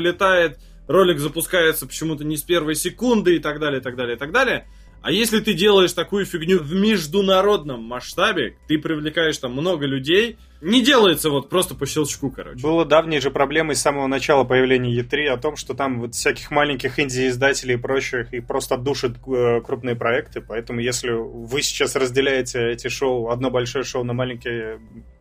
Ролик 0.91 1.21
запускается 1.21 1.87
почему-то 1.87 2.25
не 2.25 2.37
с 2.37 2.43
первой 2.43 2.75
секунды 2.75 3.37
и 3.37 3.39
так 3.39 3.61
далее, 3.61 3.81
и 3.81 3.83
так 3.83 3.97
далее, 3.97 4.17
и 4.17 4.19
так 4.19 4.33
далее. 4.33 4.67
А 5.03 5.11
если 5.11 5.41
ты 5.41 5.55
делаешь 5.55 5.95
такую 5.95 6.27
фигню 6.27 6.59
в 6.59 6.75
международном 6.75 7.83
масштабе, 7.83 8.57
ты 8.69 8.79
привлекаешь 8.79 9.39
там 9.39 9.53
много 9.53 9.87
людей, 9.87 10.37
не 10.61 10.83
делается 10.83 11.31
вот 11.31 11.49
просто 11.49 11.75
по 11.75 11.87
щелчку, 11.87 12.31
короче. 12.31 12.61
Было 12.61 12.85
давней 12.85 13.21
же 13.21 13.31
проблемой 13.31 13.77
с 13.77 13.81
самого 13.81 14.09
начала 14.09 14.45
появления 14.45 15.01
E3 15.01 15.29
о 15.29 15.39
том, 15.39 15.57
что 15.57 15.73
там 15.73 16.01
вот 16.01 16.15
всяких 16.15 16.51
маленьких 16.51 16.99
инди-издателей 16.99 17.77
и 17.77 17.79
прочих 17.79 18.35
и 18.35 18.41
просто 18.41 18.77
душат 18.77 19.13
э, 19.27 19.63
крупные 19.63 19.97
проекты. 19.97 20.43
Поэтому 20.43 20.81
если 20.81 21.13
вы 21.13 21.63
сейчас 21.63 21.97
разделяете 21.97 22.71
эти 22.71 22.89
шоу, 22.89 23.31
одно 23.31 23.51
большое 23.51 23.85
шоу 23.85 24.05
на 24.05 24.13
маленькие 24.13 24.81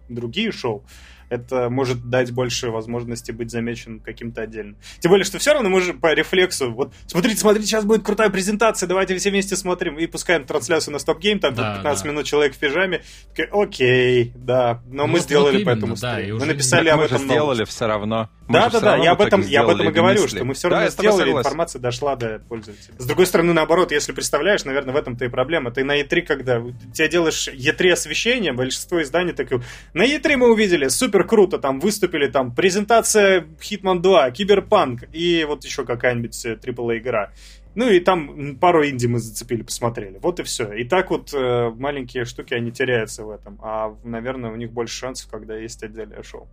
другие 0.09 0.51
шоу, 0.51 0.83
это 1.29 1.69
может 1.69 2.09
дать 2.09 2.31
больше 2.31 2.69
возможности 2.69 3.31
быть 3.31 3.51
замеченным 3.51 3.99
каким-то 3.99 4.41
отдельным. 4.41 4.77
Тем 4.99 5.09
более, 5.11 5.25
что 5.25 5.39
все 5.39 5.53
равно 5.53 5.69
мы 5.69 5.81
же 5.81 5.93
по 5.93 6.13
рефлексу, 6.13 6.71
вот, 6.71 6.93
смотрите, 7.07 7.37
смотрите, 7.39 7.67
сейчас 7.67 7.85
будет 7.85 8.03
крутая 8.03 8.29
презентация, 8.29 8.87
давайте 8.87 9.15
все 9.17 9.29
вместе 9.29 9.55
смотрим 9.55 9.97
и 9.97 10.07
пускаем 10.07 10.45
трансляцию 10.45 10.93
на 10.93 10.99
Стоп 10.99 11.19
Гейм, 11.19 11.39
там 11.39 11.53
Да, 11.53 11.75
15 11.77 12.03
да. 12.03 12.09
минут 12.09 12.25
человек 12.25 12.53
в 12.55 12.57
пижаме, 12.57 13.01
такой, 13.35 13.63
окей, 13.63 14.33
да, 14.35 14.81
но 14.87 15.03
Ну 15.03 15.07
мы 15.07 15.13
вот- 15.13 15.21
сделали 15.23 15.57
вот 15.57 15.65
поэтому 15.65 15.93
именно, 15.93 16.01
да, 16.01 16.13
стрим. 16.19 16.37
Мы 16.37 16.45
написали 16.45 16.85
Так 16.85 16.93
об 16.95 16.99
мы 17.01 17.07
же 17.07 17.15
этом 17.15 17.27
сделали 17.27 17.63
все 17.65 17.87
равно. 17.87 18.29
Да, 18.47 18.69
да, 18.69 18.79
да, 18.79 18.95
я 18.97 19.11
об 19.11 19.21
этом, 19.21 19.41
я 19.41 19.61
об 19.61 19.69
этом 19.69 19.89
и 19.89 19.91
говорю, 19.91 20.27
что 20.27 20.43
мы 20.43 20.55
все 20.55 20.69
Да, 20.69 20.77
равно 20.77 20.89
тобой 20.91 21.11
сделали, 21.11 21.31
информация 21.37 21.79
дошла 21.79 22.15
до 22.15 22.39
пользователя. 22.39 22.95
С 22.97 23.05
другой 23.05 23.27
стороны, 23.27 23.53
наоборот, 23.53 23.91
если 23.91 24.11
представляешь, 24.11 24.65
наверное, 24.65 24.93
в 24.93 24.97
этом-то 24.97 25.25
и 25.25 25.27
проблема. 25.27 25.69
Ты 25.71 25.83
на 25.83 26.01
E3, 26.01 26.21
когда 26.23 26.59
тебе 26.93 27.07
делаешь 27.09 27.47
E3 27.47 27.91
освещение, 27.91 28.51
большинство 28.53 29.01
изданий 29.03 29.33
такие, 29.33 29.61
на 29.93 30.03
E3 30.03 30.37
мы 30.37 30.51
увидели, 30.51 30.87
супер 30.87 31.18
круто, 31.23 31.57
там 31.57 31.79
выступили, 31.79 32.27
там 32.27 32.53
презентация 32.53 33.45
Hitman 33.59 33.99
2, 33.99 34.31
Киберпанк 34.31 35.03
и 35.13 35.45
вот 35.47 35.63
еще 35.65 35.85
какая-нибудь 35.85 36.45
э, 36.45 36.53
AAA 36.55 36.97
игра. 36.99 37.31
Ну 37.75 37.89
и 37.89 37.99
там 37.99 38.55
пару 38.57 38.85
инди 38.85 39.05
мы 39.05 39.19
зацепили, 39.19 39.61
посмотрели. 39.61 40.17
Вот 40.21 40.39
и 40.39 40.43
все. 40.43 40.73
И 40.73 40.83
так 40.83 41.11
вот 41.11 41.33
э, 41.33 41.69
маленькие 41.77 42.25
штуки, 42.25 42.53
они 42.53 42.71
теряются 42.71 43.23
в 43.23 43.29
этом. 43.29 43.59
А, 43.61 43.95
наверное, 44.03 44.51
у 44.51 44.55
них 44.55 44.71
больше 44.71 44.95
шансов, 44.97 45.29
когда 45.29 45.55
есть 45.55 45.83
отдельное 45.83 46.23
шоу. 46.23 46.47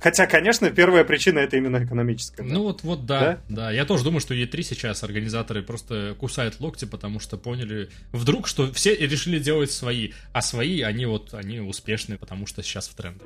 Хотя, 0.00 0.26
конечно, 0.26 0.68
первая 0.70 1.04
причина 1.04 1.38
это 1.38 1.56
именно 1.56 1.84
экономическая. 1.84 2.42
да. 2.42 2.54
Ну 2.54 2.62
вот, 2.62 2.82
вот 2.82 3.06
да, 3.06 3.20
Да? 3.20 3.38
да, 3.48 3.70
Я 3.70 3.84
тоже 3.84 4.02
думаю, 4.02 4.20
что 4.20 4.34
E3 4.34 4.62
сейчас 4.62 5.04
организаторы 5.04 5.62
просто 5.62 6.16
кусают 6.18 6.58
локти, 6.58 6.86
потому 6.86 7.20
что 7.20 7.36
поняли 7.36 7.88
вдруг, 8.10 8.48
что 8.48 8.72
все 8.72 8.96
решили 8.96 9.38
делать 9.38 9.70
свои, 9.70 10.10
а 10.32 10.42
свои 10.42 10.80
они 10.80 11.06
вот 11.06 11.34
они 11.34 11.60
успешные, 11.60 12.18
потому 12.18 12.46
что 12.46 12.62
сейчас 12.62 12.88
в 12.88 12.94
тренд. 12.96 13.22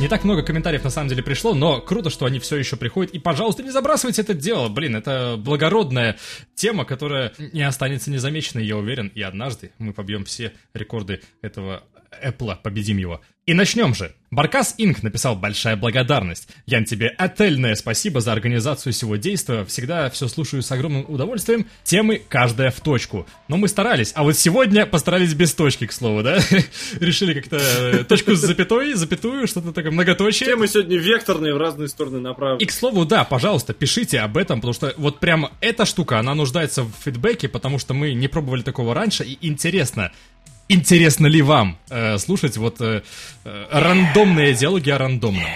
Не 0.00 0.08
так 0.08 0.24
много 0.24 0.42
комментариев 0.42 0.82
на 0.82 0.88
самом 0.88 1.10
деле 1.10 1.22
пришло, 1.22 1.52
но 1.52 1.78
круто, 1.82 2.08
что 2.08 2.24
они 2.24 2.38
все 2.38 2.56
еще 2.56 2.76
приходят. 2.76 3.12
И, 3.12 3.18
пожалуйста, 3.18 3.62
не 3.62 3.68
забрасывайте 3.68 4.22
это 4.22 4.32
дело. 4.32 4.70
Блин, 4.70 4.96
это 4.96 5.36
благородная 5.36 6.16
тема, 6.54 6.86
которая 6.86 7.34
не 7.52 7.60
останется 7.60 8.10
незамеченной, 8.10 8.64
я 8.64 8.78
уверен. 8.78 9.12
И 9.14 9.20
однажды 9.20 9.72
мы 9.76 9.92
побьем 9.92 10.24
все 10.24 10.54
рекорды 10.72 11.20
этого 11.42 11.82
Apple, 12.22 12.56
победим 12.62 12.98
его. 12.98 13.20
И 13.46 13.54
начнем 13.54 13.94
же. 13.94 14.14
Баркас 14.30 14.76
Инк 14.78 15.02
написал 15.02 15.34
большая 15.34 15.74
благодарность. 15.74 16.48
Ян, 16.64 16.84
тебе 16.84 17.08
отельное 17.08 17.74
спасибо 17.74 18.20
за 18.20 18.30
организацию 18.30 18.92
всего 18.92 19.16
действия. 19.16 19.64
Всегда 19.64 20.08
все 20.08 20.28
слушаю 20.28 20.62
с 20.62 20.70
огромным 20.70 21.04
удовольствием. 21.08 21.66
Темы 21.82 22.22
каждая 22.28 22.70
в 22.70 22.78
точку. 22.78 23.26
Но 23.48 23.56
мы 23.56 23.66
старались. 23.66 24.12
А 24.14 24.22
вот 24.22 24.36
сегодня 24.36 24.86
постарались 24.86 25.34
без 25.34 25.52
точки, 25.52 25.88
к 25.88 25.92
слову, 25.92 26.22
да? 26.22 26.38
Решили 27.00 27.34
как-то 27.34 27.56
э, 27.56 28.04
точку 28.04 28.36
с 28.36 28.38
запятой, 28.38 28.92
запятую, 28.94 29.48
что-то 29.48 29.72
такое 29.72 29.90
многоточие. 29.90 30.48
Темы 30.48 30.68
сегодня 30.68 30.96
векторные, 30.98 31.52
в 31.52 31.58
разные 31.58 31.88
стороны 31.88 32.20
направлены. 32.20 32.62
И, 32.62 32.66
к 32.66 32.72
слову, 32.72 33.04
да, 33.04 33.24
пожалуйста, 33.24 33.72
пишите 33.72 34.20
об 34.20 34.36
этом, 34.36 34.60
потому 34.60 34.74
что 34.74 34.94
вот 34.96 35.18
прям 35.18 35.48
эта 35.60 35.84
штука, 35.84 36.20
она 36.20 36.36
нуждается 36.36 36.84
в 36.84 36.92
фидбэке, 37.04 37.48
потому 37.48 37.80
что 37.80 37.94
мы 37.94 38.12
не 38.12 38.28
пробовали 38.28 38.62
такого 38.62 38.94
раньше, 38.94 39.24
и 39.24 39.38
интересно, 39.44 40.12
интересно 40.70 41.26
ли 41.26 41.42
вам 41.42 41.78
э, 41.90 42.18
слушать 42.18 42.56
вот 42.56 42.80
э, 42.80 43.02
э, 43.44 43.66
рандомные 43.70 44.54
диалоги 44.54 44.90
о 44.90 44.98
рандомном? 44.98 45.50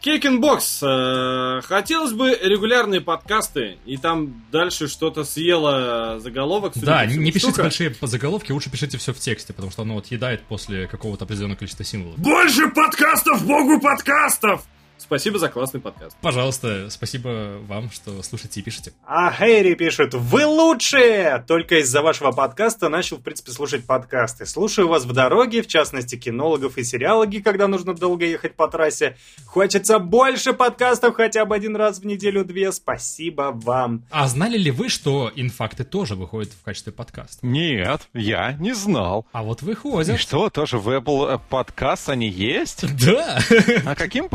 Кейкинбокс. 0.00 0.82
Э, 0.82 1.60
хотелось 1.62 2.12
бы 2.12 2.36
регулярные 2.42 3.00
подкасты, 3.00 3.76
и 3.86 3.96
там 3.96 4.42
дальше 4.50 4.88
что-то 4.88 5.22
съело 5.22 6.18
заголовок. 6.18 6.72
Да, 6.76 7.06
не 7.06 7.30
пишите 7.30 7.52
штука. 7.52 7.62
большие 7.62 7.94
заголовки, 8.00 8.50
лучше 8.50 8.70
пишите 8.70 8.98
все 8.98 9.12
в 9.12 9.18
тексте, 9.18 9.52
потому 9.52 9.70
что 9.70 9.82
оно 9.82 9.94
вот 9.94 10.06
едает 10.06 10.42
после 10.42 10.88
какого-то 10.88 11.24
определенного 11.24 11.58
количества 11.58 11.84
символов. 11.84 12.18
Больше 12.18 12.68
подкастов, 12.68 13.46
богу 13.46 13.80
подкастов! 13.80 14.64
Спасибо 15.02 15.38
за 15.38 15.48
классный 15.48 15.80
подкаст. 15.80 16.16
Пожалуйста, 16.20 16.88
спасибо 16.88 17.58
вам, 17.66 17.90
что 17.90 18.22
слушаете 18.22 18.60
и 18.60 18.62
пишете. 18.62 18.92
А 19.04 19.30
Хэри 19.32 19.74
пишет, 19.74 20.14
вы 20.14 20.46
лучшие! 20.46 21.44
Только 21.48 21.80
из-за 21.80 22.02
вашего 22.02 22.30
подкаста 22.30 22.88
начал, 22.88 23.16
в 23.16 23.22
принципе, 23.22 23.50
слушать 23.50 23.84
подкасты. 23.84 24.46
Слушаю 24.46 24.86
вас 24.88 25.04
в 25.04 25.12
дороге, 25.12 25.62
в 25.62 25.66
частности, 25.66 26.16
кинологов 26.16 26.78
и 26.78 26.84
сериалоги, 26.84 27.38
когда 27.38 27.66
нужно 27.66 27.94
долго 27.94 28.24
ехать 28.24 28.54
по 28.54 28.68
трассе. 28.68 29.16
Хочется 29.44 29.98
больше 29.98 30.52
подкастов 30.52 31.16
хотя 31.16 31.44
бы 31.44 31.54
один 31.56 31.74
раз 31.76 31.98
в 31.98 32.06
неделю-две. 32.06 32.70
Спасибо 32.72 33.50
вам. 33.52 34.04
А 34.10 34.28
знали 34.28 34.56
ли 34.56 34.70
вы, 34.70 34.88
что 34.88 35.32
инфакты 35.34 35.84
тоже 35.84 36.14
выходят 36.14 36.52
в 36.52 36.62
качестве 36.64 36.92
подкаста? 36.92 37.44
Нет, 37.44 38.02
я 38.14 38.52
не 38.52 38.72
знал. 38.72 39.26
А 39.32 39.42
вот 39.42 39.62
И 39.62 39.64
выходят. 39.64 40.20
что, 40.20 40.48
тоже 40.48 40.78
в 40.78 40.88
Apple 40.88 41.40
подкаст 41.50 42.08
они 42.08 42.28
есть? 42.28 42.84
Да! 43.04 43.40
А 43.84 43.94
каким 43.96 44.28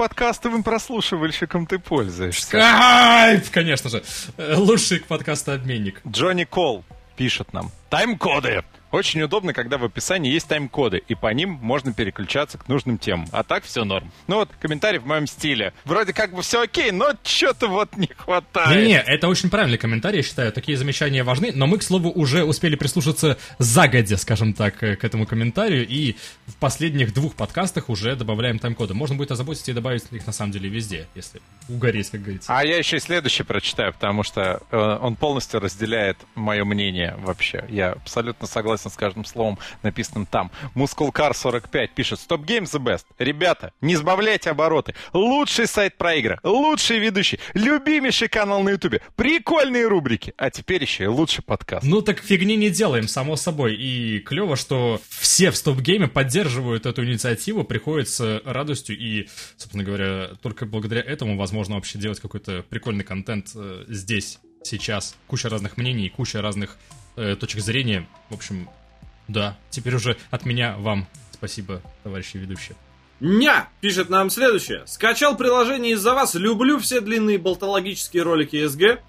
подкастовым 0.57 0.63
прослушивальщиком 0.63 1.67
ты 1.67 1.79
пользуешься? 1.79 2.51
Кайф, 2.51 3.51
конечно 3.51 3.89
же. 3.89 4.03
Э, 4.37 4.55
Лучший 4.57 4.99
подкастообменник. 5.01 6.01
Джонни 6.07 6.43
Кол 6.45 6.83
пишет 7.15 7.53
нам. 7.53 7.71
Тайм-коды. 7.89 8.63
Очень 8.97 9.21
удобно, 9.21 9.53
когда 9.53 9.77
в 9.77 9.83
описании 9.83 10.31
есть 10.31 10.47
тайм-коды, 10.47 11.03
и 11.07 11.13
по 11.13 11.31
ним 11.31 11.51
можно 11.61 11.93
переключаться 11.93 12.57
к 12.57 12.67
нужным 12.67 12.97
темам. 12.97 13.27
А 13.31 13.43
так 13.43 13.63
все 13.63 13.83
норм. 13.83 14.11
Ну 14.25 14.37
вот, 14.37 14.49
комментарий 14.59 14.97
в 14.97 15.05
моем 15.05 15.27
стиле. 15.27 15.71
Вроде 15.85 16.13
как 16.13 16.33
бы 16.33 16.41
все 16.41 16.63
окей, 16.63 16.89
но 16.89 17.11
что-то 17.21 17.67
вот 17.67 17.95
не 17.95 18.07
хватает. 18.07 18.75
Не-не, 18.75 18.99
это 18.99 19.27
очень 19.27 19.51
правильный 19.51 19.77
комментарий, 19.77 20.17
я 20.17 20.23
считаю. 20.23 20.51
Такие 20.51 20.79
замечания 20.79 21.23
важны, 21.23 21.51
но 21.53 21.67
мы, 21.67 21.77
к 21.77 21.83
слову, 21.83 22.09
уже 22.09 22.43
успели 22.43 22.75
прислушаться 22.75 23.37
загодя, 23.59 24.17
скажем 24.17 24.55
так, 24.55 24.81
э, 24.81 24.95
к 24.95 25.03
этому 25.03 25.27
комментарию, 25.27 25.87
и 25.87 26.15
в 26.47 26.55
последних 26.55 27.13
двух 27.13 27.35
подкастах 27.35 27.89
уже 27.89 28.15
добавляем 28.15 28.57
тайм-коды. 28.57 28.95
Можно 28.95 29.15
будет 29.15 29.29
озаботиться 29.29 29.69
и 29.69 29.75
добавить 29.75 30.05
их 30.09 30.25
на 30.25 30.33
самом 30.33 30.53
деле 30.53 30.69
везде, 30.69 31.05
если 31.13 31.39
угореть, 31.69 32.09
как 32.09 32.23
говорится. 32.23 32.51
А 32.51 32.65
я 32.65 32.77
еще 32.77 32.97
и 32.97 32.99
следующий 32.99 33.43
прочитаю, 33.43 33.93
потому 33.93 34.23
что 34.23 34.59
э, 34.71 34.97
он 35.01 35.15
полностью 35.15 35.59
разделяет 35.59 36.17
мое 36.33 36.65
мнение 36.65 37.15
вообще. 37.19 37.63
Я 37.69 37.91
абсолютно 37.91 38.47
согласен 38.47 38.86
с 38.89 38.95
каждым 38.95 39.25
словом, 39.25 39.57
написанным 39.83 40.25
там. 40.25 40.51
Мускулкар 40.75 41.33
45 41.33 41.91
пишет 41.91 42.19
Stop 42.19 42.45
Game 42.45 42.63
the 42.63 42.79
best. 42.79 43.05
Ребята, 43.17 43.73
не 43.81 43.95
сбавляйте 43.95 44.51
обороты. 44.51 44.95
Лучший 45.13 45.67
сайт 45.67 45.97
про 45.97 46.15
игры, 46.15 46.39
лучший 46.43 46.99
ведущий, 46.99 47.39
любимейший 47.53 48.27
канал 48.27 48.61
на 48.63 48.69
ютубе, 48.69 49.01
прикольные 49.15 49.87
рубрики. 49.87 50.33
А 50.37 50.49
теперь 50.49 50.81
еще 50.81 51.05
и 51.05 51.07
лучший 51.07 51.43
подкаст. 51.43 51.85
Ну 51.85 52.01
так 52.01 52.19
фигни 52.19 52.55
не 52.55 52.69
делаем, 52.69 53.07
само 53.07 53.35
собой. 53.35 53.75
И 53.75 54.19
клево, 54.19 54.55
что 54.55 55.01
все 55.09 55.51
в 55.51 55.57
стоп-гейме 55.57 56.07
поддерживают 56.07 56.85
эту 56.85 57.05
инициативу, 57.05 57.63
приходят 57.63 58.09
с 58.09 58.41
радостью. 58.45 58.97
И, 58.97 59.27
собственно 59.57 59.83
говоря, 59.83 60.31
только 60.41 60.65
благодаря 60.65 61.01
этому 61.01 61.37
возможно 61.37 61.75
вообще 61.75 61.97
делать 61.97 62.19
какой-то 62.19 62.63
прикольный 62.69 63.03
контент 63.03 63.51
э, 63.55 63.85
здесь, 63.87 64.39
сейчас. 64.63 65.15
Куча 65.27 65.49
разных 65.49 65.77
мнений, 65.77 66.09
куча 66.09 66.41
разных 66.41 66.77
э, 67.17 67.35
точек 67.35 67.61
зрения. 67.61 68.07
В 68.29 68.35
общем, 68.35 68.69
да, 69.27 69.57
теперь 69.69 69.95
уже 69.95 70.15
от 70.31 70.45
меня 70.45 70.77
вам 70.77 71.07
спасибо, 71.33 71.81
товарищи 72.03 72.37
ведущие. 72.37 72.77
Ня! 73.19 73.67
Пишет 73.81 74.09
нам 74.09 74.29
следующее. 74.29 74.85
Скачал 74.85 75.35
приложение 75.35 75.93
из-за 75.93 76.13
вас. 76.13 76.35
Люблю 76.35 76.77
все 76.79 77.01
длинные 77.01 77.37
болтологические 77.37 78.23
ролики 78.23 78.65
СГ. 78.65 79.01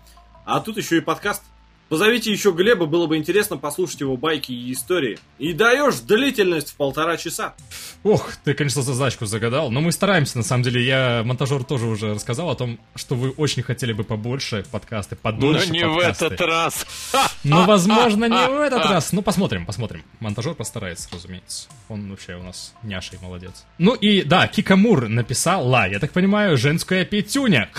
А 0.46 0.60
тут 0.60 0.78
еще 0.78 0.96
и 0.96 1.00
подкаст. 1.00 1.42
Позовите 1.88 2.30
еще 2.30 2.52
Глеба, 2.52 2.84
было 2.86 3.06
бы 3.06 3.16
интересно 3.16 3.56
послушать 3.56 4.00
его 4.00 4.16
байки 4.16 4.52
и 4.52 4.72
истории. 4.72 5.18
И 5.38 5.54
даешь 5.54 5.96
длительность 6.00 6.70
в 6.70 6.76
полтора 6.76 7.16
часа. 7.16 7.54
Ох, 8.02 8.30
ты, 8.44 8.52
конечно, 8.52 8.82
задачку 8.82 9.24
загадал, 9.24 9.70
но 9.70 9.80
мы 9.80 9.90
стараемся, 9.92 10.36
на 10.36 10.44
самом 10.44 10.62
деле. 10.64 10.84
Я, 10.84 11.22
монтажер, 11.24 11.64
тоже 11.64 11.86
уже 11.86 12.14
рассказал 12.14 12.50
о 12.50 12.54
том, 12.54 12.78
что 12.94 13.14
вы 13.14 13.30
очень 13.30 13.62
хотели 13.62 13.92
бы 13.94 14.04
побольше 14.04 14.64
подкасты, 14.70 15.16
Но 15.16 15.30
подольше 15.32 15.70
не 15.70 15.86
в 15.86 15.94
подкасты. 15.94 16.26
этот 16.26 16.40
раз. 16.42 16.86
Ну, 17.44 17.64
возможно, 17.64 18.24
не 18.26 18.48
в 18.48 18.60
этот 18.60 18.84
раз. 18.90 19.12
Ну, 19.12 19.22
посмотрим, 19.22 19.64
посмотрим. 19.64 20.02
Монтажер 20.20 20.54
постарается, 20.54 21.08
разумеется. 21.12 21.68
Он 21.88 22.10
вообще 22.10 22.34
у 22.34 22.42
нас 22.42 22.74
няшей 22.82 23.18
молодец. 23.22 23.64
Ну 23.78 23.94
и 23.94 24.22
да, 24.22 24.46
Кикамур 24.48 25.08
написала, 25.08 25.88
я 25.88 25.98
так 26.00 26.12
понимаю, 26.12 26.58
женская 26.58 27.04
пятюня. 27.04 27.70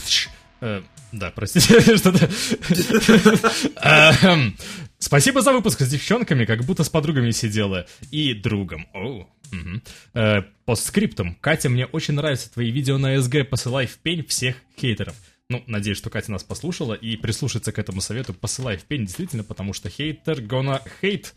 Э, 0.61 0.81
Да, 1.11 1.31
простите, 1.31 1.79
что-то... 1.97 2.29
Эм, 3.81 4.55
Спасибо 4.99 5.41
за 5.41 5.53
выпуск 5.53 5.79
с 5.79 5.89
девчонками, 5.89 6.43
как 6.43 6.65
будто 6.65 6.83
с 6.83 6.89
подругами 6.89 7.31
сидела. 7.31 7.87
И 8.11 8.33
другом. 8.33 8.85
Оу. 8.93 9.29
Э, 10.13 10.41
Постскриптум. 10.65 11.35
Катя, 11.35 11.69
мне 11.69 11.85
очень 11.85 12.15
нравятся 12.15 12.51
твои 12.51 12.69
видео 12.69 12.97
на 12.97 13.19
СГ. 13.19 13.49
Посылай 13.49 13.87
в 13.87 13.97
пень 13.97 14.25
всех 14.25 14.57
хейтеров. 14.77 15.15
Ну, 15.49 15.63
надеюсь, 15.65 15.97
что 15.97 16.09
Катя 16.09 16.31
нас 16.31 16.43
послушала 16.43 16.93
и 16.93 17.15
прислушается 17.15 17.71
к 17.71 17.79
этому 17.79 18.01
совету. 18.01 18.33
Посылай 18.33 18.77
в 18.77 18.83
пень, 18.83 19.05
действительно, 19.05 19.43
потому 19.43 19.73
что 19.73 19.89
хейтер 19.89 20.41
hate, 20.41 21.27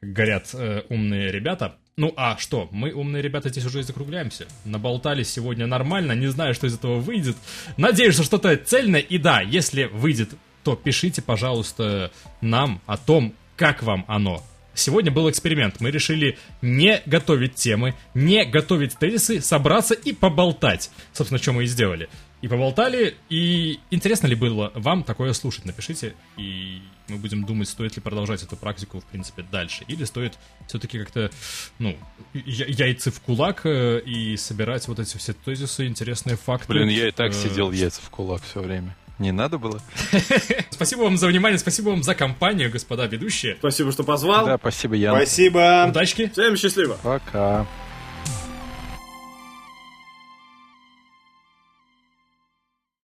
как 0.00 0.12
говорят 0.12 0.48
э, 0.54 0.84
умные 0.88 1.32
ребята. 1.32 1.76
Ну, 2.00 2.14
а 2.16 2.38
что, 2.38 2.66
мы, 2.72 2.92
умные 2.94 3.20
ребята, 3.20 3.50
здесь 3.50 3.66
уже 3.66 3.80
и 3.80 3.82
закругляемся. 3.82 4.46
Наболтали 4.64 5.22
сегодня 5.22 5.66
нормально, 5.66 6.12
не 6.12 6.28
знаю, 6.28 6.54
что 6.54 6.66
из 6.66 6.74
этого 6.74 6.98
выйдет. 6.98 7.36
Надеюсь, 7.76 8.14
что 8.14 8.22
что-то 8.22 8.56
цельное. 8.56 9.00
И 9.00 9.18
да, 9.18 9.42
если 9.42 9.84
выйдет, 9.84 10.30
то 10.64 10.76
пишите, 10.76 11.20
пожалуйста, 11.20 12.10
нам 12.40 12.80
о 12.86 12.96
том, 12.96 13.34
как 13.54 13.82
вам 13.82 14.06
оно. 14.08 14.42
Сегодня 14.72 15.10
был 15.10 15.28
эксперимент. 15.28 15.82
Мы 15.82 15.90
решили 15.90 16.38
не 16.62 17.02
готовить 17.04 17.56
темы, 17.56 17.94
не 18.14 18.46
готовить 18.46 18.96
тезисы, 18.98 19.42
собраться 19.42 19.92
и 19.92 20.14
поболтать. 20.14 20.90
Собственно, 21.12 21.38
что 21.38 21.52
мы 21.52 21.64
и 21.64 21.66
сделали. 21.66 22.08
И 22.42 22.48
поболтали, 22.48 23.16
и 23.28 23.80
интересно 23.90 24.26
ли 24.26 24.34
было 24.34 24.72
вам 24.74 25.02
такое 25.04 25.32
слушать? 25.34 25.66
Напишите, 25.66 26.14
и 26.38 26.80
мы 27.08 27.16
будем 27.18 27.44
думать, 27.44 27.68
стоит 27.68 27.96
ли 27.96 28.02
продолжать 28.02 28.42
эту 28.42 28.56
практику, 28.56 29.00
в 29.00 29.04
принципе, 29.04 29.42
дальше. 29.42 29.84
Или 29.88 30.04
стоит 30.04 30.38
все-таки 30.66 30.98
как-то, 30.98 31.30
ну, 31.78 31.98
я- 32.32 32.66
яйца 32.66 33.10
в 33.10 33.20
кулак 33.20 33.62
э, 33.64 34.00
и 34.06 34.36
собирать 34.38 34.88
вот 34.88 34.98
эти 35.00 35.18
все 35.18 35.34
тезисы, 35.34 35.86
интересные 35.86 36.36
факты. 36.36 36.68
Блин, 36.72 36.88
я 36.88 37.08
и 37.08 37.10
так 37.10 37.32
Э, 37.32 37.34
сидел 37.34 37.72
яйца 37.72 38.00
в 38.00 38.08
кулак 38.10 38.42
все 38.42 38.60
время. 38.62 38.96
Не 39.18 39.32
надо 39.32 39.58
было? 39.58 39.82
Спасибо 40.70 41.00
вам 41.02 41.18
за 41.18 41.26
внимание, 41.26 41.58
спасибо 41.58 41.90
вам 41.90 42.02
за 42.02 42.14
компанию, 42.14 42.70
господа 42.70 43.04
ведущие. 43.06 43.56
Спасибо, 43.58 43.92
что 43.92 44.02
позвал. 44.02 44.46
Да, 44.46 44.56
спасибо, 44.56 44.94
Ян. 44.94 45.14
Спасибо. 45.14 45.84
Удачки! 45.90 46.30
Всем 46.32 46.56
счастливо. 46.56 46.96
Пока. 47.02 47.66